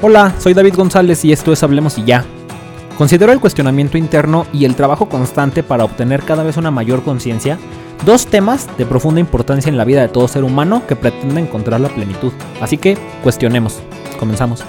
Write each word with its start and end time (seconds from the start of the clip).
Hola, 0.00 0.32
soy 0.38 0.54
David 0.54 0.76
González 0.76 1.24
y 1.24 1.32
esto 1.32 1.52
es 1.52 1.60
Hablemos 1.64 1.98
y 1.98 2.04
ya. 2.04 2.24
Considero 2.96 3.32
el 3.32 3.40
cuestionamiento 3.40 3.98
interno 3.98 4.46
y 4.52 4.64
el 4.64 4.76
trabajo 4.76 5.08
constante 5.08 5.64
para 5.64 5.82
obtener 5.82 6.22
cada 6.22 6.44
vez 6.44 6.56
una 6.56 6.70
mayor 6.70 7.02
conciencia 7.02 7.58
dos 8.06 8.28
temas 8.28 8.68
de 8.78 8.86
profunda 8.86 9.18
importancia 9.18 9.70
en 9.70 9.76
la 9.76 9.84
vida 9.84 10.00
de 10.00 10.06
todo 10.06 10.28
ser 10.28 10.44
humano 10.44 10.86
que 10.86 10.94
pretende 10.94 11.40
encontrar 11.40 11.80
la 11.80 11.88
plenitud. 11.88 12.32
Así 12.60 12.78
que 12.78 12.96
cuestionemos. 13.24 13.82
Comenzamos. 14.20 14.64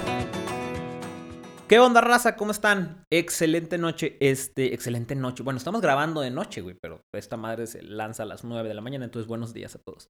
¿Qué 1.68 1.78
onda, 1.78 2.00
raza? 2.00 2.34
¿Cómo 2.34 2.50
están? 2.50 3.04
Excelente 3.08 3.78
noche. 3.78 4.16
Este, 4.18 4.74
excelente 4.74 5.14
noche. 5.14 5.44
Bueno, 5.44 5.58
estamos 5.58 5.80
grabando 5.80 6.22
de 6.22 6.32
noche, 6.32 6.60
güey, 6.60 6.74
pero 6.82 7.02
esta 7.14 7.36
madre 7.36 7.68
se 7.68 7.82
lanza 7.82 8.24
a 8.24 8.26
las 8.26 8.42
9 8.42 8.68
de 8.68 8.74
la 8.74 8.80
mañana, 8.80 9.04
entonces 9.04 9.28
buenos 9.28 9.54
días 9.54 9.76
a 9.76 9.78
todos. 9.78 10.08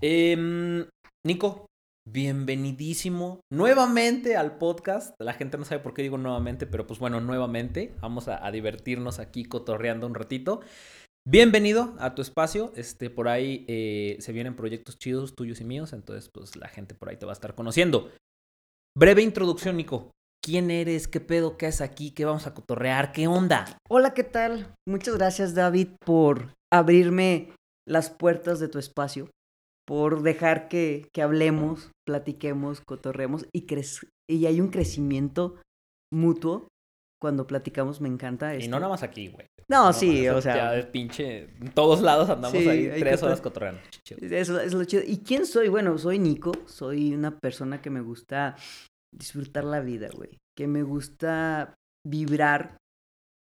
Eh, 0.00 0.84
Nico, 1.24 1.66
bienvenidísimo 2.04 3.40
nuevamente 3.50 4.36
al 4.36 4.58
podcast. 4.58 5.14
La 5.20 5.32
gente 5.32 5.58
no 5.58 5.64
sabe 5.64 5.80
por 5.80 5.94
qué 5.94 6.02
digo 6.02 6.18
nuevamente, 6.18 6.66
pero 6.66 6.86
pues 6.86 6.98
bueno, 6.98 7.20
nuevamente. 7.20 7.94
Vamos 8.00 8.28
a, 8.28 8.50
divertirnos 8.50 9.18
aquí 9.18 9.44
cotorreando 9.44 10.06
un 10.06 10.14
ratito. 10.14 10.60
Bienvenido 11.26 11.94
a 11.98 12.14
tu 12.14 12.22
espacio. 12.22 12.72
Este, 12.76 13.10
por 13.10 13.28
ahí 13.28 13.64
eh, 13.68 14.16
se 14.20 14.32
vienen 14.32 14.56
proyectos 14.56 14.98
chidos 14.98 15.34
tuyos 15.34 15.60
y 15.60 15.64
míos, 15.64 15.92
entonces 15.92 16.28
pues 16.32 16.56
la 16.56 16.68
gente 16.68 16.94
por 16.94 17.08
ahí 17.08 17.16
te 17.16 17.26
va 17.26 17.32
a 17.32 17.34
estar 17.34 17.54
conociendo. 17.54 18.10
Breve 18.96 19.22
introducción, 19.22 19.76
Nico. 19.76 20.10
¿Quién 20.44 20.70
eres? 20.70 21.06
¿Qué 21.06 21.20
pedo? 21.20 21.56
¿Qué 21.56 21.66
haces 21.66 21.82
aquí? 21.82 22.10
¿Qué 22.10 22.24
vamos 22.24 22.48
a 22.48 22.54
cotorrear? 22.54 23.12
¿Qué 23.12 23.28
onda? 23.28 23.78
Hola, 23.88 24.12
¿qué 24.12 24.24
tal? 24.24 24.74
Muchas 24.88 25.16
gracias, 25.16 25.54
David, 25.54 25.88
por 26.04 26.52
abrirme 26.72 27.52
las 27.86 28.10
puertas 28.10 28.58
de 28.58 28.68
tu 28.68 28.78
espacio, 28.78 29.30
por 29.86 30.22
dejar 30.22 30.68
que, 30.68 31.08
que 31.12 31.22
hablemos, 31.22 31.90
platiquemos, 32.06 32.80
cotorremos 32.80 33.46
y, 33.52 33.66
y 34.30 34.46
hay 34.46 34.60
un 34.60 34.68
crecimiento 34.68 35.56
mutuo 36.12 36.68
cuando 37.20 37.46
platicamos, 37.46 38.00
me 38.00 38.08
encanta. 38.08 38.56
Y 38.56 38.66
no 38.66 38.80
nada 38.80 38.90
más 38.90 39.04
aquí, 39.04 39.28
güey. 39.28 39.46
No, 39.68 39.86
No, 39.86 39.92
sí, 39.92 40.26
eso 40.26 40.36
o 40.38 40.42
sea. 40.42 40.56
Ya 40.56 40.72
de 40.72 40.82
pinche. 40.82 41.44
En 41.60 41.70
todos 41.72 42.02
lados 42.02 42.28
andamos 42.28 42.58
Sí, 42.58 42.68
ahí 42.68 42.90
tres 42.98 43.22
horas 43.22 43.40
cotorreando. 43.40 43.80
Eso 44.20 44.60
es 44.60 44.74
lo 44.74 44.84
chido. 44.84 45.04
¿Y 45.06 45.18
quién 45.18 45.46
soy? 45.46 45.68
Bueno, 45.68 45.96
soy 45.98 46.18
Nico, 46.18 46.52
soy 46.66 47.14
una 47.14 47.38
persona 47.38 47.80
que 47.80 47.90
me 47.90 48.00
gusta 48.00 48.56
disfrutar 49.14 49.62
la 49.62 49.80
vida, 49.80 50.08
güey. 50.12 50.38
Que 50.58 50.66
me 50.66 50.82
gusta 50.82 51.74
vibrar 52.04 52.76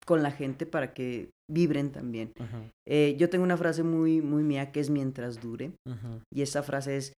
con 0.05 0.21
la 0.21 0.31
gente 0.31 0.67
para 0.67 0.93
que 0.93 1.29
vibren 1.51 1.91
también. 1.91 2.31
Eh, 2.87 3.15
yo 3.19 3.29
tengo 3.29 3.43
una 3.43 3.57
frase 3.57 3.83
muy, 3.83 4.21
muy 4.21 4.43
mía 4.43 4.71
que 4.71 4.79
es 4.79 4.89
mientras 4.89 5.41
dure. 5.41 5.73
Y 6.33 6.41
esa 6.41 6.63
frase 6.63 6.97
es, 6.97 7.13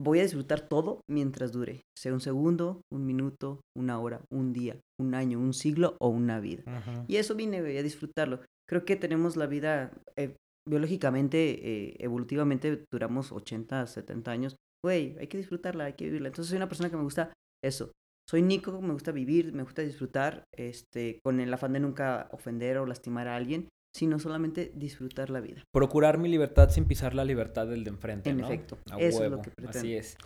voy 0.00 0.20
a 0.20 0.22
disfrutar 0.22 0.68
todo 0.68 1.02
mientras 1.08 1.52
dure. 1.52 1.82
Sea 1.96 2.12
un 2.12 2.20
segundo, 2.20 2.82
un 2.92 3.06
minuto, 3.06 3.60
una 3.76 3.98
hora, 3.98 4.20
un 4.32 4.52
día, 4.52 4.76
un 5.00 5.14
año, 5.14 5.38
un 5.38 5.52
siglo 5.52 5.96
o 6.00 6.08
una 6.08 6.40
vida. 6.40 6.62
Y 7.06 7.16
eso 7.16 7.34
vine, 7.34 7.58
a 7.58 7.82
disfrutarlo. 7.82 8.40
Creo 8.68 8.84
que 8.84 8.96
tenemos 8.96 9.36
la 9.36 9.46
vida, 9.46 9.92
eh, 10.16 10.36
biológicamente, 10.68 11.38
eh, 11.62 11.96
evolutivamente, 11.98 12.84
duramos 12.92 13.32
80, 13.32 13.86
70 13.86 14.30
años. 14.30 14.56
Güey, 14.84 15.16
hay 15.18 15.26
que 15.26 15.38
disfrutarla, 15.38 15.84
hay 15.84 15.94
que 15.94 16.04
vivirla. 16.04 16.28
Entonces 16.28 16.50
soy 16.50 16.56
una 16.56 16.68
persona 16.68 16.90
que 16.90 16.96
me 16.96 17.02
gusta 17.02 17.32
eso. 17.64 17.92
Soy 18.28 18.42
Nico, 18.42 18.82
me 18.82 18.92
gusta 18.92 19.10
vivir, 19.10 19.54
me 19.54 19.62
gusta 19.62 19.80
disfrutar, 19.80 20.44
este, 20.52 21.18
con 21.22 21.40
el 21.40 21.52
afán 21.52 21.72
de 21.72 21.80
nunca 21.80 22.28
ofender 22.32 22.76
o 22.76 22.84
lastimar 22.84 23.26
a 23.26 23.36
alguien, 23.36 23.68
sino 23.96 24.18
solamente 24.18 24.70
disfrutar 24.74 25.30
la 25.30 25.40
vida. 25.40 25.64
Procurar 25.72 26.18
mi 26.18 26.28
libertad 26.28 26.68
sin 26.68 26.84
pisar 26.84 27.14
la 27.14 27.24
libertad 27.24 27.66
del 27.66 27.84
de 27.84 27.90
enfrente. 27.90 28.28
En 28.28 28.38
¿no? 28.38 28.46
efecto, 28.46 28.78
A 28.90 28.98
eso 28.98 29.08
es 29.08 29.20
huevo, 29.20 29.36
lo 29.36 29.42
que 29.42 29.50
pretendo. 29.50 29.78
Así 29.78 29.94
es. 29.94 30.16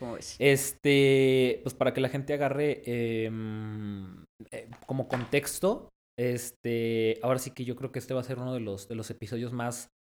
Este, 0.41 1.61
pues 1.63 1.75
para 1.75 1.95
que 1.95 2.01
la 2.01 2.09
gente 2.09 2.35
agarre 2.35 2.83
em, 2.85 4.25
eh, 4.51 4.69
como 4.87 5.07
contexto, 5.07 5.89
este, 6.19 7.21
ahora 7.23 7.39
sí 7.39 7.53
que 7.53 7.65
yo 7.65 7.77
creo 7.77 7.93
que 7.93 8.01
este 8.01 8.15
va 8.15 8.21
a 8.21 8.25
ser 8.25 8.39
uno 8.39 8.53
de 8.53 8.61
los, 8.61 8.89
de 8.89 8.97
los 8.97 9.11
episodios 9.11 9.53
más 9.53 9.91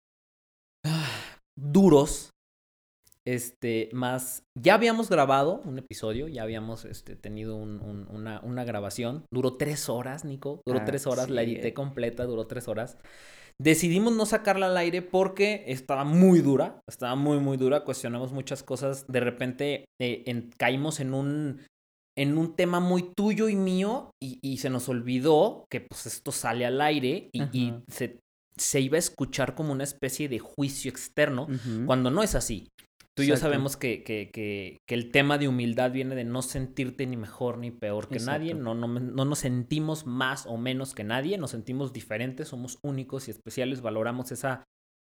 ah, 0.84 1.38
duros. 1.56 2.30
Este, 3.26 3.88
más. 3.92 4.42
Ya 4.58 4.74
habíamos 4.74 5.08
grabado 5.08 5.60
un 5.64 5.78
episodio, 5.78 6.26
ya 6.28 6.42
habíamos 6.42 6.84
este, 6.84 7.14
tenido 7.14 7.56
un- 7.56 7.80
un- 7.80 8.08
una, 8.10 8.40
una 8.40 8.64
grabación. 8.64 9.24
Duró 9.32 9.56
tres 9.56 9.88
horas, 9.88 10.24
Nico. 10.24 10.60
Duró 10.66 10.80
Ah, 10.80 10.84
tres 10.84 11.06
horas, 11.06 11.30
la 11.30 11.42
edité 11.42 11.72
completa, 11.74 12.24
duró 12.24 12.46
tres 12.46 12.66
horas. 12.68 12.98
Decidimos 13.60 14.14
no 14.16 14.26
sacarla 14.26 14.66
al 14.66 14.76
aire 14.76 15.02
porque 15.02 15.64
estaba 15.68 16.04
muy 16.04 16.40
dura, 16.40 16.80
estaba 16.88 17.14
muy, 17.14 17.38
muy 17.38 17.56
dura, 17.56 17.84
cuestionamos 17.84 18.32
muchas 18.32 18.62
cosas, 18.64 19.06
de 19.06 19.20
repente 19.20 19.84
eh, 20.00 20.24
en- 20.26 20.50
caímos 20.58 20.98
en 20.98 21.14
un, 21.14 21.60
en 22.18 22.36
un 22.38 22.56
tema 22.56 22.80
muy 22.80 23.12
tuyo 23.16 23.48
y 23.48 23.54
mío 23.54 24.10
y, 24.20 24.38
y 24.42 24.56
se 24.56 24.68
nos 24.70 24.88
olvidó 24.88 25.66
que 25.70 25.80
pues 25.80 26.06
esto 26.06 26.32
sale 26.32 26.66
al 26.66 26.80
aire 26.80 27.28
y, 27.32 27.42
y 27.56 27.74
se, 27.88 28.18
se 28.56 28.80
iba 28.80 28.96
a 28.96 28.98
escuchar 28.98 29.54
como 29.54 29.72
una 29.72 29.84
especie 29.84 30.28
de 30.28 30.40
juicio 30.40 30.90
externo, 30.90 31.46
cuando 31.86 32.10
no 32.10 32.22
es 32.24 32.34
así. 32.34 32.66
Tú 33.14 33.22
y 33.22 33.26
yo 33.26 33.36
sabemos 33.36 33.76
que, 33.76 34.02
que, 34.02 34.30
que, 34.30 34.78
que 34.86 34.94
el 34.94 35.10
tema 35.10 35.36
de 35.36 35.46
humildad 35.46 35.92
viene 35.92 36.14
de 36.14 36.24
no 36.24 36.40
sentirte 36.40 37.06
ni 37.06 37.18
mejor 37.18 37.58
ni 37.58 37.70
peor 37.70 38.08
que 38.08 38.18
nadie, 38.18 38.54
no, 38.54 38.74
no, 38.74 38.88
no 38.88 39.24
nos 39.24 39.38
sentimos 39.38 40.06
más 40.06 40.46
o 40.46 40.56
menos 40.56 40.94
que 40.94 41.04
nadie, 41.04 41.36
nos 41.36 41.50
sentimos 41.50 41.92
diferentes, 41.92 42.48
somos 42.48 42.78
únicos 42.82 43.28
y 43.28 43.30
especiales, 43.30 43.82
valoramos 43.82 44.32
esa, 44.32 44.64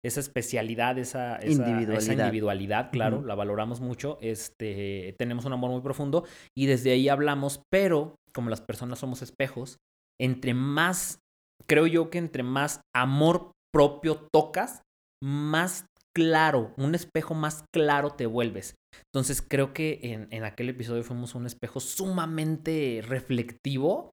esa 0.05 0.19
especialidad, 0.19 0.99
esa, 0.99 1.37
esa 1.37 1.63
esa 1.97 2.13
Individualidad. 2.13 2.91
claro, 2.91 3.23
la 3.23 3.33
valoramos 3.33 3.81
mucho, 3.81 4.19
este, 4.21 5.15
tenemos 5.17 5.45
un 5.45 5.53
amor 5.53 5.71
muy 5.71 5.81
profundo 5.81 6.23
y 6.55 6.67
desde 6.67 6.91
ahí 6.91 7.09
hablamos, 7.09 7.61
pero 7.71 8.15
como 8.31 8.51
las 8.51 8.61
personas 8.61 8.99
somos 8.99 9.23
espejos, 9.23 9.77
entre 10.19 10.53
más, 10.53 11.19
creo 11.65 11.87
yo 11.87 12.11
que 12.11 12.19
entre 12.19 12.43
más 12.43 12.81
amor 12.95 13.51
propio 13.73 14.27
tocas, 14.31 14.83
más 15.21 15.85
claro, 16.17 16.73
un 16.77 16.95
espejo 16.95 17.35
más 17.35 17.63
claro 17.71 18.09
te 18.09 18.25
vuelves. 18.25 18.73
Entonces 19.13 19.43
creo 19.47 19.71
que 19.71 19.99
en, 20.01 20.27
en 20.31 20.43
aquel 20.45 20.69
episodio 20.69 21.03
fuimos 21.03 21.35
un 21.35 21.45
espejo 21.45 21.79
sumamente 21.79 23.03
reflectivo 23.07 24.09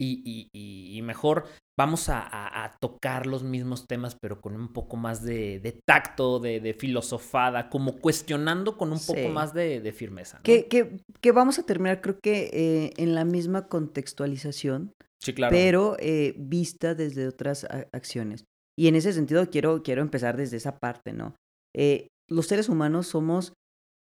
y, 0.00 0.22
y- 0.24 0.48
y- 0.54 0.96
y 0.96 1.02
mejor 1.02 1.44
vamos 1.78 2.08
a, 2.08 2.20
a- 2.20 2.64
a 2.64 2.76
tocar 2.80 3.26
los 3.26 3.42
mismos 3.42 3.86
temas, 3.86 4.16
pero 4.20 4.40
con 4.40 4.56
un 4.56 4.72
poco 4.72 4.96
más 4.96 5.22
de, 5.22 5.60
de 5.60 5.78
tacto, 5.86 6.40
de, 6.40 6.60
de 6.60 6.72
filosofada, 6.72 7.68
como 7.68 7.98
cuestionando 7.98 8.78
con 8.78 8.90
un 8.92 8.98
poco 9.06 9.28
más 9.28 9.52
de, 9.52 9.80
de 9.82 9.92
firmeza. 9.92 10.38
¿no? 10.38 10.42
Que, 10.44 10.66
que, 10.68 10.96
que 11.20 11.32
vamos 11.32 11.58
a 11.58 11.66
terminar, 11.66 12.00
creo 12.00 12.18
que 12.22 12.48
eh, 12.52 12.92
en 12.96 13.14
la 13.14 13.24
misma 13.26 13.68
contextualización, 13.68 14.92
Sí, 15.20 15.34
claro. 15.34 15.54
pero 15.54 15.96
eh, 16.00 16.34
vista 16.38 16.94
desde 16.94 17.28
otras 17.28 17.64
acciones. 17.92 18.44
Y 18.78 18.88
en 18.88 18.96
ese 18.96 19.12
sentido 19.12 19.48
quiero, 19.50 19.82
quiero 19.82 20.02
empezar 20.02 20.36
desde 20.36 20.56
esa 20.56 20.78
parte, 20.78 21.12
¿no? 21.12 21.34
Eh, 21.76 22.08
los 22.28 22.46
seres 22.46 22.68
humanos 22.68 23.06
somos, 23.06 23.52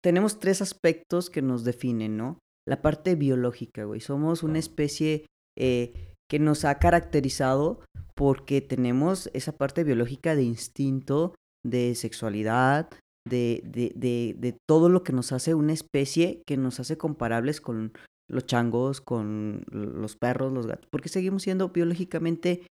tenemos 0.03 0.39
tres 0.39 0.61
aspectos 0.61 1.29
que 1.29 1.41
nos 1.41 1.63
definen, 1.63 2.17
¿no? 2.17 2.39
La 2.67 2.81
parte 2.81 3.15
biológica, 3.15 3.83
güey. 3.83 3.99
Somos 3.99 4.43
una 4.43 4.59
especie 4.59 5.25
eh, 5.57 6.13
que 6.29 6.39
nos 6.39 6.65
ha 6.65 6.79
caracterizado 6.79 7.81
porque 8.15 8.61
tenemos 8.61 9.29
esa 9.33 9.53
parte 9.53 9.83
biológica 9.83 10.35
de 10.35 10.43
instinto, 10.43 11.35
de 11.65 11.95
sexualidad, 11.95 12.89
de, 13.27 13.61
de, 13.65 13.91
de, 13.95 14.35
de 14.37 14.57
todo 14.67 14.89
lo 14.89 15.03
que 15.03 15.13
nos 15.13 15.31
hace 15.31 15.53
una 15.53 15.73
especie 15.73 16.41
que 16.45 16.57
nos 16.57 16.79
hace 16.79 16.97
comparables 16.97 17.61
con 17.61 17.93
los 18.29 18.45
changos, 18.45 19.01
con 19.01 19.63
los 19.69 20.15
perros, 20.15 20.51
los 20.53 20.67
gatos, 20.67 20.87
porque 20.91 21.09
seguimos 21.09 21.43
siendo 21.43 21.69
biológicamente 21.69 22.65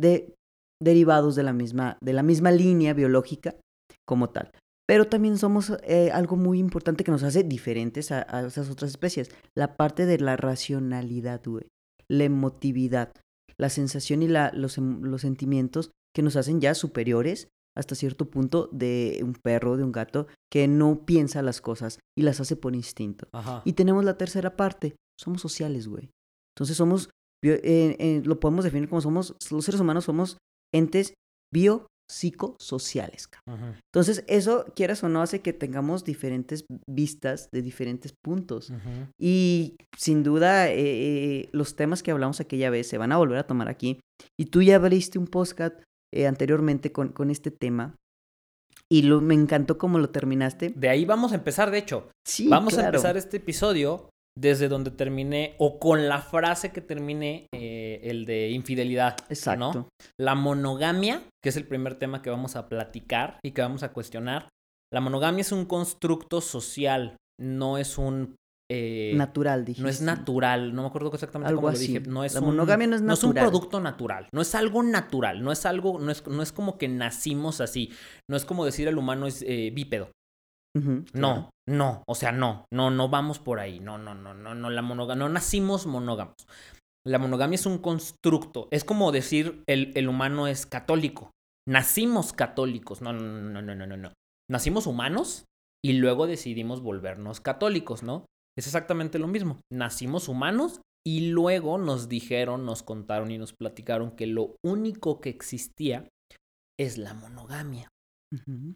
de, 0.00 0.34
derivados 0.82 1.34
de 1.36 1.42
la, 1.42 1.52
misma, 1.52 1.98
de 2.00 2.12
la 2.12 2.22
misma 2.22 2.50
línea 2.50 2.94
biológica 2.94 3.56
como 4.06 4.30
tal. 4.30 4.52
Pero 4.88 5.06
también 5.06 5.36
somos 5.36 5.72
eh, 5.82 6.10
algo 6.12 6.36
muy 6.36 6.58
importante 6.58 7.02
que 7.02 7.10
nos 7.10 7.24
hace 7.24 7.42
diferentes 7.42 8.12
a, 8.12 8.26
a 8.28 8.46
esas 8.46 8.70
otras 8.70 8.90
especies, 8.90 9.30
la 9.56 9.76
parte 9.76 10.06
de 10.06 10.18
la 10.18 10.36
racionalidad, 10.36 11.42
güey, 11.44 11.66
la 12.08 12.24
emotividad, 12.24 13.12
la 13.58 13.68
sensación 13.68 14.22
y 14.22 14.28
la, 14.28 14.52
los, 14.54 14.78
em- 14.78 15.02
los 15.02 15.22
sentimientos 15.22 15.90
que 16.14 16.22
nos 16.22 16.36
hacen 16.36 16.60
ya 16.60 16.74
superiores 16.74 17.48
hasta 17.76 17.94
cierto 17.94 18.30
punto 18.30 18.70
de 18.72 19.20
un 19.22 19.34
perro, 19.34 19.76
de 19.76 19.82
un 19.82 19.92
gato, 19.92 20.28
que 20.50 20.66
no 20.68 21.04
piensa 21.04 21.42
las 21.42 21.60
cosas 21.60 21.98
y 22.16 22.22
las 22.22 22.40
hace 22.40 22.56
por 22.56 22.74
instinto. 22.74 23.28
Ajá. 23.32 23.62
Y 23.64 23.72
tenemos 23.74 24.04
la 24.04 24.16
tercera 24.16 24.56
parte, 24.56 24.96
somos 25.20 25.42
sociales, 25.42 25.88
güey. 25.88 26.10
Entonces 26.54 26.76
somos, 26.76 27.10
eh, 27.44 27.96
eh, 27.98 28.22
lo 28.24 28.40
podemos 28.40 28.64
definir 28.64 28.88
como 28.88 29.02
somos, 29.02 29.34
los 29.50 29.64
seres 29.64 29.80
humanos 29.80 30.04
somos 30.04 30.38
entes 30.74 31.14
biopsicosociales. 31.52 33.28
Entonces 33.92 34.24
eso, 34.26 34.66
quieras 34.74 35.02
o 35.04 35.08
no, 35.08 35.22
hace 35.22 35.40
que 35.40 35.52
tengamos 35.52 36.04
diferentes 36.04 36.64
vistas 36.88 37.48
de 37.52 37.62
diferentes 37.62 38.12
puntos. 38.24 38.72
Y 39.20 39.76
sin 39.96 40.22
duda, 40.22 40.68
eh, 40.68 40.74
eh, 40.76 41.48
los 41.52 41.76
temas 41.76 42.02
que 42.02 42.10
hablamos 42.10 42.40
aquella 42.40 42.70
vez 42.70 42.88
se 42.88 42.98
van 42.98 43.12
a 43.12 43.16
volver 43.16 43.38
a 43.38 43.46
tomar 43.46 43.68
aquí. 43.68 44.00
Y 44.38 44.46
tú 44.46 44.62
ya 44.62 44.76
abriste 44.76 45.18
un 45.18 45.26
podcast 45.26 45.80
eh, 46.14 46.26
anteriormente 46.26 46.92
con, 46.92 47.08
con 47.08 47.30
este 47.30 47.50
tema. 47.50 47.94
Y 48.88 49.02
lo, 49.02 49.20
me 49.20 49.34
encantó 49.34 49.78
cómo 49.78 49.98
lo 49.98 50.10
terminaste. 50.10 50.70
De 50.70 50.88
ahí 50.88 51.04
vamos 51.04 51.32
a 51.32 51.36
empezar, 51.36 51.72
de 51.72 51.78
hecho. 51.78 52.08
Sí, 52.24 52.48
Vamos 52.48 52.78
a 52.78 52.86
empezar 52.86 53.16
este 53.16 53.38
episodio 53.38 54.08
desde 54.38 54.68
donde 54.68 54.90
terminé, 54.90 55.54
o 55.58 55.78
con 55.78 56.08
la 56.08 56.20
frase 56.20 56.70
que 56.72 56.80
terminé, 56.82 57.46
eh, 57.54 58.00
el 58.04 58.26
de 58.26 58.50
infidelidad. 58.50 59.16
Exacto. 59.30 59.72
¿no? 59.72 59.88
La 60.20 60.34
monogamia, 60.34 61.22
que 61.42 61.48
es 61.48 61.56
el 61.56 61.66
primer 61.66 61.94
tema 61.94 62.20
que 62.22 62.30
vamos 62.30 62.54
a 62.56 62.68
platicar 62.68 63.38
y 63.44 63.52
que 63.52 63.62
vamos 63.62 63.82
a 63.82 63.92
cuestionar. 63.92 64.48
La 64.92 65.00
monogamia 65.00 65.40
es 65.40 65.52
un 65.52 65.64
constructo 65.64 66.40
social, 66.40 67.16
no 67.40 67.78
es 67.78 67.98
un 67.98 68.36
eh, 68.70 69.12
natural, 69.14 69.64
dije. 69.64 69.80
No 69.80 69.88
es 69.88 70.00
natural, 70.02 70.74
no 70.74 70.82
me 70.82 70.88
acuerdo 70.88 71.12
exactamente 71.14 71.48
Algo 71.48 71.60
cómo 71.62 71.70
lo 71.72 71.76
así. 71.78 71.86
dije. 71.86 72.00
No 72.00 72.24
es 72.24 72.34
La 72.34 72.40
un- 72.40 72.46
monogamia 72.46 72.86
no 72.88 72.96
es 72.96 73.02
No 73.02 73.14
es 73.14 73.22
un 73.22 73.30
natural. 73.30 73.48
producto 73.50 73.80
natural, 73.80 74.28
no 74.32 74.42
es 74.42 74.54
algo 74.56 74.82
natural, 74.82 75.42
no 75.42 75.52
es 75.52 75.64
algo, 75.66 75.98
no 76.00 76.10
es, 76.10 76.26
no 76.26 76.42
es 76.42 76.50
como 76.52 76.76
que 76.76 76.88
nacimos 76.88 77.60
así, 77.60 77.92
no 78.28 78.36
es 78.36 78.44
como 78.44 78.64
decir 78.64 78.88
el 78.88 78.98
humano 78.98 79.26
es 79.28 79.42
eh, 79.46 79.70
bípedo. 79.72 80.10
No, 81.14 81.50
no, 81.66 82.02
o 82.06 82.14
sea, 82.14 82.32
no, 82.32 82.66
no, 82.72 82.90
no 82.90 83.08
vamos 83.08 83.38
por 83.38 83.60
ahí, 83.60 83.80
no, 83.80 83.98
no, 83.98 84.14
no, 84.14 84.34
no, 84.34 84.54
no, 84.54 84.70
la 84.70 84.82
monogamia, 84.82 85.26
no 85.26 85.32
nacimos 85.32 85.86
monógamos. 85.86 86.46
La 87.06 87.18
monogamia 87.18 87.54
es 87.54 87.66
un 87.66 87.78
constructo, 87.78 88.68
es 88.70 88.84
como 88.84 89.12
decir 89.12 89.62
el, 89.68 89.92
el 89.94 90.08
humano 90.08 90.48
es 90.48 90.66
católico, 90.66 91.30
nacimos 91.66 92.32
católicos, 92.32 93.00
no, 93.00 93.12
no, 93.12 93.22
no, 93.22 93.62
no, 93.62 93.74
no, 93.74 93.86
no, 93.86 93.96
no, 93.96 94.12
nacimos 94.50 94.86
humanos 94.86 95.44
y 95.84 95.94
luego 95.94 96.26
decidimos 96.26 96.82
volvernos 96.82 97.40
católicos, 97.40 98.02
¿no? 98.02 98.26
Es 98.58 98.66
exactamente 98.66 99.18
lo 99.18 99.28
mismo, 99.28 99.60
nacimos 99.72 100.28
humanos 100.28 100.80
y 101.06 101.28
luego 101.28 101.78
nos 101.78 102.08
dijeron, 102.08 102.66
nos 102.66 102.82
contaron 102.82 103.30
y 103.30 103.38
nos 103.38 103.52
platicaron 103.52 104.16
que 104.16 104.26
lo 104.26 104.56
único 104.64 105.20
que 105.20 105.30
existía 105.30 106.08
es 106.78 106.98
la 106.98 107.14
monogamia. 107.14 107.88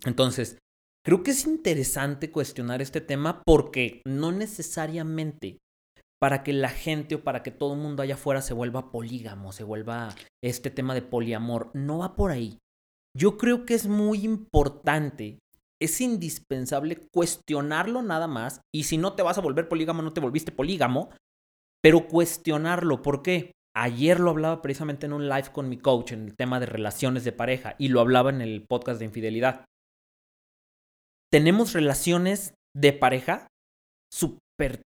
Entonces, 0.06 0.58
creo 1.04 1.22
que 1.22 1.30
es 1.30 1.46
interesante 1.46 2.30
cuestionar 2.30 2.82
este 2.82 3.00
tema 3.00 3.42
porque 3.44 4.02
no 4.04 4.32
necesariamente 4.32 5.58
para 6.20 6.42
que 6.42 6.52
la 6.52 6.68
gente 6.68 7.14
o 7.14 7.24
para 7.24 7.42
que 7.42 7.50
todo 7.50 7.74
el 7.74 7.80
mundo 7.80 8.02
allá 8.02 8.14
afuera 8.14 8.42
se 8.42 8.52
vuelva 8.52 8.92
polígamo, 8.92 9.52
se 9.52 9.64
vuelva 9.64 10.14
este 10.44 10.70
tema 10.70 10.94
de 10.94 11.02
poliamor, 11.02 11.70
no 11.74 11.98
va 11.98 12.14
por 12.14 12.30
ahí. 12.30 12.58
Yo 13.16 13.38
creo 13.38 13.64
que 13.64 13.74
es 13.74 13.86
muy 13.86 14.24
importante, 14.24 15.38
es 15.80 16.00
indispensable 16.00 17.08
cuestionarlo 17.12 18.02
nada 18.02 18.28
más 18.28 18.60
y 18.72 18.84
si 18.84 18.98
no 18.98 19.14
te 19.14 19.22
vas 19.22 19.38
a 19.38 19.40
volver 19.40 19.68
polígamo, 19.68 20.02
no 20.02 20.12
te 20.12 20.20
volviste 20.20 20.52
polígamo, 20.52 21.08
pero 21.82 22.06
cuestionarlo, 22.06 23.00
¿por 23.00 23.22
qué? 23.22 23.52
Ayer 23.74 24.20
lo 24.20 24.30
hablaba 24.30 24.60
precisamente 24.60 25.06
en 25.06 25.14
un 25.14 25.28
live 25.28 25.52
con 25.52 25.68
mi 25.68 25.78
coach 25.78 26.12
en 26.12 26.24
el 26.24 26.36
tema 26.36 26.60
de 26.60 26.66
relaciones 26.66 27.24
de 27.24 27.32
pareja 27.32 27.76
y 27.78 27.88
lo 27.88 28.00
hablaba 28.00 28.28
en 28.28 28.42
el 28.42 28.64
podcast 28.68 28.98
de 28.98 29.06
infidelidad. 29.06 29.64
Tenemos 31.32 31.72
relaciones 31.72 32.54
de 32.76 32.92
pareja 32.92 33.46
súper 34.12 34.82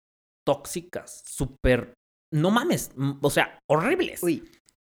tóxicas, 0.46 1.22
súper... 1.26 1.94
No 2.32 2.50
mames, 2.50 2.90
o 3.20 3.30
sea, 3.30 3.58
horribles. 3.70 4.22
Uy, 4.22 4.42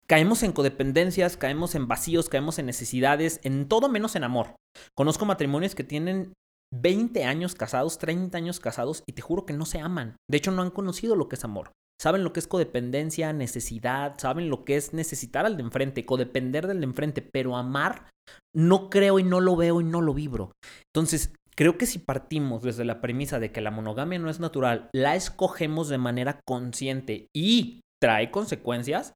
Caemos 0.08 0.44
en 0.44 0.52
codependencias, 0.52 1.38
caemos 1.38 1.76
en 1.76 1.88
vacíos, 1.88 2.28
caemos 2.28 2.60
en 2.60 2.66
necesidades, 2.66 3.40
en 3.44 3.68
todo 3.68 3.88
menos 3.88 4.16
en 4.16 4.26
amor. 4.26 4.56
Conozco 4.96 5.26
matrimonios 5.26 5.76
que 5.76 5.86
tienen 5.86 6.34
20 6.74 7.24
años 7.24 7.56
casados, 7.56 7.98
30 8.00 8.38
años 8.38 8.60
casados 8.60 9.04
y 9.08 9.14
te 9.14 9.22
juro 9.22 9.46
que 9.46 9.54
no 9.54 9.66
se 9.66 9.80
aman. 9.80 10.18
De 10.30 10.38
hecho, 10.38 10.52
no 10.52 10.62
han 10.62 10.72
conocido 10.72 11.16
lo 11.16 11.30
que 11.30 11.36
es 11.36 11.44
amor. 11.46 11.72
Saben 12.02 12.24
lo 12.24 12.34
que 12.34 12.42
es 12.42 12.48
codependencia, 12.48 13.32
necesidad, 13.32 14.16
saben 14.20 14.50
lo 14.50 14.66
que 14.66 14.76
es 14.76 14.94
necesitar 14.94 15.46
al 15.46 15.56
de 15.56 15.64
enfrente, 15.64 16.06
codepender 16.06 16.68
del 16.68 16.82
de 16.82 16.86
enfrente, 16.86 17.22
pero 17.22 17.56
amar 17.56 18.10
no 18.54 18.90
creo 18.90 19.20
y 19.20 19.24
no 19.24 19.40
lo 19.40 19.56
veo 19.56 19.80
y 19.80 19.86
no 19.86 20.02
lo 20.02 20.14
vibro. 20.14 20.52
Entonces, 20.94 21.34
creo 21.56 21.78
que 21.78 21.86
si 21.86 22.00
partimos 22.00 22.64
desde 22.64 22.86
la 22.86 23.02
premisa 23.02 23.40
de 23.40 23.52
que 23.52 23.62
la 23.62 23.72
monogamia 23.72 24.20
no 24.20 24.30
es 24.30 24.40
natural, 24.40 24.90
la 24.94 25.16
escogemos 25.16 25.90
de 25.90 25.98
manera 25.98 26.40
consciente 26.46 27.28
y 27.36 27.82
trae 28.02 28.32
consecuencias, 28.32 29.14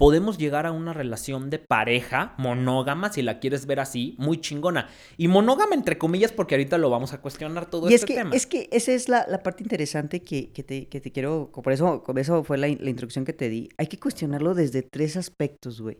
podemos 0.00 0.38
llegar 0.38 0.64
a 0.64 0.72
una 0.72 0.94
relación 0.94 1.50
de 1.50 1.58
pareja 1.58 2.34
monógama, 2.38 3.12
si 3.12 3.20
la 3.20 3.38
quieres 3.38 3.66
ver 3.66 3.80
así, 3.80 4.16
muy 4.18 4.40
chingona. 4.40 4.88
Y 5.18 5.28
monógama 5.28 5.74
entre 5.74 5.98
comillas, 5.98 6.32
porque 6.32 6.54
ahorita 6.54 6.78
lo 6.78 6.88
vamos 6.88 7.12
a 7.12 7.20
cuestionar 7.20 7.68
todo 7.68 7.90
y 7.90 7.92
es 7.92 8.00
este 8.00 8.14
que, 8.14 8.18
tema. 8.18 8.34
es 8.34 8.46
que 8.46 8.70
esa 8.72 8.92
es 8.92 9.10
la, 9.10 9.26
la 9.28 9.42
parte 9.42 9.62
interesante 9.62 10.22
que, 10.22 10.52
que 10.52 10.62
te, 10.62 10.88
que 10.88 11.02
te 11.02 11.12
quiero, 11.12 11.52
por 11.52 11.70
eso, 11.70 12.02
por 12.02 12.18
eso 12.18 12.42
fue 12.44 12.56
la, 12.56 12.68
la 12.68 12.88
introducción 12.88 13.26
que 13.26 13.34
te 13.34 13.50
di. 13.50 13.68
Hay 13.76 13.88
que 13.88 14.00
cuestionarlo 14.00 14.54
desde 14.54 14.82
tres 14.82 15.18
aspectos, 15.18 15.82
güey. 15.82 15.98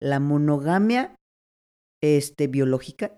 La 0.00 0.18
monogamia 0.18 1.14
este, 2.02 2.46
biológica, 2.46 3.16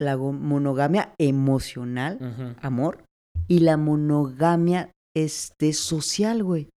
la 0.00 0.16
monogamia 0.16 1.14
emocional, 1.18 2.56
amor, 2.60 3.04
y 3.46 3.60
la 3.60 3.76
monogamia 3.76 4.92
este, 5.16 5.72
social, 5.72 6.42
güey. 6.42 6.68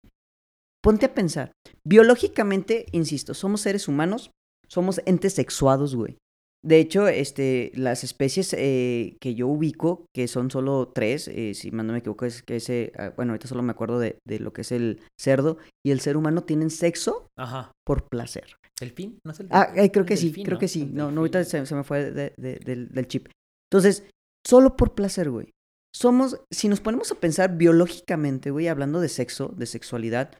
Ponte 0.83 1.07
a 1.07 1.15
pensar. 1.15 1.53
Biológicamente, 1.85 2.87
insisto, 2.93 3.35
somos 3.35 3.61
seres 3.61 3.89
humanos, 3.89 4.31
somos 4.69 5.03
entes 5.05 5.35
sexuados, 5.35 5.95
güey. 5.95 6.17
De 6.63 6.79
hecho, 6.79 7.09
este, 7.09 7.73
las 7.75 8.05
especies 8.05 8.55
eh, 8.57 9.17
que 9.21 9.35
yo 9.35 9.49
ubico, 9.49 10.05
que 10.15 10.29
son 10.29 10.51
solo 10.51 10.91
tres, 10.95 11.27
eh, 11.29 11.55
si 11.55 11.71
más 11.71 11.87
no 11.87 11.95
me 11.95 12.01
equivoco, 12.01 12.27
es 12.27 12.43
que 12.43 12.57
ese, 12.57 12.93
ah, 12.99 13.13
bueno, 13.17 13.33
ahorita 13.33 13.49
solo 13.49 13.63
me 13.63 13.73
acuerdo 13.73 13.99
de, 13.99 14.19
de 14.27 14.41
lo 14.41 14.53
que 14.53 14.61
es 14.61 14.73
el 14.73 15.01
cerdo 15.19 15.57
y 15.85 15.91
el 15.91 16.01
ser 16.01 16.19
humano 16.19 16.43
tienen 16.43 16.69
sexo 16.69 17.27
Ajá. 17.37 17.73
por 17.85 18.09
placer. 18.09 18.57
¿El 18.81 18.91
fin? 18.93 19.19
¿No 19.25 19.32
es 19.32 19.41
el 19.41 19.49
Ah, 19.50 19.67
delfín? 19.67 19.85
eh, 19.85 19.93
creo 19.93 20.06
que 20.06 20.17
sí, 20.17 20.27
delfín, 20.27 20.44
creo 20.47 20.59
que 20.59 20.69
sí. 20.69 20.87
No, 20.87 21.11
no, 21.11 21.21
ahorita 21.21 21.44
se, 21.44 21.65
se 21.67 21.75
me 21.75 21.85
fue 21.85 22.11
de- 22.11 22.32
de- 22.37 22.56
del, 22.65 22.88
del 22.88 23.06
chip. 23.09 23.29
Entonces, 23.71 24.05
solo 24.47 24.77
por 24.77 24.94
placer, 24.94 25.31
güey. 25.31 25.50
Somos, 25.94 26.41
si 26.50 26.69
nos 26.69 26.81
ponemos 26.81 27.11
a 27.11 27.17
pensar 27.17 27.56
biológicamente, 27.56 28.50
güey, 28.50 28.69
hablando 28.69 29.00
de 29.00 29.09
sexo, 29.09 29.49
de 29.56 29.67
sexualidad, 29.67 30.31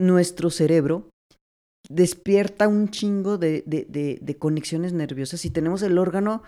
nuestro 0.00 0.50
cerebro 0.50 1.08
despierta 1.88 2.68
un 2.68 2.90
chingo 2.90 3.38
de, 3.38 3.62
de, 3.66 3.86
de, 3.88 4.18
de 4.20 4.36
conexiones 4.38 4.92
nerviosas 4.92 5.44
y 5.44 5.50
tenemos 5.50 5.82
el 5.82 5.98
órgano 5.98 6.42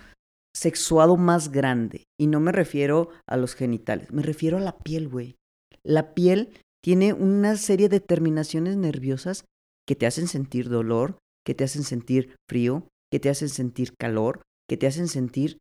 sexuado 0.54 1.16
más 1.16 1.50
grande. 1.50 2.04
Y 2.18 2.26
no 2.26 2.40
me 2.40 2.52
refiero 2.52 3.10
a 3.28 3.36
los 3.36 3.54
genitales, 3.54 4.12
me 4.12 4.22
refiero 4.22 4.56
a 4.56 4.60
la 4.60 4.78
piel, 4.78 5.08
güey. 5.08 5.36
La 5.84 6.14
piel 6.14 6.50
tiene 6.82 7.12
una 7.12 7.56
serie 7.56 7.88
de 7.88 8.00
terminaciones 8.00 8.76
nerviosas 8.76 9.44
que 9.86 9.94
te 9.94 10.06
hacen 10.06 10.28
sentir 10.28 10.68
dolor, 10.68 11.18
que 11.46 11.54
te 11.54 11.64
hacen 11.64 11.84
sentir 11.84 12.36
frío, 12.48 12.88
que 13.12 13.20
te 13.20 13.30
hacen 13.30 13.48
sentir 13.48 13.94
calor, 13.98 14.42
que 14.68 14.76
te 14.76 14.86
hacen 14.86 15.08
sentir 15.08 15.58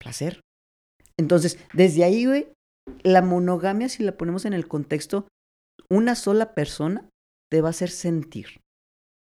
placer. 0.00 0.40
Entonces, 1.18 1.58
desde 1.74 2.04
ahí, 2.04 2.26
güey, 2.26 2.52
la 3.02 3.22
monogamia, 3.22 3.88
si 3.88 4.02
la 4.02 4.16
ponemos 4.16 4.44
en 4.44 4.52
el 4.52 4.68
contexto, 4.68 5.28
una 5.90 6.14
sola 6.14 6.54
persona 6.54 7.08
te 7.50 7.60
va 7.60 7.68
a 7.68 7.70
hacer 7.70 7.90
sentir. 7.90 8.60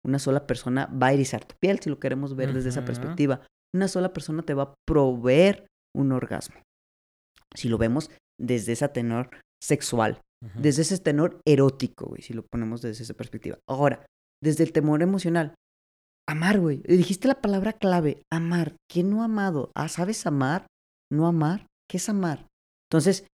Una 0.04 0.18
sola 0.18 0.46
persona 0.46 0.86
va 0.86 1.08
a 1.08 1.12
erizar 1.12 1.44
tu 1.44 1.56
piel, 1.60 1.80
si 1.80 1.90
lo 1.90 1.98
queremos 1.98 2.36
ver 2.36 2.52
desde 2.52 2.68
esa 2.68 2.84
perspectiva. 2.84 3.44
Una 3.74 3.88
sola 3.88 4.12
persona 4.12 4.42
te 4.42 4.54
va 4.54 4.62
a 4.62 4.74
proveer 4.86 5.66
un 5.96 6.12
orgasmo. 6.12 6.62
Si 7.54 7.68
lo 7.68 7.78
vemos 7.78 8.10
desde 8.40 8.72
esa 8.72 8.92
tenor 8.92 9.30
sexual, 9.60 10.20
desde 10.54 10.82
ese 10.82 10.98
tenor 10.98 11.40
erótico, 11.44 12.06
güey, 12.06 12.22
si 12.22 12.34
lo 12.34 12.44
ponemos 12.46 12.82
desde 12.82 13.02
esa 13.02 13.14
perspectiva. 13.14 13.58
Ahora, 13.68 14.06
desde 14.42 14.64
el 14.64 14.72
temor 14.72 15.02
emocional, 15.02 15.54
amar, 16.28 16.60
güey. 16.60 16.78
Dijiste 16.82 17.28
la 17.28 17.40
palabra 17.40 17.72
clave, 17.72 18.22
amar. 18.30 18.76
¿Quién 18.90 19.10
no 19.10 19.22
ha 19.22 19.26
amado? 19.26 19.70
Ah, 19.74 19.88
¿sabes 19.88 20.26
amar? 20.26 20.66
¿No 21.10 21.26
amar? 21.26 21.66
¿Qué 21.88 21.98
es 21.98 22.08
amar? 22.08 22.46
Entonces, 22.90 23.26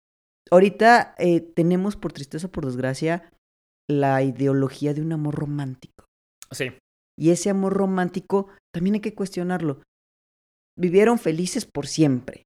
ahorita 0.49 1.15
eh, 1.17 1.41
tenemos, 1.41 1.95
por 1.95 2.13
tristeza 2.13 2.47
o 2.47 2.51
por 2.51 2.65
desgracia, 2.65 3.29
la 3.89 4.21
ideología 4.23 4.93
de 4.93 5.01
un 5.01 5.13
amor 5.13 5.35
romántico. 5.35 6.05
Sí. 6.51 6.71
Y 7.17 7.31
ese 7.31 7.49
amor 7.49 7.73
romántico 7.73 8.47
también 8.73 8.95
hay 8.95 9.01
que 9.01 9.15
cuestionarlo. 9.15 9.81
Vivieron 10.77 11.19
felices 11.19 11.65
por 11.65 11.87
siempre. 11.87 12.43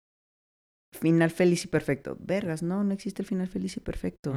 Final 0.94 1.30
feliz 1.30 1.66
y 1.66 1.68
perfecto. 1.68 2.18
Vergas, 2.20 2.64
no, 2.64 2.84
no 2.84 2.94
existe 2.94 3.22
el 3.22 3.28
final 3.28 3.48
feliz 3.48 3.78
y 3.78 3.80
perfecto 3.80 4.34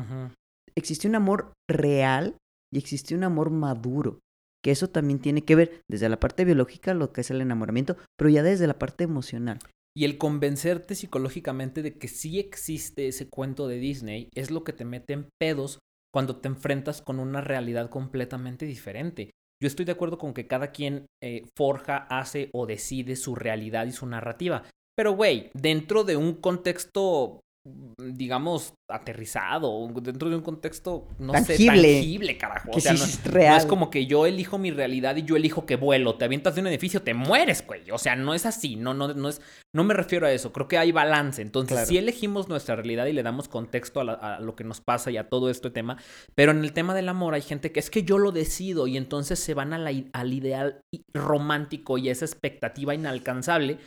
existe 0.78 1.08
un 1.08 1.16
amor 1.16 1.52
real 1.68 2.36
y 2.72 2.78
existe 2.78 3.14
un 3.14 3.24
amor 3.24 3.50
maduro. 3.50 4.20
Que 4.62 4.70
eso 4.72 4.88
también 4.88 5.20
tiene 5.20 5.44
que 5.44 5.54
ver 5.54 5.82
desde 5.88 6.08
la 6.08 6.18
parte 6.18 6.44
biológica, 6.44 6.92
lo 6.94 7.12
que 7.12 7.20
es 7.20 7.30
el 7.30 7.40
enamoramiento, 7.40 7.96
pero 8.16 8.28
ya 8.28 8.42
desde 8.42 8.66
la 8.66 8.78
parte 8.78 9.04
emocional. 9.04 9.58
Y 9.96 10.04
el 10.04 10.18
convencerte 10.18 10.94
psicológicamente 10.94 11.82
de 11.82 11.96
que 11.96 12.08
sí 12.08 12.38
existe 12.38 13.08
ese 13.08 13.28
cuento 13.28 13.68
de 13.68 13.78
Disney 13.78 14.30
es 14.34 14.50
lo 14.50 14.64
que 14.64 14.72
te 14.72 14.84
mete 14.84 15.12
en 15.12 15.28
pedos 15.40 15.78
cuando 16.12 16.36
te 16.36 16.48
enfrentas 16.48 17.02
con 17.02 17.18
una 17.18 17.40
realidad 17.40 17.90
completamente 17.90 18.66
diferente. 18.66 19.30
Yo 19.60 19.66
estoy 19.66 19.84
de 19.84 19.92
acuerdo 19.92 20.18
con 20.18 20.34
que 20.34 20.46
cada 20.46 20.70
quien 20.70 21.06
eh, 21.22 21.44
forja, 21.56 22.06
hace 22.10 22.48
o 22.52 22.66
decide 22.66 23.16
su 23.16 23.34
realidad 23.34 23.86
y 23.86 23.92
su 23.92 24.06
narrativa. 24.06 24.62
Pero, 24.96 25.12
güey, 25.12 25.50
dentro 25.54 26.04
de 26.04 26.16
un 26.16 26.34
contexto 26.34 27.40
digamos, 27.98 28.74
aterrizado, 28.90 29.88
dentro 30.00 30.30
de 30.30 30.36
un 30.36 30.42
contexto, 30.42 31.06
no 31.18 31.32
Tangible. 31.32 31.82
sé, 31.82 31.94
tangible, 31.94 32.38
carajo. 32.38 32.70
Que 32.70 32.78
o 32.78 32.80
sea, 32.80 32.92
sí 32.94 32.98
no, 32.98 33.04
es 33.04 33.24
no 33.26 33.32
real. 33.32 33.56
es 33.58 33.66
como 33.66 33.90
que 33.90 34.06
yo 34.06 34.26
elijo 34.26 34.58
mi 34.58 34.70
realidad 34.70 35.16
y 35.16 35.22
yo 35.24 35.36
elijo 35.36 35.66
que 35.66 35.76
vuelo. 35.76 36.14
Te 36.16 36.24
avientas 36.24 36.54
de 36.54 36.60
un 36.60 36.66
edificio, 36.68 37.02
te 37.02 37.14
mueres, 37.14 37.64
güey. 37.66 37.90
O 37.90 37.98
sea, 37.98 38.16
no 38.16 38.34
es 38.34 38.46
así. 38.46 38.76
No, 38.76 38.94
no, 38.94 39.12
no 39.14 39.28
es. 39.28 39.40
No 39.74 39.84
me 39.84 39.94
refiero 39.94 40.26
a 40.26 40.32
eso. 40.32 40.52
Creo 40.52 40.68
que 40.68 40.78
hay 40.78 40.92
balance. 40.92 41.42
Entonces, 41.42 41.74
Claro. 41.74 41.86
sí 41.86 41.98
elegimos 41.98 42.48
nuestra 42.48 42.76
realidad 42.76 43.06
y 43.06 43.12
le 43.12 43.22
damos 43.22 43.48
contexto 43.48 44.00
a, 44.00 44.04
la- 44.04 44.12
a 44.14 44.40
lo 44.40 44.54
que 44.56 44.64
nos 44.64 44.80
pasa 44.80 45.10
y 45.10 45.16
a 45.16 45.28
todo 45.28 45.50
este 45.50 45.70
tema. 45.70 45.98
Pero 46.34 46.52
en 46.52 46.64
el 46.64 46.72
tema 46.72 46.94
del 46.94 47.08
amor 47.08 47.34
hay 47.34 47.42
gente 47.42 47.72
que 47.72 47.80
es 47.80 47.90
que 47.90 48.02
yo 48.04 48.18
lo 48.18 48.32
decido 48.32 48.86
y 48.86 48.96
entonces 48.96 49.38
se 49.38 49.54
van 49.54 49.72
a 49.72 49.78
la 49.78 49.92
i- 49.92 50.08
al 50.12 50.32
ideal 50.32 50.80
romántico 51.14 51.98
y 51.98 52.08
a 52.08 52.12
esa 52.12 52.24
expectativa 52.24 52.94
inalcanzable. 52.94 53.78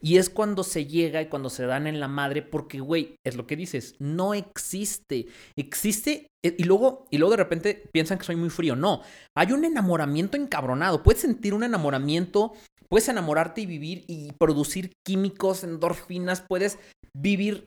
Y 0.00 0.18
es 0.18 0.30
cuando 0.30 0.62
se 0.62 0.86
llega 0.86 1.20
y 1.20 1.26
cuando 1.26 1.50
se 1.50 1.66
dan 1.66 1.86
en 1.86 1.98
la 1.98 2.08
madre, 2.08 2.42
porque, 2.42 2.78
güey, 2.78 3.16
es 3.26 3.36
lo 3.36 3.46
que 3.46 3.56
dices, 3.56 3.96
no 3.98 4.32
existe. 4.32 5.26
Existe, 5.56 6.28
eh, 6.44 6.54
y 6.56 6.64
luego, 6.64 7.06
y 7.10 7.18
luego 7.18 7.32
de 7.32 7.36
repente 7.38 7.82
piensan 7.92 8.18
que 8.18 8.24
soy 8.24 8.36
muy 8.36 8.50
frío. 8.50 8.76
No, 8.76 9.02
hay 9.36 9.52
un 9.52 9.64
enamoramiento 9.64 10.36
encabronado. 10.36 11.02
Puedes 11.02 11.22
sentir 11.22 11.52
un 11.52 11.64
enamoramiento, 11.64 12.52
puedes 12.88 13.08
enamorarte 13.08 13.62
y 13.62 13.66
vivir 13.66 14.04
y 14.06 14.30
producir 14.38 14.92
químicos, 15.04 15.64
endorfinas, 15.64 16.44
puedes 16.48 16.78
vivir 17.16 17.66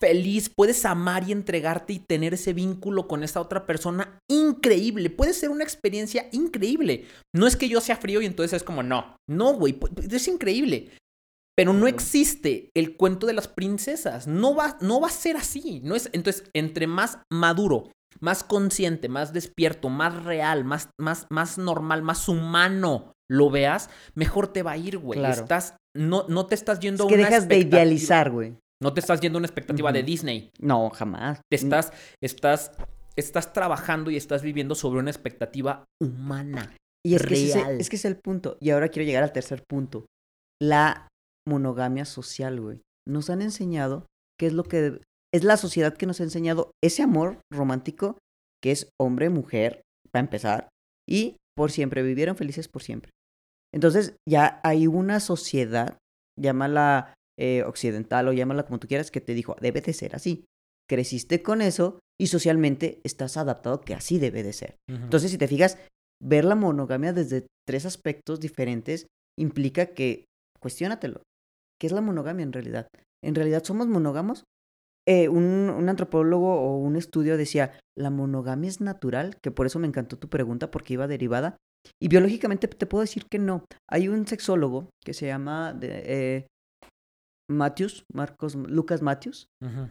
feliz, 0.00 0.50
puedes 0.54 0.84
amar 0.84 1.28
y 1.28 1.32
entregarte 1.32 1.92
y 1.92 1.98
tener 1.98 2.34
ese 2.34 2.52
vínculo 2.52 3.06
con 3.06 3.22
esa 3.22 3.40
otra 3.40 3.64
persona 3.64 4.18
increíble. 4.28 5.08
Puede 5.08 5.32
ser 5.34 5.50
una 5.50 5.64
experiencia 5.64 6.28
increíble. 6.32 7.06
No 7.34 7.46
es 7.46 7.56
que 7.56 7.68
yo 7.68 7.80
sea 7.80 7.96
frío 7.96 8.20
y 8.20 8.26
entonces 8.26 8.54
es 8.54 8.62
como, 8.64 8.82
no, 8.82 9.16
no, 9.28 9.54
güey, 9.54 9.78
es 10.10 10.28
increíble. 10.28 10.90
Pero 11.56 11.72
no 11.72 11.86
existe 11.86 12.70
el 12.74 12.96
cuento 12.96 13.26
de 13.26 13.32
las 13.32 13.48
princesas. 13.48 14.26
No 14.26 14.54
va, 14.54 14.76
no 14.80 15.00
va 15.00 15.08
a 15.08 15.12
ser 15.12 15.36
así. 15.36 15.80
No 15.84 15.94
es, 15.94 16.10
entonces, 16.12 16.50
entre 16.52 16.86
más 16.86 17.18
maduro, 17.30 17.90
más 18.20 18.42
consciente, 18.42 19.08
más 19.08 19.32
despierto, 19.32 19.88
más 19.88 20.24
real, 20.24 20.64
más, 20.64 20.90
más, 20.98 21.26
más 21.30 21.58
normal, 21.58 22.02
más 22.02 22.28
humano 22.28 23.14
lo 23.30 23.50
veas, 23.50 23.90
mejor 24.14 24.48
te 24.52 24.62
va 24.62 24.72
a 24.72 24.76
ir, 24.76 24.98
güey. 24.98 25.18
Claro. 25.18 25.42
Estás, 25.42 25.76
no, 25.96 26.26
no 26.28 26.46
te 26.46 26.54
estás 26.54 26.80
yendo 26.80 27.04
Es 27.04 27.06
a 27.06 27.08
que 27.08 27.14
una 27.14 27.28
dejas 27.28 27.48
de 27.48 27.58
idealizar, 27.58 28.30
güey. 28.30 28.56
No 28.82 28.92
te 28.92 29.00
estás 29.00 29.20
yendo 29.20 29.38
a 29.38 29.40
una 29.40 29.46
expectativa 29.46 29.92
de. 29.92 30.02
Disney. 30.02 30.50
No, 30.58 30.90
jamás. 30.90 31.40
Te 31.50 31.56
estás, 31.56 31.92
estás, 32.20 32.72
estás 33.16 33.52
trabajando 33.52 34.10
y 34.10 34.16
estás 34.16 34.42
viviendo 34.42 34.74
sobre 34.74 35.00
una 35.00 35.10
expectativa 35.10 35.84
humana. 36.02 36.76
Y 37.06 37.14
es 37.14 37.22
que, 37.22 37.34
ese, 37.34 37.62
real. 37.62 37.80
es 37.80 37.88
que 37.88 37.96
es 37.96 38.04
el 38.04 38.16
punto. 38.16 38.56
Y 38.60 38.70
ahora 38.70 38.88
quiero 38.88 39.06
llegar 39.06 39.22
al 39.22 39.32
tercer 39.32 39.62
punto. 39.66 40.06
La 40.60 41.08
monogamia 41.46 42.04
social, 42.04 42.60
güey. 42.60 42.80
Nos 43.06 43.30
han 43.30 43.42
enseñado 43.42 44.06
qué 44.38 44.46
es 44.46 44.52
lo 44.52 44.64
que... 44.64 45.00
Es 45.32 45.42
la 45.42 45.56
sociedad 45.56 45.96
que 45.96 46.06
nos 46.06 46.20
ha 46.20 46.24
enseñado 46.24 46.70
ese 46.82 47.02
amor 47.02 47.38
romántico 47.52 48.18
que 48.62 48.70
es 48.70 48.88
hombre, 49.00 49.30
mujer, 49.30 49.82
para 50.12 50.24
empezar. 50.24 50.68
Y 51.08 51.36
por 51.56 51.70
siempre, 51.70 52.02
vivieron 52.02 52.36
felices 52.36 52.68
por 52.68 52.82
siempre. 52.82 53.10
Entonces 53.74 54.16
ya 54.28 54.60
hay 54.62 54.86
una 54.86 55.20
sociedad, 55.20 55.98
llámala 56.40 57.14
eh, 57.38 57.62
occidental 57.64 58.28
o 58.28 58.32
llámala 58.32 58.64
como 58.64 58.78
tú 58.78 58.86
quieras, 58.86 59.10
que 59.10 59.20
te 59.20 59.34
dijo, 59.34 59.56
debe 59.60 59.80
de 59.80 59.92
ser 59.92 60.14
así. 60.14 60.44
Creciste 60.88 61.42
con 61.42 61.62
eso 61.62 61.98
y 62.20 62.28
socialmente 62.28 63.00
estás 63.04 63.36
adaptado 63.36 63.80
que 63.80 63.94
así 63.94 64.18
debe 64.18 64.42
de 64.42 64.52
ser. 64.52 64.76
Entonces, 64.88 65.30
si 65.30 65.38
te 65.38 65.48
fijas, 65.48 65.78
ver 66.22 66.44
la 66.44 66.54
monogamia 66.54 67.12
desde 67.12 67.46
tres 67.66 67.86
aspectos 67.86 68.40
diferentes 68.40 69.06
implica 69.38 69.86
que, 69.86 70.26
cuestiónatelo, 70.60 71.22
¿qué 71.80 71.86
es 71.86 71.92
la 71.92 72.00
monogamia 72.00 72.42
en 72.42 72.52
realidad? 72.52 72.88
¿En 73.22 73.34
realidad 73.34 73.64
somos 73.64 73.86
monógamos? 73.86 74.44
Eh, 75.06 75.28
un, 75.28 75.70
un 75.70 75.88
antropólogo 75.88 76.54
o 76.54 76.78
un 76.78 76.96
estudio 76.96 77.36
decía, 77.36 77.78
la 77.96 78.10
monogamia 78.10 78.68
es 78.68 78.80
natural, 78.80 79.36
que 79.42 79.50
por 79.50 79.66
eso 79.66 79.78
me 79.78 79.86
encantó 79.86 80.16
tu 80.16 80.28
pregunta, 80.28 80.70
porque 80.70 80.94
iba 80.94 81.06
derivada. 81.06 81.56
Y 82.00 82.08
biológicamente 82.08 82.68
te 82.68 82.86
puedo 82.86 83.02
decir 83.02 83.26
que 83.30 83.38
no. 83.38 83.64
Hay 83.90 84.08
un 84.08 84.26
sexólogo 84.26 84.88
que 85.04 85.12
se 85.12 85.26
llama 85.26 85.78
eh, 85.82 86.46
Matthews, 87.50 88.04
Marcos, 88.12 88.54
Lucas 88.54 89.02
Matthews, 89.02 89.48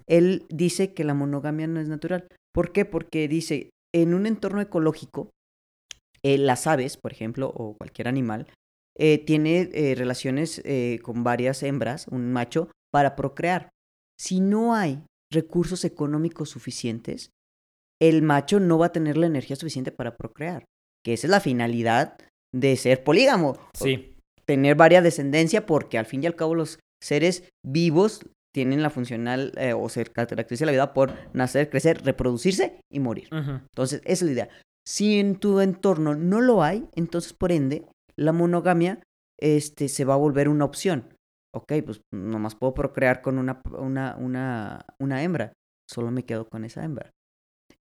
él 0.08 0.46
dice 0.50 0.94
que 0.94 1.04
la 1.04 1.14
monogamia 1.14 1.68
no 1.68 1.80
es 1.80 1.88
natural. 1.88 2.28
¿Por 2.54 2.72
qué? 2.72 2.86
Porque 2.86 3.28
dice, 3.28 3.70
en 3.94 4.14
un 4.14 4.26
entorno 4.26 4.62
ecológico, 4.62 5.30
eh, 6.24 6.38
las 6.38 6.68
aves, 6.68 6.98
por 6.98 7.12
ejemplo, 7.12 7.52
o 7.54 7.76
cualquier 7.78 8.08
animal, 8.08 8.48
eh, 8.98 9.18
tiene 9.18 9.70
eh, 9.74 9.96
relaciones 9.96 10.62
eh, 10.66 11.00
con 11.02 11.24
varias 11.24 11.64
hembras, 11.64 12.08
un 12.08 12.32
macho, 12.32 12.70
para 12.92 13.16
procrear. 13.16 13.70
Si 14.20 14.40
no 14.40 14.76
hay 14.76 15.04
recursos 15.32 15.84
económicos 15.84 16.50
suficientes, 16.50 17.32
el 18.02 18.22
macho 18.22 18.60
no 18.60 18.78
va 18.78 18.88
a 18.88 18.92
tener 18.92 19.18
la 19.18 19.26
energía 19.26 19.56
suficiente 19.56 19.92
para 19.92 20.16
procrear, 20.16 20.66
que 21.04 21.14
esa 21.14 21.28
es 21.28 21.32
la 21.32 21.40
finalidad 21.40 22.18
de 22.54 22.76
ser 22.76 23.04
polígamo 23.04 23.58
Sí. 23.74 24.16
tener 24.46 24.76
varias 24.76 25.04
descendencia 25.04 25.66
porque 25.66 25.98
al 25.98 26.06
fin 26.06 26.22
y 26.24 26.28
al 26.28 26.36
cabo 26.36 26.54
los 26.54 26.80
seres 27.02 27.50
vivos 27.66 28.22
tienen 28.54 28.84
la 28.84 28.92
funcional 28.92 29.54
o 29.76 29.90
se 29.90 30.06
caracteriza 30.06 30.68
la 30.68 30.72
vida 30.72 30.94
por 30.94 31.12
nacer, 31.34 31.70
crecer, 31.72 32.04
reproducirse 32.04 32.80
y 32.92 33.00
morir. 33.00 33.30
Entonces, 33.32 34.02
esa 34.04 34.12
es 34.12 34.22
la 34.22 34.32
idea. 34.32 34.50
Si 34.86 35.20
en 35.20 35.38
tu 35.38 35.60
entorno 35.60 36.14
no 36.14 36.42
lo 36.42 36.62
hay, 36.62 36.88
entonces 36.94 37.34
por 37.34 37.52
ende, 37.52 37.86
la 38.18 38.32
monogamia 38.32 39.02
este, 39.40 39.88
se 39.90 40.06
va 40.06 40.14
a 40.14 40.18
volver 40.18 40.50
una 40.50 40.66
opción. 40.66 41.16
Ok, 41.56 41.74
pues 41.86 42.02
nomás 42.12 42.56
puedo 42.56 42.74
procrear 42.74 43.22
con 43.22 43.38
una, 43.38 43.62
una, 43.78 44.16
una, 44.18 44.86
una 45.00 45.24
hembra. 45.24 45.54
Solo 45.90 46.12
me 46.12 46.24
quedo 46.26 46.48
con 46.50 46.64
esa 46.66 46.84
hembra. 46.84 47.12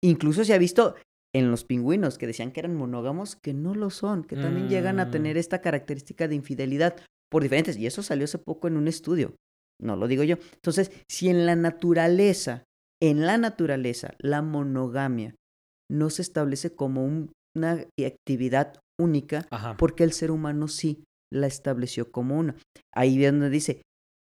Incluso 0.04 0.44
se 0.44 0.54
ha 0.54 0.58
visto 0.58 0.96
en 1.34 1.50
los 1.52 1.64
pingüinos 1.64 2.18
que 2.18 2.28
decían 2.28 2.52
que 2.52 2.60
eran 2.60 2.76
monógamos, 2.76 3.38
que 3.42 3.54
no 3.54 3.74
lo 3.76 3.90
son, 3.90 4.24
que 4.24 4.36
también 4.36 4.68
llegan 4.68 5.00
a 5.00 5.06
Mm. 5.06 5.12
tener 5.12 5.38
esta 5.38 5.62
característica 5.62 6.28
de 6.28 6.36
infidelidad 6.36 6.98
por 7.32 7.44
diferentes. 7.44 7.78
Y 7.78 7.86
eso 7.86 8.04
salió 8.04 8.26
hace 8.26 8.38
poco 8.38 8.68
en 8.68 8.76
un 8.76 8.88
estudio. 8.88 9.36
No 9.82 9.96
lo 9.96 10.08
digo 10.08 10.24
yo. 10.24 10.36
Entonces, 10.56 10.92
si 11.10 11.30
en 11.30 11.46
la 11.46 11.56
naturaleza, 11.56 12.64
en 13.02 13.26
la 13.26 13.38
naturaleza, 13.38 14.14
la 14.20 14.42
monogamia 14.42 15.36
no 15.90 16.10
se 16.10 16.22
establece 16.22 16.76
como 16.76 17.06
un- 17.06 17.32
una 17.56 17.86
actividad 18.06 18.80
única, 19.02 19.48
Ajá. 19.50 19.76
porque 19.78 20.04
el 20.04 20.14
ser 20.14 20.32
humano 20.32 20.68
sí 20.68 21.04
la 21.34 21.48
estableció 21.48 22.12
como 22.12 22.38
una. 22.38 22.56
Ahí 22.94 23.24
es 23.24 23.32
donde 23.32 23.50
dice 23.50 23.82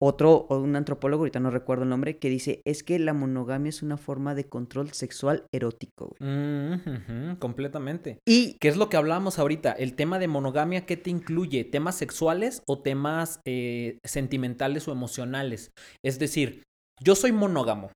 otro, 0.04 0.46
o 0.48 0.58
un 0.58 0.74
antropólogo, 0.74 1.20
ahorita 1.20 1.38
no 1.38 1.50
recuerdo 1.50 1.84
el 1.84 1.88
nombre, 1.88 2.18
que 2.18 2.28
dice, 2.28 2.60
es 2.64 2.82
que 2.82 2.98
la 2.98 3.12
monogamia 3.12 3.70
es 3.70 3.84
una 3.84 3.96
forma 3.96 4.34
de 4.34 4.48
control 4.48 4.90
sexual 4.90 5.44
erótico. 5.54 6.16
güey". 6.18 6.28
Mm, 6.28 7.36
completamente. 7.36 8.18
Y 8.26 8.56
¿Qué 8.60 8.66
es 8.66 8.76
lo 8.76 8.88
que 8.88 8.96
hablábamos 8.96 9.38
ahorita? 9.38 9.70
El 9.70 9.94
tema 9.94 10.18
de 10.18 10.26
monogamia, 10.26 10.86
¿qué 10.86 10.96
te 10.96 11.10
incluye? 11.10 11.62
¿Temas 11.62 11.94
sexuales 11.94 12.62
o 12.66 12.82
temas 12.82 13.40
eh, 13.46 13.98
sentimentales 14.02 14.88
o 14.88 14.92
emocionales? 14.92 15.70
Es 16.04 16.18
decir, 16.18 16.64
yo 17.00 17.14
soy 17.14 17.30
monógamo. 17.30 17.92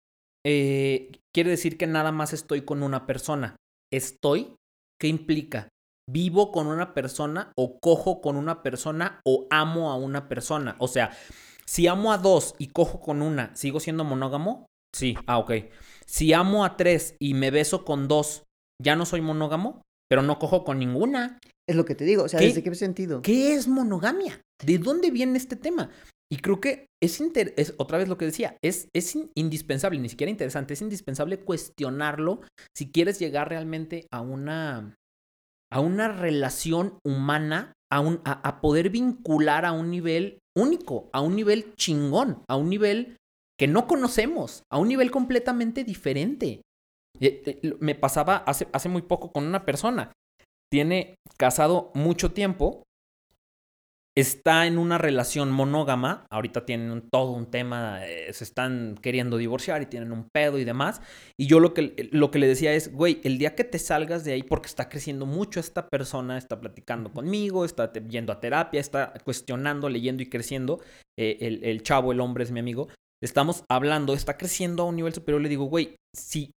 Eh, 0.47 1.11
quiere 1.35 1.51
decir 1.51 1.77
que 1.77 1.89
nada 1.89 2.13
más 2.13 2.33
estoy 2.33 2.61
con 2.61 2.85
una 2.85 3.05
persona. 3.05 3.57
¿Estoy? 3.93 4.55
¿Qué 5.01 5.09
implica? 5.09 5.69
¿Vivo 6.09 6.53
con 6.53 6.69
una 6.69 6.95
persona 6.95 7.53
o 7.57 7.79
cojo 7.81 8.21
con 8.21 8.37
una 8.37 8.63
persona 8.63 9.21
o 9.25 9.47
amo 9.51 9.91
a 9.91 9.97
una 9.97 10.29
persona? 10.29 10.77
O 10.79 10.87
sea, 10.89 11.11
si 11.65 11.89
amo 11.89 12.13
a 12.13 12.19
dos 12.19 12.55
y 12.59 12.69
cojo 12.69 13.01
con 13.01 13.23
una, 13.23 13.55
¿sigo 13.57 13.81
siendo 13.81 14.05
monógamo? 14.05 14.67
Sí, 14.95 15.17
ah, 15.27 15.39
ok. 15.39 15.53
Si 16.07 16.33
amo 16.33 16.65
a 16.65 16.77
tres 16.77 17.17
y 17.19 17.35
me 17.35 17.51
beso 17.51 17.85
con 17.85 18.07
dos, 18.07 18.45
¿ya 18.81 18.95
no 18.95 19.05
soy 19.05 19.21
monógamo? 19.21 19.83
Pero 20.09 20.23
no 20.23 20.39
cojo 20.39 20.63
con 20.65 20.79
ninguna. 20.79 21.39
es 21.69 21.75
lo 21.75 21.85
que 21.85 21.97
te 21.97 22.05
digo, 22.05 22.23
o 22.23 22.29
sea, 22.29 22.39
¿Qué? 22.39 22.47
¿desde 22.47 22.63
qué 22.63 22.73
sentido? 22.77 23.23
¿Qué 23.23 23.55
es 23.55 23.67
monogamia? 23.67 24.41
¿De 24.65 24.79
dónde 24.79 25.11
viene 25.11 25.37
este 25.37 25.57
tema? 25.57 25.91
Y 26.33 26.37
creo 26.39 26.61
que 26.61 26.87
es, 27.03 27.21
inter- 27.21 27.53
es 27.57 27.75
otra 27.79 27.99
vez 27.99 28.09
lo 28.09 28.17
que 28.17 28.25
decía, 28.27 28.57
es, 28.63 28.89
es 28.95 29.17
in- 29.17 29.31
indispensable, 29.35 29.99
ni 29.99 30.09
siquiera 30.09 30.31
interesante, 30.31 30.75
es 30.75 30.83
indispensable 30.83 31.41
cuestionarlo 31.41 32.41
si 32.77 32.91
quieres 32.93 33.19
llegar 33.19 33.49
realmente 33.49 34.07
a 34.13 34.21
una, 34.21 34.95
a 35.71 35.81
una 35.81 36.09
relación 36.09 36.99
humana, 37.05 37.73
a, 37.91 38.01
un, 38.01 38.21
a, 38.25 38.61
poder 38.61 38.91
vincular 38.91 39.65
a 39.65 39.73
un 39.73 39.91
nivel 39.91 40.39
único, 40.57 41.09
a 41.13 41.21
un 41.21 41.37
nivel 41.37 41.75
chingón, 41.77 42.43
a 42.49 42.57
un 42.57 42.71
nivel 42.71 43.17
que 43.59 43.67
no 43.67 43.87
conocemos, 43.87 44.63
a 44.71 44.79
un 44.79 44.89
nivel 44.89 45.11
completamente 45.11 45.85
diferente. 45.85 46.63
Eh, 47.21 47.43
eh, 47.47 47.77
Me 47.81 47.95
pasaba 47.95 48.37
hace, 48.39 48.69
hace 48.73 48.89
muy 48.89 49.03
poco 49.03 49.33
con 49.33 49.47
una 49.47 49.65
persona. 49.65 50.13
Tiene 50.71 51.17
casado 51.37 51.91
mucho 51.95 52.33
tiempo. 52.33 52.83
Está 54.19 54.67
en 54.67 54.79
una 54.79 54.97
relación 54.97 55.53
monógama. 55.53 56.27
Ahorita 56.31 56.65
tienen 56.65 56.91
un- 56.91 57.09
todo 57.11 57.33
un 57.33 57.51
tema. 57.51 58.07
eh, 58.07 58.33
se 58.33 58.45
están 58.45 58.97
queriendo 59.03 59.37
divorciar 59.37 59.83
y 59.83 59.87
tienen 59.87 60.11
un 60.11 60.29
pedo 60.33 60.59
y 60.59 60.65
demás. 60.65 61.03
Y 61.39 61.47
yo 61.47 61.61
lo 61.61 61.75
que, 61.75 62.09
lo 62.13 62.31
que 62.31 62.39
le 62.39 62.47
decía 62.47 62.73
es, 62.73 62.93
güey, 62.93 63.21
el 63.25 63.37
día 63.37 63.55
que 63.55 63.65
te 63.65 63.79
salgas 63.79 64.25
de 64.25 64.33
ahí, 64.33 64.43
porque 64.43 64.69
está 64.69 64.89
creciendo 64.89 65.27
mucho 65.27 65.61
esta 65.61 65.89
persona, 65.89 66.39
está 66.39 66.59
platicando 66.61 67.13
conmigo, 67.13 67.65
está 67.67 67.93
te- 67.93 68.03
yendo 68.09 68.33
a 68.33 68.41
terapia, 68.41 68.81
está 68.81 69.13
cuestionando, 69.25 69.89
leyendo 69.91 70.23
y 70.23 70.29
creciendo. 70.31 70.81
eh, 71.19 71.39
el, 71.41 71.65
el 71.65 71.83
chavo, 71.83 72.13
el 72.13 72.21
hombre 72.21 72.45
es 72.45 72.51
mi 72.51 72.61
amigo. 72.61 72.89
estamos 73.23 73.65
hablando, 73.71 74.13
está 74.15 74.37
creciendo 74.37 74.83
a 74.83 74.87
un 74.87 74.97
nivel 74.97 75.15
superior, 75.15 75.41
le 75.41 75.49
digo, 75.49 75.65
güey, 75.65 75.97
si, 76.15 76.51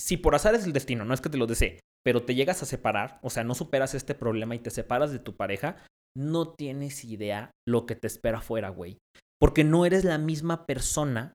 si 0.00 0.16
por 0.16 0.34
azar 0.36 0.54
es 0.54 0.64
el 0.64 0.72
destino, 0.72 1.04
no 1.04 1.12
es 1.12 1.20
que 1.20 1.28
te 1.28 1.36
lo 1.38 1.48
desee, 1.48 1.80
pero 2.04 2.22
te 2.22 2.36
llegas 2.36 2.62
a 2.62 2.66
separar, 2.66 3.18
o 3.22 3.30
sea, 3.30 3.42
no 3.42 3.56
superas 3.56 3.94
este 3.94 4.14
problema 4.14 4.54
y 4.54 4.60
te 4.60 4.70
separas 4.70 5.10
de 5.10 5.18
tu 5.18 5.34
pareja, 5.36 5.76
no 6.16 6.54
tienes 6.54 7.04
idea 7.04 7.50
lo 7.66 7.86
que 7.86 7.94
te 7.94 8.06
espera 8.06 8.38
afuera, 8.38 8.70
güey. 8.70 8.98
Porque 9.38 9.64
no 9.64 9.84
eres 9.84 10.04
la 10.04 10.18
misma 10.18 10.66
persona 10.66 11.34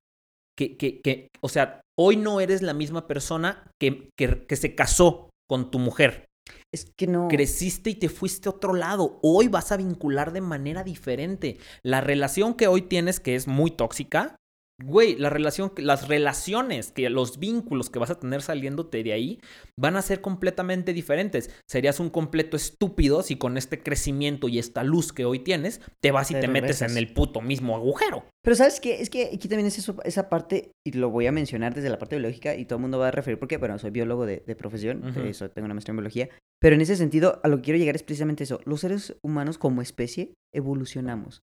que, 0.58 0.76
que, 0.78 1.02
que 1.02 1.30
o 1.42 1.50
sea, 1.50 1.82
hoy 2.00 2.18
no 2.18 2.42
eres 2.42 2.62
la 2.62 2.74
misma 2.74 3.08
persona 3.08 3.72
que, 3.80 4.10
que, 4.18 4.46
que 4.48 4.56
se 4.56 4.76
casó 4.76 5.30
con 5.48 5.72
tu 5.72 5.80
mujer. 5.80 6.26
Es 6.74 6.92
que 6.98 7.08
no. 7.08 7.28
Creciste 7.28 7.92
y 7.92 7.96
te 7.96 8.10
fuiste 8.10 8.50
a 8.50 8.54
otro 8.54 8.74
lado. 8.74 9.20
Hoy 9.22 9.48
vas 9.48 9.72
a 9.72 9.78
vincular 9.78 10.32
de 10.34 10.42
manera 10.42 10.84
diferente. 10.84 11.58
La 11.84 12.02
relación 12.02 12.56
que 12.56 12.68
hoy 12.68 12.84
tienes, 12.84 13.20
que 13.20 13.36
es 13.36 13.48
muy 13.48 13.72
tóxica, 13.72 14.36
güey, 14.84 15.16
la 15.16 15.30
relación, 15.30 15.72
las 15.78 16.08
relaciones, 16.08 16.92
que 16.92 17.10
los 17.10 17.40
vínculos 17.40 17.90
que 17.90 18.00
vas 18.00 18.10
a 18.10 18.20
tener 18.20 18.42
saliéndote 18.42 19.04
de 19.04 19.14
ahí 19.14 19.40
van 19.78 19.96
a 19.96 20.02
ser 20.02 20.22
completamente 20.22 20.94
diferentes. 20.94 21.50
Serías 21.68 22.00
un 22.00 22.10
completo 22.10 22.58
estúpido 22.58 23.24
si 23.24 23.36
con 23.36 23.58
este 23.58 23.82
crecimiento 23.82 24.48
y 24.48 24.60
esta 24.60 24.84
luz 24.84 25.14
que 25.14 25.26
hoy 25.26 25.40
tienes 25.40 25.82
te 26.02 26.12
vas 26.12 26.32
y 26.32 26.36
te, 26.36 26.48
metes 26.48 26.82
en 26.82 26.98
el 26.98 27.14
puto 27.14 27.42
mismo 27.42 27.76
agujero. 27.76 28.26
Pero 28.44 28.56
sabes 28.56 28.80
qué, 28.80 29.02
es 29.02 29.10
que 29.10 29.32
aquí 29.34 29.48
también 29.48 29.68
es 29.68 29.78
eso, 29.78 29.96
esa 30.04 30.30
parte, 30.30 30.72
y 30.86 30.94
lo 30.94 31.10
voy 31.10 31.28
a 31.28 31.32
mencionar 31.32 31.74
desde 31.74 31.90
la 31.90 32.00
parte 32.00 32.16
biológica 32.16 32.56
y 32.56 32.66
todo 32.66 32.78
el 32.78 32.82
mundo 32.82 33.00
va 33.00 33.10
a 33.10 33.12
referir 33.12 33.40
porque, 33.40 33.58
bueno, 33.58 33.78
soy 33.78 33.92
biólogo 33.92 34.26
de, 34.26 34.40
profesión, 34.56 35.04
eso, 35.26 35.50
tengo 35.50 35.66
una 35.66 35.74
maestría 35.74 35.94
en 35.94 35.98
biología, 35.98 36.30
pero 36.60 36.76
en 36.76 36.82
ese 36.82 36.96
sentido 36.96 37.40
a 37.44 37.48
lo 37.48 37.58
que 37.58 37.64
quiero 37.64 37.80
llegar 37.80 37.96
es 37.96 38.04
precisamente 38.04 38.44
eso, 38.44 38.60
los 38.66 38.82
seres 38.82 39.16
humanos 39.24 39.58
como 39.58 39.82
especie 39.82 40.34
evolucionamos. 40.54 41.42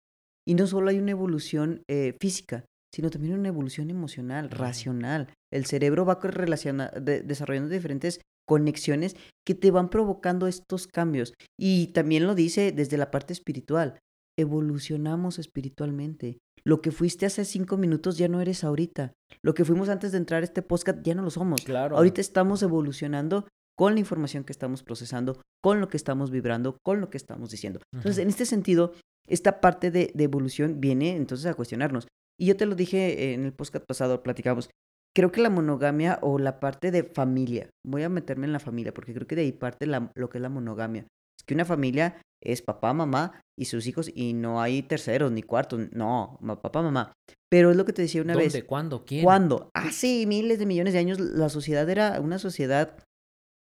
Y 0.47 0.55
no 0.55 0.67
solo 0.67 0.89
hay 0.89 0.99
una 0.99 1.11
evolución 1.11 1.83
eh, 1.89 2.15
física, 2.19 2.65
sino 2.95 3.09
también 3.09 3.37
una 3.37 3.49
evolución 3.49 3.89
emocional, 3.89 4.49
racional. 4.49 5.27
El 5.51 5.65
cerebro 5.65 6.05
va 6.05 6.15
desarrollando 6.15 7.67
diferentes 7.67 8.21
conexiones 8.47 9.17
que 9.45 9.53
te 9.53 9.69
van 9.69 9.89
provocando 9.89 10.47
estos 10.47 10.87
cambios. 10.87 11.33
Y 11.59 11.87
también 11.87 12.25
lo 12.25 12.35
dice 12.35 12.71
desde 12.71 12.95
la 12.95 13.11
parte 13.11 13.33
espiritual. 13.33 13.99
Evolucionamos 14.39 15.39
espiritualmente. 15.39 16.37
Lo 16.63 16.81
que 16.81 16.91
fuiste 16.91 17.25
hace 17.25 17.43
cinco 17.43 17.75
minutos 17.75 18.17
ya 18.17 18.29
no 18.29 18.39
eres 18.39 18.63
ahorita. 18.63 19.11
Lo 19.43 19.53
que 19.53 19.65
fuimos 19.65 19.89
antes 19.89 20.13
de 20.13 20.17
entrar 20.19 20.41
a 20.41 20.45
este 20.45 20.61
podcast 20.61 20.99
ya 21.03 21.15
no 21.15 21.21
lo 21.21 21.31
somos. 21.31 21.65
Claro. 21.65 21.97
Ahorita 21.97 22.21
estamos 22.21 22.63
evolucionando 22.63 23.45
con 23.77 23.95
la 23.95 23.99
información 23.99 24.45
que 24.45 24.53
estamos 24.53 24.83
procesando, 24.83 25.41
con 25.61 25.81
lo 25.81 25.89
que 25.89 25.97
estamos 25.97 26.31
vibrando, 26.31 26.77
con 26.81 27.01
lo 27.01 27.09
que 27.09 27.17
estamos 27.17 27.49
diciendo. 27.49 27.81
Entonces, 27.93 28.21
en 28.23 28.29
este 28.29 28.45
sentido, 28.45 28.93
esta 29.27 29.59
parte 29.59 29.91
de, 29.91 30.13
evolución 30.17 30.79
viene 30.79 31.17
entonces 31.17 31.45
a 31.45 31.55
cuestionarnos. 31.55 32.07
Y 32.39 32.47
yo 32.47 32.57
te 32.57 32.65
lo 32.65 32.75
dije 32.75 33.33
en 33.33 33.45
el 33.45 33.53
podcast 33.53 33.85
pasado, 33.85 34.23
platicamos. 34.23 34.69
Creo 35.15 35.31
que 35.31 35.41
la 35.41 35.49
monogamia 35.49 36.19
o 36.21 36.39
la 36.39 36.59
parte 36.59 36.91
de 36.91 37.03
familia, 37.03 37.69
voy 37.85 38.03
a 38.03 38.09
meterme 38.09 38.47
en 38.47 38.53
la 38.53 38.59
familia 38.59 38.93
porque 38.93 39.13
creo 39.13 39.27
que 39.27 39.35
de 39.35 39.43
ahí 39.43 39.53
parte 39.53 39.87
lo 39.87 40.29
que 40.29 40.37
es 40.37 40.41
la 40.41 40.49
monogamia. 40.49 41.07
Es 41.39 41.45
que 41.45 41.53
una 41.53 41.63
familia 41.63 42.21
es 42.43 42.61
papá, 42.61 42.93
mamá 42.93 43.41
y 43.57 43.65
sus 43.65 43.87
hijos 43.87 44.11
y 44.13 44.33
no 44.33 44.61
hay 44.61 44.83
terceros 44.83 45.31
ni 45.31 45.41
cuartos, 45.41 45.91
no, 45.91 46.37
papá, 46.61 46.81
mamá. 46.81 47.13
Pero 47.49 47.71
es 47.71 47.77
lo 47.77 47.85
que 47.85 47.93
te 47.93 48.01
decía 48.01 48.21
una 48.21 48.33
¿Dónde? 48.33 48.49
vez. 48.49 48.63
¿Cuándo? 48.65 49.05
¿Quién? 49.05 49.23
¿Cuándo? 49.23 49.69
Hace 49.73 50.25
miles 50.25 50.59
de 50.59 50.65
millones 50.65 50.93
de 50.93 50.99
años 50.99 51.19
la 51.19 51.47
sociedad 51.47 51.89
era 51.89 52.19
una 52.19 52.37
sociedad 52.37 52.97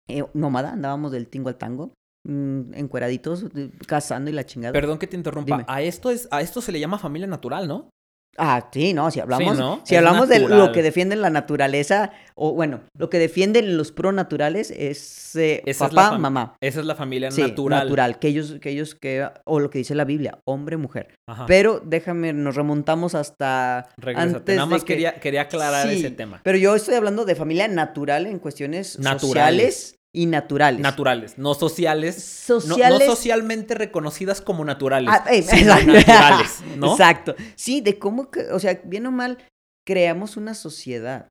eh, 0.08 0.24
nómada, 0.34 0.72
andábamos 0.72 1.10
del 1.10 1.28
tingo 1.28 1.48
al 1.48 1.56
tango, 1.56 1.92
mm, 2.28 2.74
encueraditos, 2.74 3.46
cazando 3.86 4.30
y 4.30 4.34
la 4.34 4.46
chingada. 4.46 4.72
Perdón 4.72 4.98
que 4.98 5.08
te 5.08 5.16
interrumpa. 5.16 5.64
A 5.66 5.82
esto 5.82 6.10
es, 6.10 6.28
a 6.30 6.40
esto 6.40 6.60
se 6.60 6.70
le 6.70 6.78
llama 6.78 6.98
familia 6.98 7.26
natural, 7.26 7.66
¿no? 7.66 7.90
Ah, 8.38 8.68
sí, 8.72 8.94
no, 8.94 9.10
si 9.10 9.20
hablamos, 9.20 9.58
si 9.84 9.94
hablamos 9.94 10.28
de 10.28 10.40
lo 10.40 10.72
que 10.72 10.82
defienden 10.82 11.20
la 11.20 11.30
naturaleza, 11.30 12.12
o 12.34 12.54
bueno, 12.54 12.80
lo 12.96 13.10
que 13.10 13.18
defienden 13.18 13.76
los 13.76 13.92
pronaturales 13.92 14.70
es 14.70 15.36
eh, 15.36 15.62
papá, 15.78 16.16
mamá. 16.16 16.56
Esa 16.60 16.80
es 16.80 16.86
la 16.86 16.94
familia 16.94 17.28
natural. 17.28 17.84
natural, 17.84 18.18
que 18.18 18.28
ellos, 18.28 18.56
que 18.60 18.70
ellos, 18.70 18.94
que, 18.94 19.28
o 19.44 19.60
lo 19.60 19.68
que 19.68 19.78
dice 19.78 19.94
la 19.94 20.04
Biblia, 20.04 20.38
hombre, 20.44 20.78
mujer. 20.78 21.14
Pero 21.46 21.82
déjame, 21.84 22.32
nos 22.32 22.56
remontamos 22.56 23.14
hasta 23.14 23.88
antes 24.14 24.56
Nada 24.56 24.66
más 24.66 24.84
quería, 24.84 25.14
quería 25.20 25.42
aclarar 25.42 25.88
ese 25.90 26.10
tema. 26.10 26.40
Pero 26.42 26.56
yo 26.56 26.74
estoy 26.74 26.94
hablando 26.94 27.24
de 27.24 27.34
familia 27.34 27.68
natural 27.68 28.26
en 28.26 28.38
cuestiones 28.38 28.98
naturales 28.98 29.98
y 30.14 30.26
naturales. 30.26 30.80
Naturales, 30.80 31.38
no 31.38 31.54
sociales. 31.54 32.22
Sociales. 32.22 33.00
No, 33.00 33.14
socialmente 33.14 33.74
reconocidas 33.74 34.42
como 34.42 34.64
naturales. 34.64 35.08
Ah, 35.10 35.24
naturales, 35.64 36.62
¿no? 36.76 36.92
Exacto. 36.92 37.34
Sí, 37.56 37.80
de 37.80 37.98
cómo, 37.98 38.30
que, 38.30 38.40
o 38.50 38.58
sea, 38.58 38.80
bien 38.84 39.06
o 39.06 39.10
mal, 39.10 39.38
creamos 39.86 40.36
una 40.36 40.54
sociedad. 40.54 41.28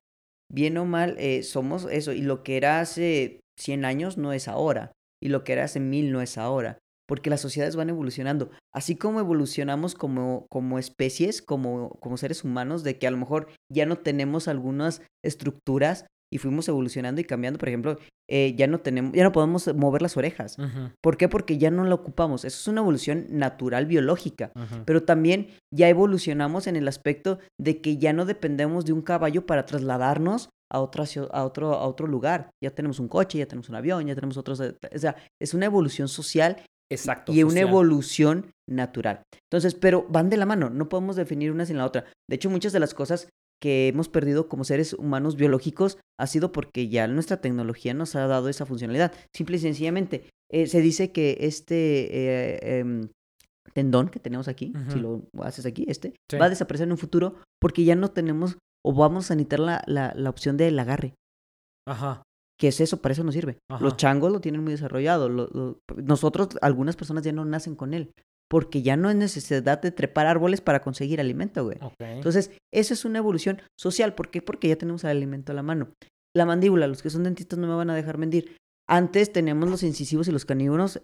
Bien 0.50 0.76
o 0.78 0.84
mal, 0.84 1.16
eh, 1.18 1.44
somos 1.44 1.86
eso. 1.90 2.12
Y 2.12 2.22
lo 2.22 2.42
que 2.42 2.56
era 2.56 2.80
hace 2.80 3.40
100 3.58 3.84
años 3.84 4.18
no 4.18 4.32
es 4.32 4.48
ahora. 4.48 4.92
Y 5.22 5.28
lo 5.28 5.44
que 5.44 5.52
era 5.52 5.64
hace 5.64 5.78
mil 5.78 6.10
no 6.10 6.20
es 6.20 6.36
ahora. 6.36 6.78
Porque 7.06 7.30
las 7.30 7.40
sociedades 7.40 7.76
van 7.76 7.88
evolucionando. 7.88 8.50
Así 8.72 8.96
como 8.96 9.20
evolucionamos 9.20 9.94
como, 9.94 10.46
como 10.50 10.78
especies, 10.78 11.40
como, 11.40 11.90
como 12.00 12.16
seres 12.16 12.42
humanos, 12.42 12.82
de 12.82 12.98
que 12.98 13.06
a 13.06 13.10
lo 13.10 13.16
mejor 13.16 13.48
ya 13.70 13.86
no 13.86 13.98
tenemos 13.98 14.48
algunas 14.48 15.02
estructuras 15.22 16.06
y 16.32 16.38
fuimos 16.38 16.66
evolucionando 16.66 17.20
y 17.20 17.24
cambiando. 17.24 17.58
Por 17.58 17.68
ejemplo, 17.68 17.98
eh, 18.26 18.54
ya 18.56 18.66
no 18.66 18.80
tenemos, 18.80 19.12
ya 19.12 19.22
no 19.22 19.32
podemos 19.32 19.72
mover 19.74 20.00
las 20.00 20.16
orejas. 20.16 20.56
¿Por 21.02 21.18
qué? 21.18 21.28
Porque 21.28 21.58
ya 21.58 21.70
no 21.70 21.84
la 21.84 21.94
ocupamos. 21.94 22.46
Eso 22.46 22.58
es 22.58 22.68
una 22.68 22.80
evolución 22.80 23.26
natural 23.28 23.84
biológica. 23.84 24.50
Pero 24.86 25.02
también 25.02 25.48
ya 25.70 25.90
evolucionamos 25.90 26.66
en 26.66 26.76
el 26.76 26.88
aspecto 26.88 27.38
de 27.60 27.82
que 27.82 27.98
ya 27.98 28.14
no 28.14 28.24
dependemos 28.24 28.86
de 28.86 28.94
un 28.94 29.02
caballo 29.02 29.44
para 29.44 29.66
trasladarnos 29.66 30.48
a, 30.70 30.80
otra, 30.80 31.04
a, 31.32 31.44
otro, 31.44 31.74
a 31.74 31.86
otro 31.86 32.06
lugar. 32.06 32.48
Ya 32.64 32.70
tenemos 32.70 32.98
un 32.98 33.08
coche, 33.08 33.36
ya 33.36 33.46
tenemos 33.46 33.68
un 33.68 33.74
avión, 33.74 34.06
ya 34.06 34.14
tenemos 34.14 34.38
otros. 34.38 34.58
O 34.60 34.98
sea, 34.98 35.16
es 35.38 35.52
una 35.52 35.66
evolución 35.66 36.08
social 36.08 36.56
Exacto. 36.92 37.32
Y 37.32 37.42
una 37.42 37.60
evolución 37.60 38.52
natural. 38.68 39.22
Entonces, 39.50 39.74
pero 39.74 40.06
van 40.10 40.28
de 40.28 40.36
la 40.36 40.44
mano, 40.44 40.68
no 40.68 40.90
podemos 40.90 41.16
definir 41.16 41.50
una 41.50 41.64
sin 41.64 41.78
la 41.78 41.86
otra. 41.86 42.04
De 42.28 42.36
hecho, 42.36 42.50
muchas 42.50 42.72
de 42.72 42.80
las 42.80 42.92
cosas 42.92 43.28
que 43.62 43.86
hemos 43.86 44.08
perdido 44.08 44.48
como 44.48 44.64
seres 44.64 44.92
humanos 44.92 45.36
biológicos 45.36 45.96
ha 46.18 46.26
sido 46.26 46.50
porque 46.50 46.88
ya 46.88 47.06
nuestra 47.06 47.40
tecnología 47.40 47.94
nos 47.94 48.16
ha 48.16 48.26
dado 48.26 48.48
esa 48.48 48.66
funcionalidad. 48.66 49.12
Simple 49.32 49.56
y 49.56 49.60
sencillamente, 49.60 50.28
eh, 50.50 50.66
se 50.66 50.80
dice 50.80 51.12
que 51.12 51.36
este 51.42 52.08
eh, 52.10 52.80
em, 52.80 53.08
tendón 53.72 54.08
que 54.08 54.18
tenemos 54.18 54.48
aquí, 54.48 54.72
si 54.88 54.98
lo 54.98 55.22
haces 55.38 55.64
aquí, 55.64 55.84
este, 55.86 56.12
va 56.34 56.46
a 56.46 56.50
desaparecer 56.50 56.88
en 56.88 56.92
un 56.92 56.98
futuro 56.98 57.36
porque 57.60 57.84
ya 57.84 57.94
no 57.94 58.10
tenemos 58.10 58.58
o 58.84 58.92
vamos 58.92 59.30
a 59.30 59.36
necesitar 59.36 59.60
la, 59.60 59.84
la, 59.86 60.12
la 60.16 60.28
opción 60.28 60.56
del 60.56 60.76
agarre. 60.80 61.14
Ajá. 61.86 62.24
¿Qué 62.58 62.68
es 62.68 62.80
eso? 62.80 63.00
Para 63.00 63.12
eso 63.12 63.22
nos 63.22 63.34
sirve. 63.34 63.58
Los 63.80 63.96
changos 63.96 64.32
lo 64.32 64.40
tienen 64.40 64.62
muy 64.64 64.72
desarrollado. 64.72 65.28
nosotros, 65.96 66.48
algunas 66.60 66.96
personas 66.96 67.22
ya 67.22 67.32
no 67.32 67.44
nacen 67.44 67.76
con 67.76 67.94
él 67.94 68.12
porque 68.52 68.82
ya 68.82 68.98
no 68.98 69.08
es 69.08 69.16
necesidad 69.16 69.80
de 69.80 69.90
trepar 69.92 70.26
árboles 70.26 70.60
para 70.60 70.82
conseguir 70.82 71.22
alimento, 71.22 71.64
güey. 71.64 71.78
Entonces, 72.00 72.50
eso 72.70 72.92
es 72.92 73.06
una 73.06 73.16
evolución 73.16 73.62
social. 73.80 74.14
¿Por 74.14 74.30
qué? 74.30 74.42
Porque 74.42 74.68
ya 74.68 74.76
tenemos 74.76 75.04
el 75.04 75.10
alimento 75.10 75.52
a 75.52 75.54
la 75.54 75.62
mano. 75.62 75.94
La 76.36 76.44
mandíbula, 76.44 76.86
los 76.86 77.00
que 77.00 77.08
son 77.08 77.24
dentistas 77.24 77.58
no 77.58 77.66
me 77.66 77.74
van 77.74 77.88
a 77.88 77.94
dejar 77.94 78.18
mentir. 78.18 78.54
Antes 78.86 79.32
teníamos 79.32 79.70
los 79.70 79.82
incisivos 79.82 80.28
y 80.28 80.32
los 80.32 80.44
canívoros 80.44 81.00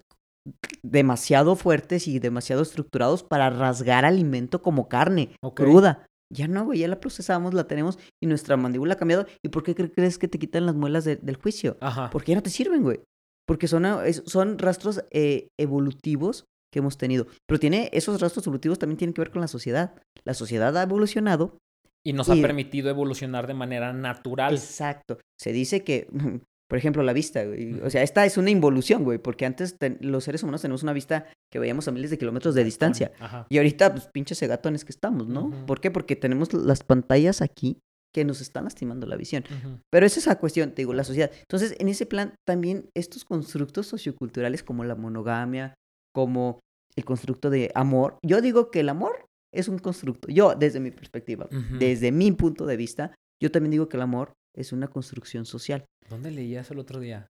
demasiado 0.83 1.55
fuertes 1.55 2.07
y 2.07 2.19
demasiado 2.19 2.61
estructurados 2.61 3.23
para 3.23 3.49
rasgar 3.49 4.05
alimento 4.05 4.61
como 4.61 4.87
carne 4.87 5.31
cruda. 5.55 6.05
Ya 6.31 6.47
no, 6.47 6.65
güey, 6.65 6.77
ya 6.77 6.87
la 6.87 6.99
procesamos, 6.99 7.55
la 7.55 7.67
tenemos 7.67 7.97
y 8.21 8.27
nuestra 8.27 8.57
mandíbula 8.57 8.93
ha 8.93 8.97
cambiado. 8.97 9.25
¿Y 9.43 9.49
por 9.49 9.63
qué 9.63 9.73
crees 9.73 10.19
que 10.19 10.27
te 10.27 10.37
quitan 10.37 10.67
las 10.67 10.75
muelas 10.75 11.03
del 11.05 11.37
juicio? 11.37 11.77
Ajá. 11.81 12.11
Porque 12.11 12.33
ya 12.33 12.35
no 12.35 12.43
te 12.43 12.51
sirven, 12.51 12.83
güey. 12.83 13.01
Porque 13.47 13.67
son, 13.67 13.87
son 14.27 14.59
rastros 14.59 15.03
eh, 15.09 15.47
evolutivos 15.57 16.45
que 16.71 16.79
hemos 16.79 16.97
tenido. 16.97 17.27
Pero 17.47 17.59
tiene, 17.59 17.89
esos 17.93 18.21
rastros 18.21 18.45
evolutivos 18.47 18.79
también 18.79 18.97
tienen 18.97 19.13
que 19.13 19.21
ver 19.21 19.31
con 19.31 19.41
la 19.41 19.47
sociedad. 19.47 19.95
La 20.23 20.33
sociedad 20.33 20.75
ha 20.77 20.83
evolucionado. 20.83 21.57
Y 22.05 22.13
nos 22.13 22.29
ha 22.29 22.35
permitido 22.35 22.89
evolucionar 22.89 23.47
de 23.47 23.53
manera 23.53 23.91
natural. 23.91 24.53
Exacto. 24.53 25.17
Se 25.37 25.51
dice 25.51 25.83
que, 25.83 26.07
por 26.69 26.77
ejemplo, 26.77 27.03
la 27.03 27.13
vista, 27.13 27.43
O 27.83 27.89
sea, 27.89 28.03
esta 28.03 28.25
es 28.25 28.37
una 28.37 28.51
involución, 28.51 29.03
güey, 29.03 29.17
porque 29.17 29.45
antes 29.45 29.75
los 29.99 30.23
seres 30.23 30.43
humanos 30.43 30.61
tenemos 30.61 30.83
una 30.83 30.93
vista 30.93 31.25
que 31.51 31.59
veíamos 31.59 31.87
a 31.87 31.91
miles 31.91 32.11
de 32.11 32.17
kilómetros 32.17 32.55
de 32.55 32.63
distancia. 32.63 33.11
Y 33.49 33.57
ahorita, 33.57 33.91
pues, 33.93 34.07
pinches 34.13 34.37
segatones 34.37 34.85
que 34.85 34.91
estamos, 34.91 35.27
¿no? 35.27 35.65
¿Por 35.65 35.81
qué? 35.81 35.91
Porque 35.91 36.15
tenemos 36.15 36.53
las 36.53 36.83
pantallas 36.83 37.41
aquí 37.41 37.79
que 38.13 38.25
nos 38.25 38.41
están 38.41 38.63
lastimando 38.63 39.05
la 39.07 39.15
visión. 39.15 39.43
Pero 39.89 40.05
esa 40.05 40.19
es 40.19 40.27
la 40.27 40.39
cuestión, 40.39 40.71
te 40.71 40.81
digo, 40.81 40.93
la 40.93 41.03
sociedad. 41.03 41.31
Entonces, 41.41 41.75
en 41.79 41.89
ese 41.89 42.05
plan, 42.05 42.33
también 42.45 42.89
estos 42.95 43.25
constructos 43.25 43.87
socioculturales 43.87 44.63
como 44.63 44.83
la 44.83 44.95
monogamia, 44.95 45.75
como 46.19 46.59
el 46.97 47.05
constructo 47.05 47.49
de 47.49 47.71
amor. 47.75 48.17
Yo 48.21 48.41
digo 48.41 48.71
que 48.71 48.81
el 48.81 48.89
amor 48.89 49.25
es 49.53 49.69
un 49.69 49.79
constructo. 49.79 50.27
Yo, 50.27 50.53
desde 50.53 50.81
mi 50.81 50.91
perspectiva, 50.91 51.47
desde 51.79 52.11
mi 52.11 52.33
punto 52.33 52.65
de 52.65 52.75
vista, 52.75 53.15
yo 53.41 53.49
también 53.51 53.71
digo 53.71 53.87
que 53.87 53.95
el 53.95 54.03
amor 54.03 54.33
es 54.53 54.73
una 54.73 54.89
construcción 54.89 55.45
social. 55.45 55.85
¿Dónde 56.09 56.31
leías 56.31 56.71
el 56.71 56.79
otro 56.79 56.99
día? 56.99 57.27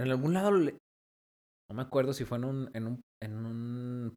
En 0.00 0.10
algún 0.10 0.32
lado, 0.32 0.52
no 0.52 1.74
me 1.74 1.82
acuerdo 1.82 2.14
si 2.14 2.24
fue 2.24 2.38
en, 2.38 2.44
un, 2.44 2.70
en, 2.72 2.86
un, 2.86 3.02
en 3.22 3.34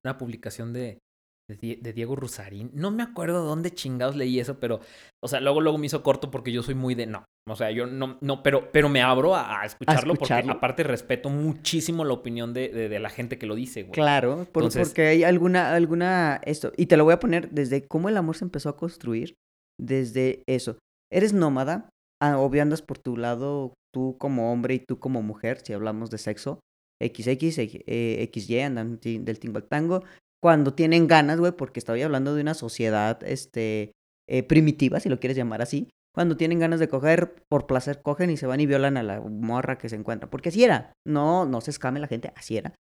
una 0.02 0.18
publicación 0.18 0.72
de, 0.72 1.00
de, 1.48 1.94
Diego 1.94 2.16
Rusarín. 2.16 2.72
No 2.74 2.92
me 2.92 3.04
acuerdo 3.04 3.44
dónde 3.44 3.72
chingados 3.72 4.16
leí 4.16 4.40
eso, 4.40 4.60
pero, 4.60 4.82
o 5.24 5.28
sea, 5.28 5.40
luego, 5.40 5.62
luego 5.62 5.78
me 5.78 5.86
hizo 5.86 6.04
corto 6.04 6.30
porque 6.30 6.52
yo 6.52 6.62
soy 6.64 6.76
muy 6.76 6.96
de 6.96 7.06
no. 7.06 7.26
O 7.50 7.56
sea, 7.56 7.72
yo 7.72 7.86
no, 7.88 8.18
no, 8.22 8.44
pero, 8.44 8.70
pero 8.72 8.90
me 8.90 9.02
abro 9.02 9.36
a, 9.36 9.66
escucharlo, 9.66 10.16
porque 10.16 10.34
aparte 10.34 10.84
respeto 10.84 11.30
muchísimo 11.30 12.04
la 12.04 12.14
opinión 12.14 12.54
de, 12.54 12.70
de, 12.70 13.00
la 13.00 13.10
gente 13.10 13.38
que 13.38 13.46
lo 13.46 13.56
dice, 13.56 13.84
güey. 13.84 13.94
Claro, 13.94 14.46
porque 14.52 15.08
hay 15.08 15.24
alguna, 15.24 15.74
alguna, 15.74 16.42
esto, 16.44 16.74
y 16.76 16.88
te 16.88 16.98
lo 16.98 17.06
voy 17.06 17.14
a 17.14 17.20
poner 17.20 17.50
desde 17.52 17.88
cómo 17.88 18.10
el 18.10 18.18
amor 18.18 18.36
se 18.36 18.44
empezó 18.44 18.68
a 18.68 18.76
construir, 18.76 19.36
desde 19.80 20.44
eso. 20.46 20.78
Eres 21.10 21.32
nómada, 21.32 21.90
ah, 22.22 22.38
obvio 22.38 22.62
andas 22.62 22.82
por 22.82 22.98
tu 22.98 23.16
lado, 23.16 23.74
tú 23.94 24.18
como 24.20 24.52
hombre 24.52 24.74
y 24.74 24.80
tú 24.80 25.00
como 25.00 25.22
mujer, 25.22 25.60
si 25.64 25.72
hablamos 25.72 26.10
de 26.10 26.18
sexo, 26.18 26.60
XX, 27.02 27.58
eh, 27.88 28.30
XY, 28.34 28.60
andan 28.60 29.00
del 29.00 29.40
tingo 29.40 29.58
al 29.58 29.68
tango, 29.68 30.04
cuando 30.42 30.74
tienen 30.74 31.08
ganas, 31.08 31.40
güey, 31.40 31.52
porque 31.52 31.80
estoy 31.80 32.02
hablando 32.02 32.36
de 32.36 32.42
una 32.42 32.54
sociedad, 32.54 33.22
este, 33.24 33.92
eh, 34.30 34.44
primitiva, 34.44 35.00
si 35.00 35.10
lo 35.10 35.20
quieres 35.20 35.38
llamar 35.38 35.62
así, 35.62 35.90
cuando 36.14 36.38
tienen 36.38 36.60
ganas 36.60 36.80
de 36.80 36.90
coger, 36.90 37.44
por 37.48 37.68
placer 37.68 38.02
cogen 38.02 38.30
y 38.30 38.38
se 38.38 38.48
van 38.48 38.60
y 38.60 38.66
violan 38.66 38.98
a 38.98 39.04
la 39.04 39.22
morra 39.22 39.78
que 39.78 39.90
se 39.90 39.96
encuentra, 39.96 40.30
porque 40.30 40.50
así 40.50 40.64
era, 40.64 40.94
no, 41.06 41.46
no 41.46 41.62
se 41.62 41.72
escame 41.72 42.00
la 42.00 42.08
gente, 42.08 42.34
así 42.36 42.58
era, 42.58 42.74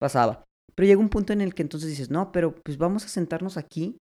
pasaba. 0.00 0.44
Pero 0.74 0.86
llega 0.86 1.00
un 1.00 1.10
punto 1.10 1.32
en 1.32 1.40
el 1.40 1.54
que 1.54 1.62
entonces 1.62 1.90
dices, 1.90 2.10
no, 2.10 2.32
pero 2.32 2.54
pues 2.54 2.78
vamos 2.78 3.04
a 3.04 3.08
sentarnos 3.08 3.56
aquí, 3.56 3.98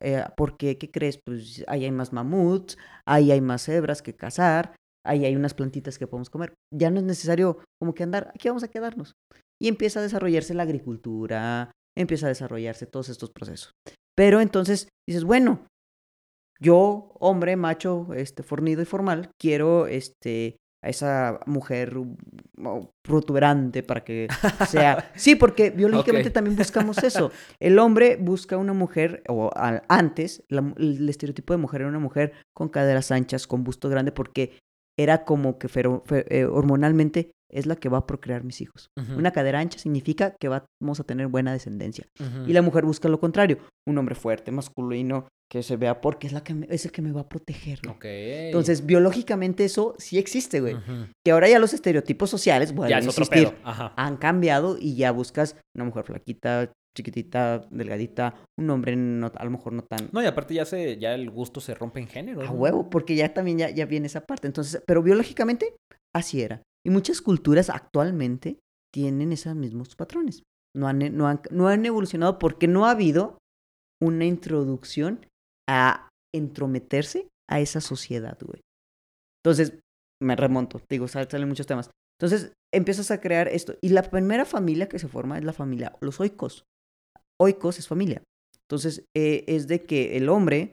eh, 0.00 0.24
porque, 0.36 0.78
¿qué 0.78 0.90
crees? 0.90 1.18
Pues 1.24 1.64
ahí 1.66 1.84
hay 1.84 1.90
más 1.90 2.12
mamuts, 2.12 2.78
ahí 3.04 3.32
hay 3.32 3.40
más 3.40 3.64
cebras 3.64 4.02
que 4.02 4.14
cazar, 4.14 4.76
ahí 5.04 5.24
hay 5.24 5.34
unas 5.36 5.54
plantitas 5.54 5.98
que 5.98 6.06
podemos 6.06 6.30
comer. 6.30 6.54
Ya 6.72 6.90
no 6.90 6.98
es 7.00 7.04
necesario 7.04 7.58
como 7.80 7.94
que 7.94 8.02
andar, 8.02 8.30
aquí 8.34 8.48
vamos 8.48 8.62
a 8.62 8.68
quedarnos. 8.68 9.14
Y 9.60 9.68
empieza 9.68 10.00
a 10.00 10.02
desarrollarse 10.02 10.54
la 10.54 10.62
agricultura, 10.62 11.72
empieza 11.96 12.26
a 12.26 12.30
desarrollarse 12.30 12.86
todos 12.86 13.08
estos 13.08 13.30
procesos. 13.30 13.72
Pero 14.16 14.40
entonces 14.40 14.88
dices, 15.06 15.24
bueno, 15.24 15.66
yo, 16.60 17.12
hombre, 17.18 17.56
macho, 17.56 18.08
este, 18.14 18.42
fornido 18.42 18.82
y 18.82 18.84
formal, 18.84 19.30
quiero 19.38 19.86
este, 19.86 20.56
a 20.82 20.88
esa 20.88 21.40
mujer 21.46 21.96
protuberante 23.02 23.82
para 23.82 24.04
que 24.04 24.28
sea... 24.68 25.10
Sí, 25.14 25.34
porque 25.34 25.70
biológicamente 25.70 26.30
también 26.30 26.56
buscamos 26.56 26.98
eso. 26.98 27.30
El 27.60 27.78
hombre 27.78 28.16
busca 28.16 28.56
una 28.56 28.72
mujer, 28.72 29.22
o 29.28 29.50
antes, 29.88 30.44
el 30.48 31.08
estereotipo 31.08 31.52
de 31.52 31.58
mujer 31.58 31.82
era 31.82 31.90
una 31.90 31.98
mujer 31.98 32.32
con 32.54 32.68
caderas 32.68 33.10
anchas, 33.10 33.46
con 33.46 33.64
busto 33.64 33.88
grande, 33.88 34.12
porque 34.12 34.58
era 34.98 35.24
como 35.24 35.58
que 35.58 35.68
eh, 36.28 36.44
hormonalmente 36.44 37.30
es 37.52 37.66
la 37.66 37.76
que 37.76 37.88
va 37.88 37.98
a 37.98 38.06
procrear 38.06 38.44
mis 38.44 38.60
hijos. 38.60 38.90
Una 39.16 39.30
cadera 39.30 39.60
ancha 39.60 39.78
significa 39.78 40.34
que 40.38 40.48
vamos 40.48 41.00
a 41.00 41.04
tener 41.04 41.26
buena 41.28 41.52
descendencia. 41.52 42.06
Y 42.46 42.52
la 42.52 42.62
mujer 42.62 42.84
busca 42.84 43.08
lo 43.08 43.20
contrario, 43.20 43.58
un 43.86 43.98
hombre 43.98 44.14
fuerte, 44.14 44.50
masculino, 44.50 45.28
que 45.50 45.64
se 45.64 45.76
vea 45.76 46.00
porque 46.00 46.28
es, 46.28 46.32
la 46.32 46.44
que 46.44 46.66
es 46.68 46.84
el 46.84 46.92
que 46.92 47.02
me 47.02 47.10
va 47.10 47.22
a 47.22 47.28
proteger. 47.28 47.80
Entonces, 48.02 48.86
biológicamente 48.86 49.64
eso 49.64 49.94
sí 49.98 50.18
existe, 50.18 50.60
güey. 50.60 50.76
Que 51.24 51.32
ahora 51.32 51.48
ya 51.48 51.58
los 51.58 51.74
estereotipos 51.74 52.30
sociales, 52.30 52.72
bueno, 52.72 52.96
han 53.64 54.16
cambiado 54.16 54.78
y 54.78 54.94
ya 54.94 55.10
buscas 55.10 55.56
una 55.74 55.84
mujer 55.84 56.04
flaquita, 56.04 56.72
chiquitita, 56.96 57.66
delgadita, 57.70 58.34
un 58.58 58.70
hombre 58.70 58.96
no, 58.96 59.30
a 59.34 59.44
lo 59.44 59.50
mejor 59.50 59.72
no 59.72 59.82
tan... 59.82 60.08
No, 60.12 60.22
y 60.22 60.26
aparte 60.26 60.54
ya 60.54 60.64
se, 60.64 60.98
ya 60.98 61.14
el 61.14 61.30
gusto 61.30 61.60
se 61.60 61.74
rompe 61.74 62.00
en 62.00 62.08
género. 62.08 62.42
A 62.42 62.50
huevo, 62.50 62.90
porque 62.90 63.14
ya 63.14 63.32
también 63.32 63.58
ya, 63.58 63.70
ya 63.70 63.86
viene 63.86 64.06
esa 64.06 64.22
parte. 64.22 64.46
Entonces, 64.46 64.82
pero 64.86 65.02
biológicamente 65.02 65.74
así 66.14 66.42
era. 66.42 66.62
Y 66.84 66.90
muchas 66.90 67.20
culturas 67.20 67.70
actualmente 67.70 68.58
tienen 68.92 69.32
esos 69.32 69.54
mismos 69.54 69.94
patrones. 69.96 70.42
No 70.74 70.88
han, 70.88 70.98
no 71.16 71.26
han, 71.26 71.40
no 71.50 71.68
han 71.68 71.84
evolucionado 71.84 72.38
porque 72.38 72.68
no 72.68 72.86
ha 72.86 72.92
habido 72.92 73.38
una 74.02 74.24
introducción 74.24 75.26
a 75.68 76.08
entrometerse 76.34 77.28
a 77.48 77.60
esa 77.60 77.80
sociedad, 77.80 78.38
güey. 78.40 78.62
Entonces, 79.42 79.78
me 80.22 80.36
remonto, 80.36 80.80
digo, 80.88 81.08
salen 81.08 81.48
muchos 81.48 81.66
temas. 81.66 81.90
Entonces, 82.20 82.52
empiezas 82.72 83.10
a 83.10 83.20
crear 83.20 83.48
esto. 83.48 83.74
Y 83.80 83.90
la 83.90 84.02
primera 84.02 84.44
familia 84.44 84.88
que 84.88 84.98
se 84.98 85.08
forma 85.08 85.38
es 85.38 85.44
la 85.44 85.52
familia, 85.52 85.96
los 86.00 86.20
oikos. 86.20 86.64
Oikos 87.40 87.78
es 87.78 87.88
familia. 87.88 88.22
Entonces, 88.68 89.04
eh, 89.16 89.44
es 89.48 89.66
de 89.66 89.84
que 89.84 90.16
el 90.16 90.28
hombre, 90.28 90.72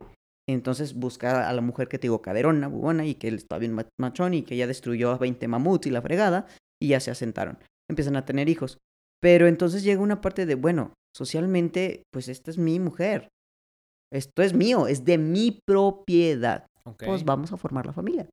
entonces 0.50 0.94
busca 0.94 1.48
a 1.50 1.54
la 1.54 1.62
mujer 1.62 1.88
que 1.88 1.98
te 1.98 2.04
digo 2.04 2.22
caderona, 2.22 2.68
bubona, 2.68 3.06
y 3.06 3.16
que 3.16 3.28
él 3.28 3.36
está 3.36 3.58
bien 3.58 3.78
machón 4.00 4.34
y 4.34 4.44
que 4.44 4.56
ya 4.56 4.68
destruyó 4.68 5.12
a 5.12 5.18
20 5.18 5.48
mamuts 5.48 5.88
y 5.88 5.92
la 5.92 6.02
fregada, 6.02 6.48
y 6.82 6.90
ya 6.90 7.00
se 7.00 7.12
asentaron. 7.12 7.60
Empiezan 7.90 8.16
a 8.16 8.26
tener 8.26 8.50
hijos. 8.50 8.78
Pero 9.22 9.48
entonces 9.48 9.84
llega 9.84 10.02
una 10.02 10.22
parte 10.22 10.46
de, 10.46 10.56
bueno, 10.56 10.94
socialmente, 11.16 12.04
pues 12.14 12.28
esta 12.28 12.52
es 12.52 12.58
mi 12.58 12.80
mujer. 12.80 13.30
Esto 14.12 14.42
es 14.42 14.54
mío, 14.54 14.88
es 14.88 15.04
de 15.04 15.18
mi 15.18 15.60
propiedad. 15.66 16.66
Pues 17.00 17.26
vamos 17.26 17.52
a 17.52 17.58
formar 17.58 17.86
la 17.86 17.94
familia. 17.94 18.30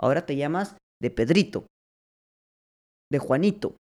Ahora 0.00 0.24
te 0.24 0.36
llamas 0.36 0.76
de 1.02 1.10
Pedrito, 1.10 1.66
de 3.12 3.18
Juanito, 3.18 3.76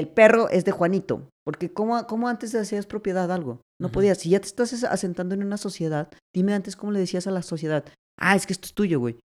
el 0.00 0.08
perro 0.08 0.48
es 0.48 0.64
de 0.64 0.72
Juanito. 0.72 1.28
Porque 1.44 1.72
¿cómo, 1.72 2.06
cómo 2.06 2.28
antes 2.28 2.54
hacías 2.54 2.86
propiedad 2.86 3.30
algo? 3.30 3.60
No 3.80 3.90
podías. 3.90 4.18
Si 4.18 4.30
ya 4.30 4.40
te 4.40 4.46
estás 4.46 4.84
asentando 4.84 5.34
en 5.34 5.42
una 5.42 5.56
sociedad, 5.56 6.08
dime 6.34 6.54
antes 6.54 6.76
cómo 6.76 6.92
le 6.92 7.00
decías 7.00 7.26
a 7.26 7.30
la 7.30 7.42
sociedad. 7.42 7.84
Ah, 8.18 8.36
es 8.36 8.46
que 8.46 8.52
esto 8.52 8.66
es 8.66 8.74
tuyo, 8.74 9.00
güey. 9.00 9.16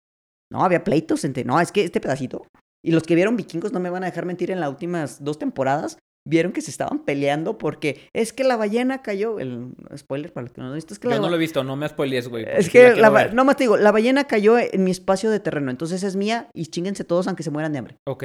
No, 0.53 0.65
había 0.65 0.85
pleitos 0.85 1.25
entre, 1.25 1.45
no, 1.45 1.61
es 1.61 1.73
que 1.73 1.85
este 1.85 2.01
pedacito. 2.01 2.47
Y 2.85 2.93
los 2.93 3.03
que 3.03 3.15
vieron 3.15 3.37
vikingos 3.37 3.73
no 3.73 3.81
me 3.81 3.91
van 3.91 4.05
a 4.05 4.07
dejar 4.07 4.27
mentir 4.27 4.51
en 4.51 4.61
las 4.61 4.69
últimas 4.69 5.25
dos 5.25 5.39
temporadas. 5.39 5.99
Vieron 6.27 6.53
que 6.53 6.63
se 6.63 6.71
estaban 6.71 7.01
peleando 7.05 7.59
porque 7.59 8.09
es 8.15 8.33
que 8.33 8.45
la 8.45 8.57
ballena 8.57 9.03
cayó. 9.03 9.39
El 9.41 9.75
spoiler 9.97 10.33
para 10.33 10.45
los 10.45 10.53
que 10.53 10.61
no 10.61 10.69
lo 10.69 10.75
visto. 10.75 10.95
Es 10.95 10.99
que 10.99 11.11
Yo 11.11 11.21
no 11.21 11.29
lo 11.29 11.37
he 11.37 11.39
visto, 11.39 11.65
no 11.65 11.77
me 11.77 11.89
spoilees, 11.89 12.29
güey. 12.29 12.47
Es 12.49 12.71
que, 12.71 12.95
la, 12.95 13.29
no 13.29 13.45
más 13.45 13.57
te 13.57 13.65
digo, 13.65 13.77
la 13.77 13.93
ballena 13.93 14.25
cayó 14.25 14.59
en 14.59 14.85
mi 14.85 14.91
espacio 14.91 15.31
de 15.31 15.41
terreno. 15.41 15.71
Entonces 15.71 16.03
es 16.03 16.17
mía 16.17 16.49
y 16.55 16.67
chinguense 16.67 17.05
todos 17.05 17.27
aunque 17.27 17.43
se 17.43 17.51
mueran 17.51 17.73
de 17.73 17.79
hambre. 17.79 17.97
Ok. 18.07 18.25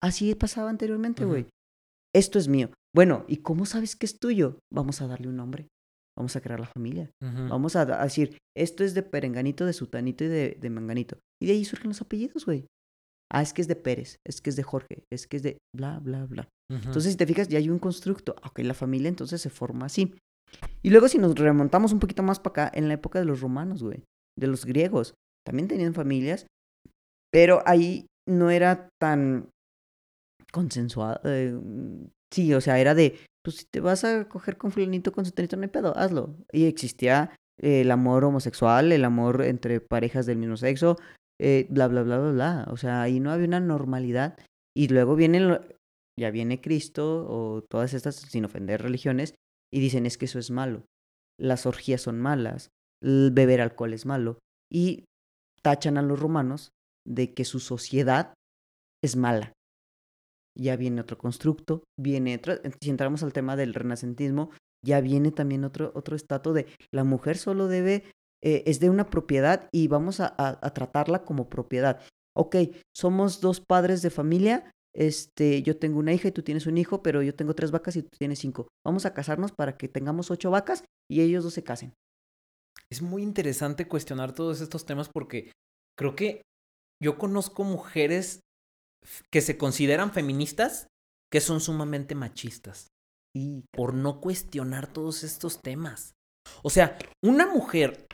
Así 0.00 0.34
pasaba 0.34 0.70
anteriormente, 0.70 1.24
güey 1.24 1.46
esto 2.14 2.38
es 2.38 2.48
mío. 2.48 2.70
Bueno, 2.94 3.24
¿y 3.28 3.38
cómo 3.38 3.66
sabes 3.66 3.96
que 3.96 4.06
es 4.06 4.18
tuyo? 4.18 4.58
Vamos 4.72 5.00
a 5.00 5.06
darle 5.06 5.28
un 5.28 5.36
nombre. 5.36 5.68
Vamos 6.16 6.36
a 6.36 6.40
crear 6.40 6.60
la 6.60 6.66
familia. 6.66 7.10
Vamos 7.20 7.74
a, 7.74 7.84
decir, 7.86 8.38
esto 8.56 8.84
es 8.84 8.94
de 8.94 9.02
Perenganito, 9.02 9.66
de 9.66 9.72
Sutanito 9.72 10.22
y 10.22 10.28
de, 10.28 10.56
de 10.60 10.70
Manganito. 10.70 11.18
Y 11.42 11.46
de 11.46 11.54
ahí 11.54 11.64
surgen 11.64 11.88
los 11.88 12.00
apellidos, 12.00 12.46
güey. 12.46 12.66
Ah, 13.32 13.42
es 13.42 13.52
que 13.52 13.62
es 13.62 13.68
de 13.68 13.74
Pérez, 13.74 14.18
es 14.24 14.40
que 14.40 14.50
es 14.50 14.54
de 14.54 14.62
Jorge, 14.62 15.02
es 15.12 15.26
que 15.26 15.38
es 15.38 15.42
de 15.42 15.58
bla, 15.74 15.98
bla, 15.98 16.24
bla. 16.26 16.48
Entonces, 16.70 17.12
si 17.12 17.18
te 17.18 17.26
fijas, 17.26 17.48
ya 17.48 17.58
hay 17.58 17.68
un 17.68 17.80
constructo. 17.80 18.36
Ok, 18.44 18.60
la 18.60 18.74
familia 18.74 19.08
entonces 19.08 19.40
se 19.40 19.50
forma 19.50 19.86
así. 19.86 20.14
Y 20.82 20.90
luego, 20.90 21.08
si 21.08 21.18
nos 21.18 21.34
remontamos 21.34 21.92
un 21.92 21.98
poquito 21.98 22.22
más 22.22 22.38
para 22.38 22.66
acá, 22.66 22.78
en 22.78 22.86
la 22.86 22.94
época 22.94 23.18
de 23.18 23.24
los 23.24 23.40
romanos, 23.40 23.82
güey, 23.82 24.04
de 24.38 24.46
los 24.46 24.64
griegos, 24.64 25.14
también 25.44 25.66
tenían 25.68 25.94
familias, 25.94 26.46
pero 27.32 27.62
ahí 27.66 28.06
no 28.28 28.50
era 28.50 28.88
tan 29.00 29.48
consensuado. 30.54 31.20
Eh, 31.24 31.52
sí, 32.32 32.54
o 32.54 32.60
sea, 32.60 32.78
era 32.78 32.94
de, 32.94 33.18
pues 33.42 33.56
si 33.56 33.64
te 33.66 33.80
vas 33.80 34.04
a 34.04 34.28
coger 34.28 34.56
con 34.56 34.70
fulanito, 34.70 35.10
con 35.10 35.24
su 35.24 35.32
tenito, 35.32 35.56
no 35.56 35.64
hay 35.64 35.68
pedo, 35.68 35.96
hazlo. 35.98 36.36
Y 36.52 36.66
existía 36.66 37.36
el 37.60 37.90
amor 37.90 38.24
homosexual, 38.24 38.92
el 38.92 39.04
amor 39.04 39.42
entre 39.42 39.80
parejas 39.80 40.26
del 40.26 40.38
mismo 40.38 40.56
sexo, 40.56 40.96
eh, 41.40 41.66
bla, 41.70 41.88
bla, 41.88 42.04
bla, 42.04 42.18
bla, 42.20 42.30
bla. 42.30 42.66
O 42.70 42.76
sea, 42.76 43.02
ahí 43.02 43.18
no 43.18 43.32
había 43.32 43.48
una 43.48 43.58
normalidad. 43.58 44.38
Y 44.76 44.88
luego 44.88 45.16
viene, 45.16 45.60
ya 46.18 46.30
viene 46.30 46.60
Cristo 46.60 47.26
o 47.28 47.62
todas 47.68 47.92
estas, 47.92 48.14
sin 48.14 48.44
ofender 48.44 48.80
religiones, 48.80 49.34
y 49.72 49.80
dicen 49.80 50.06
es 50.06 50.16
que 50.16 50.26
eso 50.26 50.38
es 50.38 50.52
malo. 50.52 50.84
Las 51.36 51.66
orgías 51.66 52.00
son 52.00 52.20
malas, 52.20 52.70
beber 53.02 53.60
alcohol 53.60 53.92
es 53.92 54.06
malo. 54.06 54.38
Y 54.72 55.06
tachan 55.62 55.98
a 55.98 56.02
los 56.02 56.20
romanos 56.20 56.70
de 57.04 57.34
que 57.34 57.44
su 57.44 57.58
sociedad 57.58 58.34
es 59.02 59.16
mala 59.16 59.52
ya 60.56 60.76
viene 60.76 61.00
otro 61.00 61.18
constructo, 61.18 61.84
viene 61.98 62.36
otro, 62.36 62.54
si 62.80 62.90
entramos 62.90 63.22
al 63.22 63.32
tema 63.32 63.56
del 63.56 63.74
renacentismo, 63.74 64.50
ya 64.84 65.00
viene 65.00 65.32
también 65.32 65.64
otro, 65.64 65.92
otro 65.94 66.14
estatus 66.14 66.54
de 66.54 66.66
la 66.92 67.04
mujer 67.04 67.36
solo 67.38 67.68
debe, 67.68 68.04
eh, 68.42 68.62
es 68.66 68.78
de 68.80 68.90
una 68.90 69.08
propiedad 69.08 69.68
y 69.72 69.88
vamos 69.88 70.20
a, 70.20 70.34
tratarla 70.74 71.24
como 71.24 71.48
propiedad. 71.48 72.02
Ok, 72.36 72.56
somos 72.94 73.40
dos 73.40 73.60
padres 73.60 74.02
de 74.02 74.10
familia, 74.10 74.70
este, 74.94 75.62
yo 75.62 75.78
tengo 75.78 75.98
una 75.98 76.12
hija 76.12 76.28
y 76.28 76.32
tú 76.32 76.42
tienes 76.42 76.66
un 76.66 76.76
hijo, 76.76 77.02
pero 77.02 77.22
yo 77.22 77.34
tengo 77.34 77.54
tres 77.54 77.70
vacas 77.70 77.96
y 77.96 78.02
tú 78.02 78.16
tienes 78.18 78.38
cinco. 78.38 78.68
Vamos 78.84 79.06
a 79.06 79.14
casarnos 79.14 79.52
para 79.52 79.76
que 79.76 79.88
tengamos 79.88 80.30
ocho 80.30 80.50
vacas 80.50 80.84
y 81.10 81.22
ellos 81.22 81.42
dos 81.42 81.54
se 81.54 81.64
casen. 81.64 81.94
Es 82.90 83.02
muy 83.02 83.22
interesante 83.22 83.88
cuestionar 83.88 84.34
todos 84.34 84.60
estos 84.60 84.84
temas 84.84 85.08
porque 85.08 85.50
creo 85.96 86.14
que 86.14 86.42
yo 87.02 87.18
conozco 87.18 87.64
mujeres 87.64 88.40
que 89.30 89.40
se 89.40 89.56
consideran 89.56 90.12
feministas 90.12 90.88
que 91.32 91.40
son 91.40 91.60
sumamente 91.60 92.14
machistas. 92.14 92.92
Y 93.36 93.64
por 93.72 93.94
no 93.94 94.20
cuestionar 94.20 94.92
todos 94.92 95.24
estos 95.24 95.60
temas. 95.60 96.14
O 96.62 96.70
sea, 96.70 96.96
una 97.22 97.46
mujer, 97.46 98.06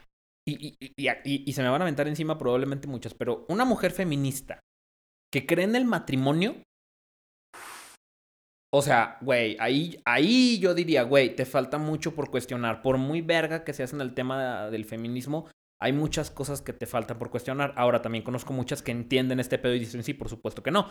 y, 0.49 0.75
y, 0.79 1.53
se 1.53 1.63
me 1.63 1.69
van 1.69 1.83
a 1.83 1.85
aventar 1.85 2.09
encima 2.09 2.39
probablemente 2.39 2.89
muchas, 2.89 3.13
pero 3.13 3.45
una 3.49 3.65
mujer 3.65 3.93
feminista 3.93 4.61
que 5.31 5.47
cree 5.47 5.65
en 5.65 5.77
el 5.77 5.85
matrimonio 5.85 6.63
O 8.73 8.83
sea, 8.83 9.19
güey, 9.21 9.57
ahí, 9.61 10.01
ahí 10.05 10.59
yo 10.61 10.75
diría, 10.75 11.03
güey, 11.03 11.35
te 11.35 11.45
falta 11.45 11.77
mucho 11.77 12.15
por 12.15 12.31
cuestionar. 12.31 12.83
Por 12.83 12.99
muy 12.99 13.21
verga 13.21 13.65
que 13.65 13.73
seas 13.73 13.93
en 13.93 14.01
el 14.01 14.15
tema 14.15 14.71
del 14.71 14.85
feminismo, 14.85 15.49
hay 15.83 15.93
muchas 15.93 16.31
cosas 16.31 16.61
que 16.61 16.73
te 16.73 16.87
faltan 16.87 17.19
por 17.19 17.31
cuestionar. 17.31 17.73
Ahora 17.77 18.03
también 18.03 18.25
conozco 18.25 18.53
muchas 18.53 18.83
que 18.83 18.93
entienden 18.93 19.41
este 19.41 19.59
pedo 19.59 19.75
y 19.75 19.79
dicen, 19.79 20.03
sí, 20.03 20.15
por 20.15 20.29
supuesto 20.29 20.63
que 20.63 20.71
no. 20.71 20.89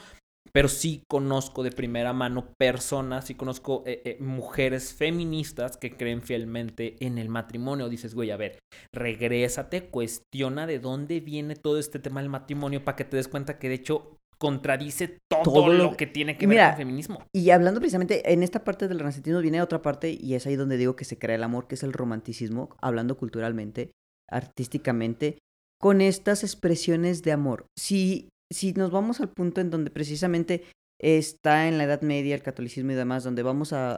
Pero 0.51 0.67
sí 0.67 1.03
conozco 1.07 1.63
de 1.63 1.71
primera 1.71 2.11
mano 2.11 2.53
personas, 2.57 3.25
sí 3.25 3.35
conozco 3.35 3.83
eh, 3.85 4.01
eh, 4.03 4.17
mujeres 4.19 4.93
feministas 4.93 5.77
que 5.77 5.95
creen 5.95 6.23
fielmente 6.23 6.95
en 7.05 7.17
el 7.19 7.29
matrimonio. 7.29 7.89
Dices, 7.89 8.15
güey, 8.15 8.31
a 8.31 8.37
ver, 8.37 8.57
regrésate, 8.93 9.89
cuestiona 9.89 10.65
de 10.65 10.79
dónde 10.79 11.19
viene 11.19 11.55
todo 11.55 11.77
este 11.77 11.99
tema 11.99 12.21
del 12.21 12.29
matrimonio 12.29 12.83
para 12.83 12.95
que 12.95 13.05
te 13.05 13.17
des 13.17 13.27
cuenta 13.27 13.59
que 13.59 13.69
de 13.69 13.75
hecho 13.75 14.15
contradice 14.39 15.19
todo, 15.27 15.67
lo, 15.67 15.97
que 15.97 16.07
tiene 16.07 16.37
que 16.37 16.47
ver 16.47 16.57
con 16.57 16.67
el 16.69 16.75
feminismo. 16.77 17.23
Y 17.33 17.49
hablando 17.49 17.81
precisamente 17.81 18.31
en 18.31 18.41
esta 18.41 18.63
parte 18.63 18.87
del 18.87 18.99
renacentismo 18.99 19.41
viene 19.41 19.61
otra 19.61 19.81
parte 19.81 20.17
y 20.17 20.33
es 20.33 20.47
ahí 20.47 20.55
donde 20.55 20.77
digo 20.77 20.95
que 20.95 21.03
se 21.03 21.19
crea 21.19 21.35
el 21.35 21.43
amor, 21.43 21.67
que 21.67 21.75
es 21.75 21.83
el 21.83 21.91
romanticismo, 21.91 22.69
hablando 22.81 23.17
culturalmente, 23.17 23.91
artísticamente, 24.29 25.39
con 25.79 26.01
estas 26.01 26.43
expresiones 26.43 27.23
de 27.23 27.31
amor. 27.31 27.65
Si, 27.77 28.29
si 28.51 28.73
nos 28.73 28.91
vamos 28.91 29.21
al 29.21 29.29
punto 29.29 29.61
en 29.61 29.69
donde 29.69 29.91
precisamente 29.91 30.63
está 31.01 31.67
en 31.67 31.77
la 31.77 31.85
Edad 31.85 32.01
Media 32.01 32.35
el 32.35 32.43
catolicismo 32.43 32.91
y 32.91 32.95
demás, 32.95 33.23
donde 33.23 33.43
vamos 33.43 33.71
a, 33.73 33.97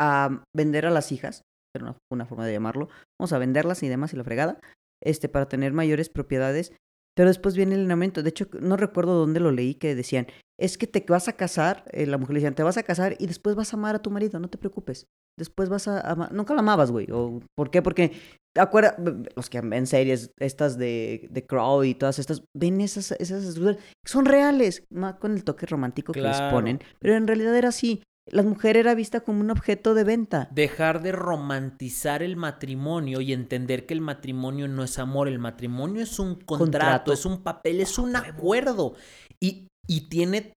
a, 0.00 0.42
vender 0.54 0.86
a 0.86 0.90
las 0.90 1.12
hijas, 1.12 1.42
pero 1.72 1.86
una, 1.86 1.96
una 2.12 2.26
forma 2.26 2.46
de 2.46 2.52
llamarlo, 2.52 2.88
vamos 3.20 3.32
a 3.32 3.38
venderlas 3.38 3.82
y 3.82 3.88
demás 3.88 4.12
y 4.12 4.16
la 4.16 4.24
fregada, 4.24 4.58
este, 5.02 5.28
para 5.28 5.48
tener 5.48 5.72
mayores 5.72 6.08
propiedades, 6.08 6.72
pero 7.14 7.28
después 7.28 7.56
viene 7.56 7.74
el 7.74 7.90
aumento. 7.90 8.22
De 8.22 8.30
hecho, 8.30 8.46
no 8.60 8.76
recuerdo 8.76 9.14
dónde 9.14 9.40
lo 9.40 9.50
leí 9.50 9.74
que 9.74 9.94
decían, 9.94 10.26
es 10.58 10.78
que 10.78 10.86
te 10.86 11.04
vas 11.08 11.28
a 11.28 11.34
casar, 11.34 11.84
eh, 11.90 12.06
la 12.06 12.18
mujer 12.18 12.34
le 12.34 12.40
decían, 12.40 12.54
te 12.54 12.62
vas 12.62 12.76
a 12.76 12.82
casar 12.82 13.16
y 13.18 13.26
después 13.26 13.56
vas 13.56 13.72
a 13.72 13.76
amar 13.76 13.96
a 13.96 14.02
tu 14.02 14.10
marido, 14.10 14.38
no 14.38 14.48
te 14.48 14.58
preocupes. 14.58 15.06
Después 15.36 15.68
vas 15.68 15.88
a 15.88 16.00
amar, 16.00 16.32
nunca 16.32 16.54
la 16.54 16.60
amabas, 16.60 16.92
güey. 16.92 17.08
¿O 17.10 17.40
¿Por 17.56 17.70
qué? 17.70 17.82
Porque, 17.82 18.12
acuerda, 18.56 18.96
los 19.34 19.50
que 19.50 19.60
ven 19.60 19.86
series, 19.86 20.30
estas 20.38 20.78
de, 20.78 21.26
de 21.30 21.46
Crow 21.46 21.82
y 21.82 21.94
todas 21.94 22.20
estas, 22.20 22.44
ven 22.54 22.80
esas, 22.80 23.12
esas, 23.12 23.58
son 24.04 24.24
reales, 24.24 24.84
con 25.18 25.32
el 25.32 25.42
toque 25.42 25.66
romántico 25.66 26.12
que 26.12 26.20
les 26.20 26.40
ponen, 26.42 26.80
pero 27.00 27.16
en 27.16 27.26
realidad 27.26 27.56
era 27.56 27.70
así 27.70 28.02
la 28.26 28.42
mujer 28.42 28.76
era 28.76 28.94
vista 28.94 29.20
como 29.20 29.40
un 29.40 29.50
objeto 29.50 29.94
de 29.94 30.04
venta. 30.04 30.48
Dejar 30.50 31.02
de 31.02 31.12
romantizar 31.12 32.22
el 32.22 32.36
matrimonio 32.36 33.20
y 33.20 33.32
entender 33.32 33.86
que 33.86 33.94
el 33.94 34.00
matrimonio 34.00 34.66
no 34.66 34.82
es 34.82 34.98
amor, 34.98 35.28
el 35.28 35.38
matrimonio 35.38 36.02
es 36.02 36.18
un 36.18 36.36
contrato, 36.36 37.12
es 37.12 37.26
un 37.26 37.42
papel, 37.42 37.80
es 37.80 37.98
un 37.98 38.16
acuerdo. 38.16 38.94
Y, 39.40 39.68
y 39.86 40.08
tiene 40.08 40.54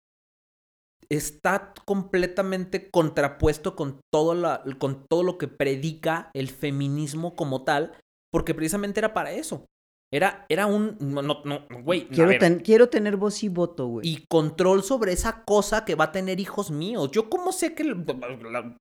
está 1.09 1.75
completamente 1.85 2.91
contrapuesto 2.91 3.77
con 3.77 4.01
todo, 4.13 4.35
la, 4.35 4.63
con 4.79 5.07
todo 5.07 5.23
lo 5.23 5.39
que 5.39 5.49
predica 5.49 6.31
el 6.35 6.49
feminismo 6.49 7.35
como 7.37 7.65
tal, 7.65 7.93
porque 8.33 8.55
precisamente 8.55 9.01
era 9.01 9.15
para 9.15 9.33
eso. 9.33 9.67
Era, 10.15 10.47
era 10.49 10.67
un. 10.67 10.97
No, 11.01 11.23
no, 11.23 11.67
güey. 11.83 12.07
Quiero, 12.07 12.31
quiero 12.63 12.89
tener 12.89 13.17
voz 13.17 13.43
y 13.43 13.49
voto, 13.49 13.89
güey. 13.89 14.09
Y 14.09 14.25
control 14.31 14.85
sobre 14.85 15.13
esa 15.13 15.43
cosa 15.43 15.85
que 15.85 15.97
va 15.97 16.05
a 16.05 16.13
tener 16.13 16.39
hijos 16.39 16.71
míos. 16.71 17.11
Yo, 17.11 17.29
¿cómo 17.29 17.51
sé 17.51 17.75
que. 17.75 17.83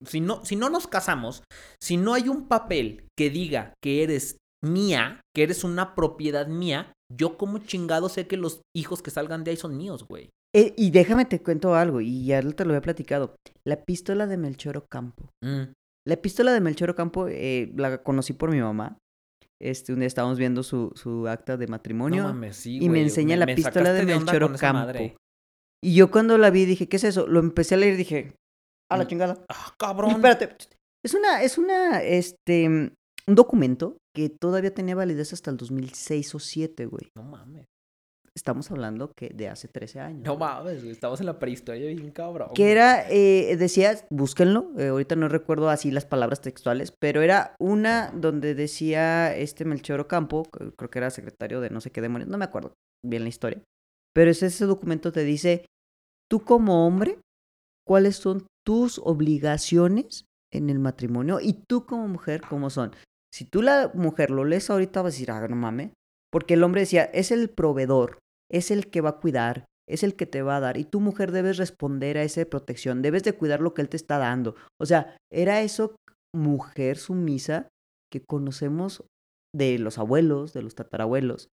si, 0.06 0.22
no, 0.22 0.46
si 0.46 0.56
no 0.56 0.70
nos 0.70 0.86
casamos, 0.86 1.42
si 1.82 1.98
no 1.98 2.14
hay 2.14 2.30
un 2.30 2.48
papel 2.48 3.08
que 3.18 3.32
diga 3.32 3.74
que 3.84 4.04
eres 4.04 4.38
mía, 4.64 5.22
que 5.36 5.42
eres 5.42 5.64
una 5.64 5.96
propiedad 5.96 6.46
mía, 6.46 6.94
yo, 7.12 7.36
como 7.36 7.58
chingado, 7.58 8.10
sé 8.10 8.28
que 8.28 8.38
los 8.38 8.62
hijos 8.76 9.02
que 9.02 9.10
salgan 9.10 9.44
de 9.44 9.52
ahí 9.52 9.58
son 9.58 9.76
míos, 9.76 10.06
güey. 10.08 10.30
Eh, 10.56 10.76
y 10.78 10.92
déjame 10.92 11.26
te 11.26 11.42
cuento 11.42 11.74
algo, 11.74 12.00
y 12.00 12.26
ya 12.26 12.44
te 12.44 12.64
lo 12.64 12.76
he 12.76 12.82
platicado. 12.82 13.36
La 13.66 13.84
pistola 13.84 14.28
de 14.28 14.38
Melchor 14.38 14.78
Ocampo. 14.78 15.32
Mm. 15.44 15.74
La 16.06 16.18
pistola 16.18 16.54
de 16.54 16.62
Melchor 16.62 16.92
Ocampo 16.92 17.28
eh, 17.28 17.74
la 17.76 18.04
conocí 18.04 18.34
por 18.34 18.52
mi 18.52 18.62
mamá 18.62 19.00
este, 19.64 19.94
un 19.94 20.00
día 20.00 20.08
estábamos 20.08 20.38
viendo 20.38 20.62
su, 20.62 20.92
su 20.96 21.26
acta 21.28 21.56
de 21.56 21.68
matrimonio 21.68 22.36
y 22.66 22.90
me 22.90 23.02
enseña 23.02 23.38
la 23.38 23.46
pistola 23.46 23.94
de 23.94 24.04
Melchor 24.04 24.58
Campo. 24.58 25.16
Y 25.82 25.96
yo 25.96 26.12
cuando 26.12 26.38
la 26.38 26.50
vi 26.50 26.66
dije, 26.66 26.88
¿qué 26.90 26.98
es 26.98 27.04
eso? 27.06 27.28
Lo 27.28 27.40
empecé 27.40 27.76
a 27.76 27.78
leer 27.78 27.94
y 27.94 27.98
dije, 27.98 28.36
a 28.90 28.98
la 28.98 29.06
mm, 29.06 29.08
chingada. 29.08 29.46
Ah, 29.50 29.74
cabrón. 29.78 30.12
espérate. 30.12 30.56
Es 31.04 31.14
una, 31.14 31.42
es 31.44 31.58
una, 31.58 32.02
este, 32.02 32.68
un 32.68 32.96
documento 33.28 33.98
que 34.14 34.30
todavía 34.30 34.74
tenía 34.74 34.96
validez 34.96 35.34
hasta 35.34 35.52
el 35.52 35.58
2006 35.58 36.36
o 36.36 36.38
2007, 36.38 36.86
güey. 36.86 37.10
No 37.16 37.24
mames. 37.24 37.66
Estamos 38.36 38.72
hablando 38.72 39.12
que 39.14 39.30
de 39.30 39.48
hace 39.48 39.68
13 39.68 40.00
años. 40.00 40.24
No 40.24 40.38
mames, 40.38 40.84
estamos 40.84 41.20
en 41.20 41.28
la 41.28 41.38
prehistoria 41.38 41.88
bien 41.88 42.10
cabrón. 42.10 42.50
Que 42.56 42.72
era, 42.72 43.08
eh, 43.10 43.56
decía, 43.58 43.96
búsquenlo, 44.10 44.72
eh, 44.80 44.88
ahorita 44.88 45.16
no 45.16 45.28
recuerdo 45.30 45.70
así 45.70 45.92
las 45.92 46.06
palabras 46.06 46.42
textuales, 46.42 46.92
pero 46.92 47.22
era 47.22 47.56
una 47.60 48.12
donde 48.12 48.56
decía 48.56 49.36
este 49.36 49.66
Melchor 49.66 50.00
Ocampo, 50.00 50.44
creo 50.52 50.90
que 50.90 50.98
era 50.98 51.12
secretario 51.12 51.62
de 51.62 51.70
no 51.70 51.80
sé 51.80 51.92
qué 51.92 52.02
demonios, 52.02 52.28
no 52.28 52.40
me 52.40 52.46
acuerdo 52.46 52.74
bien 53.06 53.22
la 53.22 53.30
historia, 53.30 53.62
pero 54.16 54.32
ese, 54.32 54.48
ese 54.48 54.66
documento 54.66 55.12
te 55.12 55.24
dice, 55.24 55.68
tú 56.28 56.44
como 56.44 56.88
hombre, 56.88 57.20
cuáles 57.86 58.16
son 58.16 58.48
tus 58.66 59.00
obligaciones 59.04 60.26
en 60.52 60.72
el 60.72 60.80
matrimonio 60.80 61.40
y 61.40 61.54
tú 61.68 61.86
como 61.86 62.08
mujer, 62.08 62.42
cómo 62.50 62.72
son. 62.72 62.96
Si 63.32 63.46
tú 63.46 63.62
la 63.62 63.92
mujer 63.94 64.32
lo 64.32 64.44
lees 64.44 64.72
ahorita 64.72 65.04
vas 65.04 65.14
a 65.14 65.16
decir, 65.16 65.32
ah, 65.32 65.48
no 65.48 65.56
mames, 65.56 65.92
porque 66.32 66.56
el 66.56 66.64
hombre 66.64 66.82
decía, 66.82 67.04
es 67.04 67.32
el 67.32 67.50
proveedor, 67.50 68.20
es 68.50 68.72
el 68.72 68.90
que 68.90 69.02
va 69.02 69.12
a 69.12 69.20
cuidar, 69.20 69.66
es 69.88 70.04
el 70.04 70.16
que 70.16 70.26
te 70.26 70.42
va 70.42 70.58
a 70.58 70.60
dar. 70.60 70.78
Y 70.78 70.86
tu 70.86 71.00
mujer 71.00 71.32
debes 71.32 71.58
responder 71.58 72.18
a 72.18 72.24
esa 72.24 72.46
protección, 72.46 73.02
debes 73.02 73.24
de 73.24 73.34
cuidar 73.34 73.62
lo 73.62 73.74
que 73.74 73.82
él 73.82 73.90
te 73.90 73.98
está 73.98 74.18
dando. 74.18 74.56
O 74.80 74.86
sea, 74.86 75.18
era 75.32 75.62
eso 75.62 75.96
mujer 76.36 76.98
sumisa 76.98 77.70
que 78.12 78.22
conocemos 78.22 79.04
de 79.56 79.80
los 79.80 79.98
abuelos, 79.98 80.54
de 80.54 80.64
los 80.64 80.76
tatarabuelos. 80.76 81.50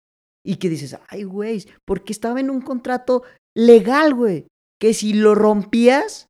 Y 0.47 0.57
que 0.57 0.69
dices, 0.69 0.99
ay, 1.09 1.25
güey, 1.25 1.65
porque 1.87 2.13
estaba 2.13 2.41
en 2.41 2.51
un 2.51 2.61
contrato 2.61 3.23
legal, 3.57 4.15
güey. 4.15 4.47
Que 4.81 4.93
si 4.93 5.15
lo 5.15 5.35
rompías, 5.35 6.29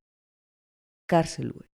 cárcel, 1.08 1.52
güey. 1.52 1.68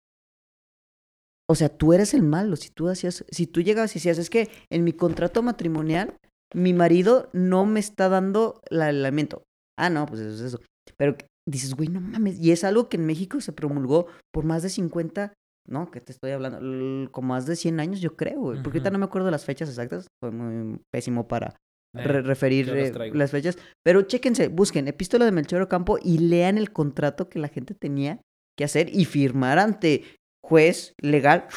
O 1.49 1.55
sea, 1.55 1.69
tú 1.69 1.93
eres 1.93 2.13
el 2.13 2.23
malo. 2.23 2.57
Si 2.57 2.69
tú 2.69 2.89
hacías, 2.89 3.25
si 3.29 3.47
tú 3.47 3.61
llegabas 3.61 3.91
y 3.91 3.99
decías, 3.99 4.17
es 4.17 4.29
que 4.29 4.49
en 4.69 4.83
mi 4.83 4.93
contrato 4.93 5.41
matrimonial 5.41 6.17
mi 6.53 6.73
marido 6.73 7.29
no 7.33 7.65
me 7.65 7.79
está 7.79 8.09
dando 8.09 8.61
el 8.69 8.81
alimento. 8.81 9.43
Ah, 9.77 9.89
no, 9.89 10.05
pues 10.05 10.21
eso 10.21 10.33
es 10.33 10.53
eso. 10.53 10.61
Pero 10.97 11.15
dices, 11.47 11.75
güey, 11.75 11.89
no 11.89 12.01
mames. 12.01 12.39
Y 12.39 12.51
es 12.51 12.63
algo 12.63 12.89
que 12.89 12.97
en 12.97 13.05
México 13.05 13.41
se 13.41 13.53
promulgó 13.53 14.07
por 14.33 14.45
más 14.45 14.63
de 14.63 14.69
50, 14.69 15.33
no, 15.67 15.91
que 15.91 16.01
te 16.01 16.11
estoy 16.11 16.31
hablando, 16.31 17.11
con 17.11 17.25
más 17.25 17.45
de 17.45 17.55
100 17.55 17.79
años, 17.79 18.01
yo 18.01 18.15
creo, 18.15 18.39
güey. 18.39 18.61
Porque 18.61 18.79
ahorita 18.79 18.91
no 18.91 18.99
me 18.99 19.05
acuerdo 19.05 19.29
las 19.31 19.45
fechas 19.45 19.69
exactas. 19.69 20.07
Fue 20.21 20.31
muy 20.31 20.79
pésimo 20.91 21.27
para 21.27 21.55
eh, 21.95 22.21
referir 22.21 22.69
eh, 22.69 22.91
las 23.13 23.31
fechas. 23.31 23.57
Pero 23.83 24.03
chéquense, 24.03 24.47
busquen 24.47 24.87
Epístola 24.87 25.25
de 25.25 25.31
Melchor 25.31 25.61
Ocampo 25.61 25.97
y 26.01 26.19
lean 26.19 26.57
el 26.57 26.71
contrato 26.71 27.29
que 27.29 27.39
la 27.39 27.49
gente 27.49 27.73
tenía 27.73 28.21
que 28.57 28.63
hacer 28.63 28.89
y 28.93 29.05
firmar 29.05 29.59
ante 29.59 30.03
juez 30.43 30.93
legal. 31.01 31.47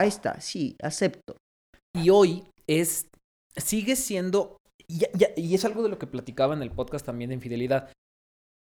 Ahí 0.00 0.08
está, 0.08 0.40
sí, 0.40 0.76
acepto. 0.82 1.36
Y 1.94 2.10
hoy 2.10 2.44
es 2.66 3.10
sigue 3.56 3.96
siendo, 3.96 4.56
y 4.88 5.54
es 5.54 5.64
algo 5.64 5.82
de 5.82 5.88
lo 5.88 5.98
que 5.98 6.06
platicaba 6.06 6.54
en 6.54 6.62
el 6.62 6.70
podcast 6.70 7.06
también 7.06 7.30
de 7.30 7.34
infidelidad, 7.34 7.92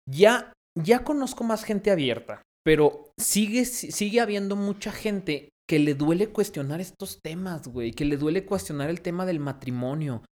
ya, 0.10 0.54
ya 0.78 1.04
conozco 1.04 1.44
más 1.44 1.64
gente 1.64 1.92
abierta, 1.92 2.42
pero 2.64 3.12
sigue, 3.20 3.66
sigue 3.66 4.20
habiendo 4.20 4.56
mucha 4.56 4.92
gente 4.92 5.50
que 5.70 5.80
le 5.80 5.96
duele 5.96 6.30
cuestionar 6.30 6.80
estos 6.80 7.20
temas, 7.22 7.68
güey, 7.68 7.92
que 7.92 8.06
le 8.06 8.18
duele 8.18 8.46
cuestionar 8.46 8.90
el 8.90 9.02
tema 9.02 9.26
del 9.26 9.40
matrimonio. 9.40 10.24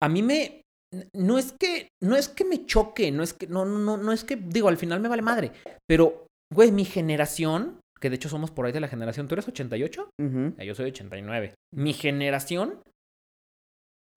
A 0.00 0.08
mí 0.08 0.22
me, 0.22 0.62
no 1.14 1.38
es 1.38 1.52
que, 1.52 1.88
no 2.02 2.16
es 2.16 2.28
que 2.28 2.44
me 2.44 2.66
choque, 2.66 3.10
no 3.10 3.22
es 3.22 3.34
que, 3.34 3.48
no, 3.48 3.64
no, 3.64 3.96
no 3.96 4.12
es 4.12 4.24
que, 4.24 4.36
digo, 4.36 4.68
al 4.68 4.76
final 4.76 5.00
me 5.00 5.08
vale 5.08 5.22
madre, 5.22 5.52
pero, 5.88 6.26
güey, 6.54 6.70
mi 6.70 6.84
generación, 6.84 7.80
que 8.00 8.10
de 8.10 8.16
hecho 8.16 8.28
somos 8.28 8.52
por 8.52 8.66
ahí 8.66 8.72
de 8.72 8.80
la 8.80 8.88
generación, 8.88 9.26
¿tú 9.26 9.34
eres 9.34 9.48
88? 9.48 10.10
Yo 10.64 10.74
soy 10.74 10.86
89. 10.86 11.54
Mi 11.74 11.92
generación 11.92 12.80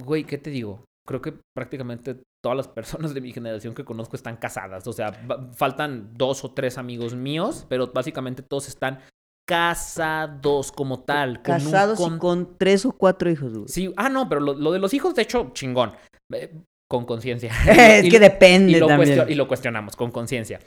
güey, 0.03 0.23
¿qué 0.23 0.37
te 0.37 0.49
digo? 0.49 0.85
Creo 1.07 1.21
que 1.21 1.33
prácticamente 1.55 2.21
todas 2.43 2.57
las 2.57 2.67
personas 2.67 3.13
de 3.13 3.21
mi 3.21 3.31
generación 3.31 3.73
que 3.73 3.85
conozco 3.85 4.15
están 4.15 4.37
casadas. 4.37 4.85
O 4.87 4.93
sea, 4.93 5.13
faltan 5.53 6.11
dos 6.13 6.43
o 6.43 6.51
tres 6.51 6.77
amigos 6.77 7.15
míos, 7.15 7.65
pero 7.69 7.91
básicamente 7.93 8.43
todos 8.43 8.67
están 8.67 8.99
casados 9.47 10.71
como 10.71 11.01
tal. 11.01 11.41
Casados 11.41 11.97
con, 11.97 12.19
con 12.19 12.57
tres 12.57 12.85
o 12.85 12.91
cuatro 12.91 13.29
hijos. 13.29 13.53
Güey. 13.53 13.67
Sí, 13.67 13.93
ah, 13.97 14.09
no, 14.09 14.29
pero 14.29 14.41
lo, 14.41 14.71
de 14.71 14.79
los 14.79 14.93
hijos, 14.93 15.15
de 15.15 15.23
hecho, 15.23 15.51
chingón. 15.53 15.91
Eh, 16.33 16.53
con 16.89 17.05
conciencia. 17.05 17.51
es 17.67 18.09
que 18.09 18.19
depende 18.19 18.73
y 18.73 18.75
lo 18.79 18.87
también. 18.87 19.25
y 19.29 19.35
lo 19.35 19.47
cuestionamos, 19.47 19.95
con 19.95 20.11
conciencia. 20.11 20.59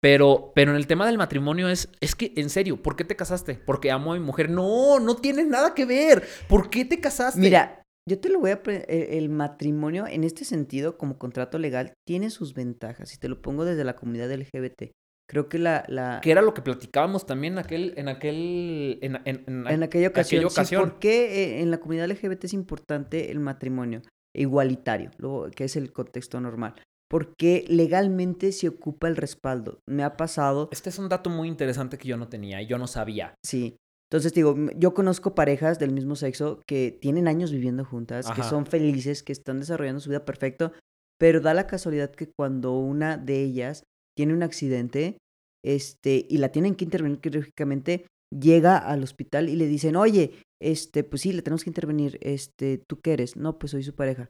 Pero, 0.00 0.52
pero 0.54 0.72
en 0.72 0.76
el 0.76 0.86
tema 0.86 1.06
del 1.06 1.16
matrimonio 1.16 1.68
es, 1.68 1.88
es 2.00 2.16
que, 2.16 2.32
en 2.36 2.50
serio, 2.50 2.82
¿por 2.82 2.96
qué 2.96 3.04
te 3.04 3.14
casaste? 3.14 3.54
Porque 3.54 3.90
amo 3.90 4.12
a 4.12 4.18
mi 4.18 4.24
mujer. 4.24 4.50
No, 4.50 4.98
no 4.98 5.16
tiene 5.16 5.44
nada 5.44 5.74
que 5.74 5.84
ver. 5.84 6.26
¿Por 6.48 6.70
qué 6.70 6.84
te 6.84 7.00
casaste? 7.00 7.38
Mira, 7.38 7.81
yo 8.08 8.18
te 8.18 8.28
lo 8.28 8.40
voy 8.40 8.50
a... 8.50 8.62
E, 8.66 9.18
el 9.18 9.28
matrimonio, 9.28 10.06
en 10.06 10.24
este 10.24 10.44
sentido, 10.44 10.98
como 10.98 11.18
contrato 11.18 11.58
legal, 11.58 11.94
tiene 12.06 12.30
sus 12.30 12.54
ventajas. 12.54 13.14
Y 13.14 13.18
te 13.18 13.28
lo 13.28 13.40
pongo 13.40 13.64
desde 13.64 13.84
la 13.84 13.96
comunidad 13.96 14.32
LGBT. 14.32 14.92
Creo 15.28 15.48
que 15.48 15.58
la... 15.58 15.84
la... 15.88 16.20
Que 16.22 16.30
era 16.30 16.42
lo 16.42 16.54
que 16.54 16.62
platicábamos 16.62 17.26
también 17.26 17.54
en 17.54 17.58
aquel... 17.60 17.94
En, 17.96 18.08
aquel, 18.08 18.98
en, 19.02 19.16
en, 19.24 19.44
en, 19.46 19.66
en 19.66 19.82
aquella 19.82 20.08
ocasión. 20.08 20.40
aquella 20.40 20.52
ocasión. 20.52 20.84
Sí, 20.84 20.90
¿Por 20.90 20.98
qué 20.98 21.44
eh, 21.44 21.62
en 21.62 21.70
la 21.70 21.78
comunidad 21.78 22.08
LGBT 22.08 22.44
es 22.44 22.52
importante 22.52 23.30
el 23.30 23.40
matrimonio 23.40 24.02
igualitario, 24.34 25.10
lo 25.18 25.50
que 25.54 25.64
es 25.64 25.76
el 25.76 25.92
contexto 25.92 26.40
normal? 26.40 26.74
Porque 27.08 27.64
legalmente 27.68 28.52
se 28.52 28.68
ocupa 28.68 29.06
el 29.06 29.16
respaldo. 29.16 29.80
Me 29.86 30.02
ha 30.02 30.16
pasado... 30.16 30.68
Este 30.72 30.88
es 30.88 30.98
un 30.98 31.08
dato 31.08 31.30
muy 31.30 31.46
interesante 31.46 31.98
que 31.98 32.08
yo 32.08 32.16
no 32.16 32.28
tenía 32.28 32.60
y 32.62 32.66
yo 32.66 32.78
no 32.78 32.86
sabía. 32.86 33.34
Sí. 33.44 33.76
Entonces 34.12 34.34
digo, 34.34 34.54
yo 34.76 34.92
conozco 34.92 35.34
parejas 35.34 35.78
del 35.78 35.90
mismo 35.90 36.16
sexo 36.16 36.60
que 36.66 36.90
tienen 37.00 37.28
años 37.28 37.50
viviendo 37.50 37.82
juntas, 37.86 38.26
que 38.34 38.42
son 38.50 38.66
felices, 38.66 39.22
que 39.22 39.32
están 39.32 39.58
desarrollando 39.58 40.00
su 40.00 40.10
vida 40.10 40.26
perfecto, 40.26 40.72
pero 41.18 41.40
da 41.40 41.54
la 41.54 41.66
casualidad 41.66 42.10
que 42.10 42.30
cuando 42.30 42.76
una 42.78 43.16
de 43.16 43.42
ellas 43.42 43.84
tiene 44.14 44.34
un 44.34 44.42
accidente, 44.42 45.16
este, 45.64 46.26
y 46.28 46.36
la 46.36 46.50
tienen 46.50 46.74
que 46.74 46.84
intervenir 46.84 47.20
quirúrgicamente, 47.20 48.06
llega 48.30 48.76
al 48.76 49.02
hospital 49.02 49.48
y 49.48 49.56
le 49.56 49.66
dicen, 49.66 49.96
oye, 49.96 50.42
este, 50.60 51.04
pues 51.04 51.22
sí, 51.22 51.32
le 51.32 51.40
tenemos 51.40 51.64
que 51.64 51.70
intervenir, 51.70 52.18
este, 52.20 52.82
¿tú 52.86 53.00
qué 53.02 53.14
eres? 53.14 53.36
No, 53.36 53.58
pues 53.58 53.70
soy 53.70 53.82
su 53.82 53.94
pareja. 53.94 54.28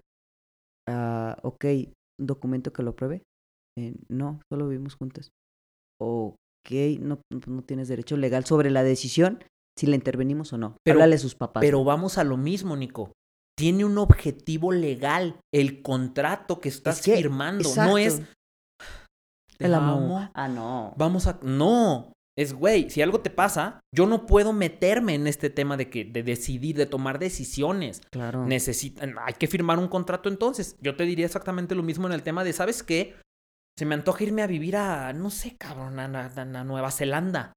Ah, 0.88 1.38
ok, 1.42 1.64
¿un 2.20 2.26
documento 2.28 2.72
que 2.72 2.84
lo 2.84 2.94
pruebe? 2.94 3.24
"Eh, 3.76 3.96
no, 4.08 4.40
solo 4.48 4.68
vivimos 4.68 4.94
juntas. 4.94 5.30
Ok, 6.00 6.36
no, 7.00 7.20
no 7.48 7.64
tienes 7.64 7.88
derecho 7.88 8.16
legal 8.16 8.44
sobre 8.44 8.70
la 8.70 8.84
decisión 8.84 9.40
si 9.78 9.86
la 9.86 9.94
intervenimos 9.96 10.52
o 10.52 10.58
no. 10.58 10.76
Pero- 10.84 10.96
Háblale 10.98 11.16
a 11.16 11.18
sus 11.18 11.34
papás. 11.34 11.60
Pero 11.60 11.82
vamos 11.84 12.18
a 12.18 12.24
lo 12.24 12.36
mismo, 12.36 12.76
Nico. 12.76 13.12
Tiene 13.58 13.84
un 13.84 13.98
objetivo 13.98 14.72
legal. 14.72 15.36
El 15.52 15.82
contrato 15.82 16.60
que 16.60 16.68
estás 16.68 17.02
que- 17.02 17.16
firmando. 17.16 17.64
No 17.76 17.98
exacto. 17.98 17.98
es. 17.98 18.22
Te 19.58 19.66
el 19.66 19.74
amor. 19.74 20.22
amo, 20.22 20.30
Ah, 20.34 20.48
no. 20.48 20.94
Vamos 20.96 21.26
a. 21.26 21.38
No. 21.42 22.12
Es, 22.36 22.54
güey, 22.54 22.88
si 22.88 23.02
algo 23.02 23.20
te 23.20 23.28
pasa, 23.28 23.80
yo 23.94 24.06
no 24.06 24.24
puedo 24.24 24.54
meterme 24.54 25.14
en 25.14 25.26
este 25.26 25.50
tema 25.50 25.76
de 25.76 25.90
que, 25.90 26.06
de 26.06 26.22
decidir, 26.22 26.76
de 26.76 26.86
tomar 26.86 27.18
decisiones. 27.18 28.00
Claro. 28.10 28.46
Necesitan, 28.46 29.16
hay 29.22 29.34
que 29.34 29.46
firmar 29.46 29.78
un 29.78 29.88
contrato 29.88 30.30
entonces. 30.30 30.76
Yo 30.80 30.96
te 30.96 31.04
diría 31.04 31.26
exactamente 31.26 31.74
lo 31.74 31.82
mismo 31.82 32.06
en 32.06 32.14
el 32.14 32.22
tema 32.22 32.42
de, 32.42 32.54
¿sabes 32.54 32.82
qué? 32.82 33.16
Se 33.78 33.84
me 33.84 33.94
antoja 33.94 34.24
irme 34.24 34.42
a 34.42 34.46
vivir 34.46 34.76
a, 34.76 35.12
no 35.12 35.28
sé, 35.28 35.56
cabrón, 35.58 35.98
a, 35.98 36.04
a- 36.06 36.40
a 36.40 36.64
Nueva 36.64 36.90
Zelanda. 36.90 37.52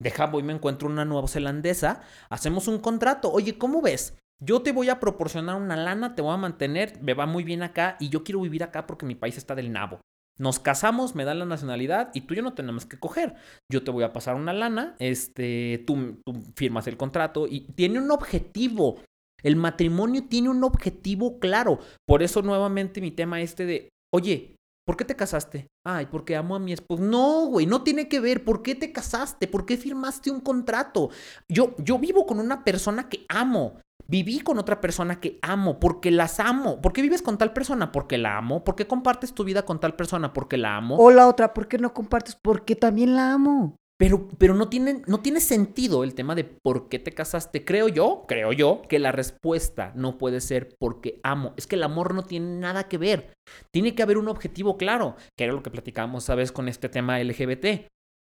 Deja, 0.00 0.26
voy, 0.26 0.42
me 0.42 0.54
encuentro 0.54 0.88
una 0.88 1.04
neozelandesa, 1.04 2.00
hacemos 2.30 2.68
un 2.68 2.78
contrato. 2.78 3.30
Oye, 3.30 3.58
¿cómo 3.58 3.82
ves? 3.82 4.16
Yo 4.42 4.62
te 4.62 4.72
voy 4.72 4.88
a 4.88 4.98
proporcionar 4.98 5.60
una 5.60 5.76
lana, 5.76 6.14
te 6.14 6.22
voy 6.22 6.32
a 6.32 6.38
mantener, 6.38 6.98
me 7.02 7.12
va 7.12 7.26
muy 7.26 7.44
bien 7.44 7.62
acá 7.62 7.96
y 8.00 8.08
yo 8.08 8.24
quiero 8.24 8.40
vivir 8.40 8.64
acá 8.64 8.86
porque 8.86 9.04
mi 9.04 9.14
país 9.14 9.36
está 9.36 9.54
del 9.54 9.70
nabo. 9.70 10.00
Nos 10.38 10.58
casamos, 10.58 11.14
me 11.14 11.26
dan 11.26 11.38
la 11.38 11.44
nacionalidad 11.44 12.10
y 12.14 12.22
tú 12.22 12.32
y 12.32 12.38
yo 12.38 12.42
no 12.42 12.54
tenemos 12.54 12.86
que 12.86 12.98
coger. 12.98 13.34
Yo 13.70 13.84
te 13.84 13.90
voy 13.90 14.04
a 14.04 14.14
pasar 14.14 14.36
una 14.36 14.54
lana, 14.54 14.96
este, 14.98 15.84
tú, 15.86 16.22
tú 16.24 16.32
firmas 16.56 16.86
el 16.86 16.96
contrato 16.96 17.46
y 17.46 17.70
tiene 17.74 18.00
un 18.00 18.10
objetivo. 18.10 19.02
El 19.42 19.56
matrimonio 19.56 20.24
tiene 20.26 20.48
un 20.48 20.64
objetivo 20.64 21.38
claro. 21.40 21.80
Por 22.06 22.22
eso 22.22 22.40
nuevamente 22.40 23.02
mi 23.02 23.10
tema 23.10 23.42
este 23.42 23.66
de, 23.66 23.90
oye, 24.14 24.56
¿por 24.90 24.96
qué 24.96 25.04
te 25.04 25.14
casaste? 25.14 25.68
Ay, 25.86 26.06
porque 26.06 26.34
amo 26.34 26.56
a 26.56 26.58
mi 26.58 26.72
esposo. 26.72 27.00
No, 27.00 27.46
güey, 27.46 27.64
no 27.64 27.84
tiene 27.84 28.08
que 28.08 28.18
ver. 28.18 28.42
¿Por 28.42 28.60
qué 28.60 28.74
te 28.74 28.90
casaste? 28.90 29.46
¿Por 29.46 29.64
qué 29.64 29.76
firmaste 29.76 30.32
un 30.32 30.40
contrato? 30.40 31.10
Yo, 31.48 31.76
yo 31.78 31.96
vivo 32.00 32.26
con 32.26 32.40
una 32.40 32.64
persona 32.64 33.08
que 33.08 33.24
amo. 33.28 33.78
Viví 34.08 34.40
con 34.40 34.58
otra 34.58 34.80
persona 34.80 35.20
que 35.20 35.38
amo, 35.42 35.78
porque 35.78 36.10
las 36.10 36.40
amo. 36.40 36.80
¿Por 36.80 36.92
qué 36.92 37.02
vives 37.02 37.22
con 37.22 37.38
tal 37.38 37.52
persona? 37.52 37.92
Porque 37.92 38.18
la 38.18 38.36
amo. 38.36 38.64
¿Por 38.64 38.74
qué 38.74 38.88
compartes 38.88 39.32
tu 39.32 39.44
vida 39.44 39.64
con 39.64 39.78
tal 39.78 39.94
persona? 39.94 40.32
Porque 40.32 40.56
la 40.56 40.76
amo. 40.76 40.96
O 40.96 41.12
la 41.12 41.28
otra, 41.28 41.54
¿por 41.54 41.68
qué 41.68 41.78
no 41.78 41.94
compartes? 41.94 42.36
Porque 42.42 42.74
también 42.74 43.14
la 43.14 43.32
amo. 43.32 43.76
Pero, 44.00 44.28
pero 44.38 44.54
no, 44.54 44.70
tiene, 44.70 45.02
no 45.06 45.20
tiene 45.20 45.40
sentido 45.40 46.04
el 46.04 46.14
tema 46.14 46.34
de 46.34 46.44
por 46.44 46.88
qué 46.88 46.98
te 46.98 47.12
casaste. 47.12 47.66
Creo 47.66 47.86
yo, 47.86 48.24
creo 48.26 48.50
yo, 48.54 48.80
que 48.88 48.98
la 48.98 49.12
respuesta 49.12 49.92
no 49.94 50.16
puede 50.16 50.40
ser 50.40 50.74
porque 50.80 51.20
amo. 51.22 51.52
Es 51.58 51.66
que 51.66 51.76
el 51.76 51.82
amor 51.82 52.14
no 52.14 52.24
tiene 52.24 52.58
nada 52.58 52.88
que 52.88 52.96
ver. 52.96 53.34
Tiene 53.74 53.94
que 53.94 54.02
haber 54.02 54.16
un 54.16 54.28
objetivo 54.28 54.78
claro, 54.78 55.16
que 55.36 55.44
era 55.44 55.52
lo 55.52 55.62
que 55.62 55.70
platicábamos, 55.70 56.24
¿sabes? 56.24 56.50
Con 56.50 56.66
este 56.66 56.88
tema 56.88 57.20
LGBT. 57.22 57.88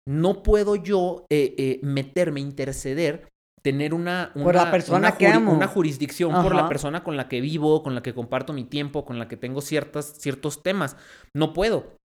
No 0.09 0.43
puedo 0.43 0.75
yo 0.75 1.27
eh, 1.31 1.55
eh, 1.59 1.81
meterme, 1.83 2.41
interceder, 2.41 3.29
tener 3.63 3.93
una, 3.93 4.31
Por 4.33 4.55
la 4.55 4.63
una- 4.63 4.71
persona 4.71 4.99
una 5.09 5.19
que 5.19 5.27
juri- 5.27 5.37
amo. 5.37 5.53
una 5.53 5.67
jurisdicción 5.69 6.33
por 6.43 6.55
la 6.55 6.67
persona 6.67 7.05
con 7.05 7.19
la 7.19 7.29
que 7.29 7.43
vivo, 7.43 7.83
con 7.83 7.95
la 7.95 8.03
que 8.03 8.15
comparto 8.15 8.55
mi 8.55 8.65
tiempo, 8.65 9.05
con 9.05 9.19
la 9.19 9.29
que 9.29 9.37
tengo 9.37 9.61
ciertas, 9.61 10.15
ciertos 10.19 10.63
temas. 10.63 10.97
No 11.37 11.53
puedo. 11.53 11.98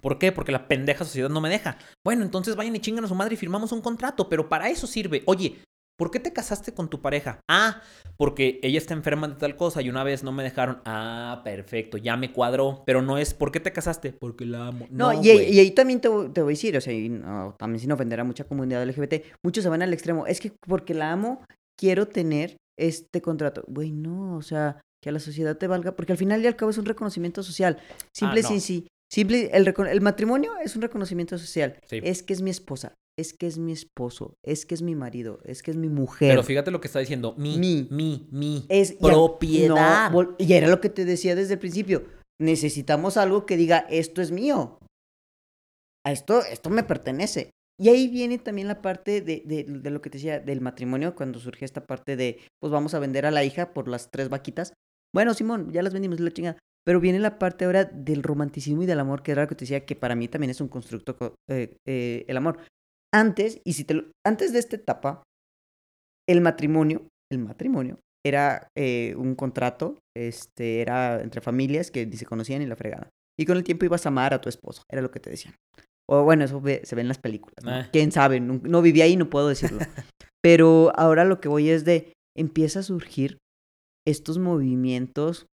¿Por 0.00 0.18
qué? 0.18 0.32
Porque 0.32 0.52
la 0.52 0.68
pendeja 0.68 1.04
sociedad 1.04 1.28
no 1.28 1.40
me 1.40 1.48
deja. 1.48 1.78
Bueno, 2.04 2.24
entonces 2.24 2.56
vayan 2.56 2.76
y 2.76 2.80
chingan 2.80 3.04
a 3.04 3.08
su 3.08 3.14
madre 3.14 3.34
y 3.34 3.36
firmamos 3.38 3.72
un 3.72 3.80
contrato, 3.80 4.28
pero 4.28 4.48
para 4.48 4.68
eso 4.70 4.86
sirve. 4.86 5.22
Oye, 5.26 5.58
¿por 5.98 6.10
qué 6.10 6.20
te 6.20 6.32
casaste 6.32 6.72
con 6.72 6.88
tu 6.88 7.00
pareja? 7.02 7.40
Ah, 7.50 7.82
porque 8.16 8.60
ella 8.62 8.78
está 8.78 8.94
enferma 8.94 9.28
de 9.28 9.34
tal 9.34 9.56
cosa 9.56 9.82
y 9.82 9.88
una 9.90 10.04
vez 10.04 10.22
no 10.22 10.32
me 10.32 10.42
dejaron. 10.42 10.80
Ah, 10.84 11.40
perfecto, 11.44 11.96
ya 11.98 12.16
me 12.16 12.32
cuadró. 12.32 12.82
Pero 12.86 13.02
no 13.02 13.18
es, 13.18 13.34
¿por 13.34 13.50
qué 13.52 13.60
te 13.60 13.72
casaste? 13.72 14.12
Porque 14.12 14.44
la 14.44 14.68
amo. 14.68 14.86
No, 14.90 15.12
No, 15.12 15.22
y, 15.22 15.30
y 15.30 15.58
ahí 15.58 15.70
también 15.72 16.00
te, 16.00 16.08
voy- 16.08 16.28
te 16.30 16.42
voy 16.42 16.52
a 16.52 16.54
decir, 16.54 16.76
o 16.76 16.80
sea, 16.80 16.92
y 16.92 17.08
no, 17.08 17.54
también 17.58 17.80
sin 17.80 17.92
ofender 17.92 18.20
a 18.20 18.24
mucha 18.24 18.44
comunidad 18.44 18.82
LGBT, 18.88 19.24
muchos 19.44 19.62
se 19.64 19.70
van 19.70 19.82
al 19.82 19.92
extremo. 19.92 20.26
Es 20.26 20.40
que 20.40 20.52
porque 20.66 20.94
la 20.94 21.12
amo, 21.12 21.42
quiero 21.78 22.06
tener 22.06 22.56
este 22.78 23.20
contrato. 23.20 23.64
Güey, 23.66 23.90
no, 23.92 24.36
o 24.36 24.42
sea, 24.42 24.80
que 25.02 25.10
a 25.10 25.12
la 25.12 25.20
sociedad 25.20 25.56
te 25.56 25.66
valga, 25.66 25.94
porque 25.96 26.12
al 26.12 26.18
final 26.18 26.42
y 26.42 26.46
al 26.46 26.56
cabo 26.56 26.70
es 26.70 26.78
un 26.78 26.84
reconocimiento 26.86 27.42
social. 27.42 27.78
Simple, 28.12 28.40
Ah, 28.40 28.42
no. 28.42 28.48
sí, 28.48 28.60
sí. 28.60 28.86
Simple, 29.10 29.50
el, 29.52 30.00
matrimonio 30.02 30.52
es 30.62 30.76
un 30.76 30.82
reconocimiento 30.82 31.38
social. 31.38 31.78
Sí. 31.86 32.00
Es 32.02 32.22
que 32.22 32.34
es 32.34 32.42
mi 32.42 32.50
esposa, 32.50 32.94
es 33.18 33.32
que 33.32 33.46
es 33.46 33.56
mi 33.56 33.72
esposo, 33.72 34.34
es 34.44 34.66
que 34.66 34.74
es 34.74 34.82
mi 34.82 34.94
marido, 34.94 35.40
es 35.44 35.62
que 35.62 35.70
es 35.70 35.76
mi 35.78 35.88
mujer. 35.88 36.30
Pero 36.30 36.42
fíjate 36.42 36.70
lo 36.70 36.80
que 36.80 36.88
está 36.88 36.98
diciendo. 36.98 37.34
Mi, 37.38 37.56
Mi. 37.58 37.88
mi, 37.90 38.28
mi. 38.30 38.66
es 38.68 38.92
propiedad. 38.92 40.10
no, 40.10 40.36
y 40.38 40.52
era 40.52 40.68
lo 40.68 40.80
que 40.80 40.90
te 40.90 41.04
decía 41.06 41.34
desde 41.34 41.54
el 41.54 41.58
principio. 41.58 42.04
Necesitamos 42.40 43.16
algo 43.16 43.46
que 43.46 43.56
diga, 43.56 43.78
esto 43.90 44.20
es 44.22 44.30
mío. 44.30 44.78
A 46.06 46.12
esto, 46.12 46.42
esto 46.44 46.70
me 46.70 46.82
pertenece. 46.84 47.50
Y 47.80 47.88
ahí 47.88 48.08
viene 48.08 48.38
también 48.38 48.68
la 48.68 48.82
parte 48.82 49.20
de, 49.20 49.42
de- 49.44 49.64
de 49.64 49.90
lo 49.90 50.02
que 50.02 50.10
te 50.10 50.18
decía 50.18 50.40
del 50.40 50.60
matrimonio, 50.60 51.14
cuando 51.14 51.38
surge 51.38 51.64
esta 51.64 51.86
parte 51.86 52.16
de, 52.16 52.40
pues 52.60 52.72
vamos 52.72 52.92
a 52.94 52.98
vender 52.98 53.24
a 53.24 53.30
la 53.30 53.44
hija 53.44 53.72
por 53.72 53.88
las 53.88 54.10
tres 54.10 54.28
vaquitas. 54.28 54.72
Bueno, 55.14 55.32
Simón, 55.34 55.72
ya 55.72 55.82
las 55.82 55.92
vendimos, 55.92 56.20
la 56.20 56.30
chingada. 56.30 56.58
Pero 56.88 57.00
viene 57.00 57.18
la 57.18 57.38
parte 57.38 57.66
ahora 57.66 57.84
del 57.84 58.22
romanticismo 58.22 58.82
y 58.82 58.86
del 58.86 58.98
amor, 58.98 59.22
que 59.22 59.32
era 59.32 59.42
lo 59.42 59.48
que 59.48 59.54
te 59.54 59.64
decía, 59.66 59.84
que 59.84 59.94
para 59.94 60.14
mí 60.14 60.26
también 60.26 60.48
es 60.52 60.62
un 60.62 60.68
constructo, 60.68 61.18
co- 61.18 61.34
eh, 61.50 61.76
eh, 61.86 62.24
el 62.26 62.36
amor. 62.38 62.60
Antes, 63.14 63.60
y 63.62 63.74
si 63.74 63.84
te 63.84 63.92
lo- 63.92 64.04
antes 64.26 64.54
de 64.54 64.58
esta 64.58 64.76
etapa, 64.76 65.22
el 66.26 66.40
matrimonio, 66.40 67.08
el 67.30 67.40
matrimonio, 67.40 68.00
era 68.26 68.68
eh, 68.74 69.14
un 69.18 69.34
contrato, 69.34 69.98
este, 70.16 70.80
era 70.80 71.20
entre 71.22 71.42
familias 71.42 71.90
que 71.90 72.06
ni 72.06 72.16
se 72.16 72.24
conocían 72.24 72.60
ni 72.60 72.66
la 72.66 72.76
fregada. 72.76 73.10
Y 73.38 73.44
con 73.44 73.58
el 73.58 73.64
tiempo 73.64 73.84
ibas 73.84 74.06
a 74.06 74.08
amar 74.08 74.32
a 74.32 74.40
tu 74.40 74.48
esposo, 74.48 74.82
era 74.90 75.02
lo 75.02 75.10
que 75.10 75.20
te 75.20 75.28
decían. 75.28 75.54
O 76.10 76.24
bueno, 76.24 76.44
eso 76.44 76.58
ve- 76.60 76.80
se 76.84 76.94
ve 76.96 77.02
en 77.02 77.08
las 77.08 77.18
películas. 77.18 77.62
¿no? 77.64 77.70
Ah. 77.70 77.88
Quién 77.92 78.12
sabe, 78.12 78.40
no, 78.40 78.60
no 78.62 78.80
viví 78.80 79.02
ahí, 79.02 79.16
no 79.16 79.28
puedo 79.28 79.48
decirlo. 79.48 79.78
Pero 80.42 80.90
ahora 80.96 81.24
lo 81.26 81.38
que 81.38 81.48
voy 81.48 81.68
es 81.68 81.84
de, 81.84 82.14
empieza 82.34 82.80
a 82.80 82.82
surgir 82.82 83.36
estos 84.06 84.38
movimientos 84.38 85.44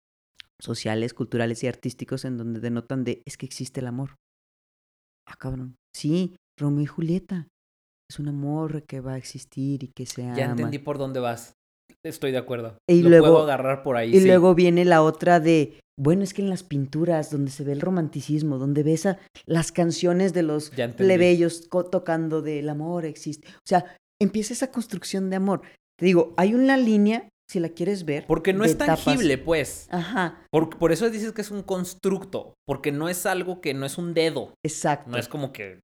sociales, 0.62 1.14
culturales 1.14 1.64
y 1.64 1.68
artísticos 1.68 2.26
en 2.26 2.38
donde 2.38 2.60
denotan 2.60 3.04
de, 3.04 3.22
es 3.26 3.38
que 3.38 3.46
existe 3.46 3.80
el 3.82 3.88
amor. 3.88 4.16
Ah, 5.28 5.36
cabrón. 5.38 5.76
Sí, 5.96 6.36
Romeo 6.60 6.84
y 6.84 6.88
Julieta. 6.88 7.48
Es 8.10 8.20
un 8.20 8.28
amor 8.28 8.84
que 8.84 9.00
va 9.00 9.14
a 9.14 9.18
existir 9.18 9.84
y 9.84 9.88
que 9.96 10.06
se 10.06 10.24
ama. 10.24 10.36
Ya 10.38 10.46
entendí 10.46 10.78
por 10.78 10.98
dónde 10.98 11.20
vas. 11.20 11.54
Estoy 12.04 12.32
de 12.32 12.38
acuerdo. 12.38 12.78
Y 12.88 13.02
Lo 13.02 13.10
luego- 13.10 13.26
puedo 13.28 13.44
agarrar 13.44 13.82
por 13.84 13.98
ahí. 13.98 14.16
Y 14.16 14.20
sí. 14.20 14.28
luego 14.28 14.54
viene 14.54 14.86
la 14.86 15.02
otra 15.02 15.40
de, 15.40 15.80
bueno, 16.00 16.24
es 16.24 16.34
que 16.36 16.44
en 16.44 16.50
las 16.52 16.64
pinturas, 16.64 17.32
donde 17.32 17.50
se 17.50 17.64
ve 17.64 17.72
el 17.72 17.82
romanticismo, 17.82 18.60
donde 18.60 18.84
ves 18.84 19.08
a 19.08 19.18
las 19.48 19.72
canciones 19.72 20.34
de 20.34 20.44
los 20.44 20.70
Ya 20.72 20.88
plebeyos 20.96 21.68
tocando 21.70 22.44
del 22.44 22.70
amor 22.70 23.06
existe. 23.06 23.48
O 23.56 23.68
sea, 23.68 23.98
empieza 24.22 24.54
esa 24.54 24.72
construcción 24.72 25.32
de 25.32 25.38
amor. 25.38 25.62
Te 25.98 26.06
digo, 26.06 26.34
hay 26.38 26.54
una 26.54 26.78
línea, 26.78 27.28
si 27.50 27.60
la 27.60 27.70
quieres 27.70 28.06
ver. 28.06 28.26
Porque 28.28 28.54
no 28.54 28.64
es 28.66 28.78
tangible, 28.78 29.38
pues. 29.38 29.88
Ajá, 29.92 30.44
Por, 30.52 30.78
por 30.78 30.92
eso 30.92 31.10
dices 31.10 31.32
que 31.34 31.42
es 31.42 31.52
un 31.52 31.62
constructo. 31.64 32.54
Porque 32.68 32.92
no 32.92 33.08
es 33.10 33.26
algo 33.26 33.62
que 33.62 33.74
no 33.74 33.86
es 33.86 33.98
un 33.98 34.14
dedo. 34.14 34.54
exacto. 34.66 35.12
No 35.12 35.18
es 35.18 35.28
como 35.28 35.52
que. 35.54 35.80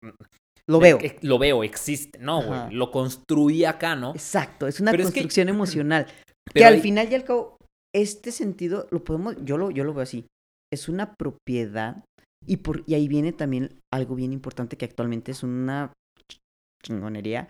Lo 0.67 0.79
veo. 0.79 0.99
eh, 1.01 1.17
Lo 1.21 1.37
veo, 1.39 1.63
existe. 1.63 2.19
No, 2.19 2.43
güey. 2.43 2.71
Lo 2.73 2.91
construí 2.91 3.65
acá, 3.65 3.95
¿no? 3.95 4.11
Exacto, 4.11 4.67
es 4.67 4.79
una 4.79 4.91
Pero 4.91 5.03
es 5.03 5.09
que- 5.09 5.13
construcción 5.21 5.49
emocional. 5.49 6.05
que 6.05 6.13
Pero 6.53 6.67
al 6.67 6.73
hay- 6.75 6.81
final 6.81 7.11
y 7.11 7.15
al 7.15 7.23
cabo, 7.23 7.57
este 7.93 8.31
sentido 8.31 8.87
lo 8.91 9.03
podemos, 9.03 9.35
yo 9.43 9.57
lo, 9.57 9.69
yo 9.71 9.83
lo 9.83 9.93
veo 9.93 10.03
así. 10.03 10.25
Es 10.71 10.87
una 10.89 11.13
propiedad. 11.15 12.03
Y, 12.47 12.57
por, 12.57 12.83
y 12.87 12.95
ahí 12.95 13.07
viene 13.07 13.33
también 13.33 13.77
algo 13.93 14.15
bien 14.15 14.33
importante 14.33 14.75
que 14.77 14.85
actualmente 14.85 15.31
es 15.31 15.43
una 15.43 15.93
ch- 16.27 16.37
chingonería 16.83 17.49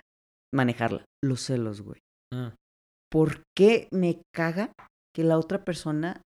manejarla. 0.54 1.06
Los 1.24 1.42
celos, 1.46 1.82
güey. 1.82 2.00
Mm. 2.34 2.48
¿Por 3.12 3.44
qué 3.56 3.88
me 3.92 4.22
caga 4.34 4.72
que 5.14 5.24
la 5.24 5.38
otra 5.38 5.66
persona 5.66 6.22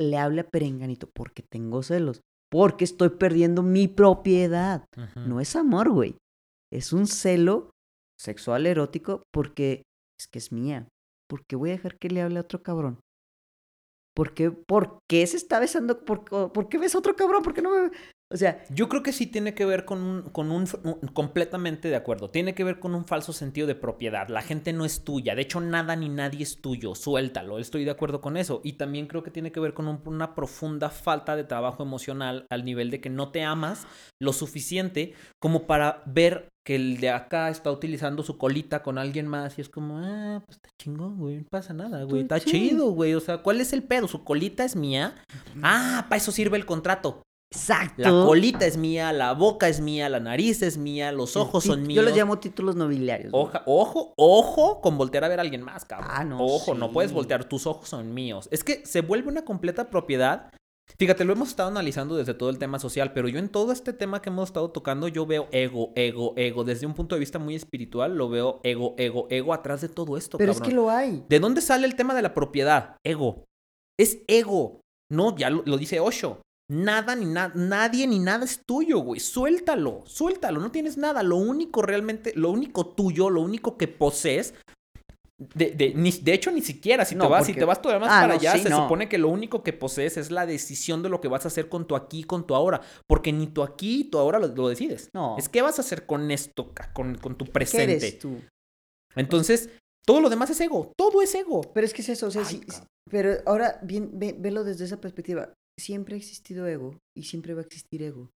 le 0.00 0.16
hable 0.16 0.42
a 0.42 0.48
Perenganito? 0.48 1.08
Porque 1.12 1.42
tengo 1.42 1.82
celos. 1.82 2.20
porque 2.50 2.84
estoy 2.84 3.10
perdiendo 3.10 3.62
mi 3.62 3.88
propiedad. 3.88 4.84
No 5.16 5.38
es 5.40 5.54
amor, 5.54 5.90
güey. 5.90 6.16
Es 6.72 6.94
un 6.94 7.06
celo 7.06 7.70
sexual 8.18 8.66
erótico 8.66 9.22
porque 9.34 9.82
es 10.18 10.28
que 10.28 10.38
es 10.38 10.50
mía. 10.50 10.88
¿Por 11.28 11.44
qué 11.46 11.56
voy 11.56 11.70
a 11.70 11.72
dejar 11.72 11.98
que 11.98 12.08
le 12.08 12.22
hable 12.22 12.38
a 12.38 12.42
otro 12.42 12.62
cabrón? 12.62 13.00
¿Por 14.16 14.32
qué, 14.32 14.50
por 14.50 14.98
qué 15.10 15.26
se 15.26 15.36
está 15.36 15.60
besando? 15.60 16.04
¿Por, 16.06 16.24
por 16.24 16.68
qué 16.70 16.78
ves 16.78 16.94
a 16.94 16.98
otro 16.98 17.14
cabrón? 17.16 17.42
¿Por 17.42 17.52
qué 17.52 17.60
no 17.60 17.70
me.? 17.70 17.90
O 18.30 18.36
sea, 18.36 18.62
Yo 18.68 18.90
creo 18.90 19.02
que 19.02 19.12
sí 19.12 19.26
tiene 19.26 19.54
que 19.54 19.64
ver 19.64 19.86
con 19.86 20.02
un, 20.02 20.22
con 20.30 20.50
un, 20.50 20.68
un- 20.84 21.08
completamente 21.14 21.88
de 21.88 21.96
acuerdo. 21.96 22.28
Tiene 22.28 22.54
que 22.54 22.62
ver 22.62 22.78
con 22.78 22.94
un 22.94 23.06
falso 23.06 23.32
sentido 23.32 23.66
de 23.66 23.74
propiedad. 23.74 24.28
La 24.28 24.42
gente 24.42 24.74
no 24.74 24.84
es 24.84 25.02
tuya. 25.02 25.34
De 25.34 25.42
hecho, 25.42 25.60
nada 25.62 25.96
ni 25.96 26.10
nadie 26.10 26.42
es 26.42 26.60
tuyo. 26.60 26.94
Suéltalo. 26.94 27.58
Estoy 27.58 27.84
de 27.86 27.90
acuerdo 27.90 28.20
con 28.20 28.36
eso. 28.36 28.60
Y 28.64 28.74
también 28.74 29.06
creo 29.06 29.22
que 29.22 29.30
tiene 29.30 29.50
que 29.50 29.60
ver 29.60 29.72
con 29.72 29.88
un- 29.88 30.02
una 30.04 30.34
profunda 30.34 30.90
falta 30.90 31.36
de 31.36 31.44
trabajo 31.44 31.82
emocional 31.82 32.44
al 32.50 32.66
nivel 32.66 32.90
de 32.90 33.00
que 33.00 33.08
no 33.08 33.30
te 33.30 33.44
amas 33.44 33.86
lo 34.20 34.34
suficiente 34.34 35.14
como 35.40 35.66
para 35.66 36.02
ver 36.04 36.48
que 36.66 36.74
el 36.76 37.00
de 37.00 37.08
acá 37.08 37.48
está 37.48 37.70
utilizando 37.72 38.22
su 38.22 38.36
colita 38.36 38.82
con 38.82 38.98
alguien 38.98 39.26
más 39.26 39.56
y 39.56 39.62
es 39.62 39.70
como, 39.70 40.00
ah, 40.00 40.42
pues 40.44 40.56
está 40.56 40.68
chingón, 40.78 41.16
güey, 41.16 41.38
no 41.38 41.44
pasa 41.50 41.72
nada, 41.72 42.02
güey, 42.02 42.22
está 42.22 42.38
chido, 42.40 42.90
güey, 42.90 43.14
o 43.14 43.20
sea, 43.20 43.38
¿cuál 43.38 43.62
es 43.62 43.72
el 43.72 43.84
pedo? 43.84 44.06
¿Su 44.06 44.22
colita 44.22 44.64
es 44.66 44.76
mía? 44.76 45.14
Ah, 45.62 46.04
para 46.10 46.18
eso 46.18 46.30
sirve 46.30 46.58
el 46.58 46.66
contrato. 46.66 47.22
Exacto. 47.52 48.02
La 48.02 48.10
colita 48.26 48.66
es 48.66 48.76
mía, 48.76 49.12
la 49.12 49.32
boca 49.34 49.68
es 49.68 49.80
mía, 49.80 50.08
la 50.08 50.20
nariz 50.20 50.62
es 50.62 50.76
mía, 50.78 51.12
los 51.12 51.36
ojos 51.36 51.64
son 51.64 51.82
míos. 51.86 51.96
Yo 51.96 52.02
los 52.02 52.16
llamo 52.16 52.38
títulos 52.38 52.76
nobiliarios. 52.76 53.30
Oja- 53.32 53.62
ojo, 53.66 54.12
ojo 54.16 54.80
con 54.80 54.98
voltear 54.98 55.24
a 55.24 55.28
ver 55.28 55.38
a 55.38 55.42
alguien 55.42 55.62
más, 55.62 55.84
cabrón. 55.84 56.10
Ah, 56.12 56.24
no, 56.24 56.44
Ojo, 56.44 56.74
no 56.74 56.92
puedes 56.92 57.12
voltear, 57.12 57.44
tus 57.44 57.66
ojos 57.66 57.88
son 57.88 58.12
míos. 58.14 58.48
Es 58.52 58.64
que 58.64 58.84
se 58.86 59.00
vuelve 59.00 59.28
una 59.28 59.44
completa 59.44 59.90
propiedad. 59.90 60.50
Fíjate, 60.98 61.24
lo 61.26 61.34
hemos 61.34 61.50
estado 61.50 61.68
analizando 61.68 62.16
desde 62.16 62.32
todo 62.32 62.48
el 62.48 62.58
tema 62.58 62.78
social, 62.78 63.12
pero 63.12 63.28
yo 63.28 63.38
en 63.38 63.50
todo 63.50 63.72
este 63.72 63.92
tema 63.92 64.22
que 64.22 64.30
hemos 64.30 64.48
estado 64.48 64.70
tocando, 64.70 65.06
yo 65.06 65.26
veo 65.26 65.46
ego, 65.52 65.92
ego, 65.96 66.32
ego. 66.36 66.64
Desde 66.64 66.86
un 66.86 66.94
punto 66.94 67.14
de 67.14 67.20
vista 67.20 67.38
muy 67.38 67.54
espiritual, 67.54 68.16
lo 68.16 68.30
veo 68.30 68.60
ego, 68.64 68.94
ego, 68.96 69.26
ego 69.28 69.52
atrás 69.52 69.82
de 69.82 69.90
todo 69.90 70.16
esto, 70.16 70.38
Pero 70.38 70.50
es 70.52 70.58
cabrón. 70.58 70.70
que 70.70 70.74
lo 70.76 70.90
hay. 70.90 71.24
¿De 71.28 71.40
dónde 71.40 71.60
sale 71.60 71.86
el 71.86 71.94
tema 71.94 72.14
de 72.14 72.22
la 72.22 72.32
propiedad? 72.32 72.96
Ego. 73.04 73.44
Es 74.00 74.22
ego. 74.28 74.80
No, 75.12 75.36
ya 75.36 75.50
lo, 75.50 75.62
lo 75.66 75.76
dice 75.76 76.00
Osho. 76.00 76.40
Nada 76.70 77.14
ni 77.16 77.24
nada, 77.24 77.52
nadie 77.54 78.06
ni 78.06 78.18
nada 78.18 78.44
es 78.44 78.60
tuyo, 78.66 78.98
güey. 78.98 79.20
Suéltalo, 79.20 80.02
suéltalo. 80.06 80.60
No 80.60 80.70
tienes 80.70 80.98
nada. 80.98 81.22
Lo 81.22 81.36
único 81.36 81.80
realmente, 81.80 82.32
lo 82.36 82.50
único 82.50 82.86
tuyo, 82.88 83.30
lo 83.30 83.40
único 83.40 83.78
que 83.78 83.88
posees. 83.88 84.54
De, 85.54 85.70
de, 85.70 85.94
ni- 85.94 86.10
de 86.10 86.34
hecho, 86.34 86.50
ni 86.50 86.60
siquiera. 86.62 87.04
Si 87.04 87.14
No, 87.14 87.24
te 87.24 87.30
vas, 87.30 87.46
si 87.46 87.54
te 87.54 87.64
vas 87.64 87.80
todavía 87.80 88.04
más 88.06 88.14
Ah, 88.14 88.20
para 88.22 88.34
no, 88.34 88.40
allá, 88.40 88.52
sí, 88.54 88.64
se 88.64 88.70
no. 88.70 88.82
supone 88.82 89.08
que 89.08 89.18
lo 89.18 89.28
único 89.28 89.62
que 89.62 89.72
posees 89.72 90.16
es 90.16 90.30
la 90.32 90.44
decisión 90.46 91.00
de 91.02 91.08
lo 91.08 91.20
que 91.20 91.28
vas 91.28 91.44
a 91.44 91.48
hacer 91.48 91.68
con 91.68 91.86
tu 91.86 91.94
aquí 91.96 92.20
y 92.20 92.24
con 92.24 92.46
tu 92.46 92.54
ahora. 92.54 92.82
Porque 93.06 93.32
ni 93.32 93.46
tu 93.46 93.62
aquí 93.62 94.00
y 94.00 94.04
tu 94.10 94.18
ahora 94.18 94.38
lo, 94.38 94.48
lo 94.48 94.68
decides. 94.68 95.08
No. 95.14 95.36
Es 95.38 95.48
qué 95.48 95.62
vas 95.62 95.78
a 95.78 95.82
hacer 95.82 96.06
con 96.06 96.30
esto, 96.32 96.72
con, 96.92 97.14
con 97.16 97.38
tu 97.38 97.44
¿Qué 97.46 97.52
presente. 97.52 97.96
eres 97.96 98.18
tú? 98.18 98.40
Entonces, 99.14 99.70
todo 100.04 100.20
lo 100.20 100.28
demás 100.28 100.50
es 100.50 100.60
ego. 100.60 100.92
Todo 100.98 101.22
es 101.22 101.34
ego. 101.34 101.62
Pero 101.72 101.86
es 101.86 101.94
que 101.94 102.02
es 102.02 102.08
eso, 102.10 102.26
o 102.26 102.30
sea, 102.30 102.42
Ay, 102.46 102.60
pero 103.10 103.36
ahora 103.46 103.78
bien, 103.82 104.10
ve- 104.18 104.34
velo 104.38 104.64
desde 104.64 104.84
esa 104.84 105.00
perspectiva. 105.00 105.54
Siempre 105.78 106.14
ha 106.14 106.18
existido 106.18 106.66
ego 106.66 106.98
y 107.16 107.24
siempre 107.24 107.54
va 107.54 107.60
a 107.60 107.64
existir 107.64 108.02
ego. 108.02 108.30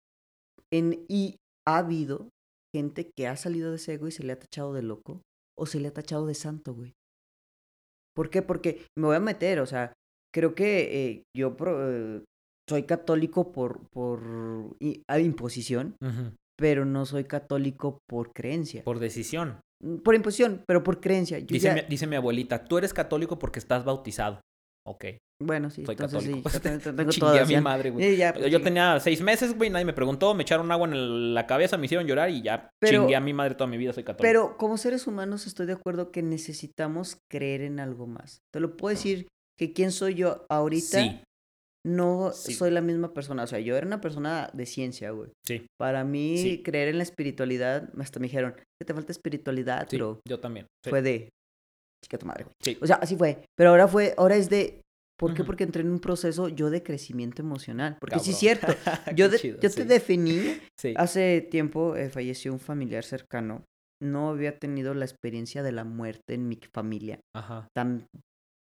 En, 0.72 1.05
y 1.09 1.36
ha 1.66 1.78
habido 1.78 2.28
gente 2.74 3.11
que 3.16 3.26
ha 3.28 3.36
salido 3.36 3.70
de 3.70 3.76
ese 3.76 3.95
ego 3.95 4.09
y 4.09 4.12
se 4.12 4.22
le 4.24 4.32
ha 4.32 4.39
tachado 4.39 4.72
de 4.74 4.82
loco 4.82 5.22
o 5.59 5.66
se 5.66 5.80
le 5.80 5.89
ha 5.89 5.93
tachado 5.93 6.26
de 6.26 6.34
santo, 6.34 6.74
güey. 6.74 6.93
¿Por 8.14 8.30
qué? 8.30 8.43
Porque 8.43 8.84
me 8.99 9.07
voy 9.07 9.16
a 9.16 9.20
meter, 9.20 9.61
o 9.61 9.66
sea, 9.66 9.93
creo 10.34 10.55
que 10.55 11.07
eh, 11.11 11.22
yo 11.36 11.57
pro- 11.57 12.16
eh, 12.16 12.24
soy 12.68 12.82
católico 12.82 13.53
por, 13.53 13.89
por 13.91 14.20
imposición, 14.80 15.97
pero 16.59 16.84
no 16.84 17.07
soy 17.07 17.24
católico 17.24 17.99
por 18.09 18.32
creencia. 18.32 18.82
Por, 18.82 18.97
Por 18.97 19.01
decisión. 19.01 19.61
imposición, 20.16 20.64
pero 20.66 20.82
por 20.82 21.01
creencia. 21.01 21.41
Dice, 21.41 21.68
ya- 21.68 21.74
mi, 21.74 21.80
dice 21.89 22.07
mi 22.07 22.16
abuelita, 22.16 22.64
tú 22.64 22.76
eres 22.78 22.93
católico 22.93 23.39
porque 23.39 23.59
estás 23.61 23.84
bautizado. 23.84 24.41
Ok, 24.91 25.05
Bueno, 25.43 25.70
sí, 25.70 25.84
soy 25.84 25.93
entonces 25.95 26.18
católico. 26.24 26.49
sí, 26.49 26.59
yo 26.59 26.61
tengo 26.97 27.11
Chingué 27.11 27.41
a 27.41 27.45
mi 27.45 27.61
madre, 27.61 27.91
güey. 27.91 28.16
Ya, 28.16 28.32
pues, 28.32 28.51
Yo 28.51 28.59
sí. 28.59 28.64
tenía 28.64 28.99
seis 29.01 29.20
meses, 29.20 29.55
güey, 29.57 29.70
nadie 29.70 29.84
me 29.84 29.93
preguntó, 29.93 30.34
me 30.34 30.43
echaron 30.43 30.70
agua 30.72 30.89
en 30.89 31.34
la 31.34 31.47
cabeza, 31.47 31.76
me 31.76 31.84
hicieron 31.86 32.07
llorar 32.07 32.30
y 32.30 32.43
ya 32.43 32.70
Pero- 32.80 33.03
chingué 33.03 33.14
a 33.16 33.20
mi 33.20 33.32
madre 33.34 33.55
toda 33.55 33.68
mi 33.68 33.76
vida, 33.76 33.93
soy 33.93 34.03
católico. 34.05 34.22
Pero 34.28 34.57
como 34.57 34.76
seres 34.78 35.07
humanos 35.07 35.47
estoy 35.47 35.66
de 35.66 35.74
acuerdo 35.74 36.11
que 36.11 36.22
necesitamos 36.22 37.18
creer 37.30 37.61
en 37.62 37.78
algo 37.80 38.07
más. 38.07 38.41
Te 38.53 38.61
lo 38.61 38.76
puedo 38.76 38.95
decir 38.95 39.28
que 39.59 39.72
quién 39.72 39.93
soy 39.93 40.14
yo 40.14 40.45
ahorita 40.49 41.01
Sí, 41.03 41.20
no 41.86 42.32
Sí. 42.32 42.55
soy 42.55 42.70
la 42.70 42.80
misma 42.80 43.12
persona. 43.14 43.45
O 43.45 43.47
sea, 43.47 43.61
yo 43.61 43.76
era 43.76 43.86
una 43.86 44.01
persona 44.01 44.51
de 44.53 44.66
ciencia, 44.66 45.11
güey. 45.11 45.30
sí, 45.47 45.66
Para 45.78 46.05
mí 46.05 46.62
creer 46.64 46.89
en 46.89 46.97
la 46.99 47.03
espiritualidad, 47.05 47.89
hasta 47.99 48.18
me 48.20 48.26
dijeron, 48.26 48.55
que 48.55 48.84
te 48.86 48.95
falta 48.95 49.12
espiritualidad, 49.12 49.82
sí, 49.82 49.89
pero 49.97 50.20
yo 50.26 50.41
también. 50.41 50.66
fue 50.89 51.03
de 51.03 51.28
chica 52.05 52.18
tu 52.18 52.26
madre, 52.26 52.44
güey. 52.44 52.55
Sí. 52.62 52.78
O 52.80 52.86
sea, 52.86 52.96
así 52.96 53.16
fue. 53.16 53.44
Pero 53.57 53.70
ahora 53.70 53.88
fue, 53.88 54.14
ahora 54.16 54.36
es 54.36 54.49
de 54.51 54.80
¿Por 55.18 55.34
qué? 55.34 55.42
Porque 55.42 55.64
entré 55.64 55.82
en 55.82 55.90
un 55.90 55.99
proceso 55.99 56.46
yo 56.49 56.70
de 56.70 56.84
crecimiento 56.84 57.42
emocional. 57.42 57.96
Porque 58.01 58.20
sí 58.20 58.30
es 58.30 58.59
Cabrón. 58.61 58.76
cierto. 58.84 59.12
Yo, 59.16 59.28
de- 59.28 59.38
chido, 59.38 59.59
yo 59.61 59.68
sí. 59.68 59.74
te 59.76 59.84
definí 59.84 60.40
Sí. 60.78 60.94
Hace 60.96 61.40
tiempo 61.40 61.96
eh, 61.96 62.09
falleció 62.09 62.53
un 62.53 62.61
familiar 62.61 63.03
cercano. 63.03 63.64
No 64.01 64.28
había 64.28 64.57
tenido 64.61 64.94
la 64.94 65.05
experiencia 65.05 65.64
de 65.64 65.72
la 65.72 65.82
muerte 65.82 66.34
en 66.34 66.46
mi 66.49 66.57
familia 66.72 67.18
Ajá. 67.34 67.66
tan 67.74 68.07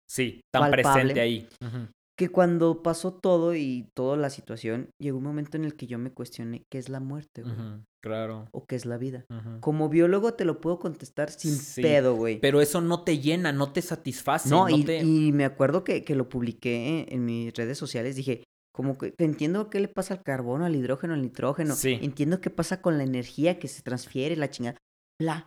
Sí, 0.08 0.42
tan 0.54 0.70
Palpable. 0.70 0.84
presente 0.84 1.22
ahí. 1.22 1.48
Ujú. 1.66 1.88
que 2.20 2.30
cuando 2.30 2.84
pasó 2.84 3.16
todo 3.16 3.56
y 3.56 3.88
toda 3.96 4.16
la 4.16 4.30
situación, 4.30 4.90
llegó 5.02 5.18
un 5.18 5.24
momento 5.24 5.58
en 5.58 5.66
el 5.66 5.76
que 5.76 5.88
yo 5.88 5.98
me 5.98 6.12
cuestioné 6.12 6.62
qué 6.72 6.78
es 6.78 6.88
la 6.88 7.00
muerte, 7.00 7.42
güey, 7.42 7.56
Ujú, 7.56 7.84
Claro. 8.04 8.50
o 8.52 8.66
qué 8.66 8.76
es 8.76 8.86
la 8.86 8.98
vida. 8.98 9.26
Como 9.62 9.88
biólogo 9.88 10.34
te 10.34 10.44
lo 10.44 10.60
puedo 10.60 10.78
contestar 10.78 11.32
sin 11.32 11.56
Sí, 11.56 11.82
pedo, 11.82 12.16
güey. 12.16 12.38
Pero 12.42 12.60
eso 12.60 12.82
no 12.82 13.04
te 13.06 13.20
llena, 13.20 13.54
no 13.54 13.72
te 13.72 13.82
satisface. 13.82 14.50
No, 14.50 14.68
No, 14.68 14.76
y, 14.76 14.84
te... 14.84 14.98
y 15.02 15.32
me 15.32 15.46
acuerdo 15.46 15.86
que, 15.86 16.04
que 16.04 16.14
lo 16.16 16.28
publiqué 16.28 17.06
en 17.08 17.24
mis 17.24 17.54
redes 17.54 17.78
sociales. 17.78 18.18
Dije, 18.18 18.44
como 18.76 18.98
que 18.98 19.14
entiendo 19.20 19.70
qué 19.70 19.80
le 19.80 19.88
pasa 19.88 20.16
al 20.16 20.24
carbono, 20.24 20.66
al 20.66 20.76
hidrógeno, 20.76 21.14
al 21.14 21.22
nitrógeno. 21.22 21.76
Sí. 21.76 21.98
Entiendo 22.02 22.42
qué 22.42 22.50
pasa 22.50 22.82
con 22.82 22.98
la 22.98 23.04
energía 23.06 23.58
que 23.58 23.70
se 23.70 23.82
transfiere, 23.84 24.36
la 24.36 24.50
chingada. 24.50 24.78
Bla. 25.22 25.46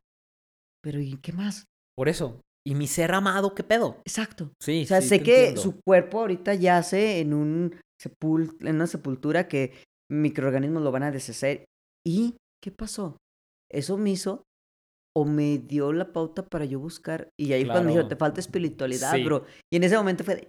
Pero 0.82 0.98
¿y 1.00 1.18
qué 1.18 1.32
más? 1.34 1.64
Por 1.94 2.08
eso. 2.08 2.40
¿Y 2.66 2.74
mi 2.74 2.86
ser 2.86 3.12
amado 3.12 3.54
qué 3.54 3.64
pedo? 3.64 4.00
Exacto. 4.06 4.50
Sí, 4.62 4.84
O 4.84 4.86
sea, 4.86 5.02
sí, 5.02 5.08
sé 5.08 5.22
que 5.22 5.38
entiendo. 5.48 5.60
su 5.60 5.80
cuerpo 5.86 6.20
ahorita 6.20 6.54
yace 6.54 7.20
en 7.20 7.34
un 7.34 7.76
sepul 8.00 8.56
en 8.60 8.76
una 8.76 8.86
sepultura 8.86 9.46
que 9.46 9.72
microorganismos 10.10 10.82
lo 10.82 10.90
van 10.90 11.02
a 11.02 11.10
deshacer. 11.10 11.64
¿Y 12.06 12.36
qué 12.62 12.70
pasó? 12.70 13.16
Eso 13.72 13.96
me 13.98 14.10
hizo 14.10 14.42
o 15.16 15.24
me 15.24 15.58
dio 15.58 15.92
la 15.92 16.12
pauta 16.12 16.44
para 16.46 16.64
yo 16.66 16.78
buscar. 16.78 17.28
Y 17.40 17.52
ahí 17.52 17.64
cuando 17.64 17.84
me 17.84 17.88
dijeron, 17.88 18.08
te 18.08 18.16
falta 18.16 18.40
espiritualidad, 18.40 19.14
Sí. 19.14 19.24
bro. 19.24 19.44
Y 19.72 19.76
en 19.76 19.84
ese 19.84 19.96
momento 19.96 20.24
fue 20.24 20.36
de, 20.36 20.48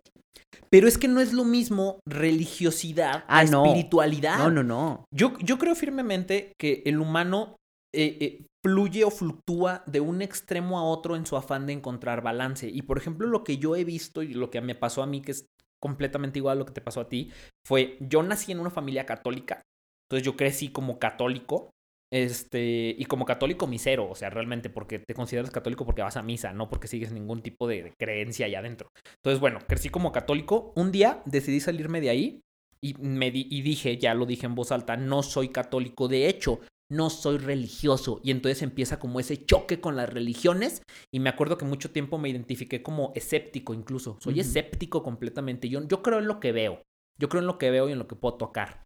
Pero 0.69 0.87
es 0.87 0.97
que 0.97 1.07
no 1.07 1.19
es 1.21 1.33
lo 1.33 1.45
mismo 1.45 1.99
religiosidad 2.07 3.23
Ah, 3.27 3.39
a 3.39 3.43
no. 3.45 3.65
espiritualidad. 3.65 4.37
no, 4.39 4.51
no, 4.51 4.63
no. 4.63 5.05
Yo, 5.13 5.37
yo 5.39 5.57
creo 5.57 5.73
firmemente 5.75 6.53
que 6.59 6.83
el 6.85 6.99
humano 6.99 7.55
eh, 7.95 8.17
eh, 8.19 8.45
fluye 8.63 9.03
o 9.05 9.09
fluctúa 9.09 9.83
de 9.87 10.01
un 10.01 10.21
extremo 10.21 10.77
a 10.77 10.83
otro 10.83 11.15
en 11.15 11.25
su 11.25 11.37
afán 11.37 11.65
de 11.65 11.73
encontrar 11.73 12.21
balance. 12.21 12.67
Y 12.67 12.81
por 12.83 12.97
ejemplo, 12.97 13.25
lo 13.27 13.43
que 13.43 13.57
yo 13.57 13.75
he 13.75 13.85
visto 13.85 14.21
y 14.21 14.33
lo 14.33 14.51
que 14.51 14.59
me 14.61 14.75
pasó 14.75 15.01
a 15.01 15.07
mí, 15.07 15.21
que 15.21 15.31
es 15.31 15.45
completamente 15.81 16.39
igual 16.39 16.57
a 16.57 16.59
lo 16.59 16.65
que 16.65 16.73
te 16.73 16.81
pasó 16.81 17.01
a 17.01 17.07
ti, 17.09 17.31
fue 17.65 17.97
yo 18.01 18.21
nací 18.23 18.51
en 18.51 18.59
una 18.59 18.69
familia 18.69 19.05
católica. 19.05 19.61
Entonces 20.09 20.25
yo 20.25 20.35
crecí 20.35 20.69
como 20.69 20.99
católico. 20.99 21.71
Este, 22.11 22.95
y 22.97 23.03
como 23.05 23.25
católico 23.25 23.67
misero, 23.67 24.09
o 24.09 24.15
sea, 24.15 24.29
realmente 24.29 24.69
porque 24.69 24.99
te 24.99 25.13
consideras 25.13 25.51
católico 25.51 25.85
porque 25.85 26.01
vas 26.01 26.15
a 26.15 26.23
misa, 26.23 26.53
no 26.53 26.69
porque 26.69 26.87
sigues 26.87 27.11
ningún 27.11 27.41
tipo 27.41 27.67
de, 27.67 27.93
creencia 27.99 28.45
allá 28.45 28.59
adentro. 28.59 28.89
Entonces, 29.17 29.39
bueno, 29.41 29.59
crecí 29.67 29.89
como 29.89 30.11
católico. 30.11 30.71
Un 30.75 30.91
día 30.91 31.21
decidí 31.25 31.59
salirme 31.59 31.99
de 31.99 32.09
ahí 32.09 32.41
y, 32.81 32.93
me 32.95 33.31
di- 33.31 33.47
y 33.49 33.61
dije, 33.61 33.97
ya 33.97 34.13
lo 34.13 34.25
dije 34.25 34.45
en 34.45 34.55
voz 34.55 34.71
alta, 34.71 34.95
no 34.95 35.21
soy 35.21 35.49
católico. 35.49 36.07
De 36.07 36.29
hecho, 36.29 36.61
no 36.89 37.09
soy 37.09 37.37
religioso. 37.37 38.21
Y 38.23 38.31
entonces 38.31 38.61
empieza 38.61 38.99
como 38.99 39.19
ese 39.19 39.45
choque 39.45 39.81
con 39.81 39.97
las 39.97 40.09
religiones. 40.09 40.83
Y 41.11 41.19
me 41.19 41.29
acuerdo 41.29 41.57
que 41.57 41.65
mucho 41.65 41.91
tiempo 41.91 42.17
me 42.17 42.29
identifiqué 42.29 42.81
como 42.81 43.11
escéptico 43.15 43.73
incluso. 43.73 44.17
Soy 44.21 44.39
escéptico 44.39 45.03
completamente. 45.03 45.67
Yo, 45.67 45.85
yo 45.85 46.01
creo 46.01 46.19
en 46.19 46.27
lo 46.27 46.39
que 46.39 46.53
veo. 46.53 46.83
Yo 47.19 47.27
creo 47.29 47.41
en 47.41 47.47
lo 47.47 47.57
que 47.57 47.71
veo 47.71 47.89
y 47.89 47.91
en 47.91 47.99
lo 47.99 48.07
que 48.07 48.15
puedo 48.15 48.35
tocar. 48.37 48.85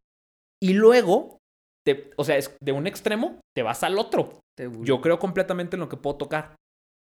Y 0.64 0.74
luego, 0.74 1.41
te- 1.86 2.12
o 2.18 2.24
sea, 2.24 2.38
es 2.38 2.56
de 2.62 2.72
un 2.72 2.88
extremo, 2.88 3.40
te 3.56 3.64
vas 3.64 3.84
al 3.84 3.98
otro. 3.98 4.40
Yo 4.84 5.02
creo 5.02 5.18
completamente 5.20 5.76
en 5.76 5.80
lo 5.82 5.90
que 5.90 5.98
puedo 5.98 6.18
tocar. 6.18 6.56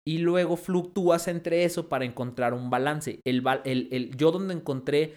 Y 0.06 0.18
luego 0.18 0.56
fluctúas 0.56 1.28
entre 1.28 1.64
eso 1.64 1.88
para 1.88 2.04
encontrar 2.06 2.54
un 2.54 2.70
balance. 2.70 3.20
El, 3.26 3.42
el, 3.64 3.88
el- 3.92 4.16
yo 4.16 4.30
donde 4.32 4.54
encontré 4.54 5.14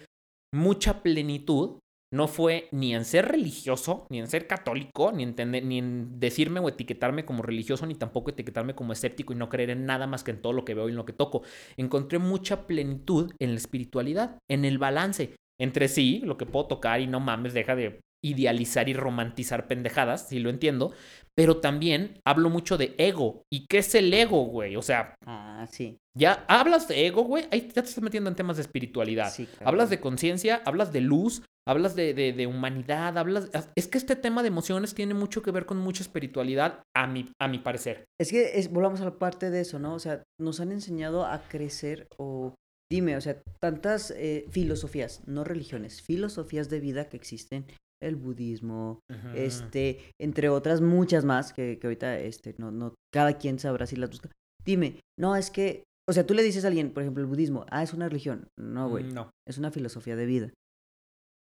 mucha 0.54 1.02
plenitud 1.02 1.78
no 2.12 2.28
fue 2.28 2.68
ni 2.70 2.94
en 2.94 3.04
ser 3.04 3.26
religioso, 3.26 4.06
ni 4.08 4.20
en 4.20 4.28
ser 4.28 4.46
católico, 4.46 5.10
ni, 5.10 5.24
entender, 5.24 5.64
ni 5.64 5.78
en 5.78 6.20
decirme 6.20 6.60
o 6.60 6.68
etiquetarme 6.68 7.24
como 7.24 7.42
religioso, 7.42 7.86
ni 7.86 7.96
tampoco 7.96 8.30
etiquetarme 8.30 8.76
como 8.76 8.92
escéptico 8.92 9.32
y 9.32 9.36
no 9.36 9.48
creer 9.48 9.70
en 9.70 9.84
nada 9.84 10.06
más 10.06 10.22
que 10.22 10.30
en 10.30 10.40
todo 10.40 10.52
lo 10.52 10.64
que 10.64 10.74
veo 10.74 10.86
y 10.88 10.92
en 10.92 10.96
lo 10.96 11.06
que 11.06 11.12
toco. 11.12 11.42
Encontré 11.76 12.20
mucha 12.20 12.68
plenitud 12.68 13.32
en 13.40 13.50
la 13.50 13.56
espiritualidad, 13.56 14.38
en 14.48 14.64
el 14.64 14.78
balance 14.78 15.34
entre 15.60 15.88
sí, 15.88 16.20
lo 16.24 16.36
que 16.36 16.46
puedo 16.46 16.66
tocar 16.66 17.00
y 17.00 17.06
no 17.06 17.18
mames, 17.20 17.54
deja 17.54 17.74
de 17.74 18.00
idealizar 18.24 18.88
y 18.88 18.94
romantizar 18.94 19.68
pendejadas, 19.68 20.28
si 20.28 20.38
lo 20.38 20.50
entiendo, 20.50 20.92
pero 21.36 21.58
también 21.58 22.20
hablo 22.26 22.48
mucho 22.50 22.76
de 22.78 22.94
ego. 22.98 23.42
¿Y 23.52 23.66
qué 23.66 23.78
es 23.78 23.94
el 23.94 24.12
ego, 24.14 24.44
güey? 24.46 24.76
O 24.76 24.82
sea, 24.82 25.14
Ah, 25.26 25.66
sí. 25.70 25.98
ya 26.16 26.44
hablas 26.48 26.88
de 26.88 27.06
ego, 27.06 27.22
güey, 27.24 27.44
ahí 27.50 27.62
ya 27.68 27.82
te 27.82 27.88
estás 27.88 28.02
metiendo 28.02 28.30
en 28.30 28.36
temas 28.36 28.56
de 28.56 28.62
espiritualidad. 28.62 29.30
Sí. 29.32 29.48
Hablas 29.64 29.90
de 29.90 30.00
conciencia, 30.00 30.62
hablas 30.64 30.92
de 30.92 31.00
luz, 31.00 31.42
hablas 31.66 31.96
de, 31.96 32.14
de- 32.14 32.32
de 32.32 32.46
humanidad, 32.46 33.16
hablas... 33.18 33.48
Es 33.74 33.88
que 33.88 33.98
este 33.98 34.16
tema 34.16 34.42
de 34.42 34.48
emociones 34.48 34.94
tiene 34.94 35.14
mucho 35.14 35.42
que 35.42 35.50
ver 35.50 35.66
con 35.66 35.78
mucha 35.78 36.02
espiritualidad, 36.02 36.82
a 36.96 37.06
mi, 37.06 37.28
a 37.40 37.48
mi 37.48 37.58
parecer. 37.58 38.04
Es 38.20 38.30
que 38.30 38.58
es, 38.58 38.70
volvamos 38.70 39.00
a 39.00 39.04
la 39.06 39.18
parte 39.18 39.50
de 39.50 39.60
eso, 39.60 39.78
¿no? 39.78 39.94
O 39.94 39.98
sea, 39.98 40.22
nos 40.40 40.60
han 40.60 40.72
enseñado 40.72 41.26
a 41.26 41.42
crecer 41.48 42.06
o... 42.18 42.54
Dime, 42.92 43.16
o 43.16 43.20
sea, 43.22 43.40
tantas 43.62 44.10
eh, 44.12 44.44
filosofías, 44.50 45.22
no 45.26 45.42
religiones, 45.42 46.02
filosofías 46.02 46.68
de 46.68 46.80
vida 46.80 47.08
que 47.08 47.16
existen, 47.16 47.64
el 48.02 48.16
budismo, 48.16 49.00
este, 49.34 49.98
entre 50.20 50.48
otras 50.48 50.80
muchas 50.80 51.24
más 51.24 51.52
que, 51.52 51.78
que 51.78 51.86
ahorita, 51.86 52.18
este, 52.18 52.54
no, 52.58 52.70
no, 52.70 52.94
cada 53.12 53.38
quien 53.38 53.58
sabrá 53.58 53.86
si 53.86 53.96
las 53.96 54.10
busca. 54.10 54.30
Dime, 54.64 55.00
no, 55.18 55.36
es 55.36 55.50
que, 55.50 55.84
o 56.08 56.12
sea, 56.12 56.26
tú 56.26 56.34
le 56.34 56.42
dices 56.42 56.64
a 56.64 56.68
alguien, 56.68 56.92
por 56.92 57.02
ejemplo, 57.02 57.22
el 57.22 57.28
budismo, 57.28 57.64
ah, 57.70 57.82
es 57.82 57.92
una 57.94 58.08
religión. 58.08 58.48
No, 58.58 58.88
güey, 58.88 59.04
No. 59.04 59.30
es 59.48 59.58
una 59.58 59.70
filosofía 59.70 60.16
de 60.16 60.26
vida. 60.26 60.52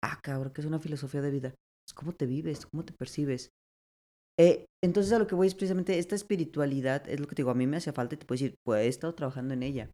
Ah, 0.03 0.19
cabrón, 0.21 0.53
¿qué 0.53 0.61
es 0.61 0.67
una 0.67 0.79
filosofía 0.79 1.21
de 1.21 1.31
vida? 1.31 1.49
Es 1.87 1.93
cómo 1.93 2.13
te 2.13 2.25
vives, 2.25 2.65
cómo 2.65 2.85
te 2.85 2.93
percibes. 2.93 3.49
Eh, 4.39 4.65
entonces 4.83 5.11
a 5.13 5.19
lo 5.19 5.25
que 5.25 5.35
voy 5.35 5.47
es 5.47 5.55
precisamente 5.55 5.97
esta 5.97 6.15
espiritualidad, 6.15 7.09
es 7.09 7.19
lo 7.19 7.27
que 7.27 7.35
te 7.35 7.41
digo, 7.41 7.49
a 7.49 7.55
mí 7.55 7.65
me 7.65 7.77
hacía 7.77 7.93
falta 7.93 8.15
y 8.15 8.17
te 8.19 8.25
puedo 8.25 8.39
decir, 8.39 8.55
pues 8.63 8.85
he 8.85 8.87
estado 8.87 9.15
trabajando 9.15 9.53
en 9.55 9.63
ella. 9.63 9.89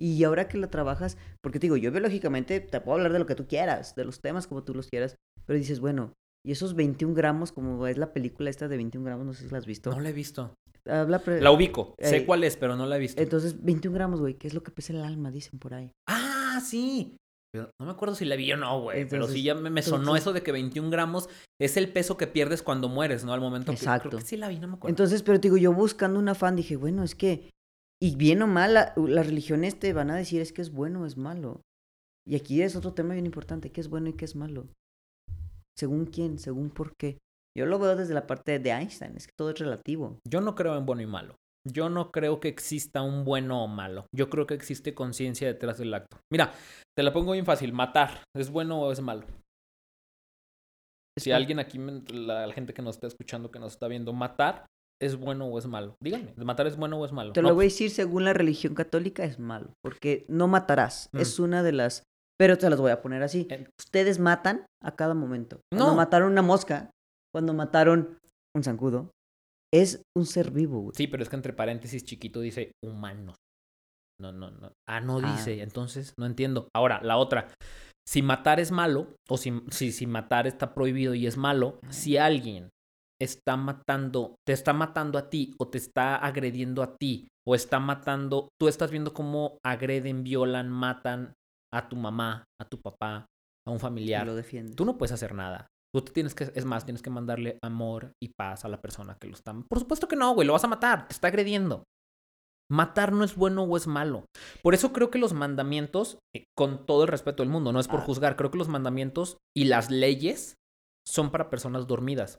Y 0.00 0.22
ahora 0.24 0.46
que 0.48 0.58
la 0.58 0.70
trabajas, 0.70 1.16
porque 1.42 1.58
te 1.58 1.66
digo, 1.66 1.76
yo 1.76 1.90
biológicamente 1.90 2.60
te 2.60 2.80
puedo 2.80 2.96
hablar 2.96 3.12
de 3.12 3.18
lo 3.18 3.26
que 3.26 3.34
tú 3.34 3.46
quieras, 3.48 3.94
de 3.96 4.04
los 4.04 4.20
temas 4.20 4.46
como 4.46 4.62
tú 4.62 4.74
los 4.74 4.86
quieras, 4.88 5.16
pero 5.44 5.58
dices, 5.58 5.80
bueno, 5.80 6.12
y 6.46 6.52
esos 6.52 6.74
21 6.74 7.14
gramos, 7.14 7.50
como 7.52 7.86
es 7.86 7.98
la 7.98 8.12
película 8.12 8.48
esta 8.48 8.68
de 8.68 8.76
21 8.76 9.04
gramos, 9.04 9.26
no 9.26 9.32
sé 9.34 9.44
si 9.44 9.50
la 9.50 9.58
has 9.58 9.66
visto. 9.66 9.90
No 9.90 10.00
la 10.00 10.10
he 10.10 10.12
visto. 10.12 10.54
Habla 10.88 11.20
La 11.40 11.50
ubico. 11.50 11.94
eh, 11.98 12.06
sé 12.08 12.24
cuál 12.24 12.44
es, 12.44 12.56
pero 12.56 12.76
no 12.76 12.86
la 12.86 12.96
he 12.96 13.00
visto. 13.00 13.20
Entonces, 13.20 13.62
21 13.62 13.94
gramos, 13.94 14.20
güey, 14.20 14.34
¿qué 14.34 14.46
es 14.46 14.54
lo 14.54 14.62
que 14.62 14.70
pesa 14.70 14.92
el 14.92 15.02
alma? 15.02 15.30
Dicen 15.30 15.58
por 15.58 15.74
ahí. 15.74 15.90
Ah, 16.08 16.60
sí. 16.64 17.16
Pero 17.52 17.70
no 17.80 17.86
me 17.86 17.92
acuerdo 17.92 18.14
si 18.14 18.24
la 18.24 18.36
vi 18.36 18.52
o 18.52 18.56
no, 18.56 18.80
güey. 18.82 19.06
Pero 19.08 19.26
sí 19.26 19.42
ya 19.42 19.54
me, 19.54 19.68
me 19.68 19.82
sonó 19.82 19.98
entonces- 20.02 20.22
eso 20.22 20.32
de 20.32 20.42
que 20.42 20.52
21 20.52 20.90
gramos 20.90 21.28
es 21.60 21.76
el 21.76 21.90
peso 21.92 22.16
que 22.16 22.26
pierdes 22.26 22.62
cuando 22.62 22.88
mueres, 22.88 23.24
¿no? 23.24 23.32
Al 23.32 23.40
momento 23.40 23.72
que... 23.72 23.76
Exacto. 23.76 24.10
Creo 24.10 24.20
que 24.20 24.26
sí 24.26 24.36
la 24.36 24.48
vi, 24.48 24.58
no 24.60 24.68
me 24.68 24.74
acuerdo. 24.74 24.92
Entonces, 24.92 25.22
pero 25.22 25.40
te 25.40 25.48
digo, 25.48 25.56
yo 25.56 25.72
buscando 25.72 26.18
un 26.20 26.28
afán 26.28 26.56
dije, 26.56 26.76
bueno, 26.76 27.02
es 27.02 27.14
que, 27.14 27.50
y 28.00 28.16
bien 28.16 28.42
o 28.42 28.46
mal, 28.46 28.74
la- 28.74 28.92
las 28.96 29.26
religiones 29.26 29.78
te 29.78 29.92
van 29.92 30.10
a 30.10 30.16
decir 30.16 30.40
es 30.40 30.52
que 30.52 30.62
es 30.62 30.70
bueno 30.72 31.02
o 31.02 31.06
es 31.06 31.16
malo. 31.16 31.62
Y 32.26 32.36
aquí 32.36 32.62
es 32.62 32.76
otro 32.76 32.92
tema 32.92 33.14
bien 33.14 33.26
importante, 33.26 33.70
qué 33.72 33.80
es 33.80 33.88
bueno 33.88 34.08
y 34.10 34.12
qué 34.12 34.24
es 34.24 34.36
malo. 34.36 34.68
¿Según 35.76 36.06
quién? 36.06 36.38
¿Según 36.38 36.70
por 36.70 36.94
qué? 36.96 37.18
Yo 37.56 37.66
lo 37.66 37.78
veo 37.78 37.96
desde 37.96 38.14
la 38.14 38.26
parte 38.26 38.58
de 38.58 38.70
Einstein, 38.70 39.16
es 39.16 39.26
que 39.26 39.32
todo 39.36 39.50
es 39.50 39.58
relativo. 39.58 40.18
Yo 40.28 40.40
no 40.40 40.54
creo 40.54 40.76
en 40.76 40.86
bueno 40.86 41.02
y 41.02 41.06
malo. 41.06 41.34
Yo 41.66 41.88
no 41.88 42.10
creo 42.12 42.38
que 42.40 42.48
exista 42.48 43.02
un 43.02 43.24
bueno 43.24 43.64
o 43.64 43.68
malo. 43.68 44.06
Yo 44.14 44.30
creo 44.30 44.46
que 44.46 44.54
existe 44.54 44.94
conciencia 44.94 45.48
detrás 45.48 45.78
del 45.78 45.92
acto. 45.92 46.18
Mira, 46.32 46.52
te 46.96 47.02
la 47.02 47.12
pongo 47.12 47.32
bien 47.32 47.44
fácil. 47.44 47.72
Matar, 47.72 48.22
¿es 48.36 48.50
bueno 48.50 48.80
o 48.80 48.92
es 48.92 49.00
malo? 49.00 49.26
Si 51.18 51.32
alguien 51.32 51.58
aquí, 51.58 51.78
la 51.78 52.52
gente 52.52 52.72
que 52.72 52.82
nos 52.82 52.96
está 52.96 53.08
escuchando, 53.08 53.50
que 53.50 53.58
nos 53.58 53.72
está 53.72 53.88
viendo, 53.88 54.12
matar, 54.12 54.66
¿es 55.00 55.16
bueno 55.16 55.46
o 55.46 55.58
es 55.58 55.66
malo? 55.66 55.94
Díganme, 56.02 56.32
¿matar 56.36 56.66
es 56.66 56.76
bueno 56.76 56.98
o 56.98 57.04
es 57.04 57.12
malo? 57.12 57.32
Te 57.32 57.42
No, 57.42 57.48
lo 57.50 57.54
voy 57.54 57.64
a 57.64 57.68
decir, 57.68 57.90
según 57.90 58.24
la 58.24 58.32
religión 58.32 58.74
católica 58.74 59.24
es 59.24 59.38
malo, 59.38 59.72
porque 59.82 60.24
no 60.28 60.48
matarás. 60.48 61.08
Mm. 61.12 61.18
Es 61.18 61.38
una 61.38 61.62
de 61.62 61.72
las... 61.72 62.02
Pero 62.38 62.56
te 62.56 62.70
las 62.70 62.80
voy 62.80 62.92
a 62.92 63.02
poner 63.02 63.22
así. 63.24 63.48
Ustedes 63.80 64.18
matan 64.20 64.64
a 64.82 64.94
cada 64.94 65.14
momento. 65.14 65.60
Cuando 65.72 65.90
No. 65.90 65.96
mataron 65.96 66.30
una 66.30 66.42
mosca, 66.42 66.90
cuando 67.34 67.52
mataron 67.52 68.16
un 68.56 68.62
zancudo, 68.62 69.10
es 69.74 70.02
un 70.16 70.24
ser 70.24 70.52
vivo, 70.52 70.80
güey. 70.80 70.92
Sí, 70.96 71.08
pero 71.08 71.22
es 71.24 71.28
que 71.28 71.36
entre 71.36 71.52
paréntesis 71.52 72.04
chiquito 72.04 72.40
dice 72.40 72.70
humanos. 72.84 73.34
No, 74.20 74.32
no, 74.32 74.50
no. 74.52 74.72
Ah, 74.88 75.00
no 75.00 75.18
Ah. 75.22 75.32
dice, 75.32 75.62
entonces 75.62 76.12
no 76.18 76.26
entiendo. 76.26 76.68
Ahora, 76.74 77.00
la 77.02 77.16
otra. 77.18 77.48
Si 78.06 78.22
matar 78.22 78.58
es 78.60 78.70
malo, 78.70 79.14
o 79.28 79.36
si, 79.36 79.52
si, 79.70 79.92
si 79.92 80.06
matar 80.06 80.46
está 80.46 80.74
prohibido 80.74 81.14
y 81.14 81.26
es 81.26 81.36
malo, 81.36 81.78
si 81.90 82.16
alguien 82.18 82.68
está 83.20 83.56
matando, 83.56 84.36
te 84.46 84.52
está 84.52 84.72
matando 84.72 85.18
a 85.18 85.28
ti, 85.28 85.54
o 85.58 85.68
te 85.68 85.78
está 85.78 86.16
agrediendo 86.16 86.82
a 86.82 86.96
ti, 86.96 87.28
o 87.46 87.54
está 87.54 87.80
matando, 87.80 88.48
tú 88.60 88.68
estás 88.68 88.90
viendo 88.90 89.12
cómo 89.12 89.58
agreden, 89.64 90.22
violan, 90.22 90.68
matan 90.68 91.32
a 91.74 91.88
tu 91.88 91.96
mamá, 91.96 92.44
a 92.60 92.64
tu 92.64 92.80
papá, 92.80 93.26
a 93.66 93.70
un 93.70 93.80
familiar. 93.80 94.26
lo. 94.26 94.74
Tú 94.74 94.84
no 94.84 94.96
puedes 94.96 95.12
hacer 95.12 95.34
nada. 95.34 95.66
Tú 95.94 96.02
te 96.02 96.12
tienes 96.12 96.34
que, 96.34 96.50
es 96.54 96.64
más, 96.64 96.84
tienes 96.84 97.02
que 97.02 97.10
mandarle 97.10 97.58
amor 97.62 98.12
y 98.22 98.30
paz 98.38 98.64
a 98.64 98.68
la 98.68 98.80
persona 98.80 99.16
que 99.18 99.26
lo 99.26 99.34
está. 99.34 99.54
Por 99.54 99.78
supuesto 99.78 100.06
que 100.06 100.16
no, 100.16 100.34
güey, 100.34 100.46
lo 100.46 100.52
vas 100.52 100.64
a 100.64 100.68
matar, 100.68 101.08
te 101.08 101.14
está 101.14 101.28
agrediendo. 101.28 101.84
Matar 102.70 103.12
no 103.12 103.24
es 103.24 103.34
bueno 103.34 103.62
o 103.62 103.76
es 103.78 103.86
malo. 103.86 104.26
Por 104.62 104.74
eso 104.74 104.92
creo 104.92 105.10
que 105.10 105.18
los 105.18 105.32
mandamientos, 105.32 106.18
eh, 106.36 106.44
con 106.54 106.84
todo 106.84 107.04
el 107.04 107.08
respeto 107.08 107.42
del 107.42 107.50
mundo, 107.50 107.72
no 107.72 107.80
es 107.80 107.88
por 107.88 108.00
Ah. 108.00 108.04
juzgar, 108.04 108.36
creo 108.36 108.50
que 108.50 108.58
los 108.58 108.68
mandamientos 108.68 109.38
y 109.56 109.64
las 109.64 109.90
leyes 109.90 110.56
son 111.06 111.30
para 111.30 111.48
personas 111.48 111.86
dormidas. 111.86 112.38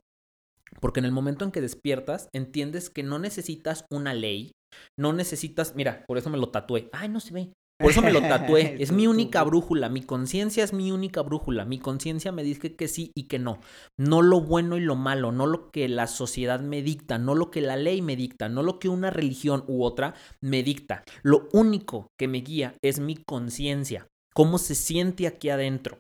Porque 0.80 1.00
en 1.00 1.06
el 1.06 1.12
momento 1.12 1.46
en 1.46 1.52
que 1.52 1.62
despiertas, 1.62 2.30
entiendes 2.34 2.90
que 2.90 3.04
no 3.04 3.20
necesitas 3.20 3.86
una 3.90 4.14
ley, 4.14 4.52
no 4.98 5.14
necesitas, 5.14 5.76
mira, 5.76 6.04
por 6.08 6.18
eso 6.18 6.30
me 6.30 6.38
lo 6.38 6.50
tatué. 6.50 6.90
Ay, 6.92 7.10
no 7.10 7.20
se 7.20 7.34
ve. 7.34 7.54
Por 7.80 7.92
eso 7.92 8.02
me 8.02 8.12
lo 8.12 8.20
tatué. 8.20 8.76
Es 8.80 8.92
mi 8.92 9.08
única 9.08 9.42
brújula. 9.44 9.88
Mi 9.88 10.02
conciencia 10.02 10.66
es 10.66 10.74
mi 10.74 10.92
única 10.92 11.22
brújula. 11.22 11.64
Mi 11.64 11.80
conciencia 11.80 12.34
me 12.34 12.44
dice 12.44 12.76
que 12.76 12.90
sí 12.90 13.12
y 13.16 13.28
que 13.28 13.40
no. 13.40 13.60
No 13.98 14.22
lo 14.22 14.42
bueno 14.42 14.76
y 14.76 14.82
lo 14.82 14.98
malo. 14.98 15.32
No 15.32 15.46
lo 15.46 15.72
que 15.72 15.88
la 15.88 16.08
sociedad 16.08 16.60
me 16.60 16.82
dicta. 16.82 17.18
No 17.18 17.36
lo 17.36 17.52
que 17.52 17.62
la 17.62 17.78
ley 17.78 18.02
me 18.02 18.18
dicta. 18.18 18.50
No 18.50 18.64
lo 18.64 18.80
que 18.80 18.90
una 18.90 19.12
religión 19.12 19.64
u 19.68 19.86
otra 19.86 20.14
me 20.42 20.62
dicta. 20.62 21.04
Lo 21.24 21.48
único 21.54 22.08
que 22.20 22.28
me 22.28 22.40
guía 22.40 22.76
es 22.84 23.00
mi 23.00 23.16
conciencia. 23.16 24.08
Cómo 24.34 24.58
se 24.58 24.76
siente 24.76 25.26
aquí 25.26 25.50
adentro. 25.50 26.00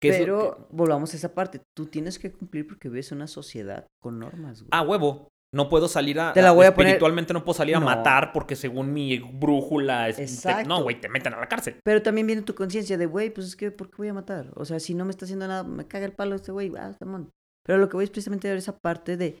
¿Qué 0.00 0.08
es 0.10 0.18
lo 0.20 0.24
Pero 0.24 0.56
que- 0.56 0.76
volvamos 0.76 1.12
a 1.12 1.16
esa 1.16 1.34
parte. 1.34 1.60
Tú 1.76 1.86
tienes 1.86 2.18
que 2.18 2.32
cumplir 2.32 2.66
porque 2.66 2.88
ves 2.88 3.12
una 3.12 3.26
sociedad 3.26 3.86
con 4.02 4.18
normas, 4.18 4.60
güey. 4.62 4.68
Ah, 4.72 4.82
huevo. 4.82 5.28
No 5.52 5.68
puedo 5.68 5.88
salir 5.88 6.20
a. 6.20 6.32
Te 6.32 6.42
la 6.42 6.52
voy 6.52 6.64
a 6.66 6.74
poner- 6.74 6.90
espiritualmente 6.90 7.32
no 7.32 7.44
puedo 7.44 7.56
salir 7.56 7.74
a 7.74 7.80
No. 7.80 7.86
matar 7.86 8.32
porque 8.32 8.54
según 8.54 8.92
mi 8.92 9.18
brújula 9.18 10.08
es. 10.08 10.18
Exacto. 10.20 10.68
no, 10.68 10.82
güey, 10.84 11.00
te 11.00 11.08
meten 11.08 11.34
a 11.34 11.40
la 11.40 11.48
cárcel. 11.48 11.74
Pero 11.84 12.02
también 12.02 12.26
viene 12.28 12.42
tu 12.42 12.54
conciencia 12.54 12.96
de, 12.96 13.06
güey, 13.06 13.30
pues 13.30 13.48
es 13.48 13.56
que, 13.56 13.72
¿por 13.72 13.90
qué 13.90 13.96
voy 13.98 14.08
a 14.08 14.14
matar? 14.14 14.52
O 14.54 14.64
sea, 14.64 14.78
si 14.78 14.94
no 14.94 15.04
me 15.04 15.10
está 15.10 15.24
haciendo 15.24 15.48
nada, 15.48 15.64
me 15.64 15.88
caga 15.88 16.06
el 16.06 16.12
palo 16.12 16.36
este 16.36 16.52
güey, 16.52 16.72
ah, 16.78 16.94
Simón. 17.02 17.30
Pero 17.66 17.78
lo 17.78 17.88
que 17.88 17.96
voy 17.96 18.04
es 18.04 18.10
precisamente 18.10 18.48
ver 18.48 18.58
esa 18.58 18.78
parte 18.78 19.16
de 19.16 19.38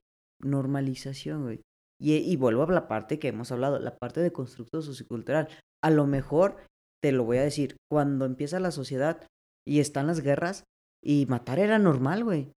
normalización, 0.54 1.44
güey. 1.44 1.60
Y, 2.02 2.14
y 2.16 2.36
vuelvo 2.36 2.64
a 2.64 2.72
la 2.72 2.88
parte 2.88 3.18
que 3.18 3.28
hemos 3.28 3.52
hablado, 3.52 3.78
la 3.78 3.96
parte 3.96 4.20
de 4.20 4.32
constructo 4.32 4.82
sociocultural. 4.82 5.48
A 5.84 5.90
lo 5.90 6.06
mejor, 6.06 6.56
te 7.02 7.12
lo 7.12 7.24
voy 7.24 7.38
a 7.38 7.42
decir, 7.42 7.76
cuando 7.90 8.24
empieza 8.24 8.58
la 8.58 8.70
sociedad 8.72 9.26
y 9.66 9.80
están 9.80 10.06
las 10.06 10.20
guerras, 10.20 10.64
y 11.02 11.26
matar 11.26 11.58
era 11.58 11.78
normal, 11.78 12.24
güey. 12.24 12.52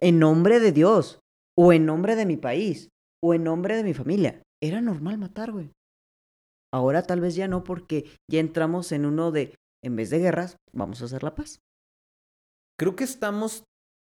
En 0.00 0.18
nombre 0.18 0.60
de 0.60 0.72
Dios, 0.72 1.20
o 1.56 1.72
en 1.72 1.86
nombre 1.86 2.16
de 2.16 2.26
mi 2.26 2.36
país, 2.36 2.88
o 3.22 3.34
en 3.34 3.44
nombre 3.44 3.76
de 3.76 3.84
mi 3.84 3.94
familia. 3.94 4.42
Era 4.62 4.80
normal 4.80 5.18
matar, 5.18 5.52
güey. 5.52 5.70
Ahora 6.72 7.02
tal 7.02 7.20
vez 7.20 7.36
ya 7.36 7.48
no, 7.48 7.62
porque 7.62 8.04
ya 8.30 8.40
entramos 8.40 8.92
en 8.92 9.06
uno 9.06 9.30
de, 9.30 9.54
en 9.82 9.96
vez 9.96 10.10
de 10.10 10.18
guerras, 10.18 10.56
vamos 10.72 11.00
a 11.00 11.04
hacer 11.04 11.22
la 11.22 11.34
paz. 11.34 11.60
Creo 12.78 12.96
que 12.96 13.04
estamos 13.04 13.64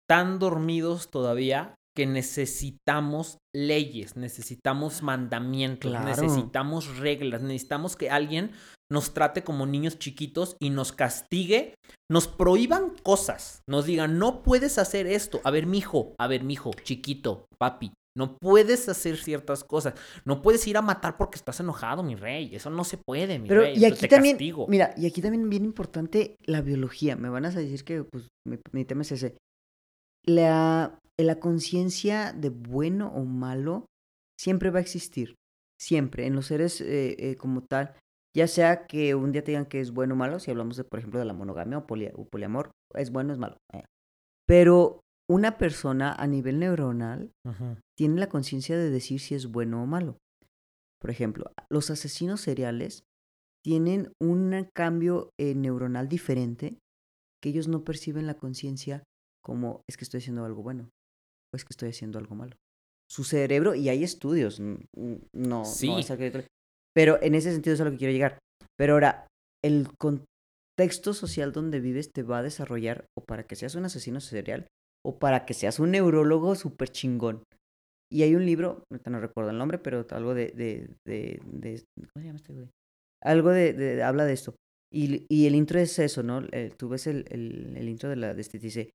tan 0.07 0.39
dormidos 0.39 1.11
todavía 1.11 1.75
que 1.95 2.05
necesitamos 2.05 3.37
leyes, 3.55 4.15
necesitamos 4.15 5.01
mandamientos, 5.03 5.91
Claro. 5.91 6.07
necesitamos 6.07 6.97
reglas, 6.97 7.41
necesitamos 7.41 7.95
que 7.95 8.09
alguien 8.09 8.51
nos 8.91 9.13
trate 9.13 9.43
como 9.43 9.65
niños 9.65 9.97
chiquitos 9.99 10.55
y 10.61 10.69
nos 10.69 10.91
castigue, 10.91 11.75
nos 12.11 12.27
prohíban 12.27 12.93
cosas, 13.03 13.61
nos 13.67 13.85
digan, 13.85 14.19
no 14.19 14.43
puedes 14.43 14.77
hacer 14.77 15.07
esto. 15.07 15.39
A 15.43 15.51
ver, 15.51 15.65
mijo, 15.65 16.13
a 16.19 16.27
ver, 16.27 16.43
mijo, 16.43 16.71
chiquito, 16.83 17.45
papi, 17.59 17.91
no 18.15 18.37
puedes 18.37 18.87
hacer 18.89 19.17
ciertas 19.17 19.63
cosas. 19.63 19.95
No 20.25 20.43
puedes 20.43 20.67
ir 20.67 20.77
a 20.77 20.83
matar 20.83 21.17
porque 21.17 21.37
estás 21.37 21.59
enojado, 21.61 22.03
mi 22.03 22.13
rey. 22.15 22.53
Eso 22.55 22.69
no 22.69 22.83
se 22.83 22.97
puede, 22.97 23.39
mi 23.39 23.47
Pero, 23.47 23.61
rey. 23.61 23.75
y 23.75 23.85
aquí 23.85 24.01
te 24.01 24.07
también, 24.07 24.35
castigo. 24.35 24.67
mira, 24.67 24.93
y 24.95 25.07
aquí 25.07 25.19
también 25.21 25.49
bien 25.49 25.65
importante 25.65 26.35
la 26.45 26.61
biología. 26.61 27.15
Me 27.15 27.29
van 27.29 27.45
a 27.45 27.49
decir 27.49 27.83
que, 27.83 28.03
pues, 28.03 28.27
mi, 28.47 28.57
mi 28.71 28.85
tema 28.85 29.01
es 29.01 29.13
ese. 29.13 29.35
La, 30.25 30.99
la 31.17 31.39
conciencia 31.39 32.33
de 32.33 32.49
bueno 32.49 33.09
o 33.13 33.25
malo 33.25 33.85
siempre 34.39 34.69
va 34.69 34.79
a 34.79 34.81
existir. 34.81 35.35
Siempre. 35.79 36.25
En 36.25 36.35
los 36.35 36.47
seres 36.47 36.79
eh, 36.81 37.15
eh, 37.19 37.35
como 37.35 37.61
tal. 37.63 37.95
Ya 38.35 38.47
sea 38.47 38.87
que 38.87 39.13
un 39.13 39.31
día 39.31 39.43
te 39.43 39.51
digan 39.51 39.67
que 39.67 39.79
es 39.79 39.91
bueno 39.91 40.15
o 40.15 40.17
malo, 40.17 40.39
si 40.39 40.49
hablamos, 40.49 40.75
de, 40.75 40.83
por 40.83 40.97
ejemplo, 40.99 41.19
de 41.19 41.25
la 41.25 41.33
monogamia 41.33 41.77
o, 41.77 41.85
poli- 41.85 42.11
o 42.15 42.25
poliamor, 42.25 42.71
es 42.95 43.11
bueno 43.11 43.29
o 43.29 43.33
es 43.33 43.39
malo. 43.39 43.57
eh. 43.73 43.83
Pero 44.47 45.01
una 45.29 45.57
persona 45.57 46.13
a 46.13 46.25
nivel 46.27 46.59
neuronal 46.59 47.31
tiene 47.97 48.19
la 48.19 48.29
conciencia 48.29 48.75
de 48.77 48.89
decir 48.89 49.19
si 49.19 49.35
es 49.35 49.47
bueno 49.47 49.83
o 49.83 49.85
malo. 49.85 50.17
Por 50.99 51.11
ejemplo, 51.11 51.51
los 51.69 51.91
asesinos 51.91 52.41
seriales 52.41 53.03
tienen 53.63 54.11
un 54.21 54.67
cambio 54.73 55.29
eh, 55.39 55.53
neuronal 55.53 56.07
diferente 56.09 56.79
que 57.41 57.49
ellos 57.49 57.67
no 57.67 57.83
perciben 57.83 58.25
la 58.25 58.33
conciencia 58.35 59.03
como 59.43 59.81
es 59.89 59.97
que 59.97 60.03
estoy 60.03 60.19
haciendo 60.19 60.45
algo 60.45 60.63
bueno 60.63 60.89
o 61.53 61.55
es 61.55 61.63
que 61.63 61.73
estoy 61.73 61.89
haciendo 61.89 62.17
algo 62.19 62.35
malo. 62.35 62.55
Su 63.09 63.23
cerebro, 63.23 63.75
y 63.75 63.89
hay 63.89 64.03
estudios, 64.03 64.59
no, 64.59 65.65
sí. 65.65 65.91
pero 66.95 67.21
en 67.21 67.35
ese 67.35 67.51
sentido 67.51 67.75
es 67.75 67.81
a 67.81 67.85
lo 67.85 67.91
que 67.91 67.97
quiero 67.97 68.13
llegar. 68.13 68.39
Pero 68.77 68.93
ahora, 68.93 69.27
el 69.63 69.87
contexto 69.97 71.13
social 71.13 71.51
donde 71.51 71.79
vives 71.79 72.11
te 72.11 72.23
va 72.23 72.39
a 72.39 72.43
desarrollar 72.43 73.05
o 73.15 73.23
para 73.23 73.43
que 73.43 73.55
seas 73.55 73.75
un 73.75 73.85
asesino 73.85 74.19
serial 74.19 74.67
o 75.05 75.19
para 75.19 75.45
que 75.45 75.53
seas 75.53 75.79
un 75.79 75.91
neurólogo 75.91 76.55
súper 76.55 76.89
chingón. 76.89 77.43
Y 78.11 78.23
hay 78.23 78.35
un 78.35 78.45
libro, 78.45 78.83
no 79.05 79.19
recuerdo 79.19 79.51
el 79.51 79.57
nombre, 79.57 79.77
pero 79.79 80.05
algo 80.11 80.33
de, 80.33 80.47
de, 80.51 80.89
de, 81.05 81.83
¿cómo 81.95 82.21
se 82.21 82.23
llama 82.23 82.37
este 82.37 82.53
güey? 82.53 82.69
Algo 83.23 83.49
de, 83.49 84.03
habla 84.03 84.25
de 84.25 84.33
esto. 84.33 84.55
Y, 84.91 85.25
y, 85.27 85.47
el 85.47 85.55
intro 85.55 85.79
es 85.79 85.97
eso, 85.97 86.21
¿no? 86.21 86.43
Eh, 86.51 86.71
tú 86.77 86.89
ves 86.89 87.07
el, 87.07 87.25
el, 87.29 87.75
el, 87.75 87.89
intro 87.89 88.09
de, 88.09 88.15
la, 88.15 88.35
de 88.35 88.41
este, 88.41 88.59
dice, 88.59 88.91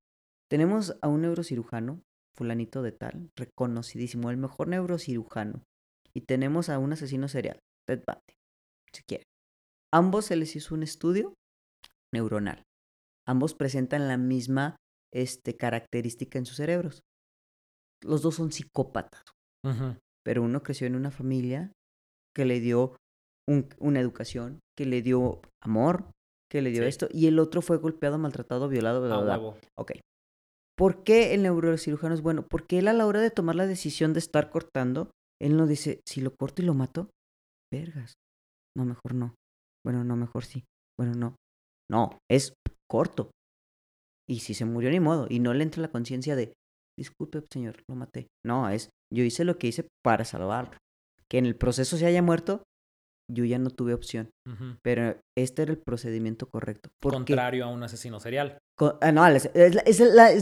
tenemos 0.49 0.97
a 1.01 1.07
un 1.07 1.21
neurocirujano, 1.21 2.01
fulanito 2.35 2.81
de 2.81 2.91
tal, 2.91 3.29
reconocidísimo, 3.35 4.29
el 4.29 4.37
mejor 4.37 4.67
neurocirujano. 4.67 5.63
Y 6.13 6.21
tenemos 6.21 6.69
a 6.69 6.79
un 6.79 6.93
asesino 6.93 7.27
serial, 7.27 7.59
Ted 7.87 8.03
Bundy, 8.05 8.33
si 8.93 9.03
quiere. 9.03 9.23
Ambos 9.93 10.25
se 10.25 10.35
les 10.35 10.55
hizo 10.55 10.73
un 10.75 10.83
estudio 10.83 11.33
neuronal. 12.13 12.63
Ambos 13.27 13.53
presentan 13.53 14.07
la 14.07 14.17
misma 14.17 14.75
este, 15.13 15.55
característica 15.55 16.39
en 16.39 16.45
sus 16.45 16.57
cerebros. 16.57 17.03
Los 18.03 18.21
dos 18.21 18.35
son 18.35 18.51
psicópatas. 18.51 19.23
Pero 20.23 20.43
uno 20.43 20.63
creció 20.63 20.87
en 20.87 20.95
una 20.95 21.11
familia 21.11 21.71
que 22.35 22.45
le 22.45 22.59
dio 22.59 22.95
una 23.79 23.99
educación, 23.99 24.59
que 24.77 24.85
le 24.85 25.01
dio 25.01 25.41
amor, 25.61 26.11
que 26.49 26.61
le 26.61 26.71
dio 26.71 26.83
esto, 26.83 27.07
y 27.11 27.27
el 27.27 27.39
otro 27.39 27.61
fue 27.61 27.77
golpeado, 27.77 28.17
maltratado, 28.17 28.67
violado, 28.69 29.01
bla, 29.01 29.21
bla, 29.21 29.37
bla. 29.37 29.53
Ok. 29.75 29.91
¿Por 30.79 31.03
qué 31.03 31.33
el 31.33 31.43
neurocirujano 31.43 32.15
es 32.15 32.21
bueno? 32.21 32.47
Porque 32.47 32.79
él 32.79 32.87
a 32.87 32.93
la 32.93 33.05
hora 33.05 33.19
de 33.19 33.31
tomar 33.31 33.55
la 33.55 33.67
decisión 33.67 34.13
de 34.13 34.19
estar 34.19 34.49
cortando, 34.49 35.11
él 35.41 35.57
no 35.57 35.67
dice, 35.67 35.99
si 36.07 36.21
lo 36.21 36.33
corto 36.33 36.61
y 36.61 36.65
lo 36.65 36.73
mato, 36.73 37.09
vergas. 37.69 38.13
No, 38.77 38.85
mejor 38.85 39.13
no. 39.13 39.35
Bueno, 39.85 40.05
no, 40.05 40.15
mejor 40.15 40.45
sí. 40.45 40.63
Bueno, 40.97 41.15
no. 41.15 41.35
No, 41.91 42.17
es 42.31 42.53
corto. 42.89 43.29
Y 44.25 44.39
si 44.39 44.53
se 44.53 44.63
murió, 44.63 44.89
ni 44.89 45.01
modo. 45.01 45.27
Y 45.29 45.39
no 45.39 45.53
le 45.53 45.63
entra 45.63 45.81
la 45.81 45.91
conciencia 45.91 46.37
de, 46.37 46.53
disculpe, 46.97 47.43
señor, 47.51 47.83
lo 47.89 47.95
maté. 47.95 48.27
No, 48.45 48.69
es, 48.69 48.89
yo 49.13 49.25
hice 49.25 49.43
lo 49.43 49.57
que 49.57 49.67
hice 49.67 49.85
para 50.01 50.23
salvarlo. 50.23 50.77
Que 51.29 51.39
en 51.39 51.45
el 51.45 51.57
proceso 51.57 51.97
se 51.97 52.05
haya 52.05 52.21
muerto, 52.21 52.63
yo 53.29 53.45
ya 53.45 53.59
no 53.59 53.69
tuve 53.69 53.93
opción. 53.93 54.31
Pero 54.81 55.21
este 55.37 55.61
era 55.61 55.71
el 55.71 55.77
procedimiento 55.77 56.49
correcto. 56.49 56.89
Contrario 56.99 57.65
a 57.65 57.67
un 57.67 57.83
asesino 57.83 58.19
serial. 58.19 58.57
Ah, 59.01 59.11
no, 59.11 59.25
es, 59.27 59.49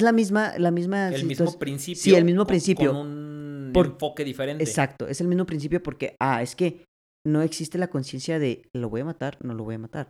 la, 0.02 0.12
misma, 0.12 0.58
la 0.58 0.72
misma. 0.72 1.10
El 1.10 1.26
mismo 1.26 1.60
principio. 1.60 2.02
Sí, 2.02 2.16
el 2.16 2.26
mismo 2.26 2.48
principio. 2.48 2.94
Con 2.94 3.02
un 3.02 3.74
enfoque 3.76 4.24
diferente. 4.24 4.64
Exacto, 4.64 5.08
es 5.08 5.22
el 5.22 5.28
mismo 5.28 5.46
principio 5.46 5.84
porque, 5.84 6.16
ah, 6.20 6.42
es 6.42 6.56
que 6.56 6.86
no 7.26 7.42
existe 7.42 7.78
la 7.78 7.90
conciencia 7.90 8.40
de 8.40 8.70
lo 8.74 8.90
voy 8.90 9.02
a 9.02 9.06
matar, 9.06 9.38
no 9.44 9.54
lo 9.54 9.64
voy 9.64 9.76
a 9.76 9.80
matar. 9.80 10.10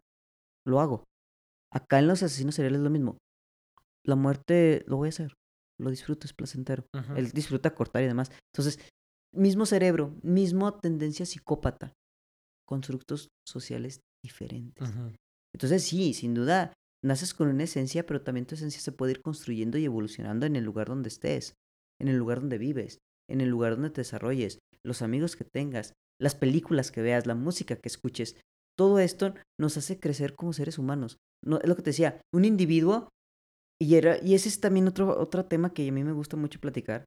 Lo 0.65 0.79
hago. 0.79 1.03
Acá 1.73 1.99
en 1.99 2.07
los 2.07 2.21
asesinos 2.21 2.55
seriales 2.55 2.79
es 2.79 2.83
lo 2.83 2.89
mismo. 2.89 3.17
La 4.05 4.15
muerte 4.15 4.83
lo 4.87 4.97
voy 4.97 5.07
a 5.07 5.09
hacer. 5.09 5.33
Lo 5.79 5.89
disfruto, 5.89 6.27
es 6.27 6.33
placentero. 6.33 6.85
Él 7.15 7.31
disfruta 7.31 7.73
cortar 7.73 8.03
y 8.03 8.07
demás. 8.07 8.31
Entonces, 8.53 8.79
mismo 9.33 9.65
cerebro, 9.65 10.15
mismo 10.23 10.73
tendencia 10.73 11.25
psicópata 11.25 11.93
constructos 12.67 13.29
sociales 13.47 14.01
diferentes. 14.23 14.93
Entonces 15.53 15.83
sí, 15.83 16.13
sin 16.13 16.33
duda, 16.33 16.73
naces 17.03 17.33
con 17.33 17.47
una 17.47 17.63
esencia, 17.63 18.05
pero 18.05 18.21
también 18.21 18.45
tu 18.45 18.55
esencia 18.55 18.81
se 18.81 18.91
puede 18.91 19.13
ir 19.13 19.21
construyendo 19.21 19.77
y 19.77 19.85
evolucionando 19.85 20.45
en 20.45 20.55
el 20.55 20.63
lugar 20.63 20.87
donde 20.87 21.09
estés, 21.09 21.53
en 21.99 22.07
el 22.07 22.17
lugar 22.17 22.41
donde 22.41 22.57
vives, 22.57 22.99
en 23.29 23.41
el 23.41 23.49
lugar 23.49 23.73
donde 23.73 23.89
te 23.89 24.01
desarrolles, 24.01 24.59
los 24.85 25.01
amigos 25.01 25.35
que 25.35 25.45
tengas, 25.45 25.93
las 26.19 26.35
películas 26.35 26.91
que 26.91 27.01
veas, 27.01 27.25
la 27.25 27.35
música 27.35 27.75
que 27.75 27.87
escuches. 27.87 28.35
Todo 28.77 28.99
esto 28.99 29.33
nos 29.59 29.77
hace 29.77 29.99
crecer 29.99 30.35
como 30.35 30.53
seres 30.53 30.77
humanos. 30.77 31.17
No, 31.43 31.59
es 31.59 31.67
lo 31.67 31.75
que 31.75 31.81
te 31.81 31.91
decía, 31.91 32.21
un 32.33 32.45
individuo, 32.45 33.09
y, 33.79 33.95
era, 33.95 34.23
y 34.23 34.33
ese 34.33 34.49
es 34.49 34.59
también 34.59 34.87
otro, 34.87 35.19
otro 35.19 35.45
tema 35.45 35.73
que 35.73 35.87
a 35.87 35.91
mí 35.91 36.03
me 36.03 36.13
gusta 36.13 36.35
mucho 36.35 36.59
platicar, 36.59 37.05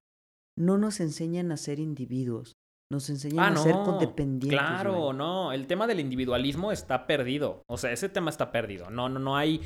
no 0.57 0.79
nos 0.79 1.01
enseñan 1.01 1.53
a 1.53 1.57
ser 1.57 1.79
individuos, 1.79 2.55
nos 2.91 3.09
enseñan 3.09 3.57
ah, 3.57 3.61
a 3.61 3.63
ser 3.63 3.73
codependientes. 3.73 4.59
Claro, 4.59 5.13
no. 5.13 5.53
El 5.53 5.67
tema 5.67 5.87
del 5.87 6.01
individualismo 6.01 6.73
está 6.73 7.07
perdido. 7.07 7.63
O 7.69 7.79
sea, 7.79 7.93
ese 7.93 8.09
tema 8.09 8.31
está 8.31 8.51
perdido. 8.51 8.91
No, 8.91 9.09
no, 9.09 9.21
no 9.21 9.37
hay. 9.37 9.61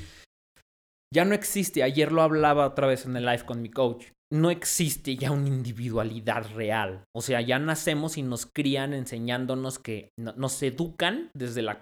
Ya 1.12 1.24
no 1.24 1.34
existe. 1.34 1.82
Ayer 1.82 2.12
lo 2.12 2.22
hablaba 2.22 2.66
otra 2.66 2.86
vez 2.86 3.06
en 3.06 3.16
el 3.16 3.24
live 3.24 3.44
con 3.46 3.62
mi 3.62 3.70
coach. 3.70 4.06
No 4.32 4.50
existe 4.50 5.16
ya 5.16 5.30
una 5.30 5.48
individualidad 5.48 6.52
real. 6.54 7.04
O 7.14 7.22
sea, 7.22 7.40
ya 7.40 7.58
nacemos 7.58 8.18
y 8.18 8.22
nos 8.22 8.46
crían 8.46 8.92
enseñándonos 8.92 9.78
que 9.78 10.10
nos 10.18 10.62
educan 10.62 11.30
desde 11.34 11.62
la, 11.62 11.80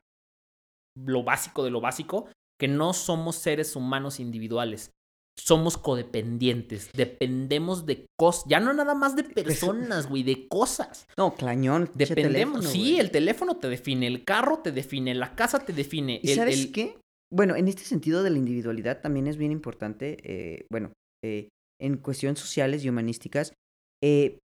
lo 0.96 1.24
básico 1.24 1.64
de 1.64 1.70
lo 1.70 1.80
básico, 1.80 2.28
que 2.60 2.68
no 2.68 2.92
somos 2.92 3.36
seres 3.36 3.74
humanos 3.74 4.20
individuales 4.20 4.90
somos 5.38 5.78
codependientes, 5.78 6.90
dependemos 6.92 7.86
de 7.86 8.06
cosas, 8.18 8.44
ya 8.48 8.60
no 8.60 8.72
nada 8.72 8.94
más 8.94 9.16
de 9.16 9.24
personas, 9.24 10.08
güey, 10.08 10.22
de 10.22 10.46
cosas. 10.48 11.06
No, 11.16 11.34
clañón. 11.34 11.90
Dependemos, 11.94 12.66
sí, 12.66 12.98
el 12.98 13.10
teléfono 13.10 13.56
te 13.56 13.68
define, 13.68 14.06
el 14.06 14.24
carro 14.24 14.58
te 14.58 14.72
define, 14.72 15.14
la 15.14 15.34
casa 15.34 15.58
te 15.60 15.72
define. 15.72 16.20
¿Y 16.22 16.28
sabes 16.34 16.66
qué? 16.68 16.98
Bueno, 17.32 17.56
en 17.56 17.66
este 17.66 17.82
sentido 17.82 18.22
de 18.22 18.30
la 18.30 18.38
individualidad 18.38 19.00
también 19.00 19.26
es 19.26 19.38
bien 19.38 19.52
importante, 19.52 20.18
eh, 20.22 20.66
bueno, 20.70 20.92
eh, 21.24 21.48
en 21.80 21.96
cuestiones 21.96 22.38
sociales 22.38 22.84
y 22.84 22.90
humanísticas, 22.90 23.54
eh, 24.02 24.38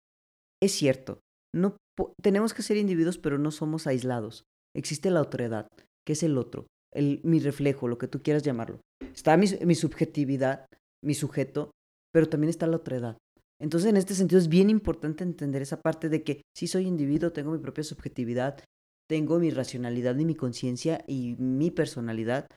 es 0.61 0.71
cierto, 0.71 1.19
no 1.55 1.77
tenemos 2.21 2.53
que 2.53 2.63
ser 2.63 2.77
individuos, 2.77 3.17
pero 3.17 3.37
no 3.37 3.51
somos 3.51 3.85
aislados. 3.87 4.43
Existe 4.75 5.11
la 5.11 5.21
otredad, 5.21 5.67
que 6.05 6.13
es 6.13 6.23
el 6.23 6.37
otro, 6.37 6.65
el, 6.93 7.21
mi 7.23 7.39
reflejo, 7.39 7.87
lo 7.87 7.97
que 7.97 8.07
tú 8.07 8.21
quieras 8.21 8.43
llamarlo. 8.43 8.81
Está 9.13 9.37
mi, 9.37 9.47
mi 9.65 9.75
subjetividad, 9.75 10.65
mi 11.03 11.13
sujeto, 11.13 11.71
pero 12.13 12.27
también 12.27 12.49
está 12.49 12.67
la 12.67 12.77
otra 12.77 12.97
edad. 12.97 13.17
Entonces, 13.61 13.89
en 13.89 13.97
este 13.97 14.15
sentido, 14.15 14.39
es 14.39 14.47
bien 14.47 14.69
importante 14.69 15.23
entender 15.23 15.61
esa 15.61 15.81
parte 15.81 16.09
de 16.09 16.23
que 16.23 16.41
sí 16.55 16.67
soy 16.67 16.87
individuo, 16.87 17.31
tengo 17.31 17.51
mi 17.51 17.59
propia 17.59 17.83
subjetividad, 17.83 18.63
tengo 19.09 19.39
mi 19.39 19.49
racionalidad 19.49 20.17
y 20.17 20.25
mi 20.25 20.35
conciencia 20.35 21.03
y 21.07 21.35
mi 21.37 21.71
personalidad, 21.71 22.47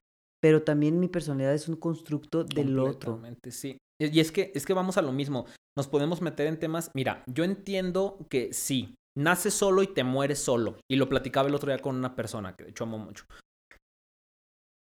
pero 0.41 0.63
también 0.63 1.01
mi 1.01 1.09
personalidad 1.09 1.55
es 1.55 1.69
un 1.69 1.77
constructo 1.77 2.45
del 2.45 2.79
otro. 2.79 3.21
Sí. 3.51 3.79
Y 4.01 4.21
es 4.21 4.33
que, 4.33 4.53
es 4.55 4.67
que 4.67 4.75
vamos 4.75 4.97
a 4.97 5.03
lo 5.03 5.13
mismo. 5.13 5.47
Nos 5.77 5.89
podemos 5.89 6.21
meter 6.21 6.47
en 6.47 6.59
temas. 6.59 6.91
Mira, 6.95 7.25
yo 7.27 7.45
entiendo 7.45 8.27
que 8.29 8.53
sí, 8.53 8.95
naces 9.17 9.55
solo 9.55 9.83
y 9.83 9.87
te 9.89 10.05
mueres 10.05 10.39
solo. 10.39 10.79
Y 10.91 10.97
lo 10.97 11.09
platicaba 11.09 11.49
el 11.49 11.55
otro 11.55 11.71
día 11.71 11.81
con 11.81 11.97
una 11.97 12.15
persona 12.15 12.55
que 12.55 12.65
de 12.65 12.71
hecho 12.71 12.85
amo 12.85 12.99
mucho. 12.99 13.25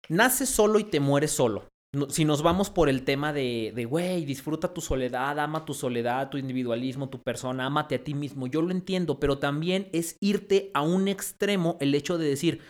Naces 0.09 0.49
solo 0.49 0.79
y 0.79 0.85
te 0.85 1.01
mueres 1.01 1.33
solo 1.33 1.69
si 2.09 2.25
nos 2.25 2.43
vamos 2.43 2.69
por 2.69 2.89
el 2.89 3.05
tema 3.05 3.33
de, 3.33 3.73
de, 3.75 3.85
güey, 3.85 4.25
disfruta 4.25 4.75
tu 4.75 4.81
soledad, 4.81 5.39
ama 5.39 5.65
tu 5.65 5.73
soledad, 5.73 6.29
tu 6.29 6.37
individualismo, 6.37 7.09
tu 7.09 7.23
persona, 7.23 7.67
amate 7.67 7.95
a 7.95 8.05
ti 8.05 8.15
mismo, 8.15 8.47
yo 8.47 8.61
lo 8.61 8.73
entiendo, 8.73 9.19
pero 9.19 9.39
también 9.39 9.89
es 9.93 10.17
irte 10.21 10.71
a 10.75 10.83
un 10.83 11.09
extremo 11.09 11.79
el 11.81 11.95
hecho 11.95 12.19
de 12.19 12.29
decir, 12.29 12.61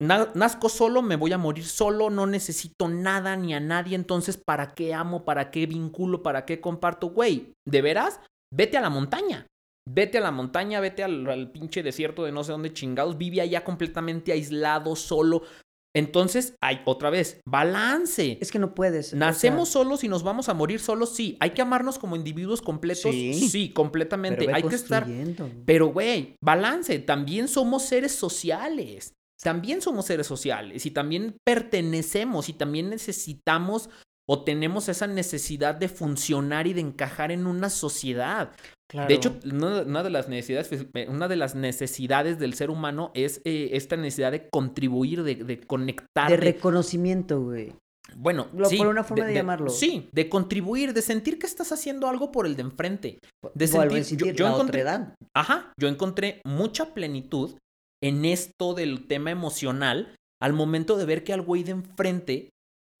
nazco 0.00 0.68
solo, 0.68 1.02
me 1.02 1.16
voy 1.16 1.32
a 1.32 1.38
morir 1.38 1.64
solo, 1.64 2.10
no 2.10 2.26
necesito 2.26 2.88
nada 2.88 3.36
ni 3.36 3.54
a 3.54 3.60
nadie, 3.60 3.94
entonces, 3.96 4.36
¿para 4.36 4.74
qué 4.74 4.94
amo? 4.94 5.24
¿Para 5.24 5.50
qué 5.50 5.66
vinculo? 5.66 6.22
¿Para 6.22 6.44
qué 6.44 6.60
comparto? 6.60 7.10
Güey, 7.10 7.52
¿de 7.66 7.82
veras? 7.82 8.20
Vete 8.52 8.78
a 8.78 8.80
la 8.80 8.90
montaña. 8.90 9.46
Vete 9.86 10.16
a 10.16 10.22
la 10.22 10.30
montaña, 10.30 10.80
vete 10.80 11.04
al, 11.04 11.28
al, 11.28 11.50
pinche 11.50 11.82
desierto 11.82 12.24
de 12.24 12.32
no 12.32 12.42
sé 12.42 12.52
dónde 12.52 12.72
chingados, 12.72 13.18
vive 13.18 13.42
allá 13.42 13.64
completamente 13.64 14.32
aislado, 14.32 14.96
solo, 14.96 15.42
entonces, 15.94 16.56
hay 16.60 16.80
otra 16.86 17.08
vez, 17.08 17.40
balance. 17.46 18.36
Es 18.40 18.50
que 18.50 18.58
no 18.58 18.74
puedes. 18.74 19.14
Nacemos 19.14 19.68
solos 19.68 20.02
y 20.02 20.08
nos 20.08 20.24
vamos 20.24 20.48
a 20.48 20.54
morir 20.54 20.80
solos, 20.80 21.14
sí. 21.14 21.36
Hay 21.38 21.50
que 21.50 21.62
amarnos 21.62 21.98
como 21.98 22.16
individuos 22.16 22.60
completos, 22.60 23.12
sí, 23.12 23.70
completamente. 23.72 24.52
Hay 24.52 24.64
que 24.64 24.74
estar. 24.74 25.06
Pero, 25.64 25.92
güey, 25.92 26.36
balance. 26.42 26.98
También 26.98 27.46
somos 27.46 27.84
seres 27.84 28.12
sociales. 28.12 29.12
También 29.40 29.82
somos 29.82 30.06
seres 30.06 30.26
sociales 30.26 30.86
y 30.86 30.90
también 30.90 31.36
pertenecemos 31.44 32.48
y 32.48 32.54
también 32.54 32.88
necesitamos 32.88 33.90
o 34.26 34.42
tenemos 34.42 34.88
esa 34.88 35.06
necesidad 35.06 35.74
de 35.74 35.88
funcionar 35.88 36.66
y 36.66 36.72
de 36.72 36.80
encajar 36.80 37.30
en 37.30 37.46
una 37.46 37.68
sociedad. 37.68 38.52
De 38.92 39.14
hecho, 39.14 39.36
una, 39.44 40.02
de 40.02 40.10
las 40.10 40.28
necesidades, 40.28 40.86
eh, 40.94 41.06
una 41.08 41.26
de 41.26 41.36
las 41.36 41.54
necesidades 41.54 42.38
del 42.38 42.54
ser 42.54 42.70
humano 42.70 43.10
es 43.14 43.40
eh, 43.44 43.70
esta 43.72 43.96
necesidad 43.96 44.30
de 44.30 44.48
contribuir, 44.48 45.22
de, 45.22 45.60
conectar. 45.60 46.30
De 46.30 46.36
reconocimiento, 46.36 47.40
güey. 47.42 47.72
Bueno, 48.16 48.48
sí, 48.68 48.76
por 48.76 48.86
una 48.86 49.02
forma 49.02 49.24
de, 49.24 49.34
llamarlo. 49.34 49.70
Sí, 49.70 50.08
de 50.12 50.28
contribuir, 50.28 50.92
de 50.92 51.02
sentir 51.02 51.38
que 51.38 51.46
estás 51.46 51.72
haciendo 51.72 52.06
algo 52.08 52.30
por 52.30 52.46
el 52.46 52.54
de 52.54 52.62
enfrente. 52.62 53.18
De 53.54 53.66
sentir, 53.66 54.34
yo, 54.34 54.46
encontré, 54.46 54.84
Ajá, 55.34 55.72
yo 55.80 55.88
encontré 55.88 56.40
mucha 56.44 56.94
plenitud 56.94 57.56
en 58.02 58.24
esto 58.24 58.74
del 58.74 59.06
tema 59.08 59.30
emocional 59.30 60.14
al 60.40 60.52
momento 60.52 60.98
de 60.98 61.06
ver 61.06 61.24
que 61.24 61.32
al 61.32 61.40
güey 61.40 61.64
de 61.64 61.72
enfrente 61.72 62.50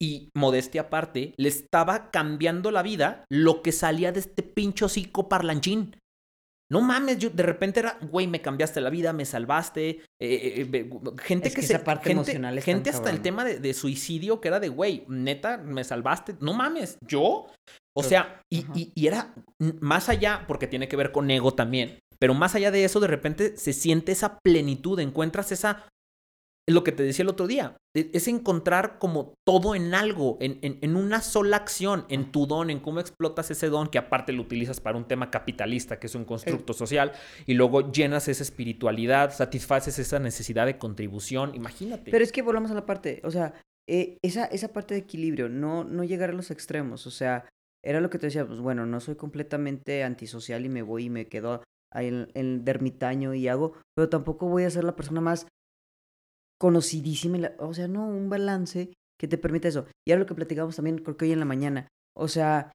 y 0.00 0.28
modestia 0.36 0.82
aparte, 0.82 1.34
le 1.36 1.48
estaba 1.48 2.10
cambiando 2.10 2.70
la 2.70 2.82
vida 2.82 3.24
lo 3.30 3.62
que 3.62 3.72
salía 3.72 4.12
de 4.12 4.20
este 4.20 4.42
pincho 4.42 4.86
hocico 4.86 5.28
parlanchín. 5.28 5.96
No 6.72 6.80
mames, 6.80 7.18
yo 7.18 7.28
de 7.30 7.42
repente 7.42 7.80
era, 7.80 7.98
güey, 8.10 8.26
me 8.26 8.40
cambiaste 8.40 8.80
la 8.80 8.90
vida, 8.90 9.12
me 9.12 9.26
salvaste. 9.26 9.88
eh, 9.90 10.00
eh, 10.20 10.68
eh, 10.72 10.90
gente 11.22 11.48
Es 11.48 11.54
que, 11.54 11.60
que 11.60 11.66
se. 11.66 11.78
parte 11.78 12.04
gente, 12.08 12.12
emocional 12.32 12.58
es 12.58 12.64
gente 12.64 12.90
hasta 12.90 13.10
el 13.10 13.20
tema 13.20 13.44
de, 13.44 13.60
de 13.60 13.74
suicidio 13.74 14.40
que 14.40 14.48
era 14.48 14.60
de, 14.60 14.70
güey, 14.70 15.04
neta, 15.06 15.58
me 15.58 15.84
salvaste. 15.84 16.36
No 16.40 16.54
mames, 16.54 16.98
yo. 17.06 17.46
O 17.96 18.02
sea, 18.02 18.40
y, 18.50 18.62
Ajá. 18.64 18.72
y- 18.74 18.92
y 18.94 19.06
era 19.06 19.34
más 19.80 20.08
allá, 20.08 20.44
porque 20.48 20.66
tiene 20.66 20.88
que 20.88 20.96
ver 20.96 21.12
con 21.12 21.30
ego 21.30 21.52
también. 21.54 21.98
Pero 22.18 22.32
más 22.34 22.54
allá 22.54 22.70
de 22.70 22.84
eso, 22.84 22.98
de 22.98 23.08
repente 23.08 23.56
se 23.56 23.72
siente 23.74 24.12
esa 24.12 24.38
plenitud, 24.42 24.98
encuentras 25.00 25.52
esa. 25.52 25.86
Lo 26.66 26.82
que 26.82 26.92
te 26.92 27.02
decía 27.02 27.24
el 27.24 27.28
otro 27.28 27.46
día, 27.46 27.76
e- 27.94 28.10
es 28.14 28.26
encontrar 28.26 28.98
como 28.98 29.34
todo 29.46 29.74
en 29.74 29.94
algo, 29.94 30.38
en, 30.40 30.58
en- 30.62 30.78
en 30.80 30.96
una 30.96 31.20
sola 31.20 31.58
acción, 31.58 32.06
en 32.08 32.32
tu 32.32 32.46
don, 32.46 32.70
en 32.70 32.80
cómo 32.80 33.00
explotas 33.00 33.50
ese 33.50 33.68
don, 33.68 33.88
que 33.88 33.98
aparte 33.98 34.32
lo 34.32 34.40
utilizas 34.42 34.80
para 34.80 34.96
un 34.96 35.04
tema 35.06 35.30
capitalista, 35.30 35.98
que 35.98 36.06
es 36.06 36.14
un 36.14 36.24
constructo 36.24 36.72
social, 36.72 37.12
y 37.44 37.52
luego 37.54 37.92
llenas 37.92 38.28
esa 38.28 38.42
espiritualidad, 38.42 39.34
satisfaces 39.34 39.98
esa 39.98 40.18
necesidad 40.18 40.64
de 40.64 40.78
contribución, 40.78 41.54
imagínate. 41.54 42.10
Pero 42.10 42.24
es 42.24 42.32
que 42.32 42.40
volvamos 42.42 42.70
a 42.70 42.74
la 42.74 42.86
parte, 42.86 43.20
o 43.24 43.30
sea, 43.30 43.52
eh, 43.86 44.16
esa, 44.22 44.46
esa 44.46 44.68
parte 44.72 44.94
de 44.94 45.00
equilibrio, 45.00 45.50
no, 45.50 45.84
no 45.84 46.02
llegar 46.04 46.30
a 46.30 46.34
los 46.34 46.50
extremos, 46.50 47.06
o 47.06 47.10
sea, 47.10 47.46
era 47.84 48.00
lo 48.00 48.08
que 48.08 48.18
te 48.18 48.28
decía, 48.28 48.46
pues 48.46 48.60
bueno, 48.60 48.86
no 48.86 49.00
soy 49.00 49.16
completamente 49.16 50.02
antisocial 50.02 50.64
y 50.64 50.70
me 50.70 50.80
voy 50.80 51.04
y 51.04 51.10
me 51.10 51.26
quedo 51.28 51.62
ahí 51.92 52.08
en, 52.08 52.28
en 52.32 52.64
de 52.64 52.70
ermitaño 52.70 53.34
y 53.34 53.46
hago, 53.48 53.74
pero 53.94 54.08
tampoco 54.08 54.48
voy 54.48 54.64
a 54.64 54.70
ser 54.70 54.84
la 54.84 54.96
persona 54.96 55.20
más 55.20 55.46
conocidísima, 56.60 57.52
o 57.58 57.74
sea, 57.74 57.88
no, 57.88 58.06
un 58.06 58.28
balance 58.28 58.92
que 59.18 59.28
te 59.28 59.38
permita 59.38 59.68
eso. 59.68 59.86
Y 60.06 60.12
era 60.12 60.20
lo 60.20 60.26
que 60.26 60.34
platicamos 60.34 60.76
también, 60.76 60.98
creo 60.98 61.16
que 61.16 61.26
hoy 61.26 61.32
en 61.32 61.40
la 61.40 61.44
mañana, 61.44 61.88
o 62.16 62.28
sea, 62.28 62.72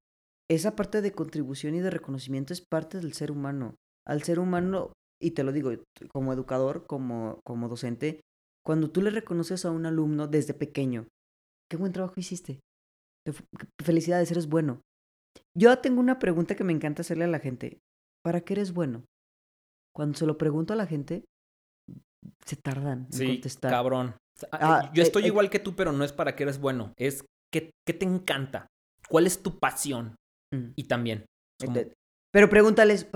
esa 0.49 0.75
parte 0.75 1.01
de 1.01 1.11
contribución 1.11 1.75
y 1.75 1.79
de 1.79 1.91
reconocimiento 1.91 2.53
es 2.53 2.61
parte 2.61 2.99
del 2.99 3.13
ser 3.13 3.31
humano. 3.31 3.75
Al 4.05 4.23
ser 4.23 4.39
humano, 4.39 4.93
y 5.21 5.31
te 5.31 5.43
lo 5.43 5.51
digo, 5.51 5.71
como 6.11 6.33
educador, 6.33 6.85
como, 6.87 7.39
como 7.45 7.69
docente, 7.69 8.21
cuando 8.65 8.89
tú 8.89 9.01
le 9.01 9.11
reconoces 9.11 9.65
a 9.65 9.71
un 9.71 9.85
alumno 9.85 10.27
desde 10.27 10.53
pequeño, 10.53 11.07
qué 11.69 11.77
buen 11.77 11.91
trabajo 11.91 12.15
hiciste. 12.17 12.59
Felicidades, 13.83 14.31
eres 14.31 14.47
bueno. 14.47 14.81
Yo 15.55 15.77
tengo 15.79 15.99
una 15.99 16.19
pregunta 16.19 16.55
que 16.55 16.63
me 16.63 16.73
encanta 16.73 17.01
hacerle 17.01 17.25
a 17.25 17.29
la 17.29 17.39
gente. 17.39 17.79
¿Para 18.23 18.41
qué 18.41 18.53
eres 18.53 18.73
bueno? 18.73 19.05
Cuando 19.95 20.17
se 20.17 20.25
lo 20.25 20.37
pregunto 20.37 20.73
a 20.73 20.75
la 20.75 20.87
gente, 20.87 21.25
se 22.45 22.55
tardan 22.55 23.05
en 23.05 23.13
sí, 23.13 23.27
contestar. 23.27 23.71
cabrón. 23.71 24.15
Ah, 24.51 24.91
Yo 24.93 25.03
eh, 25.03 25.05
estoy 25.05 25.23
eh, 25.23 25.27
igual 25.27 25.49
que 25.49 25.59
tú, 25.59 25.75
pero 25.75 25.91
no 25.91 26.03
es 26.03 26.13
para 26.13 26.35
que 26.35 26.43
eres 26.43 26.59
bueno, 26.59 26.93
es 26.97 27.25
que, 27.53 27.71
que 27.85 27.93
te 27.93 28.05
encanta. 28.05 28.67
¿Cuál 29.09 29.27
es 29.27 29.41
tu 29.41 29.59
pasión? 29.59 30.15
Mm. 30.53 30.71
Y 30.75 30.83
también. 30.85 31.25
es 31.59 31.65
como, 31.65 31.77
Ente- 31.77 31.93
Pero 32.31 32.49
pregúntales, 32.49 33.07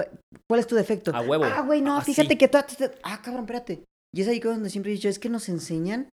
¿cuál 0.49 0.59
es 0.59 0.67
tu 0.67 0.75
defecto? 0.75 1.15
A 1.15 1.21
huevo. 1.21 1.45
Ah, 1.45 1.61
güey, 1.61 1.81
no, 1.81 1.97
Así. 1.97 2.13
fíjate 2.13 2.37
que 2.37 2.47
tú... 2.47 2.57
Ah, 3.03 3.21
cabrón, 3.21 3.43
espérate. 3.43 3.83
Y 4.13 4.21
es 4.21 4.27
ahí 4.27 4.39
donde 4.39 4.69
siempre 4.69 4.91
he 4.91 4.95
dicho, 4.95 5.09
es 5.09 5.19
que 5.19 5.29
nos 5.29 5.49
enseñan 5.49 6.09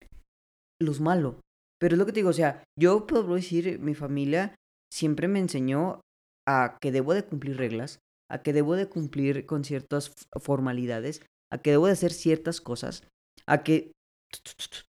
los 0.82 1.00
malos. 1.00 1.36
Pero 1.80 1.94
es 1.96 2.00
lo 2.00 2.06
que 2.06 2.12
te 2.12 2.20
digo, 2.20 2.30
o 2.30 2.34
sea, 2.34 2.64
yo 2.78 3.06
puedo 3.08 3.36
decir, 3.36 3.80
mi 3.80 3.94
familia 3.96 4.56
siempre 4.92 5.28
me 5.28 5.40
enseñó 5.40 6.02
a 6.48 6.78
que 6.82 6.92
debo 6.92 7.14
de 7.14 7.24
cumplir 7.24 7.58
reglas, 7.58 8.00
a 8.32 8.42
que 8.42 8.54
debo 8.54 8.76
de 8.76 8.88
cumplir 8.88 9.46
con 9.46 9.64
ciertas 9.64 10.12
formalidades, 10.42 11.22
a 11.52 11.58
que 11.60 11.72
debo 11.72 11.86
de 11.88 11.94
hacer 11.94 12.12
ciertas 12.14 12.62
cosas, 12.62 13.04
a 13.48 13.64
que 13.64 13.92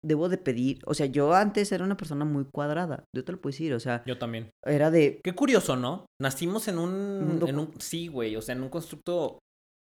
debo 0.05 0.29
de 0.29 0.39
pedir. 0.39 0.81
O 0.87 0.95
sea, 0.95 1.07
yo 1.07 1.35
antes 1.35 1.71
era 1.73 1.85
una 1.85 1.97
persona 1.97 2.25
muy 2.25 2.45
cuadrada, 2.45 3.05
yo 3.15 3.25
te 3.25 3.33
lo 3.33 3.41
puedo 3.41 3.53
decir, 3.53 3.73
o 3.75 3.81
sea, 3.81 4.03
Yo 4.07 4.19
también. 4.19 4.51
era 4.65 4.91
de... 4.91 5.21
Qué 5.23 5.35
curioso, 5.35 5.77
¿no? 5.77 6.07
Nacimos 6.21 6.67
en 6.69 6.79
un, 6.79 7.25
Mundo- 7.27 7.47
en 7.47 7.59
un 7.59 7.81
sí, 7.81 8.09
güey, 8.09 8.35
o 8.37 8.43
sea, 8.43 8.55
en 8.55 8.63
un 8.63 8.69
constructo, 8.71 9.39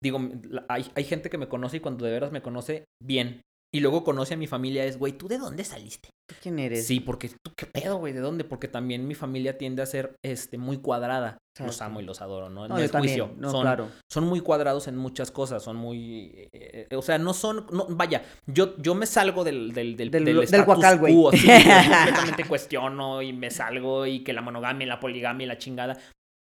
digo, 0.04 0.20
hay, 0.68 0.86
hay 0.96 1.04
gente 1.04 1.30
que 1.30 1.38
me 1.38 1.48
conoce 1.50 1.78
y 1.78 1.80
cuando 1.80 2.06
de 2.06 2.12
veras 2.12 2.32
me 2.32 2.42
conoce, 2.42 2.86
bien. 3.04 3.42
Y 3.76 3.82
luego 3.82 4.06
conoce 4.06 4.36
a 4.36 4.38
mi 4.38 4.48
familia, 4.48 4.86
es, 4.86 4.98
güey, 4.98 5.12
¿tú 5.14 5.28
de 5.28 5.38
dónde 5.38 5.66
saliste? 5.66 6.10
¿Quién 6.42 6.60
eres? 6.60 6.88
Sí, 6.88 7.02
porque 7.02 7.28
tú 7.28 7.52
qué 7.58 7.66
pedo, 7.66 7.98
güey, 7.98 8.14
¿de 8.14 8.22
dónde? 8.22 8.46
Porque 8.46 8.70
también 8.70 9.06
mi 9.06 9.16
familia 9.16 9.58
tiende 9.58 9.82
a 9.82 9.86
ser 9.86 10.16
este 10.24 10.58
muy 10.58 10.78
cuadrada. 10.78 11.38
Los 11.60 11.82
amo 11.82 12.00
y 12.00 12.06
los 12.06 12.22
adoro, 12.22 12.50
¿no? 12.50 12.68
No, 12.68 12.76
No, 12.76 12.80
yo 12.80 12.86
es 12.86 12.92
también. 12.92 13.20
juicio. 13.20 13.36
No, 13.38 13.52
son, 13.52 13.62
claro. 13.64 13.90
son 14.10 14.24
muy 14.26 14.40
cuadrados 14.40 14.88
en 14.88 14.96
muchas 14.96 15.30
cosas, 15.32 15.62
son 15.62 15.76
muy... 15.76 16.48
eh, 16.54 16.88
o 16.96 17.02
sea, 17.02 17.18
no 17.18 17.34
son... 17.34 17.66
No, 17.72 17.86
vaya, 17.90 18.24
yo, 18.46 18.78
yo 18.78 18.96
me 18.96 19.06
salgo 19.06 19.44
del... 19.44 19.74
Del, 19.74 19.98
del, 19.98 20.10
Del- 20.10 20.24
del, 20.26 20.40
status 20.44 20.66
guacal, 20.66 21.00
güey. 21.00 21.14
quo, 21.14 21.32
sí, 21.34 21.46
yo 21.48 21.54
completamente 21.98 22.46
cuestiono 22.46 23.22
y 23.22 23.34
me 23.34 23.52
salgo 23.52 24.06
y 24.06 24.24
que 24.24 24.32
la 24.34 24.42
monogamia 24.42 24.88
la 24.88 25.00
poligamia 25.02 25.48
la 25.48 25.58
chingada. 25.58 25.98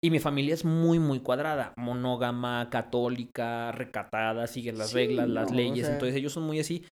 Y 0.02 0.10
mi 0.10 0.20
familia 0.20 0.52
es 0.52 0.64
muy, 0.66 0.98
muy 0.98 1.20
cuadrada. 1.20 1.72
Monógama, 1.78 2.68
católica, 2.70 3.72
recatada, 3.72 4.46
sigue 4.46 4.72
las 4.72 4.90
Sí, 4.90 4.96
reglas, 4.96 5.28
las 5.28 5.46
no, 5.50 5.54
o 5.54 5.56
leyes. 5.56 5.86
sea- 5.86 5.94
Entonces 5.94 6.16
ellos 6.16 6.32
son 6.32 6.42
muy 6.44 6.60
así. 6.60 6.84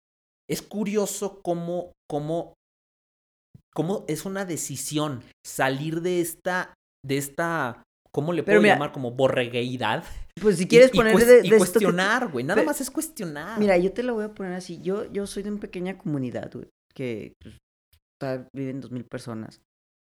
Es 0.51 0.63
curioso 0.63 1.41
cómo, 1.43 1.93
cómo, 2.09 2.55
cómo 3.73 4.05
es 4.09 4.25
una 4.25 4.45
decisión 4.45 5.23
salir 5.47 6.01
de 6.01 6.21
esta, 6.21 6.75
de 7.07 7.19
esta, 7.19 7.83
¿cómo 8.13 8.33
le 8.33 8.43
puedo 8.43 8.61
mira, 8.61 8.75
llamar? 8.75 8.93
Como 8.93 9.13
borregueidad. 9.13 10.05
Pues 10.41 10.59
si 10.59 10.67
quieres 10.67 10.91
y, 10.93 10.97
poner 10.97 11.17
de, 11.17 11.47
y 11.47 11.51
de 11.51 11.59
cuestionar, 11.59 12.33
güey. 12.33 12.45
Nada 12.45 12.63
más 12.65 12.81
es 12.81 12.91
cuestionar. 12.91 13.59
Mira, 13.61 13.77
yo 13.79 13.93
te 13.93 14.03
lo 14.03 14.15
voy 14.15 14.25
a 14.25 14.35
poner 14.35 14.55
así. 14.55 14.81
Yo, 14.83 15.05
yo 15.13 15.27
soy 15.27 15.43
de 15.43 15.51
una 15.51 15.61
pequeña 15.61 15.99
comunidad, 15.99 16.51
güey, 16.53 16.69
que 16.95 17.35
pues, 17.41 17.57
está- 18.21 18.49
viven 18.55 18.81
dos 18.81 18.91
mil 18.91 19.05
personas. 19.05 19.61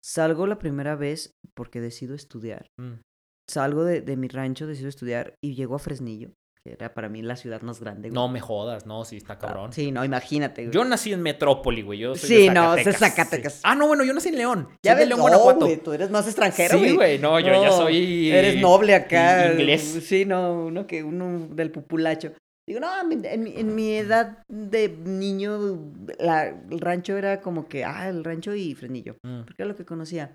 Salgo 0.04 0.46
la 0.46 0.58
primera 0.58 0.96
vez 0.96 1.30
porque 1.56 1.80
decido 1.80 2.14
estudiar. 2.14 2.66
Mm. 2.78 3.00
Salgo 3.48 3.84
de, 3.84 4.00
de 4.02 4.16
mi 4.16 4.28
rancho, 4.28 4.66
decido 4.66 4.88
estudiar 4.88 5.34
y 5.42 5.54
llego 5.54 5.76
a 5.76 5.78
Fresnillo, 5.78 6.32
era 6.72 6.92
para 6.94 7.08
mí 7.08 7.22
la 7.22 7.36
ciudad 7.36 7.60
más 7.62 7.80
grande. 7.80 8.08
güey. 8.08 8.14
No 8.14 8.28
me 8.28 8.40
jodas, 8.40 8.86
no, 8.86 9.04
sí 9.04 9.16
está 9.16 9.38
cabrón. 9.38 9.72
Sí, 9.72 9.92
no, 9.92 10.04
imagínate, 10.04 10.62
güey. 10.62 10.74
Yo 10.74 10.84
nací 10.84 11.12
en 11.12 11.22
Metrópoli, 11.22 11.82
güey. 11.82 11.98
Yo 11.98 12.14
soy 12.14 12.28
Sí, 12.28 12.46
de 12.48 12.50
no, 12.54 12.74
es 12.74 12.96
Zacatecas. 12.98 13.54
Sí. 13.54 13.60
Ah, 13.64 13.74
no, 13.74 13.86
bueno, 13.86 14.04
yo 14.04 14.12
nací 14.12 14.28
en 14.30 14.36
León. 14.36 14.68
ya 14.82 14.92
soy 14.92 15.00
de 15.00 15.06
León, 15.06 15.18
no, 15.18 15.22
Guanajuato. 15.22 15.66
güey, 15.66 15.76
tú 15.78 15.92
eres 15.92 16.10
más 16.10 16.26
extranjero, 16.26 16.78
güey. 16.78 16.90
Sí, 16.90 16.96
güey, 16.96 17.18
no, 17.18 17.38
yo 17.40 17.62
ya 17.62 17.70
soy. 17.72 18.30
Eres 18.30 18.60
noble 18.60 18.94
acá. 18.94 19.52
inglés. 19.52 19.82
Sí, 20.04 20.24
no, 20.24 20.66
uno 20.66 20.86
que 20.86 21.02
uno 21.02 21.48
del 21.50 21.70
populacho. 21.70 22.32
Digo, 22.68 22.80
no, 22.80 22.88
en, 23.00 23.08
mi- 23.08 23.26
en 23.28 23.46
en 23.46 23.74
mi 23.76 23.90
edad 23.92 24.38
de 24.48 24.88
niño, 24.88 25.78
la- 26.18 26.48
el 26.48 26.80
rancho 26.80 27.16
era 27.16 27.40
como 27.40 27.68
que, 27.68 27.84
ah, 27.84 28.08
el 28.08 28.24
rancho 28.24 28.54
y 28.56 28.74
Fresnillo. 28.74 29.16
Mm. 29.22 29.42
Porque 29.44 29.62
era 29.62 29.68
lo 29.68 29.76
que 29.76 29.84
conocía. 29.84 30.34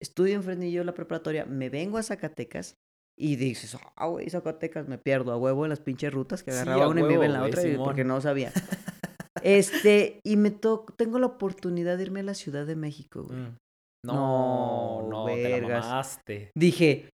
Estudio 0.00 0.34
en 0.34 0.42
Fresnillo 0.42 0.84
la 0.84 0.92
preparatoria, 0.94 1.44
me 1.46 1.70
vengo 1.70 1.96
a 1.96 2.02
Zacatecas 2.02 2.74
y 3.24 3.36
dices, 3.36 3.76
ah, 3.96 4.06
güey, 4.08 4.28
Zacatecas, 4.28 4.88
me 4.88 4.98
pierdo 4.98 5.32
a 5.32 5.36
huevo 5.36 5.64
en 5.64 5.70
las 5.70 5.78
pinches 5.80 6.12
rutas 6.12 6.42
que 6.42 6.50
Sí, 6.50 6.56
agarraba 6.58 6.84
a 6.84 6.88
una 6.88 7.00
y 7.00 7.04
me 7.04 7.14
iba 7.14 7.24
en 7.26 7.32
la 7.32 7.42
huevo, 7.42 7.50
otra 7.52 7.68
y- 7.68 7.76
porque 7.76 8.04
no 8.04 8.20
sabía. 8.20 8.52
Este, 9.42 10.20
y 10.24 10.36
me 10.36 10.50
to 10.50 10.84
tengo 10.96 11.18
la 11.18 11.26
oportunidad 11.26 11.96
de 11.96 12.04
irme 12.04 12.20
a 12.20 12.24
la 12.24 12.34
Ciudad 12.34 12.64
de 12.66 12.76
México, 12.76 13.24
güey. 13.24 13.38
Mm. 13.40 13.56
No, 14.04 15.02
No, 15.02 15.08
no, 15.10 15.24
te 15.26 15.60
la 15.60 15.68
mamaste. 15.68 16.50
Dije, 16.56 17.08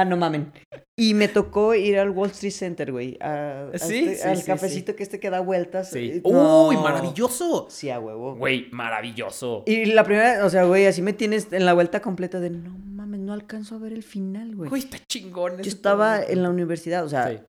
ah, 0.00 0.04
no 0.04 0.16
mamen. 0.16 0.52
Y 0.96 1.14
me 1.14 1.28
tocó 1.28 1.74
ir 1.74 1.98
al 1.98 2.10
Wall 2.10 2.30
Street 2.30 2.52
Center, 2.52 2.90
güey. 2.92 3.16
a- 3.20 3.70
a 3.74 3.78
Sí, 3.78 3.98
este- 3.98 4.14
sí, 4.16 4.28
al 4.28 4.36
sí, 4.38 4.44
cafecito 4.46 4.96
que 4.96 5.02
este 5.02 5.20
que 5.20 5.30
da 5.30 5.40
vueltas. 5.40 5.90
Sí. 5.90 6.12
eh, 6.14 6.20
¡Uy, 6.24 6.76
maravilloso! 6.76 7.66
Sí, 7.70 7.90
a 7.90 8.00
huevo. 8.00 8.34
Güey, 8.36 8.68
maravilloso. 8.72 9.62
Y 9.66 9.86
la 9.86 10.04
primera, 10.04 10.44
o 10.44 10.50
sea, 10.50 10.64
güey, 10.64 10.86
así 10.86 11.02
me 11.02 11.12
tienes 11.12 11.52
en 11.52 11.64
la 11.64 11.72
vuelta 11.74 12.00
completa 12.00 12.40
de 12.40 12.50
no 12.50 12.70
mames, 12.78 13.20
no 13.20 13.32
alcanzo 13.32 13.76
a 13.76 13.78
ver 13.78 13.92
el 13.92 14.02
final, 14.02 14.54
güey. 14.56 14.68
Güey, 14.70 14.82
está 14.82 14.98
chingón. 15.08 15.56
Yo 15.62 15.68
estaba 15.70 16.22
en 16.22 16.42
la 16.42 16.50
universidad, 16.50 17.04
o 17.04 17.08
sea, 17.08 17.44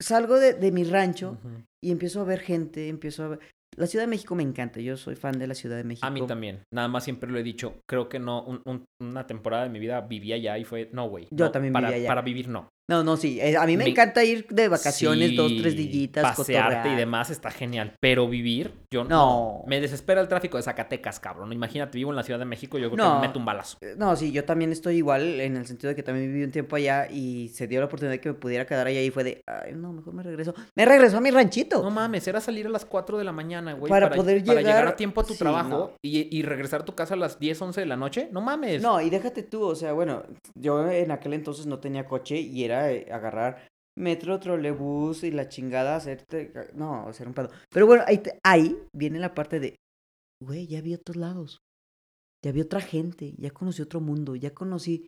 salgo 0.00 0.38
de, 0.38 0.54
de 0.54 0.70
mi 0.72 0.84
rancho 0.84 1.36
y 1.82 1.90
empiezo 1.90 2.20
a 2.20 2.24
ver 2.24 2.40
gente, 2.40 2.88
empiezo 2.88 3.24
a 3.24 3.28
ver. 3.28 3.40
La 3.78 3.86
Ciudad 3.86 4.04
de 4.04 4.08
México 4.08 4.34
me 4.34 4.42
encanta, 4.42 4.80
yo 4.80 4.96
soy 4.96 5.14
fan 5.14 5.38
de 5.38 5.46
la 5.46 5.54
Ciudad 5.54 5.76
de 5.76 5.84
México. 5.84 6.06
A 6.06 6.10
mí 6.10 6.26
también. 6.26 6.62
Nada 6.72 6.88
más 6.88 7.04
siempre 7.04 7.30
lo 7.30 7.38
he 7.38 7.42
dicho. 7.42 7.80
Creo 7.88 8.08
que 8.08 8.18
no. 8.18 8.42
un- 8.44 8.60
un- 8.64 8.84
una 9.00 9.26
temporada 9.26 9.62
de 9.64 9.70
mi 9.70 9.78
vida 9.78 10.00
vivía 10.00 10.34
allá 10.34 10.58
y 10.58 10.64
fue. 10.64 10.90
No, 10.92 11.08
güey. 11.08 11.28
Yo 11.30 11.46
no, 11.46 11.50
también 11.52 11.72
para, 11.72 11.88
vivía 11.88 12.00
allá. 12.00 12.08
Para 12.08 12.22
vivir, 12.22 12.48
no. 12.48 12.68
No, 12.90 13.04
no, 13.04 13.18
sí, 13.18 13.38
eh, 13.40 13.54
a 13.58 13.66
mí 13.66 13.76
me, 13.76 13.84
Me- 13.84 13.90
encanta 13.90 14.24
ir 14.24 14.46
de 14.48 14.66
vacaciones, 14.68 15.36
dos, 15.36 15.52
tres 15.60 15.76
dillitas, 15.76 16.36
Pasearte 16.36 16.90
y 16.90 16.96
demás 16.96 17.28
está 17.28 17.50
genial. 17.50 17.92
Pero 18.00 18.26
vivir, 18.28 18.72
yo 18.90 19.04
no. 19.04 19.08
No. 19.10 19.64
Me 19.66 19.78
desespera 19.78 20.22
el 20.22 20.28
tráfico 20.28 20.56
de 20.56 20.62
Zacatecas, 20.62 21.20
cabrón. 21.20 21.52
Imagínate, 21.52 21.98
vivo 21.98 22.10
en 22.10 22.16
la 22.16 22.22
Ciudad 22.22 22.38
de 22.38 22.46
México. 22.46 22.78
Yo 22.78 22.90
creo 22.90 23.04
No. 23.04 23.14
que 23.16 23.20
me 23.20 23.26
meto 23.28 23.38
un 23.38 23.44
balazo. 23.44 23.76
No, 23.98 24.16
sí, 24.16 24.32
yo 24.32 24.44
también 24.44 24.72
estoy 24.72 24.96
igual 24.96 25.38
en 25.40 25.56
el 25.58 25.66
sentido 25.66 25.90
de 25.90 25.96
que 25.96 26.02
también 26.02 26.28
viví 26.32 26.42
un 26.44 26.50
tiempo 26.50 26.76
allá 26.76 27.08
y 27.10 27.48
se 27.50 27.66
dio 27.66 27.80
la 27.80 27.86
oportunidad 27.86 28.12
de 28.12 28.20
que 28.22 28.30
me 28.30 28.34
pudiera 28.36 28.64
quedar 28.66 28.86
allá 28.86 29.02
y 29.02 29.10
fue 29.10 29.22
de, 29.22 29.42
ay, 29.46 29.72
no, 29.74 29.92
mejor 29.92 30.14
me 30.14 30.22
regreso. 30.22 30.54
Me 30.74 30.86
regresó 30.86 31.18
a 31.18 31.20
mi 31.20 31.30
ranchito. 31.30 31.82
No 31.82 31.90
mames, 31.90 32.26
era 32.26 32.40
salir 32.40 32.66
a 32.66 32.70
las 32.70 32.86
4 32.86 33.18
de 33.18 33.24
la 33.24 33.32
mañana, 33.32 33.74
güey. 33.74 33.90
Para 33.90 34.08
poder 34.08 34.42
Para 34.44 34.60
llegar 34.60 34.74
llegar- 34.76 34.88
a 34.88 34.96
tiempo 34.96 35.20
a 35.20 35.24
tu 35.24 35.34
sí, 35.34 35.38
trabajo 35.38 35.68
no. 35.68 35.90
y, 36.00 36.34
y 36.34 36.42
regresar 36.42 36.80
a 36.80 36.84
tu 36.86 36.94
casa 36.94 37.12
a 37.12 37.16
las 37.18 37.38
10, 37.38 37.60
11 37.60 37.80
de 37.82 37.86
la 37.86 37.96
noche. 37.96 38.28
No 38.32 38.40
mames. 38.40 38.80
No, 38.80 38.98
y 39.02 39.10
déjate 39.10 39.42
tú, 39.42 39.62
o 39.64 39.74
sea, 39.74 39.92
bueno, 39.92 40.22
yo 40.54 40.88
en 40.90 41.10
aquel 41.10 41.34
entonces 41.34 41.66
no 41.66 41.80
tenía 41.80 42.06
coche 42.06 42.40
y 42.40 42.64
era 42.64 42.77
eh, 42.90 43.10
agarrar 43.12 43.66
metro, 43.96 44.38
trolebús 44.38 45.24
y 45.24 45.30
la 45.32 45.48
chingada, 45.48 45.96
hacerte, 45.96 46.52
no, 46.74 47.08
hacer 47.08 47.26
un 47.26 47.34
pedo. 47.34 47.50
Pero 47.70 47.86
bueno, 47.86 48.04
ahí, 48.06 48.18
te- 48.18 48.38
ahí 48.44 48.76
viene 48.94 49.18
la 49.18 49.34
parte 49.34 49.58
de, 49.60 49.74
güey, 50.42 50.66
ya 50.68 50.80
vi 50.80 50.94
otros 50.94 51.16
lados. 51.16 51.58
ya 52.44 52.52
vi 52.52 52.60
otra 52.60 52.80
gente, 52.80 53.34
ya 53.36 53.50
conocí 53.50 53.82
otro 53.82 54.00
mundo, 54.00 54.36
ya 54.36 54.54
conocí. 54.54 55.06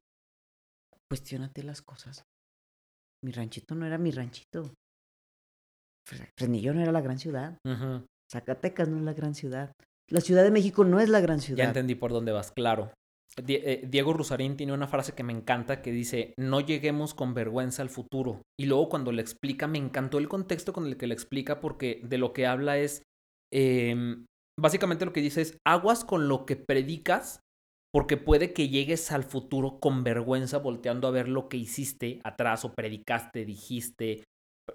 Cuestiónate 1.08 1.62
las 1.62 1.80
cosas. 1.82 2.24
Mi 3.24 3.30
ranchito 3.32 3.74
no 3.76 3.86
era 3.86 3.98
mi 3.98 4.10
ranchito. 4.10 4.72
Fresnillo 6.36 6.74
no 6.74 6.80
era 6.82 6.92
la 6.92 7.00
gran 7.00 7.18
ciudad. 7.18 7.58
Zacatecas 8.32 8.88
no 8.88 8.98
es 8.98 9.02
la 9.04 9.12
gran 9.12 9.34
ciudad. 9.34 9.72
La 10.08 10.20
Ciudad 10.20 10.42
de 10.42 10.50
México 10.50 10.82
no 10.84 10.98
es 10.98 11.08
la 11.08 11.20
gran 11.20 11.40
ciudad. 11.40 11.58
Ya 11.58 11.64
entendí 11.68 11.94
por 11.94 12.10
dónde 12.10 12.32
vas, 12.32 12.50
claro. 12.50 12.92
Eh, 13.36 13.86
Diego 13.88 14.12
Rusarín 14.12 14.56
tiene 14.56 14.72
una 14.72 14.88
frase 14.88 15.14
que 15.14 15.22
me 15.22 15.32
encanta 15.32 15.82
que 15.82 15.92
dice, 15.92 16.34
no 16.36 16.60
lleguemos 16.60 17.14
con 17.14 17.34
vergüenza 17.34 17.82
al 17.82 17.90
futuro. 17.90 18.42
Y 18.58 18.66
luego 18.66 18.88
cuando 18.88 19.12
le 19.12 19.22
explica, 19.22 19.66
me 19.66 19.78
encantó 19.78 20.18
el 20.18 20.28
contexto 20.28 20.72
con 20.72 20.86
el 20.86 20.96
que 20.96 21.06
le 21.06 21.14
explica 21.14 21.60
porque 21.60 22.00
de 22.04 22.18
lo 22.18 22.32
que 22.32 22.46
habla 22.46 22.78
es, 22.78 23.02
em, 23.52 24.26
básicamente 24.58 25.04
lo 25.04 25.12
que 25.12 25.22
dice 25.22 25.42
es, 25.42 25.58
aguas 25.66 26.04
con 26.04 26.28
lo 26.28 26.44
que 26.44 26.56
predicas 26.56 27.40
porque 27.92 28.16
puede 28.16 28.52
que 28.52 28.68
llegues 28.68 29.10
al 29.10 29.24
futuro 29.24 29.80
con 29.80 30.04
vergüenza 30.04 30.58
volteando 30.58 31.08
a 31.08 31.10
ver 31.10 31.28
lo 31.28 31.48
que 31.48 31.56
hiciste 31.56 32.20
atrás 32.22 32.64
o 32.64 32.72
predicaste, 32.72 33.44
dijiste, 33.44 34.22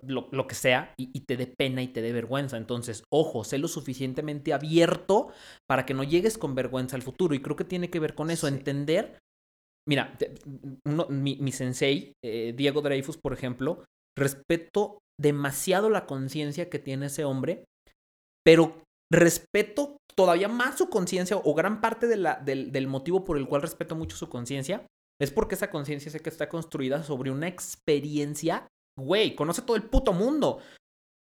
lo, 0.01 0.27
lo 0.31 0.47
que 0.47 0.55
sea, 0.55 0.93
y, 0.97 1.09
y 1.13 1.21
te 1.21 1.37
dé 1.37 1.47
pena 1.47 1.81
y 1.83 1.87
te 1.87 2.01
dé 2.01 2.11
vergüenza. 2.13 2.57
Entonces, 2.57 3.03
ojo, 3.11 3.43
sé 3.43 3.57
lo 3.57 3.67
suficientemente 3.67 4.53
abierto 4.53 5.29
para 5.67 5.85
que 5.85 5.93
no 5.93 6.03
llegues 6.03 6.37
con 6.37 6.55
vergüenza 6.55 6.95
al 6.95 7.01
futuro. 7.01 7.35
Y 7.35 7.41
creo 7.41 7.55
que 7.55 7.63
tiene 7.63 7.89
que 7.89 7.99
ver 7.99 8.15
con 8.15 8.31
eso, 8.31 8.47
Sí. 8.47 8.53
entender. 8.53 9.19
Mira, 9.87 10.15
te- 10.17 10.33
uno- 10.85 11.07
mi, 11.09 11.35
mi 11.37 11.51
sensei, 11.51 12.13
eh, 12.23 12.53
Diego 12.55 12.81
Dreyfus, 12.81 13.17
por 13.17 13.33
ejemplo, 13.33 13.85
respeto 14.17 14.99
demasiado 15.19 15.89
la 15.89 16.05
conciencia 16.05 16.69
que 16.69 16.79
tiene 16.79 17.05
ese 17.07 17.23
hombre, 17.23 17.65
pero 18.43 18.81
respeto 19.11 19.97
todavía 20.15 20.47
más 20.47 20.77
su 20.77 20.89
conciencia 20.89 21.37
o 21.37 21.53
gran 21.53 21.81
parte 21.81 22.07
de 22.07 22.17
la- 22.17 22.35
del, 22.35 22.71
del 22.71 22.87
motivo 22.87 23.23
por 23.23 23.37
el 23.37 23.47
cual 23.47 23.61
respeto 23.61 23.95
mucho 23.95 24.15
su 24.17 24.29
conciencia 24.29 24.85
es 25.21 25.31
porque 25.31 25.55
esa 25.55 25.69
conciencia 25.69 26.11
sé 26.11 26.19
que 26.19 26.29
está 26.29 26.49
construida 26.49 27.03
sobre 27.03 27.31
una 27.31 27.47
experiencia, 27.47 28.67
güey, 28.97 29.35
conoce 29.35 29.61
todo 29.61 29.75
el 29.77 29.83
puto 29.83 30.13
mundo. 30.13 30.59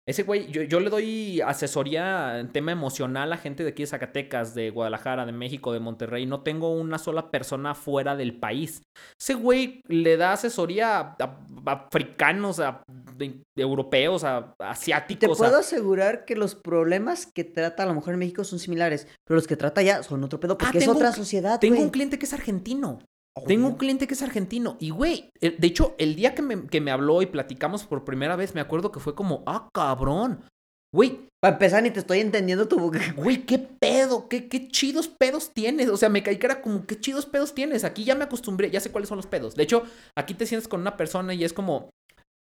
Ese 0.05 0.25
güey, 0.25 0.51
yo, 0.51 0.63
yo 0.63 0.81
le 0.81 0.91
doy 0.91 1.41
asesoría 1.43 2.41
en 2.41 2.51
tema 2.51 2.73
emocional 2.73 3.33
a 3.33 3.37
gente 3.37 3.63
de 3.63 3.71
aquí 3.71 3.85
de 3.85 3.87
Zacatecas, 3.87 4.53
de 4.53 4.71
Guadalajara, 4.71 5.25
de 5.27 5.31
México, 5.31 5.73
de 5.73 5.79
Monterrey. 5.79 6.27
No 6.27 6.43
tengo 6.43 6.73
una 6.75 6.99
sola 6.99 7.31
persona 7.31 7.77
fuera 7.77 8.17
del 8.17 8.37
país. 8.37 8.83
Ese 9.21 9.35
güey 9.35 9.81
le 9.87 10.17
da 10.17 10.33
asesoría 10.33 10.99
a, 10.99 11.17
a- 11.21 11.39
a 11.67 11.73
africanos, 11.87 12.59
a, 12.59 12.83
de- 13.17 13.43
de 13.57 13.63
europeos, 13.63 14.25
a, 14.25 14.53
Te 14.59 14.65
asiáticos. 14.65 15.39
a- 15.41 15.45
puedo 15.45 15.59
asegurar 15.59 16.25
que 16.25 16.35
los 16.35 16.57
problemas 16.57 17.29
que 17.33 17.45
trata 17.45 17.87
la 17.87 17.93
mujer 17.93 18.15
en 18.15 18.19
México 18.19 18.43
son 18.43 18.59
similares, 18.59 19.07
pero 19.25 19.37
los 19.37 19.47
que 19.47 19.57
trata 19.57 19.83
allá 19.83 20.03
son 20.03 20.25
otro 20.25 20.41
pedo, 20.41 20.59
porque 20.59 20.79
es 20.79 20.83
Ah, 20.83 20.87
tengo 20.87 20.97
otra 20.99 21.11
un- 21.11 21.15
sociedad, 21.17 21.61
Tengo 21.61 21.81
un 21.81 21.91
cliente 21.91 22.19
que 22.19 22.27
es 22.27 22.33
argentino. 22.33 22.99
Tengo 23.47 23.67
un 23.69 23.77
cliente 23.77 24.07
que 24.07 24.15
es 24.15 24.23
argentino. 24.23 24.77
Y, 24.79 24.91
güey, 24.91 25.31
de 25.41 25.67
hecho, 25.67 25.95
el 25.99 26.15
día 26.17 26.35
que 26.35 26.43
me, 26.43 26.67
que 26.67 26.81
me 26.81 26.91
habló 26.91 27.23
y 27.23 27.27
platicamos 27.27 27.85
por 27.85 28.05
primera 28.05 28.37
vez, 28.37 28.55
me 28.55 28.61
acuerdo 28.61 28.93
que 28.93 29.01
fue 29.01 29.15
como, 29.15 29.43
ah, 29.47 29.69
cabrón. 29.75 30.45
Güey, 30.95 31.29
Para 31.41 31.55
empezar, 31.55 31.83
ni 31.83 31.91
te 31.91 32.01
estoy 32.01 32.21
entendiendo 32.21 32.69
tu... 32.69 32.93
güey, 33.17 33.47
qué 33.47 33.59
pedo, 33.59 34.29
qué, 34.29 34.49
qué 34.49 34.69
chidos 34.69 35.09
pedos 35.09 35.51
tienes. 35.55 35.89
O 35.89 35.97
sea, 35.97 36.11
me 36.11 36.23
caí 36.23 36.39
que 36.39 36.45
era 36.47 36.61
como, 36.61 36.87
qué 36.87 37.01
chidos 37.01 37.25
pedos 37.25 37.55
tienes. 37.55 37.85
Aquí 37.85 38.05
ya 38.05 38.15
me 38.15 38.25
acostumbré, 38.25 38.71
ya 38.71 38.81
sé 38.81 38.91
cuáles 38.93 39.09
son 39.09 39.17
los 39.17 39.27
pedos. 39.27 39.55
De 39.55 39.63
hecho, 39.63 39.85
aquí 40.17 40.35
te 40.35 40.45
sientes 40.47 40.69
con 40.69 40.83
una 40.83 40.99
persona 40.99 41.33
y 41.33 41.43
es 41.45 41.55
como, 41.55 41.89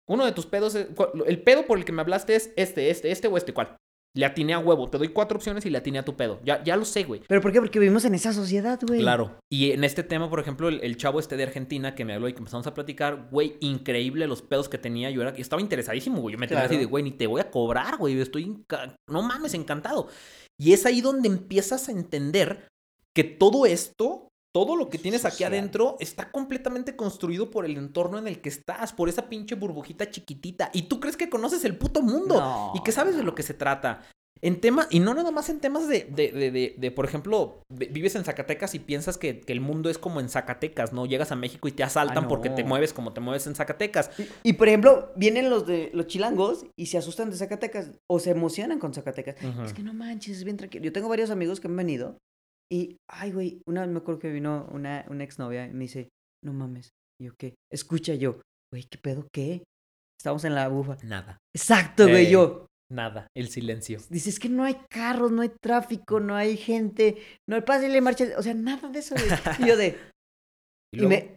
uno 0.09 0.27
de 0.27 0.33
tus 0.33 0.45
pedos, 0.47 0.75
es- 0.75 0.89
el 1.27 1.43
pedo 1.43 1.67
por 1.67 1.79
el 1.79 1.85
que 1.87 1.93
me 1.93 2.03
hablaste 2.03 2.37
es 2.37 2.53
este, 2.57 2.91
este, 2.91 3.11
este 3.11 3.27
o 3.29 3.37
este, 3.39 3.55
¿cuál? 3.55 3.77
Le 4.17 4.25
atiné 4.25 4.55
a 4.55 4.59
huevo, 4.59 4.89
te 4.89 4.97
doy 4.99 5.09
cuatro 5.09 5.37
opciones 5.37 5.67
y 5.67 5.71
le 5.71 5.77
atiné 5.79 5.99
a 5.99 6.05
tu 6.05 6.17
pedo. 6.17 6.41
Ya, 6.43 6.65
ya 6.65 6.75
lo 6.77 6.85
sé, 6.87 7.05
güey. 7.05 7.21
¿Pero 7.29 7.41
por 7.43 7.53
qué? 7.53 7.61
Porque 7.61 7.79
vivimos 7.79 8.05
en 8.07 8.15
esa 8.15 8.33
sociedad, 8.33 8.81
güey. 8.87 9.01
Claro. 9.01 9.39
Y 9.53 9.73
en 9.73 9.85
este 9.85 10.03
tema, 10.03 10.31
por 10.31 10.41
ejemplo, 10.41 10.69
el, 10.69 10.81
el 10.83 10.97
chavo 10.97 11.21
este 11.21 11.37
de 11.37 11.43
Argentina 11.43 11.95
que 11.95 12.05
me 12.07 12.15
habló 12.15 12.27
y 12.29 12.33
que 12.33 12.39
empezamos 12.39 12.67
a 12.67 12.73
platicar, 12.73 13.29
güey, 13.31 13.57
increíble 13.61 14.27
los 14.27 14.41
pedos 14.41 14.69
que 14.71 14.79
tenía. 14.79 15.11
Yo 15.11 15.21
era, 15.21 15.35
yo 15.35 15.43
estaba 15.43 15.61
interesadísimo, 15.61 16.21
güey. 16.23 16.33
Yo 16.33 16.39
me 16.39 16.47
tenía 16.49 16.63
Claro. 16.63 16.73
así 16.75 16.79
de, 16.81 16.87
güey, 16.87 17.05
ni 17.05 17.11
te 17.11 17.27
voy 17.27 17.43
a 17.43 17.51
cobrar, 17.51 17.99
güey. 17.99 18.19
Estoy, 18.19 18.65
no 19.11 19.21
mames, 19.23 19.53
encantado. 19.53 20.09
Y 20.59 20.73
es 20.73 20.87
ahí 20.87 21.03
donde 21.03 21.29
empiezas 21.29 21.89
a 21.89 21.93
entender 21.93 22.67
que 23.15 23.23
todo 23.25 23.67
esto, 23.67 24.29
todo 24.57 24.75
lo 24.75 24.89
que 24.89 24.97
tienes 24.97 25.27
aquí 25.27 25.45
adentro, 25.45 25.99
está 26.01 26.31
completamente 26.31 26.97
construido 26.97 27.51
por 27.51 27.67
el 27.67 27.77
entorno 27.77 28.17
en 28.17 28.27
el 28.27 28.41
que 28.41 28.49
estás, 28.49 28.95
por 28.95 29.11
esa 29.11 29.29
pinche 29.29 29.55
burbujita 29.55 30.11
chiquitita. 30.11 30.71
Y 30.73 30.85
tú 30.85 30.99
crees 30.99 31.19
que 31.19 31.29
conoces 31.29 31.63
el 31.67 31.77
puto 31.77 32.01
mundo 32.01 32.37
No, 32.37 32.73
y 32.75 32.83
que 32.83 32.91
sabes 32.91 33.19
de 33.19 33.23
lo 33.23 33.35
que 33.35 33.43
se 33.43 33.53
trata. 33.53 34.01
En 34.41 34.59
temas, 34.63 34.87
y 34.89 35.01
no 35.01 35.13
nada 35.13 35.31
más 35.31 35.51
en 35.51 35.61
temas 35.61 35.89
de, 35.89 36.05
de, 36.05 36.33
de, 36.33 36.75
de, 36.79 36.91
por 36.91 37.05
ejemplo, 37.05 37.61
vi- 37.69 37.89
vives 37.89 38.15
en 38.17 38.25
Zacatecas 38.25 38.75
y 38.75 38.79
piensas 38.79 39.19
que, 39.19 39.41
que 39.41 39.53
el 39.53 39.61
mundo 39.61 39.91
es 39.91 39.99
como 39.99 40.21
en 40.21 40.31
Zacatecas, 40.31 40.95
¿no? 40.95 41.05
Llegas 41.05 41.33
a 41.33 41.37
México 41.37 41.69
y 41.69 41.73
te 41.73 41.83
asaltan 41.83 42.25
Ah, 42.25 42.29
porque 42.29 42.49
te 42.49 42.65
mueves 42.65 42.95
como 42.95 43.13
te 43.13 43.21
mueves 43.21 43.47
en 43.47 43.55
Zacatecas. 43.55 44.11
Y, 44.19 44.51
y, 44.51 44.53
por 44.55 44.69
ejemplo, 44.69 45.13
vienen 45.17 45.51
los 45.51 45.67
de 45.67 45.91
los 45.93 46.07
chilangos 46.07 46.65
y 46.79 46.87
se 46.87 46.97
asustan 46.97 47.29
de 47.29 47.37
Zacatecas 47.37 47.91
o 48.09 48.21
se 48.21 48.31
emocionan 48.31 48.79
con 48.79 48.95
Zacatecas. 48.95 49.37
Es 49.67 49.75
que 49.75 49.83
no 49.83 49.93
manches, 49.93 50.39
es 50.39 50.45
bien 50.45 50.57
tranquilo. 50.57 50.83
Yo 50.85 50.93
tengo 50.93 51.11
varios 51.11 51.29
amigos 51.31 51.61
que 51.61 51.69
han 51.69 51.77
venido 51.77 52.17
y, 52.73 52.97
ay, 53.11 53.33
güey, 53.33 53.61
una 53.69 53.83
vez 53.83 53.91
me 53.91 53.99
acuerdo 53.99 54.21
que 54.21 54.31
vino 54.33 54.69
una, 54.73 55.05
una 55.09 55.25
exnovia 55.25 55.67
y 55.67 55.73
me 55.73 55.85
dice, 55.85 56.09
no 56.45 56.53
mames. 56.53 56.91
Y 57.21 57.27
yo, 57.27 57.33
¿qué? 57.39 57.55
Escucha 57.73 58.15
yo, 58.15 58.41
güey, 58.73 58.85
¿qué 58.85 58.99
pedo? 58.99 59.27
¿Qué? 59.33 59.63
Estamos 60.21 60.45
en 60.45 60.55
la 60.55 60.69
bufa. 60.69 60.97
Nada, 61.05 61.39
Exacto, 61.55 62.05
güey, 62.05 62.27
Ey. 62.27 62.33
yo. 62.33 62.67
nada, 62.93 63.27
el 63.37 63.49
silencio. 63.49 63.99
Dice, 64.11 64.31
es 64.31 64.39
que 64.39 64.49
no 64.49 64.65
hay 64.65 64.77
carros, 64.91 65.31
no 65.33 65.43
hay 65.43 65.51
tráfico, 65.63 66.21
no 66.21 66.35
hay 66.37 66.57
gente, 66.57 67.17
no 67.49 67.57
hay 67.57 67.63
pásale 67.63 68.01
marcha. 68.01 68.27
O 68.39 68.43
sea, 68.43 68.55
nada 68.55 68.89
de 68.89 68.99
eso, 68.99 69.15
güey. 69.15 69.27
Y 69.61 69.67
yo 69.69 69.77
de, 69.77 69.99
Y 70.95 71.05
me, 71.07 71.37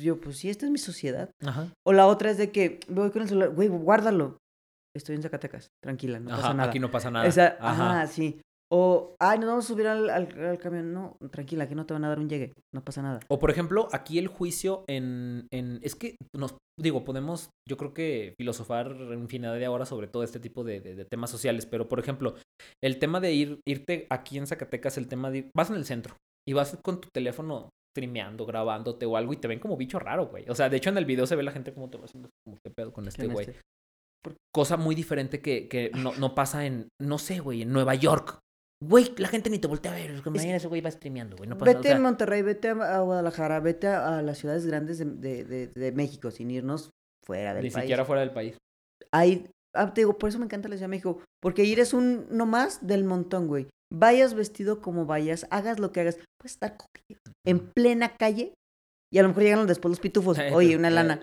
yo, 0.00 0.20
pues 0.20 0.38
sí, 0.38 0.50
esta 0.50 0.66
es 0.66 0.70
mi 0.72 0.78
sociedad. 0.78 1.30
Ajá. 1.44 1.72
O 1.86 1.92
la 1.92 2.06
otra 2.06 2.30
es 2.30 2.38
de 2.38 2.52
que 2.52 2.80
voy 2.88 3.10
con 3.10 3.22
el 3.22 3.28
celular, 3.28 3.50
güey, 3.50 3.68
guárdalo. 3.68 4.38
Estoy 4.96 5.16
en 5.16 5.22
Zacatecas, 5.22 5.68
tranquila, 5.82 6.20
no 6.20 6.30
Ajá, 6.30 6.40
pasa 6.42 6.54
nada. 6.54 6.68
aquí 6.68 6.78
no 6.78 6.90
pasa 6.90 7.10
nada. 7.10 7.26
Esa- 7.26 7.56
Ajá. 7.58 8.02
ajá. 8.02 8.06
sí. 8.06 8.40
O, 8.72 9.14
ay, 9.20 9.38
nos 9.38 9.48
vamos 9.48 9.64
a 9.64 9.68
subir 9.68 9.86
al, 9.86 10.10
al- 10.10 10.44
al 10.46 10.58
camión. 10.58 10.92
No, 10.92 11.16
tranquila, 11.30 11.64
aquí 11.64 11.74
no 11.74 11.86
te 11.86 11.94
van 11.94 12.04
a 12.04 12.08
dar 12.08 12.18
un 12.18 12.28
llegue, 12.28 12.52
no 12.74 12.82
pasa 12.82 13.02
nada. 13.02 13.20
O 13.28 13.38
por 13.38 13.50
ejemplo, 13.50 13.88
aquí 13.92 14.18
el 14.18 14.26
juicio 14.28 14.84
en, 14.88 15.46
en 15.52 15.78
es 15.82 15.94
que 15.94 16.16
nos 16.34 16.56
digo, 16.80 17.04
podemos 17.04 17.50
yo 17.68 17.76
creo 17.76 17.94
que 17.94 18.34
filosofar 18.38 18.96
infinidad 19.12 19.54
de 19.54 19.68
horas 19.68 19.88
sobre 19.90 20.08
todo 20.08 20.24
este 20.24 20.40
tipo 20.40 20.64
de, 20.64 20.80
de- 20.80 20.94
de 20.96 21.04
temas 21.04 21.30
sociales, 21.30 21.66
pero 21.66 21.88
por 21.88 22.00
ejemplo, 22.00 22.34
el 22.82 22.98
tema 22.98 23.20
de 23.20 23.32
ir 23.32 23.60
irte 23.68 24.06
aquí 24.10 24.38
en 24.38 24.46
Zacatecas, 24.46 24.96
el 24.98 25.06
tema 25.08 25.30
de 25.30 25.38
ir- 25.38 25.50
vas 25.54 25.70
en 25.70 25.76
el 25.76 25.84
centro 25.84 26.16
y 26.48 26.52
vas 26.54 26.76
con 26.84 27.00
tu 27.00 27.08
teléfono 27.14 27.68
streameando, 27.96 28.44
grabándote 28.44 29.06
o 29.06 29.16
algo 29.16 29.32
y 29.32 29.36
te 29.36 29.46
ven 29.46 29.60
como 29.60 29.76
bicho 29.76 30.00
raro, 30.00 30.26
güey. 30.26 30.48
O 30.48 30.54
sea, 30.56 30.68
de 30.68 30.78
hecho 30.78 30.90
en 30.90 30.98
el 30.98 31.04
video 31.04 31.26
se 31.26 31.36
ve 31.36 31.44
la 31.44 31.52
gente 31.52 31.72
como 31.72 31.90
te 31.90 31.98
va 31.98 32.06
haciendo 32.06 32.28
como 32.44 32.56
qué 32.64 32.72
pedo 32.74 32.92
con 32.92 33.06
este 33.06 33.22
¿Quién 33.22 33.32
güey. 33.34 33.46
este? 33.50 33.60
Cosa 34.52 34.76
muy 34.76 34.94
diferente 34.94 35.40
que, 35.40 35.68
que 35.68 35.90
no, 35.90 36.14
no 36.14 36.34
pasa 36.34 36.64
en, 36.66 36.88
no 37.00 37.18
sé, 37.18 37.38
güey, 37.40 37.62
en 37.62 37.72
Nueva 37.72 37.94
York. 37.94 38.38
Güey, 38.88 39.14
la 39.18 39.28
gente 39.28 39.50
ni 39.50 39.58
te 39.58 39.68
voltea 39.68 39.92
a 39.92 39.94
ver. 39.94 40.10
Es 40.10 40.22
como, 40.22 40.36
Es- 40.36 40.44
"Mira, 40.44 40.56
ese 40.56 40.68
güey 40.68 40.80
va 40.80 40.90
streameando, 40.90 41.36
güey. 41.36 41.48
No 41.48 41.56
pasa 41.56 41.66
Vete 41.72 41.80
o 41.80 41.82
sea, 41.82 41.96
a 41.96 42.00
Monterrey, 42.00 42.42
vete 42.42 42.68
a, 42.68 43.00
Guadalajara, 43.00 43.60
vete 43.60 43.86
a, 43.88 44.18
a 44.18 44.22
las 44.22 44.38
ciudades 44.38 44.66
grandes 44.66 44.98
de, 44.98 45.04
de- 45.06 45.44
de- 45.44 45.66
de 45.68 45.92
México, 45.92 46.30
sin 46.30 46.50
irnos 46.50 46.90
fuera 47.24 47.54
del 47.54 47.64
Ni 47.64 47.70
país. 47.70 47.82
siquiera 47.84 48.04
fuera 48.04 48.20
del 48.20 48.32
país. 48.32 48.56
Hay, 49.12 49.48
ah, 49.74 49.92
te 49.94 50.00
digo, 50.02 50.18
por 50.18 50.28
eso 50.28 50.38
me 50.38 50.44
encanta 50.46 50.68
la 50.68 50.76
Ciudad 50.76 50.86
de 50.88 50.96
México, 50.96 51.20
porque 51.40 51.64
ir 51.64 51.80
es 51.80 51.94
un 51.94 52.26
no 52.30 52.46
más 52.46 52.86
del 52.86 53.04
montón, 53.04 53.46
güey. 53.46 53.68
Vayas 53.92 54.34
vestido 54.34 54.80
como 54.80 55.06
vayas, 55.06 55.46
hagas 55.50 55.78
lo 55.78 55.92
que 55.92 56.00
hagas, 56.00 56.16
puedes 56.38 56.52
estar 56.52 56.76
cogido 56.76 57.20
en 57.46 57.70
plena 57.72 58.16
calle 58.16 58.54
y 59.12 59.18
a 59.18 59.22
lo 59.22 59.28
mejor 59.28 59.44
llegan 59.44 59.66
después 59.66 59.90
los 59.90 60.00
pitufos, 60.00 60.36
oye, 60.52 60.76
una 60.76 60.90
lana. 60.90 61.20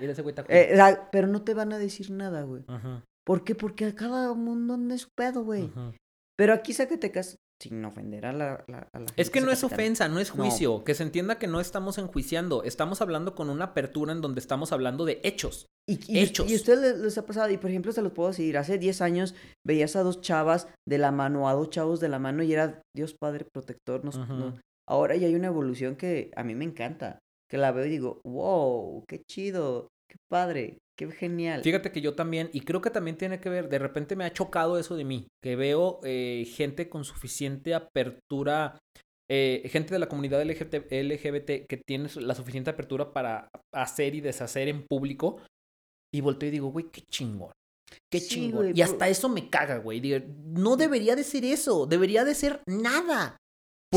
Eh, 0.50 0.78
pero 1.12 1.28
no 1.28 1.42
te 1.44 1.54
van 1.54 1.74
a 1.74 1.78
decir 1.78 2.12
nada, 2.12 2.44
güey. 2.44 2.64
Ajá, 2.68 3.04
¿Por 3.26 3.44
qué? 3.44 3.56
Porque 3.56 3.86
a 3.86 3.94
cada 3.96 4.34
mundo 4.34 4.74
anda 4.76 4.98
su 4.98 5.10
pedo, 5.18 5.44
güey. 5.44 5.66
ajá. 5.66 5.92
Pero 6.38 6.54
aquí 6.54 6.74
Zacatecas, 6.74 7.36
sin 7.62 7.86
ofender 7.86 8.26
a 8.26 8.34
la, 8.34 8.64
la- 8.68 8.88
a 8.92 9.00
la 9.00 9.06
Es 9.16 9.28
gente 9.28 9.32
que 9.32 9.42
no 9.42 9.52
es 9.52 9.64
ofensa, 9.64 10.08
no 10.10 10.20
es 10.20 10.36
No. 10.36 10.44
juicio. 10.44 10.84
Que 10.84 10.96
se 10.96 11.04
entienda 11.04 11.38
que 11.38 11.48
no 11.48 11.60
estamos 11.62 11.98
enjuiciando. 11.98 12.64
Estamos 12.64 13.02
hablando 13.02 13.36
con 13.36 13.50
una 13.50 13.66
apertura 13.66 14.12
en 14.12 14.22
donde 14.22 14.40
estamos 14.40 14.72
hablando 14.72 15.06
de 15.06 15.20
hechos. 15.24 15.68
Y, 15.88 16.00
y, 16.12 16.20
Hechos. 16.20 16.50
y 16.50 16.54
a 16.54 16.56
ustedes 16.58 16.80
les, 16.80 16.98
les 17.00 17.18
ha 17.18 17.26
pasado, 17.26 17.50
y 17.52 17.58
por 17.58 17.70
ejemplo, 17.70 17.92
se 17.92 18.02
los 18.02 18.12
puedo 18.14 18.30
decir, 18.30 18.58
hace 18.58 18.78
10 18.78 19.02
años 19.02 19.36
veías 19.66 19.96
a 19.96 20.04
dos 20.04 20.22
chavas 20.22 20.68
de 20.88 20.98
la 20.98 21.12
mano, 21.12 21.50
a 21.50 21.54
dos 21.54 21.70
chavos 21.70 22.00
de 22.00 22.10
la 22.10 22.20
mano, 22.20 22.44
y 22.44 22.54
era 22.54 22.82
Dios 22.96 23.16
Padre 23.20 23.46
protector. 23.52 24.04
nos- 24.06 24.18
no- 24.18 24.60
Ahora 24.90 25.16
ya 25.16 25.28
hay 25.28 25.36
una 25.36 25.48
evolución 25.48 25.96
que 25.96 26.32
a 26.36 26.44
mí 26.44 26.54
me 26.56 26.66
encanta, 26.66 27.20
que 27.50 27.58
la 27.58 27.72
veo 27.72 27.86
y 27.86 27.90
digo, 27.90 28.20
wow, 28.26 29.04
qué 29.08 29.22
chido, 29.30 29.88
qué 30.10 30.18
padre, 30.30 30.78
qué 31.10 31.16
genial. 31.16 31.64
Fíjate 31.64 31.92
que 31.92 32.02
yo 32.02 32.14
también, 32.16 32.50
y 32.54 32.62
creo 32.62 32.82
que 32.82 32.90
también 32.90 33.18
tiene 33.18 33.40
que 33.40 33.50
ver, 33.50 33.70
de 33.70 33.80
repente 33.80 34.16
me 34.16 34.26
ha 34.26 34.34
chocado 34.34 34.78
eso 34.78 34.96
de 34.96 35.04
mí, 35.04 35.28
que 35.44 35.56
veo 35.56 36.00
eh, 36.04 36.46
gente 36.56 36.90
con 36.90 37.04
suficiente 37.04 37.74
apertura, 37.74 38.78
eh, 39.30 39.68
gente 39.72 39.94
de 39.94 40.00
la 40.00 40.08
comunidad 40.08 40.44
LGBT, 40.44 40.92
LGBT 40.92 41.66
que 41.68 41.82
tiene 41.88 42.10
la 42.16 42.36
suficiente 42.36 42.70
apertura 42.70 43.14
para 43.14 43.50
hacer 43.74 44.14
y 44.16 44.22
deshacer 44.22 44.68
en 44.68 44.86
público, 44.88 45.42
y 46.14 46.22
volteo 46.22 46.50
y 46.50 46.52
digo, 46.52 46.72
güey, 46.72 46.86
qué 46.92 47.02
chingón. 47.10 47.52
Qué 48.12 48.20
Sí, 48.20 48.28
chingón. 48.30 48.64
güey, 48.64 48.74
y 48.78 48.82
hasta 48.82 49.10
eso 49.10 49.28
me 49.30 49.50
caga, 49.50 49.78
güey. 49.78 50.00
Digo, 50.00 50.20
no 50.44 50.78
debería 50.78 51.16
de 51.16 51.24
ser 51.24 51.44
eso, 51.46 51.86
debería 51.86 52.24
de 52.24 52.36
ser 52.36 52.62
nada. 52.68 53.38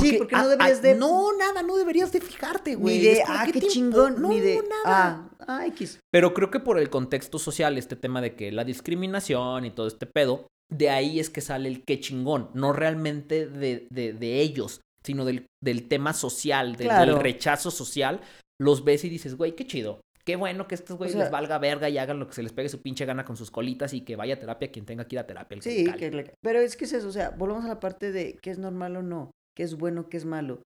Sí, 0.00 0.14
porque 0.18 0.34
no 0.36 0.48
deberías 0.48 0.82
de... 0.82 0.94
No, 0.94 1.36
nada, 1.36 1.62
no 1.62 1.76
deberías 1.76 2.12
de 2.12 2.20
fijarte, 2.20 2.74
güey. 2.74 2.98
Ni 2.98 3.04
de, 3.04 3.22
como, 3.22 3.38
ah, 3.38 3.46
¿qué 3.52 3.60
chingón, 3.60 4.20
No, 4.22 4.28
ni 4.28 4.40
de, 4.40 4.56
nada. 4.56 4.82
ah, 4.84 5.30
ah, 5.46 5.66
X. 5.66 6.00
Pero 6.10 6.34
creo 6.34 6.50
que 6.50 6.60
por 6.60 6.78
el 6.78 6.90
contexto 6.90 7.38
social, 7.38 7.78
este 7.78 7.96
tema 7.96 8.20
de 8.20 8.34
que 8.34 8.50
la 8.52 8.64
discriminación 8.64 9.64
y 9.64 9.70
todo 9.70 9.86
este 9.86 10.06
pedo, 10.06 10.46
de 10.70 10.90
ahí 10.90 11.20
es 11.20 11.30
que 11.30 11.40
sale 11.40 11.68
el 11.68 11.84
qué 11.84 12.00
chingón, 12.00 12.50
no 12.54 12.72
realmente 12.72 13.46
de, 13.46 13.86
de, 13.90 14.12
de 14.12 14.40
ellos, 14.40 14.80
sino 15.04 15.24
del, 15.24 15.46
del 15.62 15.86
tema 15.88 16.12
social, 16.14 16.76
del, 16.76 16.86
Claro. 16.88 17.12
del 17.14 17.22
rechazo 17.22 17.70
social, 17.70 18.20
los 18.60 18.84
ves 18.84 19.04
y 19.04 19.08
dices, 19.08 19.36
güey, 19.36 19.54
qué 19.54 19.66
chido. 19.66 20.00
Qué 20.24 20.36
bueno 20.36 20.66
que 20.66 20.74
estos 20.74 20.96
güeyes 20.96 21.12
sea- 21.14 21.24
les 21.24 21.30
valga 21.30 21.58
verga 21.58 21.90
y 21.90 21.98
hagan 21.98 22.18
lo 22.18 22.26
que 22.26 22.32
se 22.32 22.42
les 22.42 22.52
pegue 22.52 22.70
su 22.70 22.80
pinche 22.80 23.04
gana 23.04 23.26
con 23.26 23.36
sus 23.36 23.50
colitas 23.50 23.92
y 23.92 24.00
que 24.00 24.16
vaya 24.16 24.34
a 24.34 24.38
terapia 24.40 24.72
quien 24.72 24.86
tenga 24.86 25.06
que 25.06 25.16
ir 25.16 25.20
a 25.20 25.26
terapia. 25.26 25.56
el 25.56 25.62
que 25.62 25.70
Sí, 25.70 25.92
que 25.98 26.10
le- 26.10 26.32
pero 26.40 26.60
es 26.60 26.76
que 26.78 26.86
es 26.86 26.94
eso, 26.94 27.08
o 27.08 27.12
sea, 27.12 27.28
volvamos 27.30 27.66
a 27.66 27.68
la 27.68 27.78
parte 27.80 28.10
de 28.10 28.38
qué 28.40 28.50
es 28.50 28.58
normal 28.58 28.96
o 28.96 29.02
no, 29.02 29.30
qué 29.56 29.62
es 29.62 29.76
bueno, 29.76 30.08
qué 30.08 30.16
es 30.16 30.24
malo. 30.24 30.62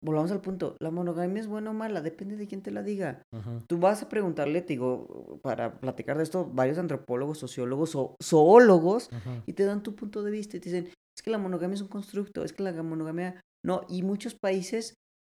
Volvamos 0.00 0.30
al 0.30 0.40
punto, 0.40 0.76
la 0.78 0.92
monogamia 0.92 1.40
es 1.40 1.48
buena 1.48 1.70
o 1.70 1.74
mala, 1.74 2.00
depende 2.00 2.36
de 2.36 2.46
quién 2.46 2.62
te 2.62 2.70
la 2.70 2.84
diga. 2.84 3.22
Tú 3.66 3.78
vas 3.78 4.02
a 4.04 4.08
preguntarle, 4.08 4.60
te 4.62 4.74
digo, 4.74 5.40
para 5.42 5.80
platicar 5.80 6.16
de 6.16 6.22
esto, 6.22 6.44
varios 6.46 6.78
antropólogos, 6.78 7.38
sociólogos 7.38 7.96
o 7.96 8.14
zoólogos, 8.22 9.08
y 9.46 9.54
te 9.54 9.64
dan 9.64 9.82
tu 9.82 9.96
punto 9.96 10.22
de 10.22 10.30
vista 10.30 10.56
y 10.56 10.60
te 10.60 10.70
dicen, 10.70 10.92
es 11.16 11.22
que 11.24 11.30
la 11.30 11.38
monogamia 11.38 11.74
es 11.74 11.80
un 11.82 11.88
constructo, 11.88 12.44
es 12.44 12.52
que 12.52 12.62
la 12.62 12.72
monogamia 12.84 13.40
no, 13.64 13.80
y 13.88 14.02
muchos 14.02 14.36
países, 14.40 14.94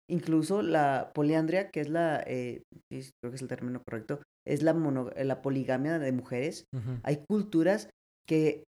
incluso 0.10 0.62
la 0.62 1.12
poliandria, 1.16 1.70
que 1.70 1.80
es 1.80 1.88
la, 1.90 2.22
eh, 2.28 2.64
creo 2.90 3.32
que 3.32 3.36
es 3.36 3.42
el 3.42 3.48
término 3.48 3.82
correcto, 3.88 4.20
es 4.46 4.64
la, 4.64 4.74
mono- 4.74 5.12
la 5.16 5.42
poligamia 5.42 5.98
de 5.98 6.12
mujeres, 6.12 6.66
hay 7.04 7.24
culturas 7.30 7.90
que, 8.28 8.64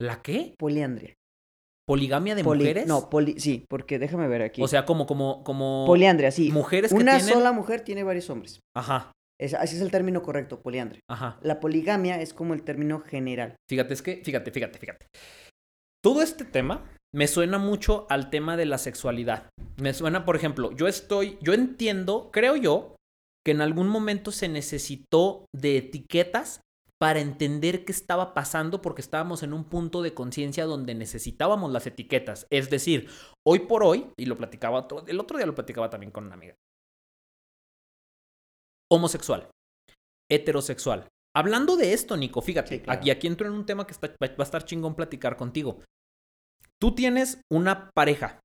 ¿La 0.00 0.22
qué? 0.22 0.54
poliandria. 0.58 1.14
¿Poligamia 1.92 2.34
de 2.34 2.42
Poli- 2.44 2.60
mujeres? 2.64 2.86
No, 2.86 3.10
poli, 3.10 3.38
sí, 3.38 3.64
porque 3.68 3.98
déjame 3.98 4.26
ver 4.28 4.42
aquí. 4.42 4.62
O 4.62 4.68
sea, 4.68 4.84
como, 4.84 5.06
como, 5.06 5.44
como 5.44 5.84
poliandria, 5.86 6.30
sí. 6.30 6.50
mujeres 6.50 6.90
que 6.90 6.96
Una 6.96 7.18
tienen... 7.18 7.34
sola 7.34 7.52
mujer 7.52 7.82
tiene 7.82 8.02
varios 8.02 8.28
hombres. 8.30 8.60
Ajá, 8.74 9.12
Es- 9.40 9.54
así 9.54 9.76
es 9.76 9.82
el 9.82 9.90
término 9.90 10.22
correcto, 10.22 10.60
poliandria. 10.62 11.00
ajá. 11.10 11.38
La 11.42 11.60
poligamia 11.60 12.20
es 12.20 12.32
como 12.32 12.54
el 12.54 12.62
término 12.62 13.00
general. 13.00 13.56
Fíjate, 13.68 13.94
es 13.94 14.02
que, 14.02 14.22
fíjate, 14.24 14.50
fíjate, 14.50 14.78
fíjate. 14.78 15.06
Todo 16.04 16.22
este 16.22 16.44
tema 16.44 16.90
me 17.14 17.28
suena 17.28 17.58
mucho 17.58 18.06
al 18.10 18.30
tema 18.30 18.56
de 18.56 18.66
la 18.66 18.78
sexualidad. 18.78 19.48
Me 19.80 19.92
suena, 19.94 20.24
por 20.24 20.34
ejemplo, 20.36 20.72
yo 20.72 20.88
estoy, 20.88 21.38
yo 21.42 21.52
entiendo, 21.52 22.30
creo 22.32 22.56
yo, 22.56 22.96
que 23.44 23.52
en 23.52 23.60
algún 23.60 23.88
momento 23.88 24.32
se 24.32 24.48
necesitó 24.48 25.44
de 25.54 25.76
etiquetas 25.78 26.60
para 27.02 27.18
entender 27.18 27.84
qué 27.84 27.90
estaba 27.90 28.32
pasando 28.32 28.80
porque 28.80 29.00
estábamos 29.02 29.42
en 29.42 29.52
un 29.52 29.64
punto 29.64 30.02
de 30.02 30.14
conciencia 30.14 30.66
donde 30.66 30.94
necesitábamos 30.94 31.72
las 31.72 31.84
etiquetas. 31.84 32.46
Es 32.48 32.70
decir, 32.70 33.08
hoy 33.44 33.58
por 33.66 33.82
hoy, 33.82 34.06
y 34.16 34.26
lo 34.26 34.36
platicaba, 34.36 34.78
otro- 34.78 35.04
el 35.08 35.18
otro 35.18 35.36
día 35.36 35.46
lo 35.46 35.54
platicaba 35.56 35.90
también 35.90 36.12
con 36.12 36.26
una 36.26 36.34
amiga, 36.34 36.54
homosexual, 38.90 39.50
heterosexual. 40.30 41.08
Hablando 41.34 41.76
de 41.76 41.92
esto, 41.92 42.16
Nico, 42.16 42.40
fíjate, 42.40 42.76
Sí, 42.76 42.80
claro. 42.82 43.00
aquí, 43.00 43.10
aquí 43.10 43.26
entro 43.26 43.48
en 43.48 43.54
un 43.54 43.66
tema 43.66 43.84
que 43.86 43.92
está- 43.94 44.08
va 44.22 44.28
va 44.28 44.34
a 44.38 44.42
estar 44.42 44.64
chingón 44.64 44.94
platicar 44.94 45.36
contigo. 45.36 45.80
Tú 46.80 46.94
tienes 46.94 47.40
una 47.50 47.90
pareja. 47.94 48.38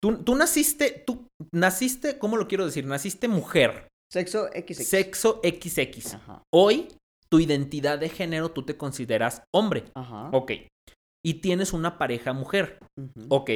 Tú, 0.00 0.22
tú 0.22 0.34
naciste, 0.36 1.02
tú 1.06 1.26
naciste, 1.52 2.18
¿cómo 2.18 2.36
lo 2.36 2.46
quiero 2.48 2.66
decir? 2.66 2.84
Naciste 2.86 3.28
mujer, 3.28 3.88
Sexo 4.12 4.48
XX. 4.48 4.84
sexo 4.86 5.40
XX. 5.42 6.14
Ajá. 6.14 6.42
Hoy, 6.52 6.88
tu 7.32 7.40
identidad 7.40 7.98
de 7.98 8.10
género, 8.10 8.50
tú 8.50 8.62
te 8.62 8.76
consideras 8.76 9.42
hombre. 9.54 9.84
Ajá. 9.94 10.28
Ok. 10.32 10.52
Y 11.24 11.34
tienes 11.40 11.72
una 11.72 11.96
pareja 11.96 12.34
mujer. 12.34 12.78
Ujú. 13.00 13.26
Ok. 13.30 13.50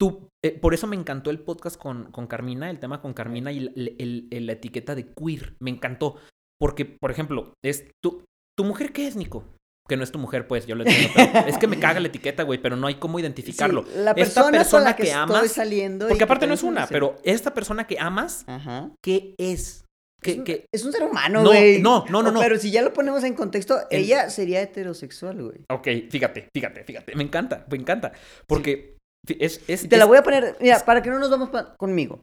Tú, 0.00 0.28
eh, 0.44 0.52
por 0.58 0.74
eso 0.74 0.86
me 0.86 0.94
encantó 0.96 1.30
el 1.30 1.40
podcast 1.40 1.76
con, 1.76 2.12
con 2.12 2.28
Carmina, 2.28 2.70
el 2.70 2.78
tema 2.78 3.02
con 3.02 3.12
Carmina 3.12 3.50
y 3.50 3.58
el- 3.58 3.96
el- 3.98 4.28
el- 4.30 4.46
la 4.46 4.52
etiqueta 4.52 4.94
de 4.94 5.12
queer. 5.12 5.56
Me 5.60 5.70
encantó. 5.70 6.16
Porque, 6.60 6.84
por 6.84 7.10
ejemplo, 7.10 7.52
es 7.64 7.90
tu, 8.00 8.22
¿tu 8.56 8.64
mujer 8.64 8.92
qué 8.92 9.08
es, 9.08 9.16
Nico? 9.16 9.44
Que 9.88 9.96
no 9.96 10.04
es 10.04 10.12
tu 10.12 10.18
mujer, 10.20 10.46
pues, 10.46 10.66
yo 10.66 10.76
lo 10.76 10.84
entiendo. 10.84 11.10
pero 11.14 11.46
es 11.48 11.58
que 11.58 11.66
me 11.66 11.80
caga 11.80 11.98
la 12.00 12.06
etiqueta, 12.08 12.44
güey, 12.44 12.62
pero 12.62 12.76
no 12.76 12.86
hay 12.86 12.94
cómo 12.94 13.18
identificarlo. 13.18 13.82
Sí, 13.82 13.90
la 13.96 14.12
Esta 14.12 14.14
persona, 14.14 14.44
con 14.44 14.52
persona 14.52 14.84
la 14.84 14.96
que, 14.96 15.12
amas- 15.12 15.48
saliendo. 15.48 16.06
Porque 16.06 16.18
que 16.18 16.24
aparte 16.24 16.46
no 16.46 16.54
es 16.54 16.62
una, 16.62 16.86
pero 16.86 17.18
esta 17.24 17.52
persona 17.54 17.86
que 17.88 17.98
amas, 17.98 18.44
Ajá. 18.46 18.92
¿qué 19.02 19.34
es? 19.36 19.84
Es 20.22 20.34
¿Qué, 20.34 20.38
un, 20.38 20.44
qué- 20.44 20.66
es 20.72 20.84
un 20.84 20.92
ser 20.92 21.02
humano, 21.04 21.42
No, 21.42 21.48
güey. 21.50 21.80
no, 21.80 22.04
no, 22.10 22.22
no, 22.22 22.28
O- 22.28 22.32
no. 22.32 22.40
Pero 22.40 22.58
si 22.58 22.70
ya 22.70 22.82
lo 22.82 22.92
ponemos 22.92 23.24
en 23.24 23.34
contexto, 23.34 23.78
El- 23.90 24.02
ella 24.04 24.28
sería 24.30 24.60
heterosexual, 24.60 25.42
güey. 25.42 25.60
Ok, 25.70 25.88
fíjate, 26.10 26.48
fíjate, 26.54 26.84
fíjate. 26.84 27.14
Me 27.16 27.22
encanta, 27.22 27.66
me 27.70 27.78
encanta. 27.78 28.12
Porque 28.46 28.96
es, 29.26 29.62
es, 29.68 29.88
te 29.88 29.96
la 29.96 30.04
voy 30.04 30.18
a 30.18 30.22
poner, 30.22 30.56
mira, 30.60 30.84
para 30.84 31.02
que 31.02 31.10
no 31.10 31.18
nos 31.18 31.30
vamos 31.30 31.48
pa- 31.50 31.74
conmigo. 31.76 32.20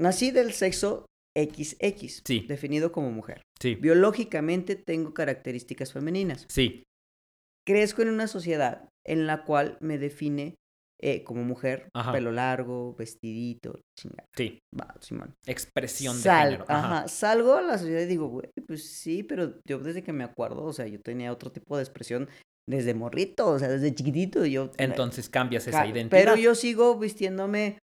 Nací 0.00 0.30
del 0.30 0.52
sexo 0.52 1.06
XX, 1.36 2.22
Sí. 2.24 2.46
definido 2.48 2.92
como 2.92 3.10
mujer. 3.10 3.42
Sí, 3.60 3.74
Biológicamente 3.74 4.76
tengo 4.76 5.12
características 5.14 5.92
femeninas. 5.92 6.46
sí, 6.48 6.82
Crezco 7.66 8.02
en 8.02 8.08
una 8.08 8.26
sociedad 8.26 8.88
en 9.06 9.26
la 9.26 9.44
cual 9.44 9.76
me 9.80 9.98
define 9.98 10.54
eh, 11.02 11.24
como 11.24 11.42
mujer, 11.44 11.88
Ajá. 11.94 12.12
pelo 12.12 12.30
largo, 12.32 12.94
vestidito, 12.94 13.78
chingada. 13.98 14.24
sí. 14.36 14.58
Va, 14.78 14.94
Simón. 15.00 15.32
Expresión 15.46 16.16
de 16.16 16.22
género. 16.30 16.64
Ajá. 16.68 16.98
ajá, 16.98 17.08
salgo 17.08 17.54
a 17.54 17.62
la 17.62 17.78
sociedad 17.78 18.02
y 18.02 18.06
digo, 18.06 18.28
güey, 18.28 18.48
pues 18.66 18.84
sí, 18.90 19.22
pero 19.22 19.58
yo 19.66 19.78
desde 19.78 20.02
que 20.02 20.12
me 20.12 20.24
acuerdo, 20.24 20.64
o 20.64 20.72
sea, 20.72 20.86
yo 20.86 21.00
tenía 21.00 21.32
otro 21.32 21.50
tipo 21.50 21.76
de 21.76 21.82
expresión 21.82 22.28
desde 22.68 22.94
morrito, 22.94 23.48
o 23.48 23.58
sea, 23.58 23.68
desde 23.68 23.94
chiquitito. 23.94 24.44
Yo, 24.46 24.70
Entonces 24.76 25.28
cambias 25.28 25.66
esa 25.66 25.80
Ca- 25.82 25.86
identidad. 25.88 26.10
Pero 26.22 26.36
yo 26.36 26.54
sigo 26.54 26.98
vistiéndome 26.98 27.78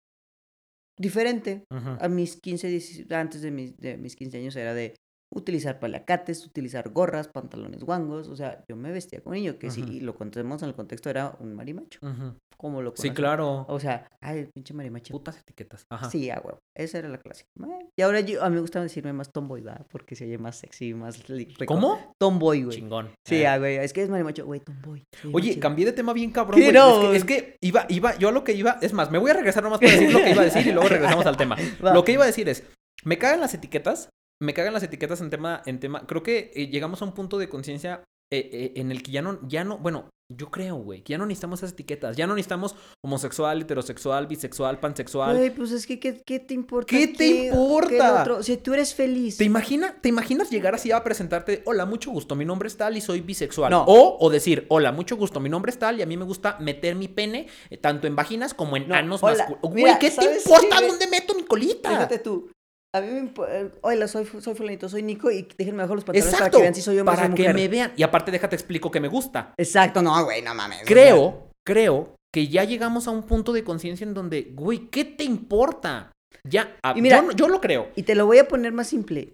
diferente. 0.99 1.63
A 1.99 2.07
mis 2.07 2.39
15, 2.41 2.68
16 2.68 3.11
antes 3.11 3.41
de 3.41 3.51
mis, 3.51 3.78
de 3.78 3.97
mis 3.97 4.15
15 4.15 4.38
años 4.38 4.55
era 4.55 4.74
de 4.74 4.95
utilizar 5.34 5.80
palacates, 5.80 6.45
utilizar 6.45 6.89
gorras, 6.89 7.28
pantalones 7.28 7.84
guangos. 7.84 8.28
O 8.30 8.36
sea, 8.36 8.63
yo 8.69 8.75
me 8.75 8.91
vestía 8.91 9.21
como 9.21 9.36
niño, 9.36 9.57
que 9.59 9.67
Ujú. 9.67 9.75
si 9.75 9.99
lo 9.99 10.15
contemos 10.15 10.61
en 10.63 10.69
el 10.69 10.75
contexto 10.75 11.09
era 11.09 11.36
un 11.39 11.53
marimacho. 11.53 11.99
Ujú. 12.01 12.34
Como 12.57 12.82
lo 12.82 12.89
Sí, 12.91 13.09
conocen. 13.09 13.13
claro. 13.13 13.65
O 13.67 13.80
sea, 13.80 14.07
ay, 14.19 14.39
el 14.39 14.49
pinche 14.51 14.73
marimacho. 14.73 15.11
Putas 15.11 15.38
etiquetas. 15.38 15.84
Ajá. 15.91 16.09
Sí, 16.09 16.32
a 16.32 16.41
huevo. 16.43 16.59
Esa 16.75 16.97
era 16.97 17.09
la 17.09 17.19
clásica. 17.19 17.47
Eh, 17.59 17.89
Y 17.97 18.01
ahora 18.01 18.21
yo, 18.21 18.43
a 18.43 18.49
mí 18.49 18.55
me 18.55 18.61
gusta 18.61 18.82
decirme 18.82 19.13
más 19.13 19.32
tomboy, 19.32 19.61
¿verdad? 19.61 19.86
Porque 19.91 20.15
se 20.15 20.25
oye 20.25 20.38
más 20.39 20.55
sexy, 20.57 20.93
más... 20.95 21.21
¿Cómo? 21.67 22.13
Tomboy, 22.19 22.63
güey. 22.63 22.78
Chingón. 22.78 23.11
Sí, 23.28 23.36
Eh. 23.41 23.47
ah, 23.47 23.57
güey. 23.59 23.75
Es 23.78 23.93
que 23.93 24.01
es 24.03 24.09
marimacho, 24.09 24.45
güey, 24.45 24.61
tomboy. 24.61 25.03
oye 25.34 25.59
cambié 25.59 25.86
de 25.86 25.91
tema 25.93 26.13
bien 26.13 26.32
cabrón, 26.32 26.59
¿Qué 26.59 26.71
güey. 26.71 26.73
no? 26.75 27.11
Es, 27.13 27.23
que, 27.25 27.36
es 27.36 27.41
que 27.43 27.57
iba, 27.61 27.86
iba, 27.89 28.17
yo 28.17 28.30
a 28.30 28.32
lo 28.32 28.43
que 28.43 28.53
iba, 28.53 28.78
es 28.82 28.91
más, 28.93 29.11
me 29.11 29.17
voy 29.19 29.30
a 29.32 29.34
regresar 29.36 29.61
nomás 29.61 29.80
para 29.80 29.91
decir 29.91 30.11
lo 30.11 30.19
que 30.19 30.32
iba 30.32 30.41
a 30.41 30.45
decir 30.45 30.65
y 30.65 30.71
luego 30.71 30.89
regresamos 30.89 31.25
al 31.28 31.38
tema. 31.38 31.55
Va. 31.86 31.93
Lo 31.93 32.03
que 32.03 32.13
iba 32.13 32.23
a 32.23 32.28
decir 32.28 32.47
es, 32.49 32.63
me 33.03 33.17
cagan 33.19 33.39
las 33.39 33.53
etiquetas, 33.53 34.09
me 34.42 34.54
cagan 34.54 34.74
las 34.74 34.84
etiquetas 34.84 35.22
en 35.22 35.30
tema, 35.30 35.62
en 35.66 35.80
tema, 35.80 36.06
creo 36.06 36.24
que 36.24 36.52
eh, 36.56 36.68
llegamos 36.68 37.02
a 37.02 37.06
un 37.06 37.14
punto 37.14 37.38
de 37.38 37.50
conciencia 37.50 38.04
eh, 38.32 38.50
eh, 38.52 38.72
en 38.76 38.92
el 38.92 39.04
que 39.04 39.12
ya 39.12 39.22
no, 39.22 39.40
ya 39.48 39.64
no, 39.64 39.78
bueno, 39.78 40.10
yo 40.30 40.52
creo, 40.52 40.76
güey, 40.76 41.02
que 41.02 41.12
ya 41.12 41.18
no 41.18 41.26
necesitamos 41.26 41.62
esas 41.62 41.72
etiquetas, 41.72 42.18
ya 42.18 42.28
no 42.28 42.36
necesitamos 42.36 42.76
homosexual, 43.02 43.62
heterosexual, 43.62 44.28
bisexual, 44.28 44.82
pansexual. 44.82 45.38
Güey, 45.38 45.50
pues 45.52 45.72
es 45.72 45.88
que, 45.88 46.02
¿qué, 46.02 46.22
qué 46.26 46.42
te 46.42 46.54
importa? 46.54 46.90
¿Qué 46.90 47.08
te 47.08 47.48
importa? 47.48 48.22
otro? 48.24 48.44
Si 48.44 48.58
tú 48.58 48.74
eres 48.74 48.94
feliz. 48.94 49.38
¿Te, 49.38 49.46
imagina, 49.46 49.96
¿Te 50.02 50.10
imaginas 50.10 50.50
llegar 50.50 50.76
así 50.76 50.92
a 50.92 51.02
presentarte, 51.02 51.62
hola, 51.66 51.86
mucho 51.86 52.12
gusto, 52.12 52.36
mi 52.36 52.44
nombre 52.44 52.68
es 52.68 52.76
tal 52.76 52.98
y 52.98 53.02
soy 53.02 53.22
bisexual? 53.22 53.72
No. 53.72 53.86
O, 53.88 54.18
o 54.20 54.30
decir, 54.30 54.66
hola, 54.68 54.92
mucho 54.92 55.16
gusto, 55.16 55.40
mi 55.40 55.48
nombre 55.48 55.72
es 55.72 55.80
tal 55.80 55.98
y 55.98 56.02
a 56.02 56.06
mí 56.06 56.18
me 56.18 56.26
gusta 56.26 56.58
meter 56.60 56.96
mi 56.96 57.08
pene 57.08 57.48
eh, 57.70 57.78
tanto 57.78 58.08
en 58.08 58.18
vaginas 58.18 58.54
como 58.54 58.76
en 58.76 58.90
No, 58.90 58.96
anos 58.96 59.24
masculinos. 59.24 59.62
Güey, 59.62 60.00
¿qué 60.00 60.10
te 60.10 60.16
¿sabes 60.18 60.46
importa 60.46 60.80
qué, 60.80 60.88
dónde 60.88 61.08
meto 61.08 61.36
mi 61.36 61.44
colita? 61.44 61.90
Fíjate 61.90 62.20
tú. 62.20 62.50
A 62.98 63.02
mí 63.02 63.08
me 63.12 63.22
impo- 63.34 63.45
eh, 63.48 63.72
Hola, 63.82 64.08
soy, 64.08 64.26
soy 64.39 64.56
fulanito, 64.56 64.88
soy 64.89 65.04
Nico 65.04 65.30
y 65.32 65.48
déjenme 65.58 65.84
bajar 65.84 65.95
los 65.95 66.04
pantalones 66.04 66.34
Exacto, 66.34 66.52
para 66.52 66.58
que 66.58 66.62
vean 66.64 66.76
si 66.76 66.82
soy 66.82 67.00
hombre 67.00 67.14
o 67.14 67.18
para 67.18 67.34
que 67.36 67.54
me 67.54 67.68
vean. 67.68 67.93
Y 67.95 68.04
aparte, 68.04 68.32
déjate 68.32 68.56
explico 68.56 68.91
que 68.91 69.00
me 69.00 69.08
gusta. 69.08 69.54
Exacto, 69.58 70.02
no, 70.02 70.24
güey, 70.26 70.41
no 70.41 70.54
mames. 70.54 70.82
Creo, 70.86 71.50
creo 71.66 72.16
que 72.34 72.48
ya 72.48 72.64
llegamos 72.64 73.08
a 73.08 73.12
un 73.12 73.24
punto 73.24 73.54
de 73.54 73.64
conciencia 73.64 74.06
en 74.06 74.14
donde, 74.14 74.52
güey, 74.54 74.89
¿qué 74.89 75.06
te 75.06 75.24
importa? 75.24 76.12
Ya, 76.43 76.78
a- 76.84 76.98
Y 76.98 77.02
mira- 77.02 77.24
yo, 77.36 77.48
lo 77.48 77.62
creo. 77.62 77.89
Y 77.95 78.04
te 78.04 78.16
lo 78.16 78.26
voy 78.26 78.38
a 78.39 78.48
poner 78.48 78.72
más 78.74 78.88
simple. 78.88 79.34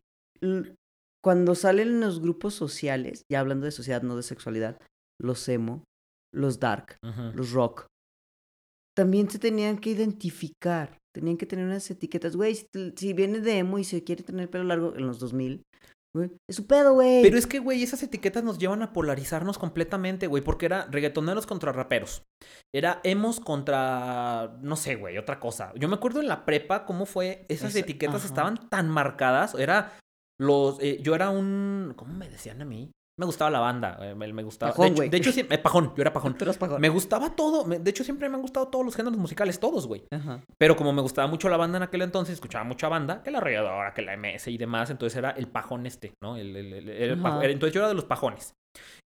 Cuando 1.24 1.56
salen 1.56 2.00
los 2.02 2.22
grupos 2.22 2.54
sociales, 2.54 3.24
ya 3.32 3.40
hablando 3.40 3.66
de 3.66 3.72
sociedad, 3.72 4.02
no 4.02 4.16
de 4.18 4.24
sexualidad, 4.24 4.78
los 5.22 5.48
emo, 5.48 5.84
los 6.34 6.60
dark, 6.60 6.98
los 7.34 7.52
rock, 7.52 7.86
también 8.96 9.30
se 9.30 9.40
tenían 9.40 9.78
que 9.78 9.92
identificar. 9.92 10.98
Tenían 11.16 11.38
que 11.38 11.46
tener 11.46 11.66
unas 11.66 11.90
etiquetas. 11.92 12.36
Güey, 12.36 12.56
si, 12.56 12.68
si 12.96 13.14
viene 13.14 13.40
de 13.40 13.60
emo 13.60 13.78
y 13.80 13.84
se 13.84 14.04
quiere 14.04 14.24
tener 14.24 14.50
pelo 14.50 14.64
largo 14.64 14.96
en 14.96 15.06
los 15.06 15.20
2000, 15.20 15.62
güey, 16.16 16.32
es 16.50 16.56
su 16.56 16.66
pedo, 16.66 16.94
güey. 16.94 17.22
Pero 17.22 17.38
es 17.38 17.46
que, 17.46 17.60
güey, 17.60 17.84
esas 17.84 18.02
etiquetas 18.02 18.44
nos 18.44 18.58
llevan 18.58 18.82
a 18.82 18.94
polarizarnos 18.94 19.58
completamente, 19.60 20.26
güey, 20.28 20.44
porque 20.44 20.66
era 20.66 20.88
reggaetoneros 20.90 21.46
contra 21.46 21.72
raperos. 21.72 22.24
Era 22.74 23.00
emos 23.04 23.40
contra, 23.40 24.58
no 24.62 24.76
sé, 24.76 24.96
güey, 24.96 25.18
otra 25.20 25.40
cosa. 25.40 25.72
Yo 25.76 25.88
me 25.88 25.96
acuerdo 25.96 26.20
en 26.20 26.28
la 26.28 26.46
prepa 26.46 26.86
cómo 26.86 27.06
fue, 27.06 27.46
esas 27.50 27.72
Esa- 27.72 27.80
etiquetas 27.80 28.18
ajá. 28.18 28.26
estaban 28.28 28.70
tan 28.70 28.90
marcadas. 28.90 29.54
Era 29.56 29.98
los, 30.40 30.80
eh, 30.82 31.00
yo 31.04 31.14
era 31.14 31.30
un, 31.30 31.94
¿cómo 31.96 32.14
me 32.14 32.28
decían 32.30 32.62
a 32.62 32.66
mí? 32.66 32.92
Me 33.16 33.26
gustaba 33.28 33.52
la 33.52 33.60
banda, 33.60 33.98
eh, 34.02 34.16
me, 34.16 34.32
me 34.34 34.42
gustaba. 34.44 34.72
Pajón, 34.72 34.96
de 34.96 35.18
hecho, 35.18 35.32
de 35.32 35.42
eh, 35.42 35.58
pajón, 35.60 35.94
yo 35.96 36.02
era 36.02 36.12
pajón. 36.12 36.36
Pajón. 36.60 36.82
Me 36.82 36.90
gustaba 36.90 37.30
todo, 37.36 37.64
me- 37.66 37.78
de 37.78 37.90
hecho 37.92 38.04
siempre 38.04 38.28
me 38.28 38.36
han 38.36 38.42
gustado 38.42 38.68
todos 38.70 38.84
los 38.84 38.96
géneros 38.96 39.18
musicales, 39.20 39.60
todos, 39.60 39.86
güey. 39.86 40.04
Ajá. 40.12 40.42
Pero 40.58 40.76
como 40.76 40.92
me 40.94 41.02
gustaba 41.04 41.28
mucho 41.28 41.48
la 41.50 41.58
banda 41.58 41.78
en 41.78 41.84
aquel 41.84 42.02
entonces, 42.02 42.34
escuchaba 42.34 42.64
mucha 42.64 42.90
banda, 42.90 43.22
que 43.22 43.30
la 43.30 43.40
rayadora, 43.40 43.94
que 43.94 44.02
la 44.02 44.14
MS 44.18 44.48
y 44.48 44.58
demás, 44.58 44.90
entonces 44.90 45.16
era 45.18 45.30
el 45.32 45.48
pajón 45.48 45.86
este, 45.86 46.14
¿no? 46.22 46.38
El, 46.38 46.56
el- 46.56 46.74
el- 46.74 46.90
el 46.90 47.12
era- 47.22 47.46
entonces 47.52 47.74
yo 47.74 47.82
era 47.82 47.88
de 47.90 47.94
los 47.96 48.06
pajones. 48.06 48.56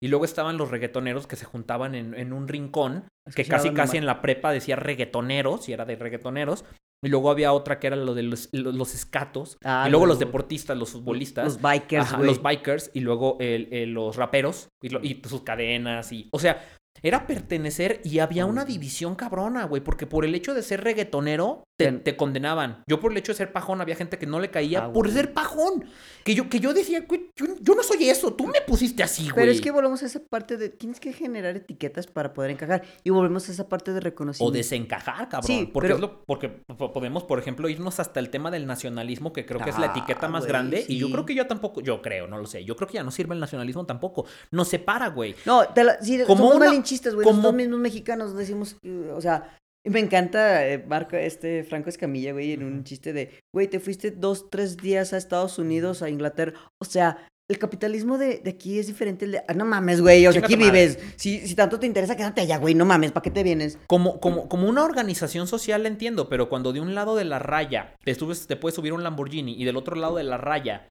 Y 0.01 0.07
luego 0.07 0.25
estaban 0.25 0.57
los 0.57 0.69
reggaetoneros 0.71 1.27
que 1.27 1.35
se 1.35 1.45
juntaban 1.45 1.95
en, 1.95 2.13
en 2.13 2.33
un 2.33 2.47
rincón, 2.47 3.05
que 3.35 3.45
casi 3.45 3.71
casi 3.71 3.97
en 3.97 4.05
la 4.05 4.21
prepa 4.21 4.51
decía 4.51 4.75
reggaetoneros, 4.75 5.67
y 5.69 5.73
era 5.73 5.85
de 5.85 5.95
reggaetoneros. 5.95 6.65
Y 7.03 7.09
luego 7.09 7.29
había 7.29 7.53
otra 7.53 7.77
que 7.79 7.87
era 7.87 7.95
lo 7.95 8.15
de 8.15 8.23
los, 8.23 8.49
los, 8.53 8.73
los 8.73 8.95
escatos. 8.95 9.57
Ah, 9.63 9.85
y 9.87 9.91
luego 9.91 10.07
los 10.07 10.15
los- 10.15 10.19
deportistas, 10.19 10.75
los 10.75 10.89
futbolistas. 10.91 11.45
Los 11.45 11.61
bikers, 11.61 12.13
Ajá, 12.13 12.23
los 12.23 12.41
bikers 12.41 12.89
y 12.93 13.01
luego 13.01 13.37
el- 13.39 13.71
el- 13.71 13.91
los 13.91 14.15
raperos 14.15 14.69
y, 14.81 14.89
lo- 14.89 15.03
y 15.03 15.21
sus 15.27 15.41
cadenas 15.43 16.11
y 16.11 16.27
o 16.31 16.39
sea 16.39 16.65
era 17.03 17.27
pertenecer 17.27 18.01
y 18.03 18.19
había 18.19 18.45
una 18.45 18.65
división 18.65 19.15
cabrona 19.15 19.65
güey 19.65 19.81
porque 19.83 20.07
por 20.07 20.25
el 20.25 20.33
hecho 20.35 20.53
de 20.53 20.61
ser 20.63 20.83
reggaetonero 20.83 21.63
te, 21.77 22.17
condenaban 22.17 22.83
yo 22.87 22.99
por 22.99 23.11
el 23.11 23.17
hecho 23.19 23.31
de 23.31 23.37
ser 23.37 23.51
pajón 23.53 23.81
había 23.81 23.95
gente 23.95 24.17
que 24.17 24.25
no 24.25 24.39
le 24.39 24.49
caía 24.49 24.85
Ah, 24.85 24.91
por 24.93 25.05
güey. 25.05 25.13
ser 25.15 25.33
pajón 25.33 25.85
que 26.23 26.33
yo 26.35 26.49
que 26.49 26.59
yo 26.59 26.73
decía 26.73 27.01
güey 27.07 27.29
yo, 27.35 27.45
yo 27.61 27.75
no 27.75 27.83
soy 27.83 28.09
eso 28.09 28.33
tú 28.33 28.47
me 28.47 28.61
pusiste 28.61 29.03
así 29.03 29.23
güey 29.23 29.35
Pero 29.35 29.51
es 29.51 29.61
que 29.61 29.71
volvemos 29.71 30.01
a 30.03 30.07
esa 30.07 30.19
parte 30.27 30.57
de 30.57 30.69
tienes 30.69 30.99
que 30.99 31.13
generar 31.13 31.55
etiquetas 31.55 32.07
para 32.07 32.33
poder 32.33 32.51
encajar 32.51 32.81
y 33.03 33.09
volvemos 33.11 33.47
a 33.47 33.51
esa 33.51 33.69
parte 33.69 33.91
de 33.91 33.97
o 33.97 34.01
reconocimiento. 34.01 34.57
desencajar, 34.57 35.29
cabrón. 35.29 35.47
Sí, 35.47 35.69
porque, 35.71 35.87
pero- 35.87 35.95
es 35.95 36.01
lo- 36.01 36.25
porque 36.25 36.49
po- 36.49 36.91
podemos, 36.93 37.23
por 37.23 37.39
ejemplo, 37.39 37.69
irnos 37.69 37.99
hasta 37.99 38.19
el 38.19 38.29
tema 38.29 38.49
del 38.51 38.65
nacionalismo, 38.65 39.31
que 39.33 39.45
creo 39.45 39.59
que 39.61 39.69
es 39.69 39.77
la 39.77 39.87
Ah, 39.87 39.91
etiqueta 39.91 40.27
más 40.27 40.41
güey, 40.43 40.49
grande. 40.49 40.85
Y 40.87 40.97
yo 40.97 41.09
creo 41.11 41.25
que 41.25 41.35
ya 41.35 41.47
tampoco, 41.47 41.81
yo 41.81 42.01
creo, 42.01 42.27
no 42.27 42.37
lo 42.37 42.45
sé. 42.47 42.63
Yo 42.65 42.75
creo 42.75 42.87
que 42.87 42.95
ya 42.95 43.03
no 43.03 43.11
sirve 43.11 43.33
el 43.35 43.39
nacionalismo 43.39 43.85
tampoco. 43.85 44.25
Nos 44.51 44.67
separa, 44.67 45.07
güey. 45.09 45.35
No, 45.45 45.65
te 45.67 45.83
la, 45.83 46.01
sí, 46.01 46.19
Como 46.25 46.43
somos 46.43 46.55
una- 46.55 46.65
malinchistas, 46.87 47.13
güey. 47.15 47.25
Nosotros 47.27 47.53
mismos 47.53 47.79
mexicanos 47.79 48.35
decimos, 48.35 48.77
eh, 48.83 49.11
o 49.13 49.21
sea, 49.21 49.57
me 49.85 49.99
encanta 49.99 50.67
eh, 50.67 50.83
Marco, 50.87 51.15
este 51.15 51.63
Franco 51.63 51.89
Escamilla, 51.89 52.33
güey, 52.33 52.53
en 52.53 52.63
un 52.63 52.83
chiste 52.83 53.13
de, 53.13 53.31
güey, 53.53 53.67
te 53.67 53.79
fuiste 53.79 54.11
dos, 54.11 54.49
tres 54.49 54.77
días 54.77 55.13
a 55.13 55.17
Estados 55.17 55.57
Unidos, 55.59 56.01
a 56.01 56.09
Inglaterra. 56.09 56.53
O 56.81 56.85
sea, 56.85 57.25
el 57.49 57.59
capitalismo 57.59 58.17
de, 58.17 58.39
de 58.39 58.49
aquí 58.49 58.77
es 58.77 58.87
diferente. 58.87 59.23
al 59.23 59.31
de- 59.31 59.43
ah, 59.47 59.53
no 59.53 59.63
mames, 59.63 60.01
güey, 60.01 60.27
o 60.27 60.33
sea, 60.33 60.41
aquí 60.43 60.57
vives. 60.57 60.99
Si, 61.15 61.47
si 61.47 61.55
tanto 61.55 61.79
te 61.79 61.85
interesa, 61.87 62.17
quédate 62.17 62.41
allá, 62.41 62.57
güey, 62.57 62.75
no 62.75 62.83
mames, 62.83 63.13
¿para 63.13 63.21
qué 63.23 63.31
te 63.31 63.43
vienes? 63.43 63.79
Como, 63.87 64.19
como, 64.19 64.49
como 64.49 64.67
una 64.67 64.83
organización 64.83 65.47
social 65.47 65.85
entiendo, 65.85 66.27
pero 66.27 66.49
cuando 66.49 66.73
de 66.73 66.81
un 66.81 66.93
lado 66.93 67.15
de 67.15 67.23
la 67.23 67.39
raya 67.39 67.95
te, 68.03 68.13
subes, 68.15 68.47
te 68.47 68.57
puedes 68.57 68.75
subir 68.75 68.91
un 68.91 69.03
Lamborghini 69.03 69.53
y 69.53 69.63
del 69.63 69.77
otro 69.77 69.95
lado 69.95 70.17
de 70.17 70.25
la 70.25 70.37
raya 70.37 70.89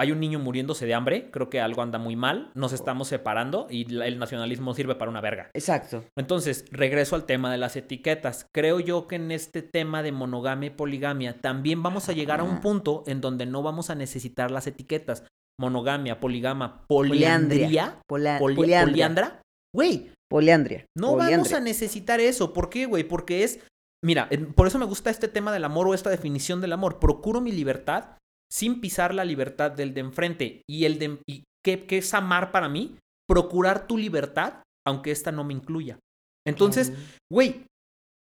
hay 0.00 0.12
un 0.12 0.18
niño 0.20 0.38
muriéndose 0.38 0.86
de 0.86 0.94
hambre, 0.94 1.30
creo 1.30 1.50
que 1.50 1.60
algo 1.60 1.82
anda 1.82 1.98
muy 1.98 2.16
mal, 2.16 2.50
nos 2.54 2.72
estamos 2.72 3.08
separando 3.08 3.66
y 3.68 3.94
el 4.02 4.18
nacionalismo 4.18 4.72
sirve 4.74 4.94
para 4.94 5.10
una 5.10 5.20
verga. 5.20 5.50
Exacto. 5.54 6.04
Entonces, 6.16 6.64
regreso 6.70 7.16
al 7.16 7.26
tema 7.26 7.52
de 7.52 7.58
las 7.58 7.76
etiquetas. 7.76 8.46
Creo 8.54 8.80
yo 8.80 9.06
que 9.06 9.16
en 9.16 9.30
este 9.30 9.60
tema 9.62 10.02
de 10.02 10.12
monogamia 10.12 10.68
y 10.68 10.70
poligamia 10.70 11.40
también 11.40 11.82
vamos 11.82 12.08
a 12.08 12.12
llegar 12.12 12.40
a 12.40 12.44
un 12.44 12.60
punto 12.60 13.04
en 13.06 13.20
donde 13.20 13.44
no 13.46 13.62
vamos 13.62 13.90
a 13.90 13.94
necesitar 13.94 14.50
las 14.50 14.66
etiquetas. 14.66 15.24
Monogamia, 15.60 16.18
poligama, 16.20 16.86
poliandría, 16.88 18.00
Pola- 18.08 18.38
poli- 18.38 18.56
poliandria. 18.56 18.92
poliandra. 18.92 19.42
Güey, 19.74 20.10
Poliandria. 20.30 20.86
no 20.96 21.08
vamos 21.08 21.24
poliandria. 21.24 21.56
a 21.58 21.60
necesitar 21.60 22.20
eso. 22.20 22.52
¿Por 22.52 22.70
qué, 22.70 22.86
güey? 22.86 23.04
Porque 23.04 23.44
es. 23.44 23.60
Mira, 24.02 24.28
por 24.56 24.66
eso 24.66 24.78
me 24.78 24.86
gusta 24.86 25.10
este 25.10 25.28
tema 25.28 25.52
del 25.52 25.64
amor 25.64 25.86
o 25.86 25.92
esta 25.94 26.08
definición 26.08 26.60
del 26.62 26.72
amor. 26.72 26.98
Procuro 26.98 27.40
mi 27.42 27.52
libertad 27.52 28.16
sin 28.50 28.80
pisar 28.80 29.14
la 29.14 29.24
libertad 29.24 29.70
del 29.70 29.94
de 29.94 30.00
enfrente. 30.00 30.62
Y 30.68 30.84
el 30.84 30.98
de. 30.98 31.18
Y 31.26 31.44
¿qué, 31.64 31.86
qué 31.86 31.98
es 31.98 32.14
amar 32.14 32.50
para 32.50 32.68
mí? 32.68 32.96
Procurar 33.28 33.86
tu 33.86 33.96
libertad, 33.96 34.62
aunque 34.86 35.10
esta 35.10 35.30
no 35.32 35.44
me 35.44 35.54
incluya. 35.54 35.98
Entonces, 36.46 36.92
güey, 37.30 37.66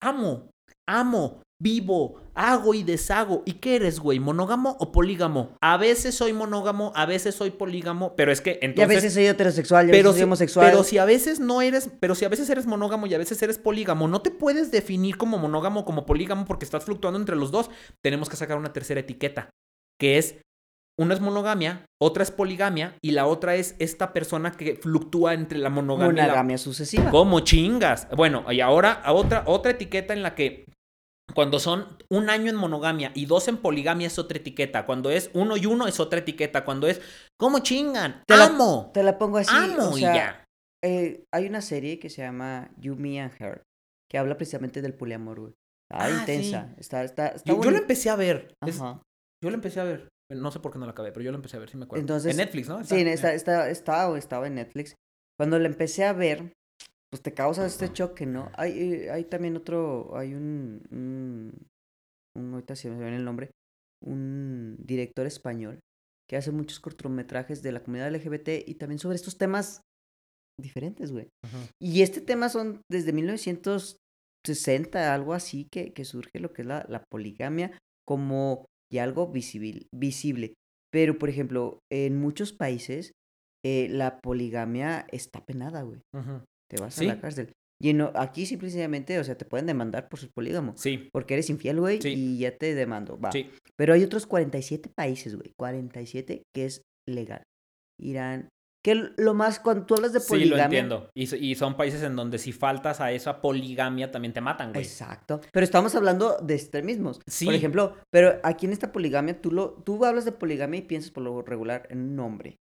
amo, 0.03 0.49
amo, 0.89 1.41
vivo, 1.61 2.21
hago 2.33 2.73
y 2.73 2.83
deshago. 2.83 3.43
¿Y 3.45 3.53
qué 3.53 3.75
eres, 3.77 3.99
güey? 3.99 4.19
¿Monógamo 4.19 4.75
o 4.79 4.91
polígamo? 4.91 5.55
A 5.61 5.77
veces 5.77 6.15
soy 6.15 6.33
monógamo, 6.33 6.91
a 6.95 7.05
veces 7.05 7.35
soy 7.35 7.51
polígamo, 7.51 8.15
pero 8.15 8.31
es 8.31 8.41
que 8.41 8.59
entonces. 8.61 8.79
y 8.79 8.81
a 8.81 8.87
veces 8.87 9.13
soy 9.13 9.25
heterosexual, 9.27 9.87
y 9.87 9.89
a 9.89 9.91
Pero 9.91 10.09
veces 10.09 10.17
si, 10.19 10.23
homosexual. 10.23 10.67
pero 10.69 10.83
si 10.83 10.97
a 10.97 11.05
veces 11.05 11.39
no 11.39 11.61
eres, 11.61 11.89
pero 11.99 12.15
si 12.15 12.25
a 12.25 12.29
veces 12.29 12.49
eres 12.49 12.65
monógamo 12.65 13.07
y 13.07 13.13
a 13.13 13.17
veces 13.17 13.41
eres 13.41 13.57
polígamo, 13.57 14.07
no 14.07 14.21
te 14.21 14.31
puedes 14.31 14.71
definir 14.71 15.17
como 15.17 15.37
monógamo 15.37 15.81
o 15.81 15.85
como 15.85 16.05
polígamo 16.05 16.45
porque 16.45 16.65
estás 16.65 16.83
fluctuando 16.85 17.19
entre 17.19 17.35
los 17.35 17.51
dos. 17.51 17.69
Tenemos 18.03 18.29
que 18.29 18.35
sacar 18.35 18.57
una 18.57 18.73
tercera 18.73 18.99
etiqueta, 18.99 19.49
que 19.99 20.17
es 20.17 20.37
una 20.99 21.13
es 21.13 21.21
monogamia, 21.21 21.85
otra 22.01 22.23
es 22.23 22.31
poligamia 22.31 22.95
y 23.03 23.11
la 23.11 23.27
otra 23.27 23.55
es 23.55 23.75
esta 23.77 24.13
persona 24.13 24.51
que 24.51 24.75
fluctúa 24.77 25.33
entre 25.35 25.59
la 25.59 25.69
monogamia 25.69 26.11
y 26.11 26.15
la 26.15 26.23
Monogamia 26.23 26.57
sucesiva. 26.57 27.11
¿Cómo 27.11 27.41
chingas? 27.41 28.07
Bueno, 28.15 28.51
y 28.51 28.61
ahora 28.61 28.93
a 28.93 29.13
otra, 29.13 29.43
otra 29.45 29.71
etiqueta 29.71 30.13
en 30.13 30.23
la 30.23 30.33
que 30.33 30.65
cuando 31.35 31.59
son 31.59 31.97
un 32.09 32.29
año 32.31 32.49
en 32.49 32.55
monogamia 32.55 33.11
y 33.13 33.25
dos 33.27 33.47
en 33.47 33.57
poligamia 33.57 34.07
es 34.07 34.17
otra 34.17 34.37
etiqueta. 34.39 34.85
Cuando 34.87 35.11
es 35.11 35.29
uno 35.33 35.55
y 35.57 35.65
uno 35.67 35.85
es 35.87 35.99
otra 35.99 36.19
etiqueta. 36.19 36.65
Cuando 36.65 36.87
es, 36.87 36.99
¿cómo 37.37 37.59
chingan? 37.59 38.23
Te 38.25 38.35
la- 38.37 38.45
¡Amo! 38.45 38.89
Te 38.93 39.03
la 39.03 39.17
pongo 39.19 39.37
así. 39.37 39.51
¡Amo! 39.55 39.89
o 39.91 39.97
y 39.97 40.01
ya. 40.01 40.45
eh, 40.83 41.25
hay 41.31 41.45
una 41.45 41.61
serie 41.61 41.99
que 41.99 42.09
se 42.09 42.21
llama 42.23 42.71
You, 42.77 42.95
Me 42.95 43.19
and 43.21 43.33
Her, 43.39 43.63
que 44.09 44.17
habla 44.17 44.37
precisamente 44.37 44.81
del 44.81 44.93
poliamor, 44.95 45.39
güey. 45.41 45.53
Ah, 45.91 46.09
intensa. 46.09 46.73
Está, 46.77 47.03
está, 47.03 47.27
está 47.27 47.43
Yo, 47.45 47.61
yo 47.61 47.71
la 47.71 47.77
empecé 47.79 48.09
a 48.09 48.15
ver. 48.15 48.53
Es- 48.65 48.79
Ajá. 48.81 49.01
Yo 49.43 49.49
la 49.49 49.55
empecé 49.55 49.79
a 49.79 49.83
ver. 49.83 50.09
No 50.33 50.51
sé 50.51 50.59
por 50.59 50.73
qué 50.73 50.79
no 50.79 50.85
la 50.85 50.91
acabé, 50.91 51.11
pero 51.11 51.23
yo 51.23 51.31
la 51.31 51.37
empecé 51.37 51.57
a 51.57 51.61
ver, 51.61 51.69
sí 51.69 51.77
me 51.77 51.85
acuerdo. 51.85 52.01
Entonces- 52.01 52.31
en 52.31 52.37
Netflix, 52.37 52.67
¿no? 52.67 52.83
Sí, 52.83 52.95
Está- 53.01 53.33
está, 53.33 53.69
está, 53.69 54.09
o 54.09 54.17
estaba 54.17 54.47
en 54.47 54.55
Netflix. 54.55 54.95
Cuando 55.39 55.57
la 55.59 55.67
empecé 55.67 56.03
a 56.03 56.13
ver, 56.13 56.53
pues 57.09 57.21
te 57.21 57.33
causa 57.33 57.65
este 57.65 57.91
choque, 57.93 58.25
¿no? 58.25 58.51
Hay, 58.55 58.71
eh, 58.77 59.11
hay 59.11 59.23
también 59.25 59.55
otro, 59.55 60.17
hay 60.17 60.33
un, 60.33 60.81
un, 60.91 61.67
un- 62.35 62.53
ahorita 62.53 62.75
se 62.75 62.89
me 62.89 62.97
viene 62.99 63.17
el 63.17 63.23
nombre, 63.25 63.51
un 64.05 64.75
director 64.79 65.25
español 65.25 65.79
que 66.29 66.35
hace 66.35 66.51
muchos 66.51 66.81
cortometrajes 66.81 67.63
de 67.63 67.71
la 67.71 67.81
comunidad 67.81 68.13
LGBT 68.13 68.63
y 68.67 68.75
también 68.75 68.99
sobre 68.99 69.15
estos 69.15 69.37
temas 69.37 69.81
diferentes, 70.59 71.11
güey. 71.13 71.29
Ajá. 71.45 71.57
Y 71.81 72.01
este 72.01 72.19
tema 72.19 72.49
son 72.49 72.81
desde 72.91 73.13
1960, 73.13 75.13
algo 75.13 75.33
así, 75.33 75.67
que, 75.71 75.93
que 75.93 76.03
surge 76.03 76.39
lo 76.39 76.51
que 76.51 76.63
es 76.63 76.67
la, 76.67 76.85
la 76.89 77.03
poligamia 77.09 77.77
como 78.05 78.65
y 78.91 78.97
algo 78.99 79.31
visibil- 79.31 79.87
visible. 79.93 80.53
Pero, 80.91 81.17
por 81.19 81.29
ejemplo, 81.29 81.79
en 81.91 82.17
muchos 82.19 82.53
países 82.53 83.11
eh, 83.65 83.87
la 83.89 84.19
poligamia 84.19 85.05
está 85.11 85.43
penada, 85.45 85.81
güey. 85.81 85.99
Ujú. 86.15 86.41
Te 86.69 86.79
vas 86.81 86.93
Sí. 86.93 87.05
a 87.05 87.15
la 87.15 87.19
cárcel. 87.21 87.51
Y 87.81 87.93
no, 87.93 88.11
aquí 88.15 88.45
simplemente, 88.45 89.19
o 89.19 89.23
sea, 89.23 89.37
te 89.37 89.45
pueden 89.45 89.65
demandar 89.67 90.07
por 90.09 90.19
ser 90.19 90.29
polígamo. 90.33 90.73
Sí, 90.77 91.09
Porque 91.11 91.33
eres 91.35 91.49
infiel, 91.49 91.79
güey, 91.79 92.01
Sí. 92.01 92.09
y 92.15 92.37
ya 92.39 92.55
te 92.57 92.73
demando. 92.75 93.19
Va. 93.19 93.31
sí. 93.31 93.49
Pero 93.77 93.93
hay 93.93 94.03
otros 94.03 94.25
47 94.25 94.89
países, 94.95 95.35
güey. 95.35 95.51
47 95.59 96.43
que 96.55 96.65
es 96.65 96.81
legal. 97.07 97.43
Irán. 97.99 98.49
Que 98.85 98.95
lo 99.17 99.33
más, 99.33 99.59
cuando 99.59 99.85
tú 99.85 99.95
hablas 99.95 100.13
de 100.13 100.19
Sí, 100.19 100.25
lo 100.25 100.29
poligamia. 100.39 100.63
entiendo. 100.65 101.09
Y, 101.15 101.27
so- 101.27 101.35
y 101.35 101.55
son 101.55 101.75
países 101.75 102.03
en 102.03 102.15
donde 102.15 102.37
si 102.37 102.51
faltas 102.53 103.01
a 103.01 103.11
esa 103.11 103.41
poligamia 103.41 104.11
también 104.11 104.33
te 104.33 104.39
matan, 104.41 104.71
güey. 104.71 104.83
Exacto. 104.83 105.41
Pero 105.51 105.63
estamos 105.63 105.93
hablando 105.95 106.37
de 106.41 106.55
extremismos. 106.55 107.19
Sí. 107.27 107.45
Por 107.45 107.53
ejemplo, 107.55 107.95
pero 108.11 108.39
aquí 108.43 108.65
en 108.65 108.71
esta 108.73 108.91
poligamia, 108.91 109.41
tú, 109.41 109.51
lo, 109.51 109.71
tú 109.83 110.03
hablas 110.05 110.23
de 110.25 110.31
poligamia 110.31 110.79
y 110.79 110.83
piensas 110.83 111.11
por 111.11 111.23
lo 111.23 111.41
regular 111.41 111.87
en 111.89 111.99
un 112.13 112.19
hombre. 112.19 112.57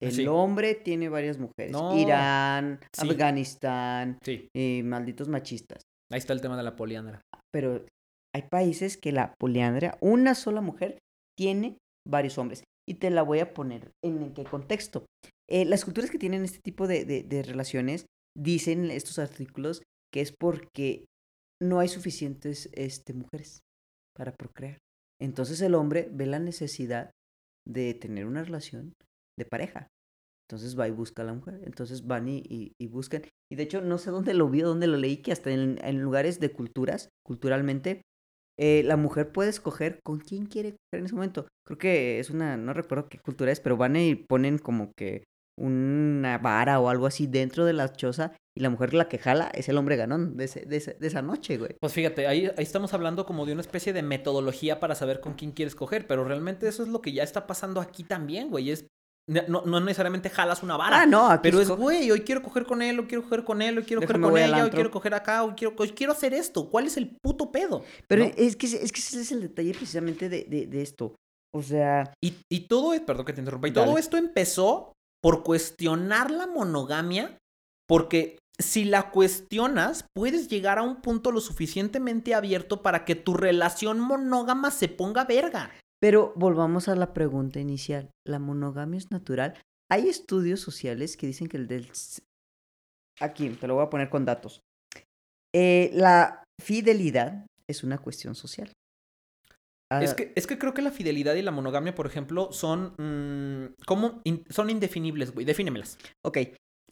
El 0.00 0.12
Sí. 0.12 0.26
hombre 0.26 0.74
tiene 0.74 1.08
varias 1.08 1.38
mujeres. 1.38 1.72
No. 1.72 1.96
Irán, 1.98 2.80
Sí. 2.92 3.08
Afganistán, 3.10 4.18
Sí, 4.24 4.48
eh, 4.56 4.82
malditos 4.82 5.28
machistas. 5.28 5.82
ahí 6.10 6.18
está 6.18 6.32
el 6.32 6.40
tema 6.40 6.56
de 6.56 6.62
la 6.62 6.74
poliandra. 6.76 7.20
Pero 7.52 7.84
hay 8.34 8.42
países 8.50 8.96
que 8.96 9.12
la 9.12 9.34
poliandria, 9.38 9.96
una 10.00 10.34
sola 10.34 10.60
mujer, 10.60 10.98
tiene 11.38 11.76
varios 12.08 12.38
hombres. 12.38 12.64
Y 12.88 12.94
te 12.94 13.10
la 13.10 13.22
voy 13.22 13.40
a 13.40 13.52
poner 13.52 13.90
en 14.04 14.32
qué 14.32 14.44
contexto. 14.44 15.04
Eh, 15.48 15.64
las 15.64 15.84
culturas 15.84 16.10
que 16.10 16.18
tienen 16.18 16.44
este 16.44 16.60
tipo 16.62 16.86
de, 16.86 17.04
de- 17.04 17.42
relaciones 17.42 18.06
dicen 18.36 18.90
estos 18.90 19.18
artículos 19.18 19.82
que 20.12 20.20
es 20.20 20.32
porque 20.32 21.06
no 21.62 21.78
hay 21.80 21.88
suficientes 21.88 22.68
este, 22.72 23.14
mujeres 23.14 23.60
para 24.16 24.32
procrear. 24.34 24.78
Entonces 25.20 25.60
el 25.60 25.74
hombre 25.74 26.08
ve 26.12 26.26
la 26.26 26.38
necesidad 26.38 27.10
de 27.66 27.94
tener 27.94 28.26
una 28.26 28.44
relación 28.44 28.92
de 29.38 29.44
pareja. 29.46 29.88
Entonces 30.48 30.78
va 30.78 30.86
y 30.86 30.92
busca 30.92 31.22
a 31.22 31.26
la 31.26 31.34
mujer. 31.34 31.60
Entonces 31.64 32.06
van 32.06 32.28
y, 32.28 32.38
y- 32.48 32.72
y 32.80 32.86
buscan. 32.88 33.22
Y 33.50 33.56
de 33.56 33.64
hecho, 33.64 33.80
no 33.82 33.98
sé 33.98 34.10
dónde 34.10 34.34
lo 34.34 34.48
vi 34.48 34.60
dónde 34.60 34.86
lo 34.86 34.96
leí, 34.96 35.18
que 35.22 35.32
hasta 35.32 35.50
en, 35.50 35.78
lugares 36.00 36.38
de 36.40 36.52
culturas, 36.52 37.08
culturalmente, 37.24 38.02
eh, 38.58 38.82
la 38.84 38.96
mujer 38.96 39.32
puede 39.32 39.50
escoger 39.50 40.00
con 40.04 40.18
quién 40.20 40.46
quiere 40.46 40.76
en 40.94 41.04
ese 41.06 41.14
momento. 41.14 41.46
Creo 41.66 41.78
que 41.78 42.18
es 42.20 42.30
una, 42.30 42.56
no 42.56 42.72
recuerdo 42.72 43.08
qué 43.08 43.18
cultura 43.18 43.52
es, 43.52 43.60
pero 43.60 43.76
van 43.76 43.96
y 43.96 44.14
ponen 44.14 44.58
como 44.58 44.92
que 44.96 45.24
una 45.58 46.38
vara 46.38 46.78
o 46.80 46.88
algo 46.88 47.06
así 47.06 47.26
dentro 47.26 47.64
de 47.64 47.72
la 47.72 47.92
choza 47.92 48.32
y 48.56 48.60
la 48.60 48.70
mujer 48.70 48.94
la 48.94 49.08
que 49.08 49.18
jala 49.18 49.50
es 49.54 49.68
el 49.68 49.76
hombre 49.78 49.96
ganón 49.96 50.36
de, 50.36 50.44
ese- 50.44 50.64
de, 50.66 50.76
ese- 50.76 50.94
de 50.94 51.06
esa 51.06 51.22
noche, 51.22 51.56
güey. 51.58 51.76
Pues 51.80 51.92
fíjate, 51.92 52.26
ahí, 52.26 52.46
ahí 52.46 52.52
estamos 52.62 52.92
hablando 52.94 53.26
como 53.26 53.46
de 53.46 53.52
una 53.52 53.60
especie 53.62 53.92
de 53.92 54.02
metodología 54.02 54.80
para 54.80 54.94
saber 54.94 55.20
con 55.20 55.34
quién 55.34 55.52
quieres 55.52 55.74
coger, 55.74 56.06
pero 56.06 56.24
realmente 56.24 56.68
eso 56.68 56.82
es 56.82 56.88
lo 56.88 57.00
que 57.02 57.12
ya 57.12 57.22
está 57.22 57.46
pasando 57.46 57.80
aquí 57.80 58.02
también, 58.04 58.50
güey. 58.50 58.70
Es 58.70 58.86
no, 59.28 59.62
no 59.66 59.80
necesariamente 59.80 60.30
jalas 60.30 60.62
una 60.62 60.76
vara. 60.76 61.00
Ah, 61.00 61.06
no, 61.06 61.36
Pero 61.42 61.60
es, 61.60 61.68
güey, 61.68 62.08
hoy 62.12 62.20
quiero 62.20 62.42
coger 62.44 62.64
con 62.64 62.80
él, 62.80 63.00
hoy 63.00 63.06
quiero 63.06 63.24
coger 63.24 63.42
con 63.42 63.60
él, 63.60 63.76
hoy 63.76 63.82
quiero 63.82 64.00
Déjame 64.00 64.20
coger 64.20 64.44
con 64.44 64.54
ella, 64.54 64.64
hoy 64.64 64.70
quiero 64.70 64.90
coger 64.92 65.14
acá, 65.14 65.42
hoy 65.42 65.54
quiero, 65.56 65.74
hoy 65.76 65.88
quiero 65.90 66.12
hacer 66.12 66.32
esto. 66.32 66.70
¿Cuál 66.70 66.86
es 66.86 66.96
el 66.96 67.16
puto 67.20 67.50
pedo? 67.50 67.82
Pero 68.06 68.24
¿no? 68.24 68.30
es, 68.36 68.54
que, 68.54 68.66
es 68.66 68.92
que 68.92 69.00
ese 69.00 69.20
es 69.20 69.32
el 69.32 69.40
detalle 69.40 69.72
precisamente 69.72 70.28
de, 70.28 70.44
de, 70.44 70.66
de 70.68 70.80
esto. 70.80 71.16
O 71.52 71.60
sea, 71.60 72.12
Y, 72.22 72.34
y 72.48 72.68
todo, 72.68 72.94
es- 72.94 73.00
perdón 73.00 73.26
que 73.26 73.32
te 73.32 73.40
interrumpa, 73.40 73.66
y 73.66 73.72
Dale. 73.72 73.86
todo 73.88 73.98
esto 73.98 74.16
empezó 74.16 74.92
por 75.22 75.42
cuestionar 75.42 76.30
la 76.30 76.46
monogamia, 76.46 77.38
porque 77.88 78.38
si 78.58 78.84
la 78.84 79.10
cuestionas, 79.10 80.06
puedes 80.14 80.48
llegar 80.48 80.78
a 80.78 80.82
un 80.82 81.02
punto 81.02 81.30
lo 81.30 81.40
suficientemente 81.40 82.34
abierto 82.34 82.82
para 82.82 83.04
que 83.04 83.14
tu 83.14 83.34
relación 83.34 84.00
monógama 84.00 84.70
se 84.70 84.88
ponga 84.88 85.24
verga. 85.24 85.70
pero 85.98 86.34
volvamos 86.36 86.88
a 86.88 86.94
la 86.94 87.14
pregunta 87.14 87.58
inicial. 87.58 88.10
¿La 88.24 88.38
monogamia 88.38 88.98
es 88.98 89.10
natural? 89.10 89.54
Hay 89.90 90.08
estudios 90.08 90.60
sociales 90.60 91.16
que 91.16 91.26
dicen 91.26 91.48
que 91.48 91.56
el 91.56 91.66
del... 91.66 91.90
Aquí, 93.18 93.48
te 93.48 93.66
lo 93.66 93.76
voy 93.76 93.84
a 93.84 93.90
poner 93.90 94.10
con 94.10 94.26
datos. 94.26 94.60
Eh, 95.54 95.90
la 95.94 96.44
fidelidad 96.62 97.46
es 97.66 97.82
una 97.82 97.96
cuestión 97.96 98.34
social. 98.34 98.70
Ah, 99.92 100.02
Es, 100.02 100.14
que, 100.14 100.32
es 100.34 100.46
que 100.48 100.58
creo 100.58 100.74
que 100.74 100.82
la 100.82 100.90
fidelidad 100.90 101.34
y 101.36 101.42
la 101.42 101.52
monogamia, 101.52 101.94
por 101.94 102.06
ejemplo, 102.06 102.50
son. 102.52 102.94
mm, 102.98 103.74
¿Cómo? 103.86 104.20
In- 104.24 104.44
son 104.50 104.68
indefinibles, 104.70 105.32
güey. 105.32 105.46
Defínemelas. 105.46 105.96
Ok, 106.24 106.38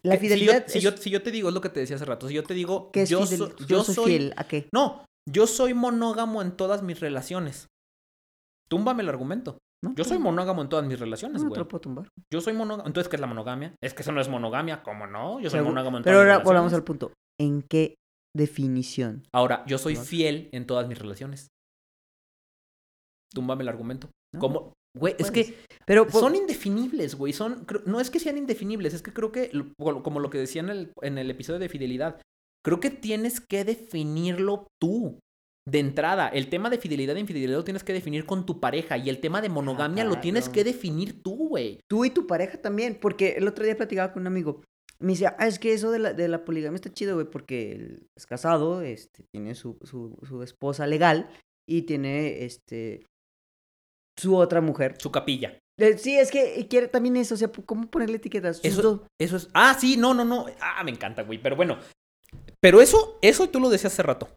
la 0.03 0.15
si 0.15 0.17
yo- 0.17 0.19
fidelidad 0.21 0.63
Si 0.67 0.79
yo, 0.79 0.91
si 0.95 1.09
yo 1.09 1.21
te 1.21 1.31
digo, 1.31 1.49
es 1.49 1.55
lo 1.55 1.61
que 1.61 1.69
te 1.69 1.81
decía 1.81 1.97
hace 1.97 2.05
rato. 2.05 2.27
Si 2.29 2.33
yo 2.33 2.43
te 2.43 2.53
digo. 2.53 2.91
¿Qué 2.91 3.01
es 3.01 3.09
yo, 3.09 3.21
fidel- 3.25 3.37
so- 3.37 3.55
yo, 3.67 3.83
soy, 3.83 4.05
fiel. 4.11 4.33
¿A 4.37 4.45
qué? 4.47 4.69
No, 4.73 5.03
yo 5.29 5.45
soy 5.47 5.73
monógamo 5.73 6.41
en 6.41 6.51
todas 6.55 6.83
mis 6.83 6.99
relaciones. 7.01 7.67
Túmbame 8.69 9.03
el 9.03 9.09
argumento. 9.09 9.57
¿No? 9.83 9.93
Yo 9.95 10.03
soy 10.03 10.17
monógamo 10.17 10.61
en 10.63 10.69
todas 10.69 10.85
mis 10.85 10.99
relaciones, 10.99 11.41
No, 11.43 11.49
te 11.49 11.49
güey. 11.49 11.59
lo 11.59 11.67
puedo 11.67 11.81
tumbar. 11.81 12.07
Yo 12.33 12.41
soy 12.41 12.53
monógamo. 12.53 12.87
Entonces, 12.87 13.07
¿qué 13.09 13.17
es 13.17 13.21
la 13.21 13.27
monogamia? 13.27 13.75
Es 13.83 13.93
que 13.93 14.01
eso 14.01 14.11
no 14.11 14.21
es 14.21 14.29
monogamia. 14.29 14.81
¿Cómo 14.81 15.05
no? 15.05 15.39
Yo 15.41 15.49
soy 15.51 15.61
monógamo 15.61 15.97
en 15.97 16.03
Pero 16.03 16.15
todas 16.15 16.25
mis 16.27 16.31
ahora 16.33 16.43
volvamos 16.43 16.73
al 16.73 16.79
relaciones. 16.81 16.85
punto. 17.09 17.13
¿En 17.39 17.61
qué 17.61 17.95
definición? 18.35 19.27
Ahora, 19.33 19.63
yo 19.67 19.77
soy 19.77 19.95
¿No? 19.95 20.01
fiel 20.01 20.49
en 20.53 20.65
todas 20.65 20.87
mis 20.87 20.97
relaciones. 20.97 21.49
Túmbame 23.35 23.63
el 23.63 23.69
argumento. 23.69 24.09
¿no? 24.33 24.39
¿Cómo? 24.39 24.73
Güey, 24.97 25.15
es 25.19 25.29
puedes. 25.29 25.51
que 25.51 25.57
Pero 25.85 26.09
son 26.09 26.35
indefinibles, 26.35 27.15
güey. 27.15 27.33
Son, 27.33 27.67
no 27.85 27.99
es 27.99 28.09
que 28.09 28.19
sean 28.19 28.37
indefinibles, 28.37 28.93
es 28.93 29.01
que 29.01 29.13
creo 29.13 29.31
que, 29.31 29.51
como 29.77 30.19
lo 30.19 30.29
que 30.29 30.37
decía 30.37 30.61
en 30.61 30.69
el, 30.69 30.93
en 31.01 31.17
el 31.17 31.29
episodio 31.29 31.59
de 31.59 31.69
fidelidad, 31.69 32.21
creo 32.65 32.79
que 32.79 32.89
tienes 32.89 33.41
que 33.41 33.63
definirlo 33.63 34.67
tú. 34.81 35.19
De 35.67 35.79
entrada, 35.79 36.27
el 36.27 36.47
tema 36.49 36.69
de 36.69 36.77
fidelidad 36.77 37.17
e 37.17 37.21
infidelidad 37.21 37.57
lo 37.57 37.63
tienes 37.63 37.83
que 37.83 37.91
definir 37.91 38.27
con 38.27 38.45
tu 38.45 38.59
pareja 38.59 38.99
y 38.99 39.09
el 39.09 39.19
tema 39.19 39.41
de 39.41 39.49
monogamia 39.49 40.05
lo 40.05 40.19
tienes 40.19 40.47
que 40.47 40.63
definir 40.63 41.23
tú, 41.23 41.47
güey. 41.49 41.79
Tú 41.89 42.05
y 42.05 42.11
tu 42.11 42.27
pareja 42.27 42.61
también, 42.61 42.99
porque 43.01 43.31
el 43.31 43.47
otro 43.47 43.65
día 43.65 43.75
platicaba 43.75 44.13
con 44.13 44.21
un 44.21 44.27
amigo. 44.27 44.61
Me 44.99 45.13
dice, 45.13 45.25
ah, 45.25 45.47
es 45.47 45.57
que 45.57 45.73
eso 45.73 45.89
de 45.89 45.97
la, 45.97 46.13
de 46.13 46.27
la 46.27 46.45
poligamia 46.45 46.75
está 46.75 46.93
chido, 46.93 47.15
güey, 47.15 47.27
porque 47.27 47.97
es 48.15 48.27
casado, 48.27 48.81
este, 48.81 49.23
tiene 49.33 49.55
su, 49.55 49.79
su, 49.81 50.19
su 50.21 50.43
esposa 50.43 50.85
legal 50.85 51.31
y 51.67 51.81
tiene, 51.81 52.45
este, 52.45 53.03
su 54.17 54.35
otra 54.35 54.61
mujer. 54.61 54.95
Su 54.99 55.11
capilla. 55.11 55.57
Eh, 55.79 55.97
sí, 55.97 56.17
es 56.17 56.31
que 56.31 56.65
quiere 56.69 56.87
también 56.87 57.17
eso, 57.17 57.35
o 57.35 57.37
sea, 57.37 57.49
¿cómo 57.65 57.87
ponerle 57.89 58.17
etiquetas? 58.17 58.61
Eso- 58.63 58.81
dos- 58.81 59.01
Eso 59.19 59.35
es. 59.37 59.49
Ah, 59.53 59.75
sí, 59.79 59.97
no, 59.97 60.13
no, 60.13 60.23
no. 60.23 60.45
Ah, 60.61 60.83
me 60.83 60.91
encanta, 60.91 61.23
güey. 61.23 61.41
Pero 61.41 61.55
bueno. 61.55 61.77
Pero 62.61 62.81
eso, 62.81 63.19
eso 63.21 63.49
tú 63.49 63.59
lo 63.59 63.69
decías 63.69 63.93
hace 63.93 64.03
rato. 64.03 64.29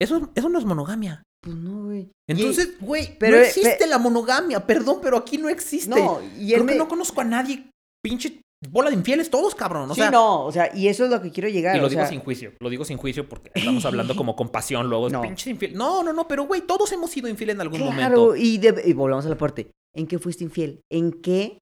Eso, 0.00 0.30
eso 0.34 0.48
no 0.48 0.58
es 0.58 0.64
monogamia. 0.64 1.22
Pues 1.42 1.56
no, 1.56 1.84
güey. 1.84 2.00
Y- 2.28 2.32
Entonces, 2.32 2.78
güey, 2.80 3.16
pero, 3.18 3.36
no 3.36 3.42
eh, 3.42 3.46
existe 3.46 3.86
la 3.86 3.98
monogamia. 3.98 4.66
Perdón, 4.66 4.98
pero 5.02 5.16
aquí 5.16 5.38
no 5.38 5.48
existe. 5.48 5.88
no, 5.90 6.20
y 6.38 6.52
Creo 6.52 6.64
me... 6.64 6.72
que 6.72 6.78
no 6.78 6.88
conozco 6.88 7.20
a 7.20 7.24
nadie. 7.24 7.70
Pinche 8.04 8.41
bola 8.70 8.90
de 8.90 8.96
infieles 8.96 9.28
todos, 9.30 9.54
cabrón. 9.54 9.90
O 9.90 9.94
sí, 9.94 10.00
sea, 10.00 10.10
no, 10.10 10.44
o 10.44 10.52
sea, 10.52 10.70
y 10.74 10.88
eso 10.88 11.04
es 11.04 11.10
lo 11.10 11.20
que 11.20 11.30
quiero 11.30 11.48
llegar. 11.48 11.76
Y 11.76 11.80
lo 11.80 11.86
o 11.86 11.88
digo 11.88 12.00
sea, 12.02 12.08
sin 12.08 12.20
juicio. 12.20 12.52
Lo 12.60 12.70
digo 12.70 12.84
sin 12.84 12.96
juicio 12.98 13.28
porque 13.28 13.50
estamos 13.54 13.84
hablando 13.84 14.14
como 14.16 14.36
con 14.36 14.48
pasión 14.50 14.88
luego. 14.88 15.08
No. 15.10 15.20
Pinches 15.22 15.48
infiel. 15.48 15.74
No, 15.74 16.02
no, 16.02 16.12
no, 16.12 16.26
pero 16.28 16.44
güey, 16.46 16.62
todos 16.62 16.90
hemos 16.92 17.10
sido 17.10 17.28
infieles 17.28 17.54
en 17.56 17.60
algún 17.60 17.78
Claro, 17.80 17.92
momento. 17.92 18.36
y, 18.36 18.58
de- 18.58 18.82
y 18.86 18.92
volvamos 18.92 19.26
a 19.26 19.28
la 19.28 19.36
parte. 19.38 19.70
¿En 19.94 20.06
qué 20.06 20.18
fuiste 20.18 20.44
infiel? 20.44 20.80
¿En 20.90 21.12
qué 21.20 21.58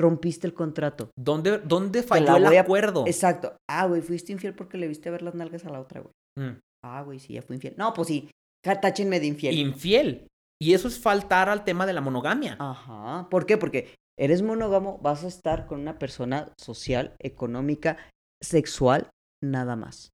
rompiste 0.00 0.46
el 0.46 0.54
contrato? 0.54 1.10
¿Dónde, 1.16 1.58
dónde 1.58 2.02
falló 2.02 2.36
el 2.36 2.46
a- 2.46 2.60
acuerdo? 2.60 3.04
Exacto. 3.06 3.56
Ah, 3.68 3.86
güey, 3.86 4.00
fuiste 4.02 4.32
infiel 4.32 4.54
porque 4.54 4.78
le 4.78 4.88
viste 4.88 5.10
ver 5.10 5.22
las 5.22 5.34
nalgas 5.34 5.64
a 5.64 5.70
la 5.70 5.80
otra, 5.80 6.00
güey. 6.00 6.12
Mm. 6.38 6.58
Ah, 6.84 7.02
güey, 7.02 7.18
sí, 7.18 7.34
ya 7.34 7.42
fue 7.42 7.56
infiel. 7.56 7.74
No, 7.76 7.92
pues 7.92 8.08
sí, 8.08 8.30
táchenme 8.62 9.20
de 9.20 9.26
infiel. 9.26 9.58
Infiel. 9.58 10.26
Y 10.60 10.74
eso 10.74 10.88
es 10.88 10.98
faltar 10.98 11.48
al 11.48 11.64
tema 11.64 11.86
de 11.86 11.92
la 11.92 12.00
monogamia. 12.00 12.56
Ajá. 12.58 13.28
¿Por 13.30 13.46
qué? 13.46 13.56
Porque 13.58 13.94
eres 14.18 14.42
monógamo, 14.42 14.98
vas 14.98 15.24
a 15.24 15.28
estar 15.28 15.66
con 15.66 15.80
una 15.80 15.98
persona 15.98 16.52
social, 16.58 17.14
económica, 17.20 17.96
sexual, 18.42 19.10
nada 19.42 19.76
más. 19.76 20.10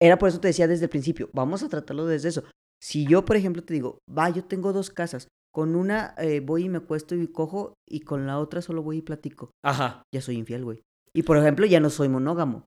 Era 0.00 0.18
por 0.18 0.28
eso 0.28 0.40
te 0.40 0.48
decía 0.48 0.66
desde 0.68 0.84
el 0.84 0.90
principio, 0.90 1.28
vamos 1.32 1.62
a 1.62 1.68
tratarlo 1.68 2.06
desde 2.06 2.28
eso. 2.28 2.44
Si 2.82 3.06
yo, 3.06 3.24
por 3.24 3.36
ejemplo, 3.36 3.62
te 3.62 3.74
digo, 3.74 3.98
va, 4.08 4.30
yo 4.30 4.44
tengo 4.44 4.72
dos 4.72 4.90
casas, 4.90 5.28
con 5.52 5.74
una 5.76 6.14
eh, 6.18 6.40
voy 6.40 6.64
y 6.64 6.68
me 6.68 6.78
acuesto 6.78 7.14
y 7.14 7.26
cojo, 7.28 7.74
y 7.88 8.00
con 8.00 8.26
la 8.26 8.38
otra 8.38 8.62
solo 8.62 8.82
voy 8.82 8.98
y 8.98 9.02
platico, 9.02 9.50
Ajá. 9.64 10.02
ya 10.14 10.22
soy 10.22 10.36
infiel, 10.36 10.64
güey. 10.64 10.82
Y 11.14 11.22
por 11.24 11.36
ejemplo, 11.36 11.66
ya 11.66 11.80
no 11.80 11.90
soy 11.90 12.08
monógamo. 12.08 12.64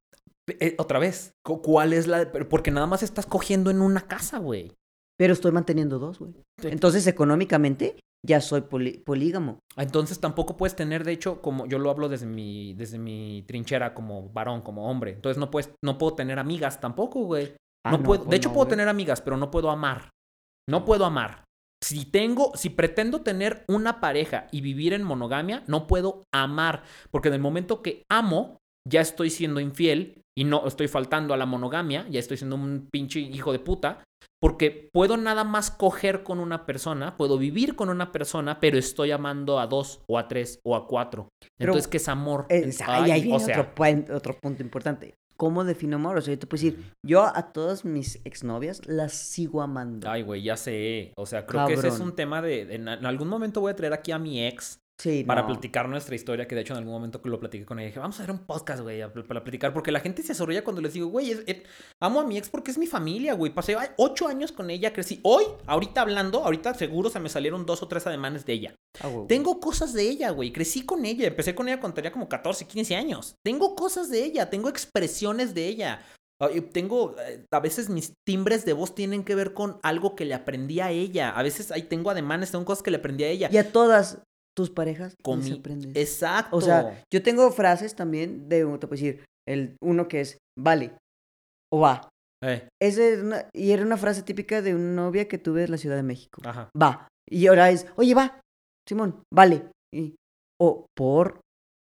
Eh, 0.60 0.76
otra 0.77 0.99
vez. 0.99 1.31
cu- 1.45 1.61
¿Cuál 1.61 1.94
es 1.94 2.07
la.? 2.07 2.30
Porque 2.49 2.72
nada 2.72 2.85
más 2.85 3.02
estás 3.02 3.26
cogiendo 3.26 3.72
en 3.72 3.81
una 3.81 4.02
casa, 4.02 4.38
güey. 4.40 4.73
Pero 5.18 5.31
estoy 5.31 5.53
manteniendo 5.53 5.98
dos, 5.99 6.19
güey. 6.19 6.34
Sí. 6.61 6.68
Entonces, 6.68 7.07
económicamente, 7.07 7.95
ya 8.26 8.40
soy 8.41 8.62
poli- 8.62 9.00
polígamo. 9.00 9.60
Entonces 9.76 10.20
tampoco 10.20 10.56
puedes 10.56 10.76
tener, 10.76 11.04
de 11.04 11.12
hecho, 11.12 11.41
como 11.41 11.66
yo 11.66 11.80
lo 11.80 11.90
hablo 11.90 12.08
desde 12.10 12.26
mi, 12.26 12.74
desde 12.74 12.98
mi 12.98 13.44
trinchera 13.48 13.94
como 13.94 14.30
varón, 14.30 14.62
como 14.62 14.90
hombre. 14.90 15.12
Entonces 15.12 15.38
no 15.38 15.52
puedes, 15.52 15.74
no 15.84 15.98
puedo 15.98 16.16
tener 16.16 16.40
amigas 16.40 16.80
tampoco, 16.80 17.22
güey. 17.26 17.54
Ah, 17.86 17.91
no 17.91 18.02
puedo, 18.04 18.22
de 18.24 18.26
pues 18.28 18.38
hecho 18.38 18.50
no, 18.50 18.54
puedo 18.54 18.66
güey. 18.66 18.78
tener 18.78 18.88
amigas, 18.88 19.22
pero 19.22 19.36
no 19.38 19.52
puedo 19.52 19.70
amar. 19.70 20.10
No 20.70 20.86
puedo 20.86 21.06
amar. 21.06 21.44
Si 21.84 22.06
tengo, 22.06 22.54
si 22.56 22.70
pretendo 22.70 23.22
tener 23.24 23.66
una 23.68 24.00
pareja 24.00 24.48
y 24.52 24.62
vivir 24.62 24.94
en 24.94 25.04
monogamia, 25.04 25.64
no 25.68 25.86
puedo 25.86 26.24
amar. 26.34 26.84
Porque 27.12 27.28
en 27.28 27.34
el 27.34 27.41
momento 27.41 27.82
que 27.82 28.04
amo, 28.10 28.58
ya 28.90 29.02
estoy 29.02 29.30
siendo 29.30 29.60
infiel 29.60 30.22
y 30.38 30.45
no 30.45 30.66
estoy 30.66 30.88
faltando 30.88 31.34
a 31.34 31.38
la 31.38 31.45
monogamia, 31.45 32.08
ya 32.10 32.20
estoy 32.20 32.38
siendo 32.38 32.56
un 32.56 32.88
pinche 32.90 33.20
hijo 33.20 33.52
de 33.52 33.60
puta. 33.60 34.02
Porque 34.44 34.90
puedo 34.91 35.15
nada 35.15 35.45
más 35.45 35.72
coger 35.72 36.24
con 36.24 36.41
una 36.41 36.65
persona, 36.65 37.15
puedo 37.15 37.38
vivir 37.38 37.78
con 37.78 37.88
una 37.88 38.11
persona, 38.11 38.60
pero 38.60 38.78
estoy 38.78 39.11
amando 39.11 39.57
a 39.57 39.68
dos 39.68 40.02
o 40.06 40.20
a 40.20 40.28
tres 40.28 40.60
o 40.65 40.76
a 40.76 40.86
cuatro. 40.86 41.30
Pero, 41.57 41.72
Entonces, 41.72 41.88
¿qué 41.88 41.95
es 41.95 42.10
amor? 42.10 42.45
Eh, 42.49 42.64
Es- 42.65 42.82
ahí, 42.82 43.22
viene 43.22 43.38
o 43.38 43.40
sea, 43.40 43.74
otro, 44.14 44.38
punto 44.41 44.61
importante. 44.61 45.15
¿Cómo 45.38 45.64
defino 45.64 45.95
amor? 45.95 46.18
O 46.18 46.22
sea, 46.22 46.34
yo 46.34 46.40
te 46.40 46.45
puedo 46.45 46.61
decir, 46.61 46.91
yo 47.06 47.24
a 47.24 47.53
todas 47.53 47.86
mis 47.86 48.20
exnovias 48.26 48.86
las 48.86 49.14
sigo 49.14 49.61
amando. 49.61 50.10
Ay, 50.10 50.24
güey, 50.24 50.44
ya 50.44 50.57
sé. 50.57 51.14
O 51.15 51.26
sea, 51.26 51.45
creo 51.45 51.65
que 51.65 51.76
ese 51.76 51.88
es 51.88 52.02
un 52.02 52.14
tema 52.14 52.41
de, 52.41 52.76
en 52.76 52.90
algún 52.90 53.30
momento 53.30 53.61
voy 53.61 53.72
a 53.72 53.78
traer 53.78 53.94
aquí 53.94 54.11
a 54.11 54.20
mi 54.20 54.45
ex 54.45 54.78
sí, 54.99 55.24
para 55.24 55.41
no. 55.41 55.48
platicar 55.48 55.90
nuestra 55.90 56.15
historia, 56.15 56.48
que 56.48 56.56
de 56.56 56.61
hecho 56.61 56.74
en 56.74 56.80
algún 56.80 56.94
momento 56.94 57.22
que 57.22 57.30
lo 57.30 57.40
platiqué 57.40 57.65
con 57.65 57.80
ella, 57.80 57.88
dije, 57.88 57.99
vamos 57.99 58.20
a 58.20 58.24
hacer 58.24 58.32
un 58.34 58.45
podcast, 58.45 58.82
güey, 58.82 59.02
para 59.28 59.44
platicar, 59.44 59.74
porque 59.74 59.91
la 59.91 59.99
gente 59.99 60.24
se 60.24 60.32
asorrilla 60.34 60.64
cuando 60.64 60.82
les 60.82 60.94
digo, 60.94 61.07
güey, 61.07 61.32
es- 61.32 61.44
es- 61.48 61.64
amo 62.02 62.22
a 62.22 62.26
mi 62.26 62.38
ex 62.38 62.49
porque 62.49 62.72
es 62.72 62.78
mi 62.78 62.88
familia, 62.88 63.34
güey, 63.34 63.53
pasé 63.53 63.76
ocho 63.98 64.28
años 64.28 64.52
con 64.52 64.70
ella, 64.70 64.94
crecí. 64.94 65.20
Hoy, 65.24 65.44
ahorita 65.68 66.02
hablando, 66.02 66.44
ahorita 66.44 66.74
seguro 66.74 67.10
se 67.10 67.20
me 67.20 67.30
salieron 67.30 67.65
dos 67.65 67.82
o 67.84 67.88
tres 67.88 68.06
ademanes 68.07 68.45
de 68.45 68.53
ella. 68.53 68.76
Ah. 69.02 69.10
Tengo 69.28 69.60
cosas 69.60 69.94
de 69.94 70.03
ella, 70.10 70.30
güey, 70.32 70.52
crecí 70.53 70.86
con 70.86 71.03
ella, 71.06 71.28
empecé 71.28 71.56
con 71.56 71.68
ella 71.68 71.80
cuando 71.80 71.95
tenía 71.95 72.11
como 72.11 72.30
14, 72.30 72.65
15 72.68 72.95
años. 72.95 73.36
Tengo 73.44 73.76
cosas 73.76 74.10
de 74.10 74.24
ella, 74.24 74.49
tengo 74.49 74.70
expresiones 74.70 75.53
de 75.53 75.68
ella. 75.68 76.02
Tengo, 76.74 77.15
eh, 77.26 77.45
a 77.53 77.60
veces 77.61 77.90
mis 77.90 78.14
timbres 78.28 78.65
de 78.65 78.74
voz 78.74 78.94
tienen 78.94 79.24
que 79.24 79.34
ver 79.34 79.53
con 79.53 79.80
algo 79.82 80.14
que 80.15 80.26
le 80.26 80.34
aprendí 80.34 80.82
a 80.82 80.91
ella. 80.91 81.30
A 81.30 81.41
veces 81.41 81.72
ahí 81.72 81.84
tengo 81.84 82.10
ademanes, 82.10 82.52
tengo 82.52 82.65
cosas 82.65 82.84
que 82.84 82.91
le 82.91 82.98
aprendí 82.98 83.24
a 83.24 83.30
ella. 83.30 83.49
Y 83.49 83.57
a 83.57 83.72
todas 83.72 84.22
tus 84.56 84.70
parejas 84.70 85.16
Con 85.24 85.40
les 85.40 85.50
mi- 85.52 85.58
aprendes. 85.58 85.96
Exacto. 85.96 86.56
O 86.56 86.62
sea, 86.62 87.04
yo 87.12 87.24
tengo 87.24 87.50
frases 87.52 87.96
también 87.96 88.48
de, 88.50 88.60
te 88.60 88.88
puedo 88.88 88.90
decir, 88.92 89.26
el 89.48 89.76
uno 89.84 90.08
que 90.08 90.22
es, 90.22 90.38
vale, 90.58 90.94
o 91.72 91.80
va. 91.82 92.10
Eh, 92.44 92.68
Ese 92.82 93.14
es 93.14 93.22
una- 93.24 93.50
y 93.54 93.72
era 93.72 93.84
una 93.84 93.98
frase 93.98 94.22
típica 94.24 94.62
de 94.62 94.76
una 94.76 94.94
novia 95.04 95.28
que 95.28 95.38
tuve 95.38 95.64
en 95.64 95.72
la 95.72 95.78
Ciudad 95.78 95.96
de 95.96 96.04
México. 96.04 96.42
ajá. 96.46 96.70
Va. 96.80 97.08
Y 97.30 97.48
ahora 97.48 97.70
es, 97.70 97.88
oye, 97.96 98.14
va, 98.14 98.42
Simón, 98.88 99.24
vale. 99.34 99.70
Y, 99.94 100.16
o 100.62 100.86
por, 100.96 101.40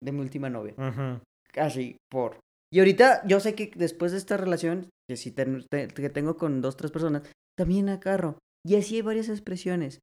de 0.03 0.11
mi 0.11 0.19
última 0.21 0.49
novia. 0.49 0.73
Ujú. 0.77 1.19
Así, 1.59 1.97
por. 2.11 2.39
Y 2.71 2.79
ahorita 2.79 3.25
yo 3.27 3.39
sé 3.39 3.55
que 3.55 3.71
después 3.75 4.11
de 4.11 4.17
esta 4.19 4.37
relación, 4.37 4.89
que 5.09 5.15
te- 5.69 5.87
que 5.87 6.09
tengo 6.09 6.37
con 6.37 6.61
dos, 6.61 6.77
tres 6.77 6.91
personas, 6.91 7.23
también 7.57 7.89
agarro. 7.89 8.37
Y 8.65 8.75
así 8.75 8.95
hay 8.95 9.01
varias 9.01 9.29
expresiones. 9.29 9.99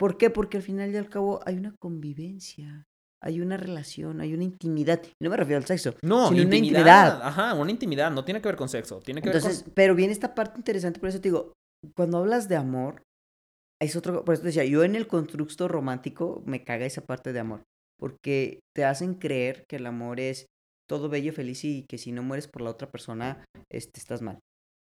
¿Por 0.00 0.16
qué? 0.16 0.30
Porque 0.30 0.56
al 0.56 0.62
final 0.62 0.90
y 0.90 0.96
al 0.96 1.10
cabo 1.10 1.40
hay 1.44 1.58
una 1.58 1.74
convivencia, 1.78 2.86
hay 3.22 3.42
una 3.42 3.58
relación, 3.58 4.22
hay 4.22 4.32
una 4.32 4.44
intimidad. 4.44 5.02
Y 5.04 5.12
no 5.22 5.28
me 5.28 5.36
refiero 5.36 5.58
al 5.58 5.66
sexo. 5.66 5.94
No, 6.02 6.30
Sino 6.30 6.46
una 6.46 6.56
intimidad. 6.56 7.20
Ajá, 7.22 7.52
una 7.52 7.70
intimidad. 7.70 8.10
No 8.10 8.24
tiene 8.24 8.40
que 8.40 8.48
ver 8.48 8.56
con 8.56 8.70
sexo. 8.70 9.00
Tiene 9.00 9.20
que 9.20 9.28
ver 9.28 9.42
con. 9.42 9.52
pero 9.74 9.94
viene 9.94 10.14
esta 10.14 10.34
parte 10.34 10.56
interesante, 10.56 11.00
por 11.00 11.10
eso 11.10 11.20
te 11.20 11.28
digo, 11.28 11.52
cuando 11.94 12.16
hablas 12.16 12.48
de 12.48 12.56
amor, 12.56 13.02
es 13.78 13.94
otro, 13.94 14.24
por 14.24 14.32
eso 14.32 14.42
te 14.42 14.48
decía, 14.48 14.64
yo 14.64 14.84
en 14.84 14.94
el 14.94 15.06
constructo 15.06 15.68
romántico 15.68 16.42
me 16.46 16.64
caga 16.64 16.86
esa 16.86 17.02
parte 17.02 17.34
de 17.34 17.40
amor. 17.40 17.62
porque 17.98 18.60
te 18.74 18.86
hacen 18.86 19.12
creer 19.16 19.66
que 19.68 19.76
el 19.76 19.84
amor 19.84 20.18
es 20.18 20.46
todo 20.88 21.10
bello, 21.10 21.34
feliz 21.34 21.62
y 21.66 21.84
que 21.86 21.98
si 21.98 22.10
no 22.10 22.22
mueres 22.22 22.48
por 22.48 22.62
la 22.62 22.70
otra 22.70 22.90
persona, 22.90 23.44
este, 23.70 24.00
estás 24.00 24.22
mal. 24.22 24.38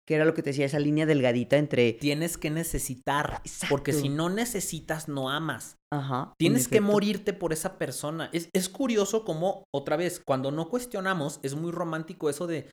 Que 0.06 0.16
era 0.16 0.24
lo 0.24 0.34
que 0.34 0.42
te 0.42 0.50
decía, 0.50 0.66
esa 0.66 0.80
línea 0.80 1.06
delgadita 1.06 1.56
entre... 1.56 1.92
Tienes 1.92 2.36
que 2.36 2.50
necesitar, 2.50 3.40
porque 3.68 3.92
si 3.92 4.08
no 4.08 4.28
necesitas, 4.28 5.08
no 5.08 5.30
amas. 5.30 5.76
Ajá. 5.92 6.30
en 6.30 6.34
Tienes 6.38 6.66
que 6.66 6.76
efecto. 6.76 6.92
morirte 6.92 7.32
por 7.32 7.52
esa 7.52 7.78
persona. 7.78 8.28
Es, 8.32 8.48
es 8.52 8.68
curioso 8.68 9.24
como, 9.24 9.64
otra 9.72 9.96
vez, 9.96 10.20
cuando 10.24 10.50
no 10.50 10.68
cuestionamos, 10.68 11.38
es 11.42 11.54
muy 11.54 11.70
romántico 11.70 12.28
eso 12.28 12.46
de 12.46 12.68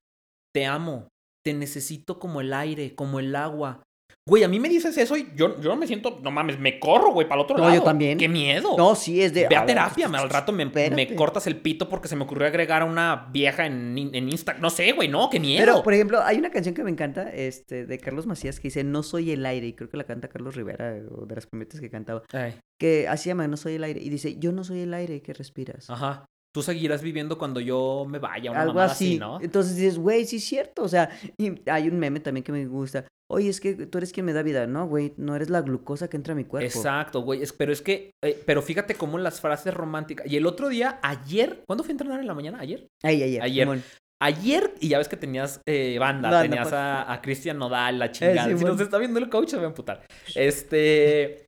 te 0.53 0.65
amo, 0.65 1.09
te 1.45 1.53
necesito 1.53 2.19
como 2.19 2.41
el 2.41 2.53
aire, 2.53 2.95
como 2.95 3.19
el 3.19 3.35
agua. 3.35 3.83
Güey, 4.29 4.43
a 4.43 4.47
mí 4.47 4.59
me 4.59 4.69
dices 4.69 4.97
eso 4.97 5.17
y 5.17 5.27
yo, 5.35 5.59
yo 5.59 5.75
me 5.75 5.87
siento, 5.87 6.19
no 6.21 6.31
mames, 6.31 6.59
me 6.59 6.79
corro, 6.79 7.11
güey, 7.11 7.27
para 7.27 7.41
el 7.41 7.45
otro 7.45 7.57
No, 7.57 7.63
lado. 7.63 7.75
yo 7.75 7.83
también. 7.83 8.17
Qué 8.17 8.29
miedo. 8.29 8.75
No, 8.77 8.95
sí, 8.95 9.21
es 9.21 9.33
de... 9.33 9.47
Ve 9.47 9.55
a 9.55 9.59
ver, 9.61 9.67
terapia, 9.67 10.07
me- 10.07 10.17
al 10.19 10.29
rato 10.29 10.51
me, 10.51 10.65
me 10.65 11.15
cortas 11.15 11.47
el 11.47 11.57
pito 11.57 11.89
porque 11.89 12.07
se 12.07 12.15
me 12.15 12.23
ocurrió 12.23 12.47
agregar 12.47 12.83
a 12.83 12.85
una 12.85 13.27
vieja 13.31 13.65
en, 13.65 13.97
en 13.97 14.29
Insta. 14.29 14.53
No 14.53 14.69
sé, 14.69 14.91
güey, 14.93 15.07
no, 15.07 15.29
qué 15.29 15.39
miedo. 15.39 15.65
Pero, 15.65 15.83
por 15.83 15.93
ejemplo, 15.93 16.21
hay 16.23 16.37
una 16.37 16.51
canción 16.51 16.75
que 16.75 16.83
me 16.83 16.91
encanta, 16.91 17.29
este, 17.33 17.85
de 17.85 17.97
Carlos 17.97 18.25
Macías, 18.27 18.59
que 18.59 18.67
dice 18.69 18.83
No 18.83 19.03
soy 19.03 19.31
el 19.31 19.45
aire, 19.45 19.67
y 19.67 19.73
creo 19.73 19.89
que 19.89 19.97
la 19.97 20.03
canta 20.05 20.27
Carlos 20.29 20.55
Rivera, 20.55 20.95
o 21.11 21.25
de 21.25 21.35
las 21.35 21.47
promesas 21.47 21.81
que 21.81 21.89
cantaba, 21.89 22.23
Ay, 22.31 22.53
que 22.79 23.07
así 23.07 23.29
llama 23.29 23.47
No 23.47 23.57
soy 23.57 23.73
el 23.75 23.83
aire, 23.83 23.99
y 24.01 24.09
dice, 24.09 24.37
yo 24.37 24.51
no 24.51 24.63
soy 24.63 24.81
el 24.81 24.93
aire 24.93 25.21
que 25.21 25.33
respiras. 25.33 25.89
ajá. 25.89 26.25
Tú 26.51 26.63
seguirás 26.63 27.03
viviendo 27.03 27.37
cuando 27.37 27.59
yo 27.59 28.07
me 28.09 28.17
vaya, 28.17 28.49
una 28.49 28.61
Algo 28.61 28.79
así. 28.79 29.05
así, 29.05 29.19
¿no? 29.19 29.39
Entonces 29.39 29.75
dices, 29.75 29.99
güey, 29.99 30.25
sí 30.25 30.37
es 30.37 30.45
cierto. 30.45 30.81
O 30.81 30.87
sea, 30.87 31.07
y 31.37 31.61
hay 31.69 31.87
un 31.87 31.99
meme 31.99 32.21
también 32.21 32.43
que 32.43 32.51
me 32.51 32.65
gusta. 32.65 33.05
Oye, 33.31 33.49
es 33.49 33.59
que 33.61 33.73
tú 33.85 33.97
eres 33.99 34.11
quien 34.11 34.25
me 34.25 34.33
da 34.33 34.41
vida. 34.41 34.65
No, 34.65 34.87
güey, 34.87 35.13
no 35.17 35.35
eres 35.35 35.49
la 35.49 35.61
glucosa 35.61 36.09
que 36.09 36.17
entra 36.17 36.33
a 36.33 36.35
mi 36.35 36.45
cuerpo. 36.45 36.65
Exacto, 36.65 37.21
güey. 37.21 37.43
es- 37.43 37.53
pero 37.53 37.71
es 37.71 37.81
que, 37.81 38.11
eh, 38.23 38.41
pero 38.45 38.61
fíjate 38.63 38.95
cómo 38.95 39.17
las 39.19 39.39
frases 39.39 39.73
románticas. 39.73 40.25
Y 40.27 40.35
el 40.37 40.45
otro 40.47 40.67
día, 40.69 40.99
ayer, 41.03 41.63
¿cuándo 41.67 41.83
fui 41.83 41.91
a 41.91 41.93
entrenar 41.93 42.19
en 42.19 42.27
la 42.27 42.33
mañana? 42.33 42.59
¿Ayer? 42.59 42.87
Ay, 43.03 43.21
ay, 43.21 43.35
ay. 43.35 43.39
Ayer. 43.41 43.63
Simón. 43.65 43.83
Ayer, 44.21 44.73
y 44.81 44.89
ya 44.89 44.97
ves 44.97 45.07
que 45.07 45.15
tenías 45.15 45.61
eh, 45.67 45.97
banda, 45.99 46.29
Banda, 46.29 46.41
tenías 46.41 46.63
pues. 46.63 46.73
a, 46.73 47.13
a 47.13 47.21
Cristian 47.21 47.57
Nodal, 47.57 47.99
la 47.99 48.11
chingada. 48.11 48.45
si 48.49 48.57
Simón. 48.57 48.71
nos 48.73 48.81
está 48.81 48.97
viendo 48.97 49.19
el 49.19 49.29
coach, 49.29 49.49
se 49.49 49.57
va 49.57 49.63
a 49.63 49.67
emputar. 49.67 50.05
Este. 50.35 51.45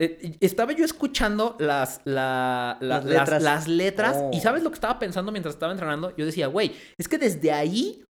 eh, 0.00 0.36
estaba 0.40 0.72
yo 0.72 0.84
escuchando 0.84 1.56
las, 1.58 2.00
la- 2.04 2.78
la- 2.80 3.00
Las 3.00 3.04
las, 3.04 3.14
letras. 3.18 3.42
las 3.42 3.68
letras 3.68 4.16
Oh. 4.20 4.30
y 4.32 4.40
¿sabes 4.40 4.62
lo 4.62 4.70
que 4.70 4.74
estaba 4.76 4.98
pensando 4.98 5.32
mientras 5.32 5.54
estaba 5.56 5.72
entrenando? 5.72 6.14
Yo 6.16 6.24
decía, 6.24 6.46
güey, 6.46 6.72
es 6.96 7.08
que 7.08 7.18
desde 7.18 7.50
ahí 7.50 8.04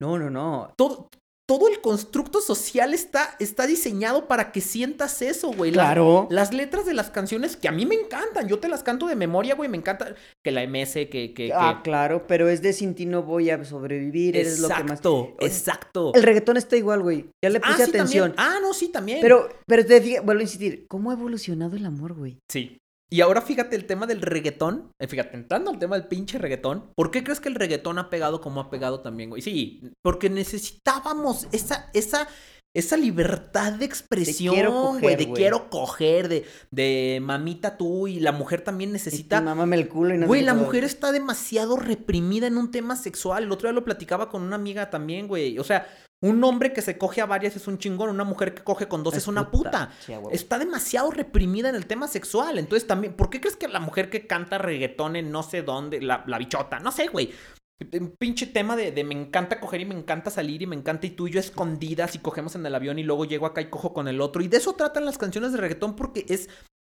No, 0.00 0.18
no, 0.18 0.30
no. 0.30 0.72
todo, 0.78 1.08
todo 1.46 1.68
el 1.68 1.80
constructo 1.80 2.40
social 2.40 2.94
está, 2.94 3.36
está 3.38 3.66
diseñado 3.66 4.26
para 4.28 4.50
que 4.50 4.60
sientas 4.60 5.20
eso, 5.20 5.52
güey. 5.52 5.72
Claro. 5.72 6.26
Las 6.30 6.54
letras 6.54 6.86
de 6.86 6.94
las 6.94 7.10
canciones 7.10 7.56
que 7.56 7.68
a 7.68 7.72
mí 7.72 7.84
me 7.84 7.94
encantan, 7.94 8.48
yo 8.48 8.58
te 8.60 8.68
las 8.68 8.82
canto 8.82 9.06
de 9.06 9.14
memoria, 9.16 9.54
güey, 9.54 9.68
me 9.68 9.76
encanta 9.76 10.14
que 10.42 10.50
la 10.50 10.66
MS, 10.66 10.92
que... 11.10 11.32
que, 11.34 11.52
Ah, 11.54 11.80
que... 11.82 11.90
claro, 11.90 12.26
pero 12.26 12.48
es 12.48 12.62
de 12.62 12.72
sin 12.72 12.94
ti 12.94 13.04
no 13.06 13.22
voy 13.22 13.50
a 13.50 13.62
sobrevivir, 13.64 14.36
eres 14.36 14.58
lo 14.60 14.68
que 14.68 14.74
más... 14.74 14.82
Exacto, 15.00 15.36
exacto. 15.40 16.12
El 16.14 16.22
reggaetón 16.22 16.56
está 16.56 16.76
igual, 16.76 17.02
güey. 17.02 17.26
Ya 17.44 17.50
le 17.50 17.58
Ah, 17.62 17.68
puse 17.72 17.84
sí, 17.84 17.90
atención. 17.90 18.32
también. 18.34 18.56
Ah, 18.56 18.58
no, 18.62 18.72
sí, 18.72 18.88
también. 18.88 19.18
Pero, 19.20 19.48
pero 19.66 19.84
te 19.84 20.00
fijas, 20.00 20.24
vuelvo 20.24 20.40
a 20.40 20.44
insistir, 20.44 20.86
¿cómo 20.88 21.10
ha 21.10 21.14
evolucionado 21.14 21.76
el 21.76 21.84
amor, 21.84 22.14
güey? 22.14 22.38
Sí. 22.50 22.78
Y 23.14 23.20
ahora 23.20 23.42
fíjate 23.42 23.76
el 23.76 23.86
tema 23.86 24.08
del 24.08 24.20
reggaetón. 24.20 24.90
eh, 25.00 25.06
fíjate, 25.06 25.36
entrando 25.36 25.70
al 25.70 25.78
tema 25.78 25.96
del 25.96 26.08
pinche 26.08 26.36
reggaetón. 26.36 26.90
¿Por 26.96 27.12
qué 27.12 27.22
crees 27.22 27.38
que 27.38 27.48
el 27.48 27.54
reggaetón 27.54 28.00
ha 28.00 28.10
pegado 28.10 28.40
como 28.40 28.60
ha 28.60 28.70
pegado 28.70 29.02
también, 29.02 29.30
güey? 29.30 29.40
Sí, 29.40 29.88
porque 30.02 30.28
necesitábamos 30.28 31.46
esa, 31.52 31.90
esa, 31.94 32.26
esa 32.74 32.96
libertad 32.96 33.74
de 33.74 33.84
expresión, 33.84 35.00
güey. 35.00 35.14
De 35.14 35.32
quiero 35.32 35.70
coger, 35.70 36.28
de, 36.28 36.44
de 36.72 37.20
mamita 37.22 37.76
tú. 37.76 38.08
Y 38.08 38.18
la 38.18 38.32
mujer 38.32 38.62
también 38.62 38.92
necesita. 38.92 39.40
Mámame 39.40 39.76
el 39.76 39.88
culo 39.88 40.14
y 40.14 40.18
no 40.18 40.26
Güey, 40.26 40.42
la 40.42 40.54
mujer 40.54 40.82
está 40.82 41.12
demasiado 41.12 41.76
reprimida 41.76 42.48
en 42.48 42.58
un 42.58 42.72
tema 42.72 42.96
sexual. 42.96 43.44
El 43.44 43.52
otro 43.52 43.68
día 43.68 43.74
lo 43.74 43.84
platicaba 43.84 44.28
con 44.28 44.42
una 44.42 44.56
amiga 44.56 44.90
también, 44.90 45.28
güey. 45.28 45.56
O 45.60 45.64
sea, 45.64 45.86
un 46.20 46.42
hombre 46.42 46.72
que 46.72 46.82
se 46.82 46.98
coge 46.98 47.20
a 47.20 47.26
varias 47.26 47.54
es 47.54 47.68
un 47.68 47.78
chingón, 47.78 48.10
una 48.10 48.24
mujer 48.24 48.54
que 48.54 48.64
coge 48.64 48.88
con 48.88 49.02
dos 49.02 49.14
es, 49.14 49.28
una 49.28 49.50
puta. 49.50 49.90
Sí. 50.04 50.14
Está 50.32 50.58
demasiado 50.58 51.10
reprimida 51.10 51.68
en 51.68 51.74
el 51.74 51.86
tema 51.86 52.08
sexual. 52.08 52.58
Entonces 52.58 52.88
también, 52.88 53.14
¿por 53.14 53.30
qué 53.30 53.40
crees 53.40 53.56
que 53.56 53.68
la 53.68 53.78
mujer 53.78 54.10
que 54.10 54.26
canta 54.26 54.58
reggaetón 54.58 55.16
en 55.16 55.30
no 55.30 55.42
sé 55.42 55.62
dónde, 55.62 56.00
la, 56.00 56.24
la 56.26 56.38
bichota, 56.38 56.80
no 56.80 56.90
sé, 56.90 57.08
güey? 57.08 57.30
Un 58.00 58.14
pinche 58.18 58.46
tema 58.46 58.76
de, 58.76 58.92
de 58.92 59.04
me 59.04 59.14
encanta 59.14 59.60
coger 59.60 59.80
y 59.80 59.84
me 59.84 59.96
encanta 59.96 60.30
salir 60.30 60.62
y 60.62 60.66
me 60.66 60.76
encanta 60.76 61.06
y 61.06 61.10
tú 61.10 61.26
y 61.26 61.32
yo 61.32 61.40
escondidas 61.40 62.14
y 62.14 62.18
cogemos 62.20 62.54
en 62.54 62.64
el 62.64 62.74
avión 62.74 62.98
y 62.98 63.02
luego 63.02 63.24
llego 63.24 63.46
acá 63.46 63.60
y 63.60 63.68
cojo 63.70 63.92
con 63.92 64.06
el 64.08 64.20
otro. 64.20 64.42
Y 64.42 64.48
de 64.48 64.58
eso 64.58 64.74
tratan 64.74 65.04
las 65.04 65.18
canciones 65.18 65.52
de 65.52 65.58
reggaetón 65.58 65.96
porque 65.96 66.24
es, 66.28 66.48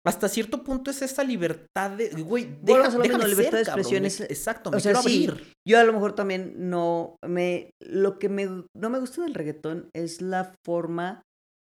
hasta 0.06 0.28
cierto 0.28 0.64
punto 0.64 0.90
es 0.90 1.02
esa 1.04 1.24
libertad 1.24 1.92
de, 1.92 2.10
güey, 2.24 2.46
deja, 2.62 2.80
Volvemos 2.90 2.96
a 2.96 2.98
lo 2.98 3.04
mismo, 3.04 3.18
déjame 3.20 3.30
libertad 3.30 3.52
ser, 3.52 3.66
de 3.66 3.72
expresión 3.72 4.06
es- 4.06 4.22
Exacto, 4.22 4.70
o 4.72 4.74
me 4.74 4.80
sea, 4.80 4.94
quiero 4.94 5.08
sí, 5.08 5.28
abrir. 5.28 5.54
Yo 5.68 5.80
a 5.80 5.84
lo 5.84 5.94
mejor 5.94 6.14
también 6.14 6.54
no 6.70 7.16
me... 7.24 7.70
Lo 7.80 8.18
que 8.18 8.30
me, 8.30 8.48
no 8.76 8.90
me 8.90 9.00
gusta 9.00 9.22
del 9.22 9.36
reggaetón 9.36 9.90
es 9.94 10.22
la 10.22 10.54
forma... 10.66 11.22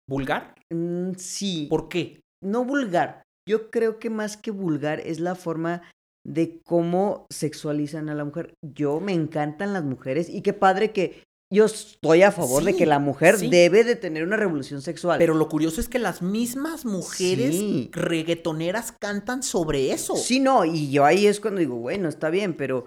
¿Vulgar? 0.08 0.54
mm, 0.72 1.12
sí. 1.16 1.66
¿Por 1.68 1.88
qué? 1.88 2.20
No 2.42 2.64
vulgar. 2.64 3.22
Yo 3.48 3.70
creo 3.70 3.98
que 3.98 4.08
más 4.10 4.36
que 4.36 4.50
vulgar 4.50 5.00
es 5.00 5.20
la 5.20 5.34
forma 5.34 5.82
de 6.24 6.60
cómo 6.64 7.26
sexualizan 7.30 8.08
a 8.08 8.14
la 8.14 8.24
mujer. 8.24 8.54
Yo 8.62 9.00
me 9.00 9.12
encantan 9.12 9.72
las 9.72 9.84
mujeres 9.84 10.28
y 10.28 10.42
qué 10.42 10.52
padre 10.52 10.92
que 10.92 11.22
yo 11.52 11.66
estoy 11.66 12.22
a 12.22 12.32
favor 12.32 12.64
de 12.64 12.74
que 12.74 12.86
la 12.86 12.98
mujer 12.98 13.36
sí. 13.38 13.50
debe 13.50 13.84
de 13.84 13.94
tener 13.94 14.22
una 14.22 14.36
revolución 14.38 14.80
sexual. 14.80 15.18
Pero 15.18 15.34
lo 15.34 15.48
curioso 15.50 15.80
es 15.82 15.88
que 15.88 15.98
las 15.98 16.22
mismas 16.22 16.86
mujeres 16.86 17.54
Sí. 17.54 17.90
reggaetoneras 17.92 18.92
cantan 18.92 19.42
sobre 19.42 19.92
eso. 19.92 20.16
Sí, 20.16 20.40
no, 20.40 20.64
y 20.64 20.90
yo 20.90 21.04
ahí 21.04 21.26
es 21.26 21.40
cuando 21.40 21.60
digo, 21.60 21.76
bueno, 21.76 22.08
está 22.08 22.30
bien, 22.30 22.54
pero 22.56 22.86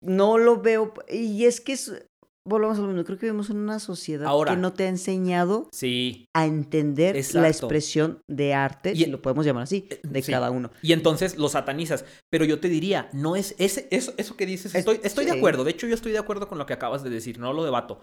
no 0.00 0.38
lo 0.38 0.60
veo. 0.60 0.94
Y 1.10 1.46
es 1.46 1.60
que 1.60 1.72
es, 1.72 2.06
volvemos 2.46 2.78
a 2.78 2.82
lo 2.82 2.88
mismo, 2.88 3.04
creo 3.04 3.18
que 3.18 3.26
vivimos 3.26 3.50
en 3.50 3.56
una 3.58 3.78
sociedad 3.78 4.26
Ahora. 4.28 4.54
que 4.54 4.60
no 4.60 4.72
te 4.72 4.84
ha 4.84 4.88
enseñado 4.88 5.68
Sí. 5.72 6.26
a 6.34 6.46
entender 6.46 7.16
la 7.34 7.48
expresión 7.48 8.20
de 8.30 8.54
arte, 8.54 8.92
Y- 8.92 9.04
si 9.04 9.06
lo 9.06 9.20
podemos 9.20 9.44
llamar 9.44 9.64
así, 9.64 9.88
de 10.02 10.22
sí. 10.22 10.32
cada 10.32 10.50
uno. 10.50 10.70
Y 10.82 10.92
entonces 10.92 11.36
lo 11.38 11.48
satanizas. 11.48 12.04
Pero 12.30 12.44
yo 12.44 12.60
te 12.60 12.68
diría, 12.68 13.08
no 13.12 13.36
es 13.36 13.54
ese, 13.58 13.88
eso, 13.90 14.12
eso 14.16 14.36
que 14.36 14.46
dices, 14.46 14.74
Es- 14.74 14.80
estoy, 14.80 15.00
estoy 15.02 15.24
de 15.24 15.32
acuerdo. 15.32 15.64
De 15.64 15.72
hecho, 15.72 15.86
yo 15.86 15.94
estoy 15.94 16.12
de 16.12 16.18
acuerdo 16.18 16.48
con 16.48 16.58
lo 16.58 16.66
que 16.66 16.72
acabas 16.74 17.02
de 17.02 17.10
decir, 17.10 17.38
no 17.38 17.52
lo 17.52 17.64
debato. 17.64 18.02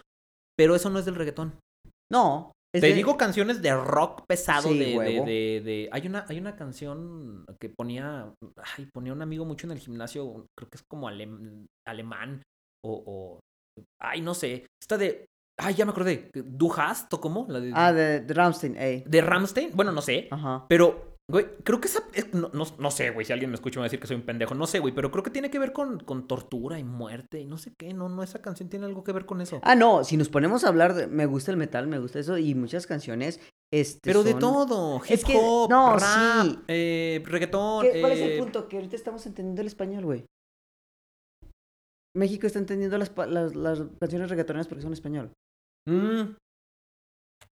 Pero 0.57 0.75
eso 0.75 0.89
no 0.89 0.99
es 0.99 1.05
del 1.05 1.15
reggaetón. 1.15 1.55
No. 2.11 2.51
es 2.75 2.81
Te 2.81 2.87
de- 2.87 2.93
digo 2.95 3.17
canciones 3.17 3.61
de 3.61 3.71
rock 3.75 4.23
pesado 4.27 4.69
de, 4.69 4.79
de, 4.97 5.21
de- 5.23 5.61
de- 5.63 5.89
Hay 5.91 6.07
una, 6.07 6.25
hay 6.27 6.39
una 6.39 6.55
canción 6.55 7.45
que 7.59 7.69
ponía. 7.69 8.33
Ay, 8.77 8.87
ponía 8.91 9.13
un 9.13 9.21
amigo 9.21 9.45
mucho 9.45 9.67
en 9.67 9.73
el 9.73 9.77
gimnasio. 9.79 10.47
Creo 10.57 10.69
que 10.71 10.77
es 10.77 10.83
como 10.89 11.07
alem- 11.07 11.67
alemán. 11.87 12.41
O, 12.83 13.03
o- 13.05 13.39
Ay, 13.99 14.21
no 14.21 14.33
sé. 14.33 14.65
Esta 14.81 14.97
de. 14.97 15.25
Ay, 15.57 15.75
ya 15.75 15.85
me 15.85 15.91
acordé. 15.91 16.29
Du 16.33 16.71
hast 16.75 17.13
o 17.13 17.21
cómo? 17.21 17.45
La 17.49 17.59
de, 17.59 17.71
Ah, 17.75 17.93
de, 17.93 18.21
de 18.21 18.33
Rammstein, 18.33 18.75
ey. 18.77 19.03
de 19.07 19.21
Ramstein. 19.21 19.71
Bueno, 19.73 19.91
no 19.91 20.01
sé. 20.01 20.27
Ajá. 20.31 20.65
Pero, 20.67 21.17
güey, 21.29 21.45
creo 21.63 21.79
que 21.79 21.87
esa. 21.87 22.03
es- 22.13 22.33
no, 22.33 22.49
no- 22.53 22.65
no 22.79 22.91
sé, 22.91 23.11
güey. 23.11 23.23
Si 23.25 23.33
alguien 23.33 23.51
me 23.51 23.55
escucha 23.55 23.79
me 23.79 23.81
va 23.81 23.85
a 23.85 23.89
decir 23.89 23.99
que 23.99 24.07
soy 24.07 24.15
un 24.15 24.23
pendejo. 24.23 24.55
No 24.55 24.65
sé, 24.65 24.79
güey. 24.79 24.93
Pero 24.95 25.11
creo 25.11 25.23
que 25.23 25.29
tiene 25.29 25.51
que 25.51 25.59
ver 25.59 25.71
con, 25.71 25.99
con 25.99 26.27
tortura 26.27 26.79
y 26.79 26.83
muerte 26.83 27.39
y 27.39 27.45
no 27.45 27.57
sé 27.59 27.71
qué. 27.77 27.93
No, 27.93 28.09
no, 28.09 28.23
esa 28.23 28.41
canción 28.41 28.67
tiene 28.67 28.87
algo 28.87 29.03
que 29.03 29.11
ver 29.11 29.25
con 29.27 29.41
eso. 29.41 29.59
Ah, 29.63 29.75
no, 29.75 30.03
si 30.03 30.17
nos 30.17 30.27
ponemos 30.29 30.63
a 30.63 30.69
hablar 30.69 30.95
de, 30.95 31.05
me 31.07 31.27
gusta 31.27 31.51
el 31.51 31.57
metal, 31.57 31.85
me 31.87 31.99
gusta 31.99 32.19
eso, 32.19 32.37
y 32.39 32.55
muchas 32.55 32.87
canciones, 32.87 33.39
este, 33.71 33.99
Pero 34.03 34.23
de 34.23 34.33
todo. 34.33 34.97
Hip 35.05 35.11
Es 35.11 35.23
que- 35.23 35.37
hop, 35.39 35.69
no, 35.69 35.97
rap, 35.97 36.45
sí. 36.45 36.59
eh, 36.67 37.21
reggaetón. 37.25 37.83
¿Qué- 37.83 38.01
¿Cuál 38.01 38.11
es 38.13 38.19
eh, 38.19 38.33
el 38.33 38.39
punto? 38.39 38.67
Que 38.67 38.77
ahorita 38.77 38.95
estamos 38.95 39.23
entendiendo 39.27 39.61
el 39.61 39.67
español, 39.67 40.03
güey. 40.05 40.25
México 42.15 42.45
está 42.47 42.59
entendiendo 42.59 42.97
las, 42.97 43.11
las, 43.29 43.55
las 43.55 43.81
canciones 43.99 44.29
reggaetoneras 44.29 44.67
porque 44.67 44.83
son 44.83 44.93
español. 44.93 45.31
mm, 45.89 46.35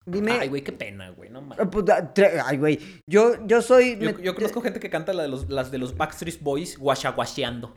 Dime. 0.05 0.31
Ay, 0.31 0.49
güey, 0.49 0.63
qué 0.63 0.71
pena, 0.71 1.09
güey. 1.11 1.29
No 1.29 1.41
mames. 1.41 1.67
Ah, 1.89 2.11
Ay, 2.45 2.57
güey. 2.57 2.79
Yo, 3.07 3.45
yo 3.45 3.61
soy. 3.61 3.97
Yo, 3.99 4.13
me- 4.13 4.23
yo 4.23 4.33
conozco 4.33 4.61
gente 4.61 4.79
que 4.79 4.89
canta 4.89 5.13
la 5.13 5.23
de 5.23 5.29
los, 5.29 5.49
las 5.49 5.71
de 5.71 5.77
los 5.77 5.95
Backstreet 5.95 6.41
Boys 6.41 6.77
guachaguacheando. 6.79 7.75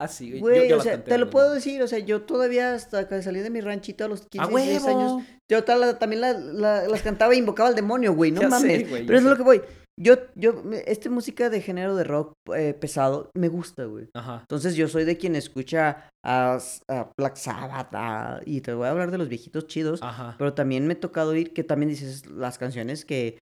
Así, 0.00 0.28
güey. 0.30 0.40
Güey, 0.40 0.56
yo, 0.62 0.64
yo 0.76 0.78
o 0.78 0.82
sea, 0.82 0.92
canté, 0.92 1.10
te 1.10 1.18
lo 1.18 1.26
güey. 1.26 1.32
puedo 1.32 1.52
decir, 1.52 1.82
o 1.82 1.88
sea, 1.88 1.98
yo 1.98 2.22
todavía 2.22 2.74
hasta 2.74 3.08
que 3.08 3.22
salí 3.22 3.40
de 3.40 3.50
mi 3.50 3.60
ranchito 3.60 4.04
a 4.04 4.08
los 4.08 4.26
15, 4.28 4.44
¡A 4.44 4.48
16 4.48 4.82
huevo! 4.84 4.98
años, 5.16 5.26
yo 5.50 5.64
tal- 5.64 5.98
también 5.98 6.20
la- 6.20 6.32
la- 6.34 6.86
las 6.88 7.02
cantaba 7.02 7.32
e 7.34 7.36
invocaba 7.38 7.68
al 7.70 7.74
demonio, 7.74 8.14
güey, 8.14 8.30
no 8.30 8.42
Ya 8.42 8.50
sé, 8.50 8.50
mames. 8.50 8.88
güey, 8.90 9.06
Pero 9.06 9.18
es 9.18 9.24
sé. 9.24 9.30
lo 9.30 9.36
que 9.36 9.42
voy. 9.42 9.62
Yo, 9.98 10.14
yo, 10.34 10.62
esta 10.86 11.08
música 11.08 11.48
de 11.48 11.62
género 11.62 11.96
de 11.96 12.04
rock 12.04 12.32
eh, 12.54 12.74
pesado 12.74 13.30
me 13.34 13.48
gusta, 13.48 13.84
güey. 13.86 14.08
Ajá. 14.14 14.40
Entonces 14.42 14.74
yo 14.76 14.88
soy 14.88 15.04
de 15.04 15.16
quien 15.16 15.34
escucha 15.36 16.10
a, 16.24 16.58
a 16.88 17.10
Black 17.18 17.36
Sabbath 17.36 17.94
a- 17.94 18.40
y 18.44 18.60
te 18.60 18.74
voy 18.74 18.86
a 18.86 18.90
hablar 18.90 19.10
de 19.10 19.18
los 19.18 19.28
viejitos 19.28 19.66
chidos, 19.66 20.02
Ajá. 20.02 20.34
pero 20.38 20.52
también 20.52 20.86
me 20.86 20.94
ha 20.94 21.00
tocado 21.00 21.30
oír 21.30 21.52
que 21.54 21.64
también 21.64 21.88
dices 21.88 22.26
las 22.26 22.58
canciones 22.58 23.04
que... 23.06 23.38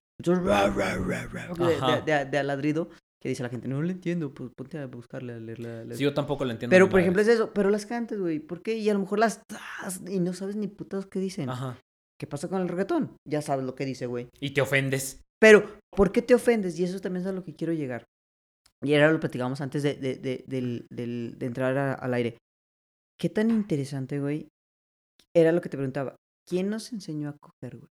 Ajá. 1.75 1.99
de, 2.01 2.13
de- 2.19 2.25
de 2.25 2.37
aladrido, 2.37 2.89
que 3.21 3.27
dice 3.29 3.43
la 3.43 3.49
gente, 3.49 3.67
no 3.67 3.81
lo 3.81 3.89
entiendo, 3.89 4.33
pues 4.33 4.49
ponte 4.55 4.77
a 4.77 4.85
buscarle, 4.87 5.33
a 5.33 5.39
leerla. 5.39 5.81
a 5.81 5.83
leer". 5.83 5.97
Sí, 5.97 6.03
yo 6.03 6.13
tampoco 6.13 6.45
lo 6.45 6.51
entiendo. 6.51 6.73
Pero, 6.73 6.89
por 6.89 7.01
ejemplo, 7.01 7.21
es 7.21 7.27
eso. 7.27 7.51
Pero 7.53 7.69
las 7.69 7.85
cantas, 7.85 8.17
güey. 8.19 8.39
¿Por 8.39 8.61
qué? 8.61 8.77
Y 8.77 8.89
a 8.89 8.93
lo 8.93 8.99
mejor 8.99 9.19
las... 9.19 9.41
Y 10.07 10.19
no 10.21 10.31
sabes 10.33 10.55
ni 10.55 10.67
putas 10.67 11.05
qué 11.05 11.19
dicen. 11.19 11.49
Ajá. 11.49 11.77
¿Qué 12.17 12.27
pasa 12.27 12.47
con 12.47 12.61
el 12.61 12.69
reggaetón? 12.69 13.17
Ya 13.27 13.41
sabes 13.41 13.65
lo 13.65 13.75
que 13.75 13.83
dice, 13.83 14.05
güey. 14.05 14.29
Y 14.39 14.51
te 14.51 14.61
ofendes. 14.61 15.21
Pero, 15.39 15.79
¿por 15.95 16.11
qué 16.11 16.21
te 16.21 16.33
ofendes? 16.35 16.79
Y 16.79 16.83
eso 16.83 16.99
también 16.99 17.21
es 17.23 17.27
a 17.27 17.33
lo 17.33 17.43
que 17.43 17.55
quiero 17.55 17.73
llegar. 17.73 18.05
y 18.83 18.93
era 18.93 19.07
lo 19.07 19.13
que 19.15 19.21
platicábamos 19.21 19.61
antes 19.61 19.81
de, 19.83 19.95
de, 19.95 20.17
de, 20.17 20.85
de 21.35 21.45
entrar 21.45 21.75
a- 21.77 21.93
al 21.93 22.13
aire. 22.13 22.37
¿Qué 23.19 23.29
tan 23.29 23.49
interesante, 23.49 24.19
güey? 24.19 24.49
Era 25.33 25.51
lo 25.51 25.61
que 25.61 25.69
te 25.69 25.77
preguntaba. 25.77 26.15
¿Quién 26.47 26.69
nos 26.69 26.91
enseñó 26.93 27.29
a 27.29 27.37
coger, 27.37 27.77
güey? 27.77 27.89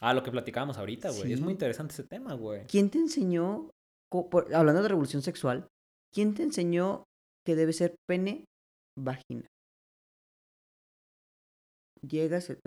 Ah, 0.00 0.14
lo 0.14 0.22
que 0.22 0.30
platicábamos 0.30 0.78
ahorita, 0.78 1.10
güey. 1.10 1.32
Es 1.32 1.38
Sí. 1.38 1.44
muy 1.44 1.52
interesante 1.52 1.92
ese 1.92 2.04
tema, 2.04 2.32
güey. 2.34 2.66
¿Quién 2.68 2.88
te 2.90 2.98
enseñó, 2.98 3.70
por- 4.10 4.54
hablando 4.54 4.82
de 4.82 4.88
revolución 4.88 5.20
sexual, 5.20 5.68
quién 6.14 6.32
te 6.34 6.42
enseñó 6.44 7.04
que 7.44 7.54
debe 7.54 7.72
ser 7.74 7.94
pene, 8.08 8.44
vagina? 8.98 9.46
Llegas 12.00 12.50
eh, 12.50 12.58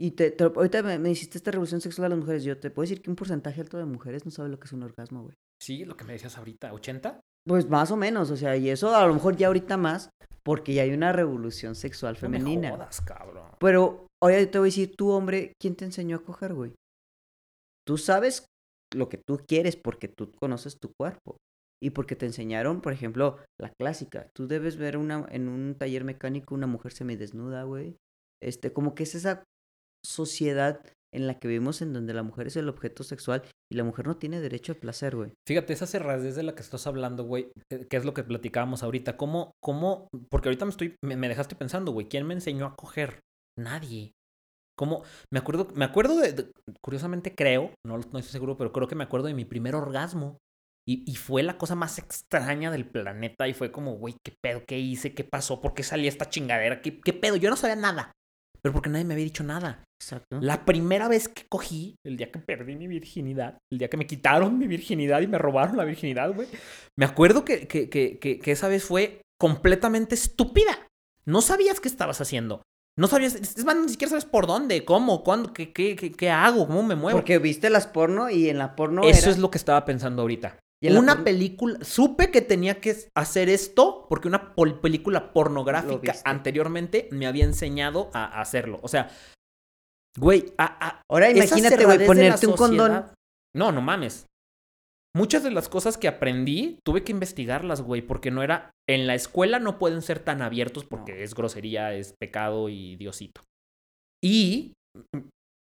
y 0.00 0.12
te, 0.12 0.30
te- 0.30 0.44
ahorita 0.44 0.82
me, 0.82 0.98
me 0.98 1.10
hiciste 1.10 1.38
esta 1.38 1.50
revolución 1.50 1.80
sexual 1.80 2.06
a 2.06 2.08
las 2.10 2.18
mujeres. 2.18 2.44
Yo 2.44 2.58
te 2.58 2.70
puedo 2.70 2.84
decir 2.84 3.02
que 3.02 3.10
un 3.10 3.16
porcentaje 3.16 3.60
alto 3.60 3.78
de 3.78 3.84
mujeres 3.84 4.24
no 4.24 4.30
sabe 4.30 4.48
lo 4.48 4.58
que 4.58 4.66
es 4.66 4.72
un 4.72 4.82
orgasmo, 4.82 5.22
güey. 5.22 5.34
Sí, 5.62 5.84
lo 5.84 5.96
que 5.96 6.04
me 6.04 6.14
decías 6.14 6.36
ahorita, 6.38 6.72
¿80? 6.72 7.20
Pues 7.46 7.68
más 7.68 7.90
o 7.90 7.96
menos, 7.96 8.30
o 8.30 8.36
sea, 8.36 8.56
y 8.56 8.68
eso 8.70 8.94
a 8.94 9.06
lo 9.06 9.14
mejor 9.14 9.36
ya 9.36 9.46
ahorita 9.48 9.76
más, 9.76 10.10
porque 10.42 10.74
ya 10.74 10.82
hay 10.82 10.92
una 10.92 11.12
revolución 11.12 11.74
sexual 11.74 12.18
No 12.22 12.28
me 12.28 12.38
femenina. 12.38 12.70
jodas, 12.70 13.00
cabrón. 13.02 13.50
Pero, 13.58 14.06
oye, 14.22 14.46
te 14.46 14.58
voy 14.58 14.66
a 14.66 14.70
decir, 14.70 14.94
tú, 14.96 15.10
hombre, 15.10 15.52
¿quién 15.60 15.76
te 15.76 15.84
enseñó 15.84 16.16
a 16.16 16.22
coger, 16.24 16.54
güey? 16.54 16.72
Tú 17.86 17.98
sabes 17.98 18.46
lo 18.94 19.08
que 19.08 19.18
tú 19.18 19.40
quieres 19.46 19.76
porque 19.76 20.08
tú 20.08 20.32
conoces 20.32 20.78
tu 20.78 20.92
cuerpo. 20.98 21.36
Y 21.82 21.90
porque 21.90 22.14
te 22.14 22.26
enseñaron, 22.26 22.82
por 22.82 22.92
ejemplo, 22.92 23.38
la 23.58 23.70
clásica. 23.80 24.28
Tú 24.34 24.46
debes 24.46 24.76
ver 24.76 24.98
una, 24.98 25.26
en 25.30 25.48
un 25.48 25.74
taller 25.76 26.04
mecánico 26.04 26.54
una 26.54 26.66
mujer 26.66 26.92
semidesnuda, 26.92 27.62
güey. 27.62 27.96
Este, 28.42 28.70
como 28.72 28.94
que 28.94 29.04
es 29.04 29.14
esa 29.14 29.44
sociedad 30.04 30.80
en 31.12 31.26
la 31.26 31.38
que 31.38 31.48
vivimos 31.48 31.82
en 31.82 31.92
donde 31.92 32.14
la 32.14 32.22
mujer 32.22 32.46
es 32.46 32.56
el 32.56 32.68
objeto 32.68 33.02
sexual 33.02 33.42
y 33.70 33.76
la 33.76 33.84
mujer 33.84 34.06
no 34.06 34.16
tiene 34.16 34.40
derecho 34.40 34.72
al 34.72 34.78
placer, 34.78 35.16
güey. 35.16 35.32
Fíjate, 35.46 35.72
esa 35.72 35.86
cerradez 35.86 36.36
de 36.36 36.42
la 36.42 36.54
que 36.54 36.62
estás 36.62 36.86
hablando, 36.86 37.24
güey, 37.24 37.50
eh, 37.70 37.86
que 37.88 37.96
es 37.96 38.04
lo 38.04 38.14
que 38.14 38.22
platicábamos 38.22 38.82
ahorita. 38.82 39.16
¿Cómo, 39.16 39.52
cómo? 39.62 40.08
Porque 40.30 40.48
ahorita 40.48 40.64
me 40.64 40.70
estoy, 40.70 40.96
me, 41.04 41.16
me 41.16 41.28
dejaste 41.28 41.56
pensando, 41.56 41.92
güey, 41.92 42.08
¿quién 42.08 42.26
me 42.26 42.34
enseñó 42.34 42.66
a 42.66 42.76
coger? 42.76 43.20
Nadie. 43.58 44.12
¿Cómo? 44.78 45.02
Me 45.32 45.40
acuerdo, 45.40 45.68
me 45.74 45.84
acuerdo 45.84 46.16
de, 46.16 46.50
curiosamente 46.82 47.34
creo, 47.34 47.74
no, 47.84 47.98
estoy 47.98 48.22
seguro, 48.22 48.56
pero 48.56 48.72
creo 48.72 48.88
que 48.88 48.94
me 48.94 49.04
acuerdo 49.04 49.26
de 49.26 49.34
mi 49.34 49.44
primer 49.44 49.74
orgasmo. 49.74 50.38
Y, 50.88 51.04
y 51.06 51.16
fue 51.16 51.42
la 51.42 51.58
cosa 51.58 51.74
más 51.74 51.98
extraña 51.98 52.70
del 52.70 52.88
planeta 52.88 53.46
y 53.46 53.52
fue 53.52 53.70
como, 53.70 53.96
güey, 53.96 54.16
¿qué 54.24 54.32
pedo? 54.42 54.64
¿Qué 54.66 54.78
hice? 54.78 55.14
¿Qué 55.14 55.22
pasó? 55.24 55.60
¿Por 55.60 55.74
qué 55.74 55.82
salí 55.82 56.08
esta 56.08 56.30
chingadera? 56.30 56.80
¿Qué, 56.80 56.98
qué 56.98 57.12
pedo? 57.12 57.36
Yo 57.36 57.50
no 57.50 57.56
sabía 57.56 57.76
nada. 57.76 58.12
Pero 58.62 58.72
porque 58.72 58.88
nadie 58.88 59.04
me 59.04 59.14
había 59.14 59.24
dicho 59.24 59.44
nada. 59.44 59.84
Exacto. 60.00 60.40
La 60.40 60.64
primera 60.64 61.08
vez 61.08 61.28
que 61.28 61.44
cogí, 61.48 61.96
el 62.06 62.16
día 62.16 62.30
que 62.32 62.38
perdí 62.38 62.74
mi 62.74 62.86
virginidad, 62.86 63.58
el 63.70 63.78
día 63.78 63.88
que 63.90 63.96
me 63.98 64.06
quitaron 64.06 64.58
mi 64.58 64.66
virginidad 64.66 65.20
y 65.20 65.26
me 65.26 65.36
robaron 65.38 65.76
la 65.76 65.84
virginidad, 65.84 66.32
güey. 66.34 66.48
Me 66.98 67.04
acuerdo 67.04 67.44
que, 67.44 67.66
que, 67.68 67.88
que, 67.90 68.18
que, 68.18 68.50
esa 68.50 68.68
vez 68.68 68.82
fue 68.84 69.20
completamente 69.38 70.14
estúpida. 70.14 70.86
No 71.26 71.42
sabías 71.42 71.80
qué 71.80 71.88
estabas 71.88 72.20
haciendo. 72.20 72.62
No 72.98 73.06
sabías, 73.06 73.34
es 73.34 73.64
más, 73.64 73.76
ni 73.76 73.88
siquiera 73.88 74.10
sabes 74.10 74.24
por 74.24 74.46
dónde, 74.46 74.84
cómo, 74.84 75.22
cuándo, 75.22 75.52
qué, 75.52 75.72
qué, 75.72 75.96
qué, 75.96 76.10
qué 76.12 76.30
hago, 76.30 76.66
cómo 76.66 76.82
me 76.82 76.96
muevo. 76.96 77.18
Porque 77.18 77.38
viste 77.38 77.70
las 77.70 77.86
porno 77.86 78.30
y 78.30 78.48
en 78.48 78.58
la 78.58 78.74
porno 78.76 79.02
Eso 79.04 79.22
era- 79.22 79.30
es 79.32 79.38
lo 79.38 79.50
que 79.50 79.58
estaba 79.58 79.84
pensando 79.84 80.22
ahorita. 80.22 80.58
Y 80.82 80.90
Una 80.92 81.24
película, 81.24 81.78
supe 81.82 82.30
que 82.30 82.40
tenía 82.40 82.80
que 82.80 82.96
hacer 83.14 83.50
esto 83.50 84.06
porque 84.08 84.28
una 84.28 84.54
pol- 84.54 84.80
película 84.80 85.30
pornográfica 85.34 86.14
anteriormente 86.24 87.06
me 87.12 87.26
había 87.26 87.44
enseñado 87.44 88.10
a 88.14 88.40
hacerlo. 88.40 88.80
O 88.82 88.88
sea, 88.88 89.10
güey, 90.18 90.52
a, 90.58 90.64
a- 90.88 91.02
Ahora 91.10 91.30
imagínate, 91.30 91.84
güey, 91.84 92.06
ponerte 92.06 92.46
un 92.46 92.56
condón. 92.56 93.06
No, 93.54 93.72
no 93.72 93.80
mames. 93.80 94.26
Muchas 95.16 95.42
de 95.42 95.50
las 95.50 95.68
cosas 95.68 95.98
que 95.98 96.06
aprendí 96.06 96.78
tuve 96.86 97.02
que 97.02 97.10
investigarlas, 97.10 97.82
güey, 97.82 98.00
porque 98.00 98.30
no 98.30 98.42
era. 98.44 98.70
En 98.88 99.06
la 99.08 99.14
escuela 99.14 99.58
no 99.58 99.78
pueden 99.78 100.02
ser 100.02 100.20
tan 100.20 100.40
abiertos 100.40 100.84
porque 100.84 101.14
No. 101.14 101.18
es 101.18 101.34
grosería, 101.34 101.94
es 101.94 102.14
pecado 102.20 102.68
y 102.68 102.96
diosito. 102.96 103.42
Y. 104.22 104.72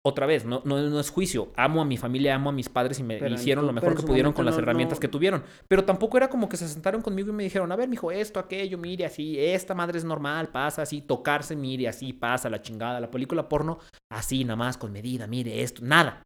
Otra 0.04 0.26
vez, 0.26 0.44
no, 0.44 0.62
no, 0.64 0.80
no 0.80 0.98
es 0.98 1.10
juicio. 1.10 1.52
Amo 1.56 1.80
a 1.80 1.84
mi 1.84 1.96
familia, 1.96 2.34
amo 2.34 2.50
a 2.50 2.52
mis 2.52 2.68
padres 2.68 2.98
y 2.98 3.04
me 3.04 3.18
Pero 3.18 3.34
hicieron 3.34 3.66
lo 3.66 3.72
mejor 3.72 3.94
que 3.96 4.02
pudieron 4.02 4.32
con 4.32 4.44
las 4.44 4.56
no- 4.56 4.60
herramientas 4.62 4.98
que 4.98 5.06
tuvieron. 5.06 5.44
Pero 5.68 5.84
tampoco 5.84 6.16
era 6.16 6.28
como 6.28 6.48
que 6.48 6.56
se 6.56 6.68
sentaron 6.68 7.02
conmigo 7.02 7.30
y 7.30 7.32
me 7.32 7.44
dijeron, 7.44 7.70
a 7.70 7.76
ver, 7.76 7.88
mijo, 7.88 8.10
esto, 8.10 8.40
aquello, 8.40 8.78
mire, 8.78 9.04
así, 9.06 9.38
esta 9.38 9.74
madre 9.76 9.98
es 9.98 10.04
normal, 10.04 10.48
pasa 10.48 10.82
así, 10.82 11.02
tocarse, 11.02 11.54
mire, 11.54 11.86
así, 11.86 12.12
pasa 12.12 12.50
la 12.50 12.60
chingada. 12.60 12.98
La 12.98 13.12
película 13.12 13.48
porno, 13.48 13.78
así, 14.10 14.42
nada 14.44 14.56
más, 14.56 14.76
con 14.76 14.90
medida, 14.90 15.28
mire 15.28 15.62
esto, 15.62 15.82
nada. 15.84 16.24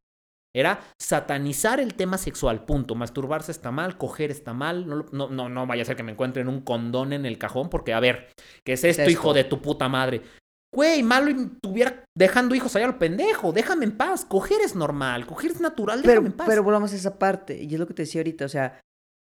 Era 0.55 0.81
satanizar 0.99 1.79
el 1.79 1.93
tema 1.93 2.17
sexual, 2.17 2.65
punto. 2.65 2.95
Masturbarse 2.95 3.53
está 3.53 3.71
mal, 3.73 3.99
coger 3.99 4.31
está 4.31 4.55
mal. 4.55 4.89
No, 4.89 5.05
no, 5.13 5.29
no, 5.29 5.51
no 5.51 5.67
vaya 5.67 5.83
a 5.83 5.85
ser 5.85 5.97
que 5.97 6.03
me 6.03 6.13
encuentren 6.13 6.49
un 6.49 6.63
condón 6.63 7.13
en 7.13 7.27
el 7.27 7.37
cajón, 7.37 7.69
porque, 7.69 7.93
a 7.93 8.01
ver, 8.01 8.29
¿qué 8.65 8.73
es 8.73 8.85
esto, 8.85 9.03
esto? 9.03 9.11
hijo 9.11 9.35
de 9.35 9.45
tu 9.45 9.61
puta 9.61 9.91
madre? 9.91 10.23
Güey, 10.77 11.03
malo 11.03 11.31
y 11.31 11.49
tuviera 11.63 12.05
dejando 12.17 12.55
hijos 12.55 12.77
allá 12.77 12.85
al 12.85 12.99
pendejo. 12.99 13.53
Déjame 13.53 13.87
en 13.87 13.97
paz. 13.97 14.27
Coger 14.27 14.61
es 14.63 14.77
normal, 14.77 15.27
coger 15.27 15.53
es 15.53 15.61
natural, 15.61 16.03
déjame 16.03 16.17
Pero, 16.21 16.27
en 16.27 16.37
paz. 16.37 16.47
pero 16.47 16.63
volvamos 16.63 16.93
a 16.93 16.97
esa 16.97 17.19
parte, 17.19 17.63
y 17.63 17.73
es 17.73 17.81
lo 17.81 17.87
que 17.87 17.95
te 17.95 18.03
decía 18.03 18.21
ahorita, 18.21 18.45
o 18.45 18.49
sea, 18.49 18.79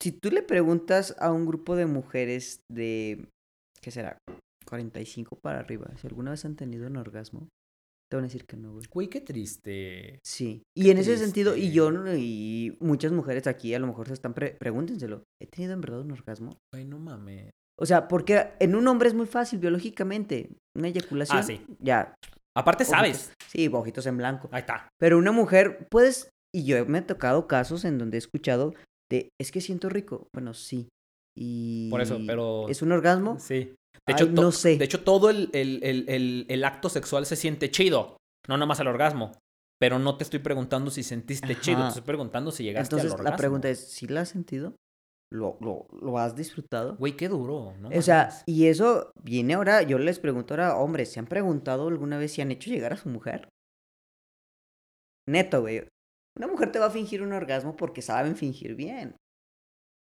si 0.02 0.10
tú 0.12 0.30
le 0.30 0.42
preguntas 0.42 1.14
a 1.20 1.30
un 1.32 1.46
grupo 1.46 1.76
de 1.76 1.86
mujeres 1.86 2.58
de, 2.70 3.28
¿qué 3.80 3.90
será? 3.92 4.18
45 4.66 5.38
para 5.40 5.60
arriba, 5.60 5.86
si 6.00 6.08
alguna 6.08 6.32
vez 6.32 6.44
han 6.44 6.56
tenido 6.56 6.88
un 6.88 6.96
orgasmo, 6.96 7.48
te 8.10 8.16
van 8.16 8.24
a 8.24 8.26
decir 8.28 8.44
que 8.44 8.56
no, 8.56 8.72
güey. 8.72 8.84
Güey, 8.92 9.08
qué 9.08 9.20
triste. 9.20 10.18
Sí. 10.24 10.62
Y 10.76 10.90
en 10.90 10.98
ese 10.98 11.16
sentido, 11.16 11.56
y 11.56 11.70
yo 11.72 11.90
y 12.16 12.76
muchas 12.80 13.12
mujeres 13.12 13.46
aquí 13.46 13.72
a 13.74 13.78
lo 13.78 13.86
mejor 13.86 14.08
se 14.08 14.14
están, 14.14 14.34
pre- 14.34 14.56
pregúntenselo, 14.58 15.22
¿he 15.40 15.46
tenido 15.46 15.72
en 15.74 15.80
verdad 15.80 16.00
un 16.00 16.12
orgasmo? 16.12 16.56
Güey, 16.72 16.84
no 16.84 16.98
mames. 16.98 17.50
O 17.78 17.84
sea, 17.86 18.08
porque 18.08 18.52
en 18.58 18.74
un 18.74 18.86
hombre 18.88 19.08
es 19.08 19.14
muy 19.14 19.26
fácil 19.26 19.58
biológicamente, 19.58 20.50
una 20.76 20.88
eyaculación. 20.88 21.38
Ah, 21.38 21.42
sí. 21.42 21.60
Ya, 21.78 22.14
Aparte, 22.56 22.86
sabes. 22.86 23.34
Sí, 23.48 23.68
ojitos 23.70 24.06
en 24.06 24.16
blanco. 24.16 24.48
Ahí 24.50 24.60
está. 24.60 24.88
Pero 24.98 25.18
una 25.18 25.30
mujer, 25.30 25.86
puedes, 25.90 26.30
y 26.54 26.64
yo 26.64 26.86
me 26.86 26.98
he 26.98 27.02
tocado 27.02 27.46
casos 27.46 27.84
en 27.84 27.98
donde 27.98 28.16
he 28.16 28.18
escuchado 28.18 28.72
de, 29.10 29.28
es 29.38 29.52
que 29.52 29.60
siento 29.60 29.90
rico. 29.90 30.28
Bueno, 30.32 30.54
sí. 30.54 30.88
Y 31.36 31.90
Por 31.90 32.00
eso, 32.00 32.18
pero- 32.26 32.66
¿Es 32.70 32.80
un 32.80 32.92
orgasmo? 32.92 33.38
Sí. 33.38 33.74
De 34.06 34.12
hecho, 34.14 34.26
no 34.30 34.52
sé. 34.52 34.78
de 34.78 34.84
hecho 34.86 35.02
todo 35.04 35.28
el, 35.28 35.50
el- 35.52 35.80
el- 35.82 36.46
el- 36.48 36.64
acto 36.64 36.88
sexual 36.88 37.26
se 37.26 37.36
siente 37.36 37.70
chido. 37.70 38.16
No 38.48 38.56
nomás 38.56 38.80
el 38.80 38.86
orgasmo. 38.88 39.32
Pero 39.78 39.98
no 39.98 40.16
te 40.16 40.24
estoy 40.24 40.38
preguntando 40.40 40.90
si 40.90 41.02
sentiste 41.02 41.60
chido. 41.60 41.82
Te 41.82 41.88
estoy 41.88 42.02
preguntando 42.04 42.50
si 42.52 42.64
llegaste 42.64 42.86
Entonces 42.86 43.12
al 43.12 43.18
orgasmo. 43.18 43.30
la 43.32 43.36
pregunta 43.36 43.68
es, 43.68 43.80
¿sí 43.90 44.06
la 44.06 44.22
has 44.22 44.30
sentido? 44.30 44.74
¿Lo, 45.32 45.56
lo, 45.60 45.86
lo 46.00 46.18
has 46.18 46.36
disfrutado? 46.36 46.96
Güey, 46.96 47.16
qué 47.16 47.28
duro. 47.28 47.74
¿no? 47.80 47.88
o 47.88 48.02
sea, 48.02 48.26
mames. 48.28 48.42
y 48.46 48.66
eso 48.68 49.10
viene 49.22 49.54
ahora, 49.54 49.82
yo 49.82 49.98
les 49.98 50.18
pregunto 50.20 50.54
ahora, 50.54 50.76
hombres, 50.76 51.10
¿se 51.12 51.18
han 51.18 51.26
preguntado 51.26 51.88
alguna 51.88 52.16
vez 52.16 52.32
si 52.32 52.42
han 52.42 52.52
hecho 52.52 52.70
llegar 52.70 52.92
a 52.92 52.96
su 52.96 53.08
mujer? 53.08 53.48
Neto, 55.28 55.60
güey. 55.62 55.86
Una 56.38 56.46
mujer 56.46 56.70
te 56.70 56.78
va 56.78 56.86
a 56.86 56.90
fingir 56.90 57.22
un 57.22 57.32
orgasmo 57.32 57.76
porque 57.76 58.02
saben 58.02 58.36
fingir 58.36 58.74
bien. 58.76 59.16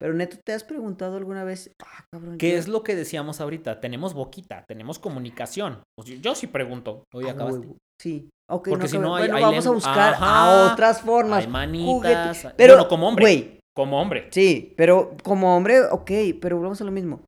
Pero 0.01 0.15
neto, 0.15 0.39
¿te 0.45 0.53
has 0.53 0.65
preguntado 0.65 1.17
alguna 1.17 1.45
vez? 1.45 1.73
Ah, 1.83 2.05
cabrón. 2.13 2.39
¿Qué 2.39 2.53
yo- 2.53 2.57
es 2.59 2.69
lo 2.69 2.83
que 2.83 2.95
decíamos 2.95 3.41
ahorita? 3.41 3.81
Tenemos 3.81 4.15
boquita, 4.15 4.65
tenemos 4.67 4.99
comunicación. 4.99 5.83
Pues 5.97 6.09
yo, 6.09 6.17
yo 6.17 6.35
sí 6.35 6.47
pregunto. 6.47 7.05
Oye, 7.13 7.29
Ah, 7.29 7.33
acabaste. 7.33 7.69
Sí. 8.01 8.31
Ok, 8.49 8.69
Porque 8.71 8.85
no, 8.85 8.89
si 8.89 8.99
no 8.99 9.15
hay- 9.17 9.23
bueno, 9.25 9.37
hay 9.37 9.43
vamos 9.43 9.67
a 9.67 9.71
buscar 9.71 10.15
Ajá. 10.15 10.69
a 10.69 10.73
otras 10.73 11.03
formas. 11.03 11.45
Hay 11.45 11.51
manitas. 11.51 11.87
juguete- 11.89 12.47
hay- 12.49 12.55
Pero, 12.57 12.75
bueno, 12.75 12.89
como 12.89 13.09
hombre. 13.09 13.25
Güey, 13.25 13.60
Como 13.81 13.99
hombre. 13.99 14.29
sí, 14.31 14.75
pero 14.77 15.17
como 15.25 15.57
hombre, 15.57 15.81
ok, 15.91 16.11
pero 16.39 16.61
vamos 16.61 16.83
a 16.83 16.85
lo 16.85 16.91
mismo. 16.91 17.25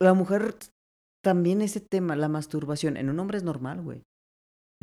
La 0.00 0.12
mujer 0.12 0.56
también 1.22 1.62
ese 1.62 1.80
tema, 1.80 2.16
la 2.16 2.26
masturbación, 2.26 2.96
en 2.96 3.08
un 3.08 3.20
hombre 3.20 3.38
es 3.38 3.44
normal, 3.44 3.80
güey. 3.80 4.02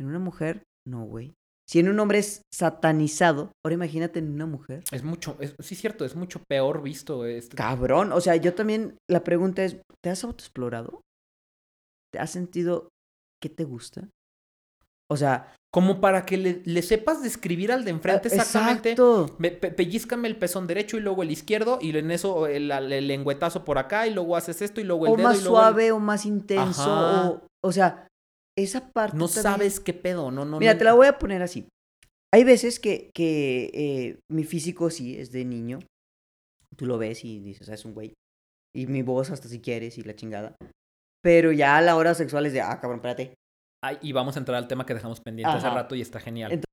En 0.00 0.06
una 0.06 0.18
mujer, 0.18 0.62
no, 0.86 1.04
güey. 1.04 1.34
Si 1.68 1.80
en 1.80 1.90
un 1.90 2.00
hombre 2.00 2.20
es 2.20 2.40
satanizado, 2.50 3.52
ahora 3.62 3.74
imagínate 3.74 4.20
en 4.20 4.32
una 4.32 4.46
mujer. 4.46 4.84
Es 4.90 5.02
mucho, 5.02 5.36
es, 5.38 5.54
sí 5.58 5.74
es 5.74 5.80
cierto, 5.82 6.06
es 6.06 6.16
mucho 6.16 6.40
peor 6.48 6.82
visto 6.82 7.26
este. 7.26 7.56
Cabrón, 7.56 8.12
o 8.12 8.20
sea, 8.22 8.36
yo 8.36 8.54
también, 8.54 8.96
la 9.06 9.22
pregunta 9.22 9.64
es, 9.64 9.76
¿te 10.02 10.08
has 10.08 10.24
autoexplorado? 10.24 11.02
¿Te 12.10 12.20
has 12.20 12.30
sentido 12.30 12.88
qué 13.42 13.50
te 13.50 13.64
gusta? 13.64 14.08
O 15.10 15.16
sea, 15.16 15.52
Como 15.72 16.00
para 16.00 16.24
que 16.24 16.36
le, 16.38 16.62
le 16.64 16.80
sepas 16.82 17.22
describir 17.22 17.70
al 17.70 17.84
de 17.84 17.90
enfrente 17.90 18.28
ah, 18.32 18.34
exactamente. 18.34 18.92
exacto. 18.92 19.36
Me- 19.38 19.50
pe- 19.50 19.70
pellízcame 19.70 20.26
el 20.26 20.36
pezón 20.36 20.66
derecho 20.66 20.96
y 20.96 21.00
luego 21.00 21.22
el 21.22 21.30
izquierdo 21.30 21.78
y 21.82 21.94
en 21.96 22.10
eso 22.10 22.46
el, 22.46 22.70
el 22.70 23.06
lengüetazo 23.08 23.62
por 23.64 23.76
acá 23.78 24.06
y 24.06 24.14
luego 24.14 24.36
haces 24.36 24.62
esto 24.62 24.80
y 24.80 24.84
luego 24.84 25.06
el 25.06 25.12
o 25.12 25.16
dedo 25.16 25.28
más 25.28 25.38
y 25.38 25.42
luego 25.42 25.56
el- 25.58 25.62
suave 25.64 25.92
o 25.92 25.98
más 25.98 26.24
intenso 26.24 27.30
o 27.42 27.46
o 27.62 27.72
sea 27.72 28.08
esa 28.56 28.90
parte 28.90 29.16
No 29.18 29.26
también- 29.26 29.42
sabes 29.42 29.80
qué 29.80 29.92
pedo, 29.92 30.30
no, 30.30 30.46
no. 30.46 30.58
mira 30.60 30.72
no- 30.72 30.78
te 30.78 30.84
la 30.84 30.94
voy 30.94 31.08
a 31.08 31.18
poner 31.18 31.42
así 31.42 31.66
hay 32.32 32.44
veces 32.44 32.80
que 32.80 33.10
que 33.14 33.70
eh, 33.74 34.18
mi 34.32 34.44
físico 34.44 34.88
sí 34.88 35.18
es 35.18 35.30
de 35.30 35.44
niño 35.44 35.80
tú 36.76 36.86
lo 36.86 36.96
ves 36.96 37.22
y 37.24 37.40
dices 37.40 37.68
"Ah, 37.68 37.74
es 37.74 37.84
un 37.84 37.92
güey 37.92 38.14
y 38.74 38.86
mi 38.86 39.02
voz 39.02 39.30
hasta 39.30 39.48
si 39.48 39.60
quieres 39.60 39.98
y 39.98 40.02
la 40.04 40.14
chingada 40.16 40.56
pero 41.22 41.52
ya 41.52 41.76
a 41.76 41.82
la 41.82 41.96
hora 41.96 42.14
sexual 42.14 42.46
es 42.46 42.54
de 42.54 42.62
ah 42.62 42.78
cabrón 42.80 43.00
espérate 43.00 43.34
Ay, 43.82 43.98
y 44.02 44.12
vamos 44.12 44.36
a 44.36 44.38
entrar 44.38 44.56
al 44.56 44.68
tema 44.68 44.86
que 44.86 44.94
dejamos 44.94 45.20
pendiente 45.20 45.56
hace 45.56 45.70
rato 45.70 45.94
y 45.94 46.00
está 46.00 46.20
genial. 46.20 46.65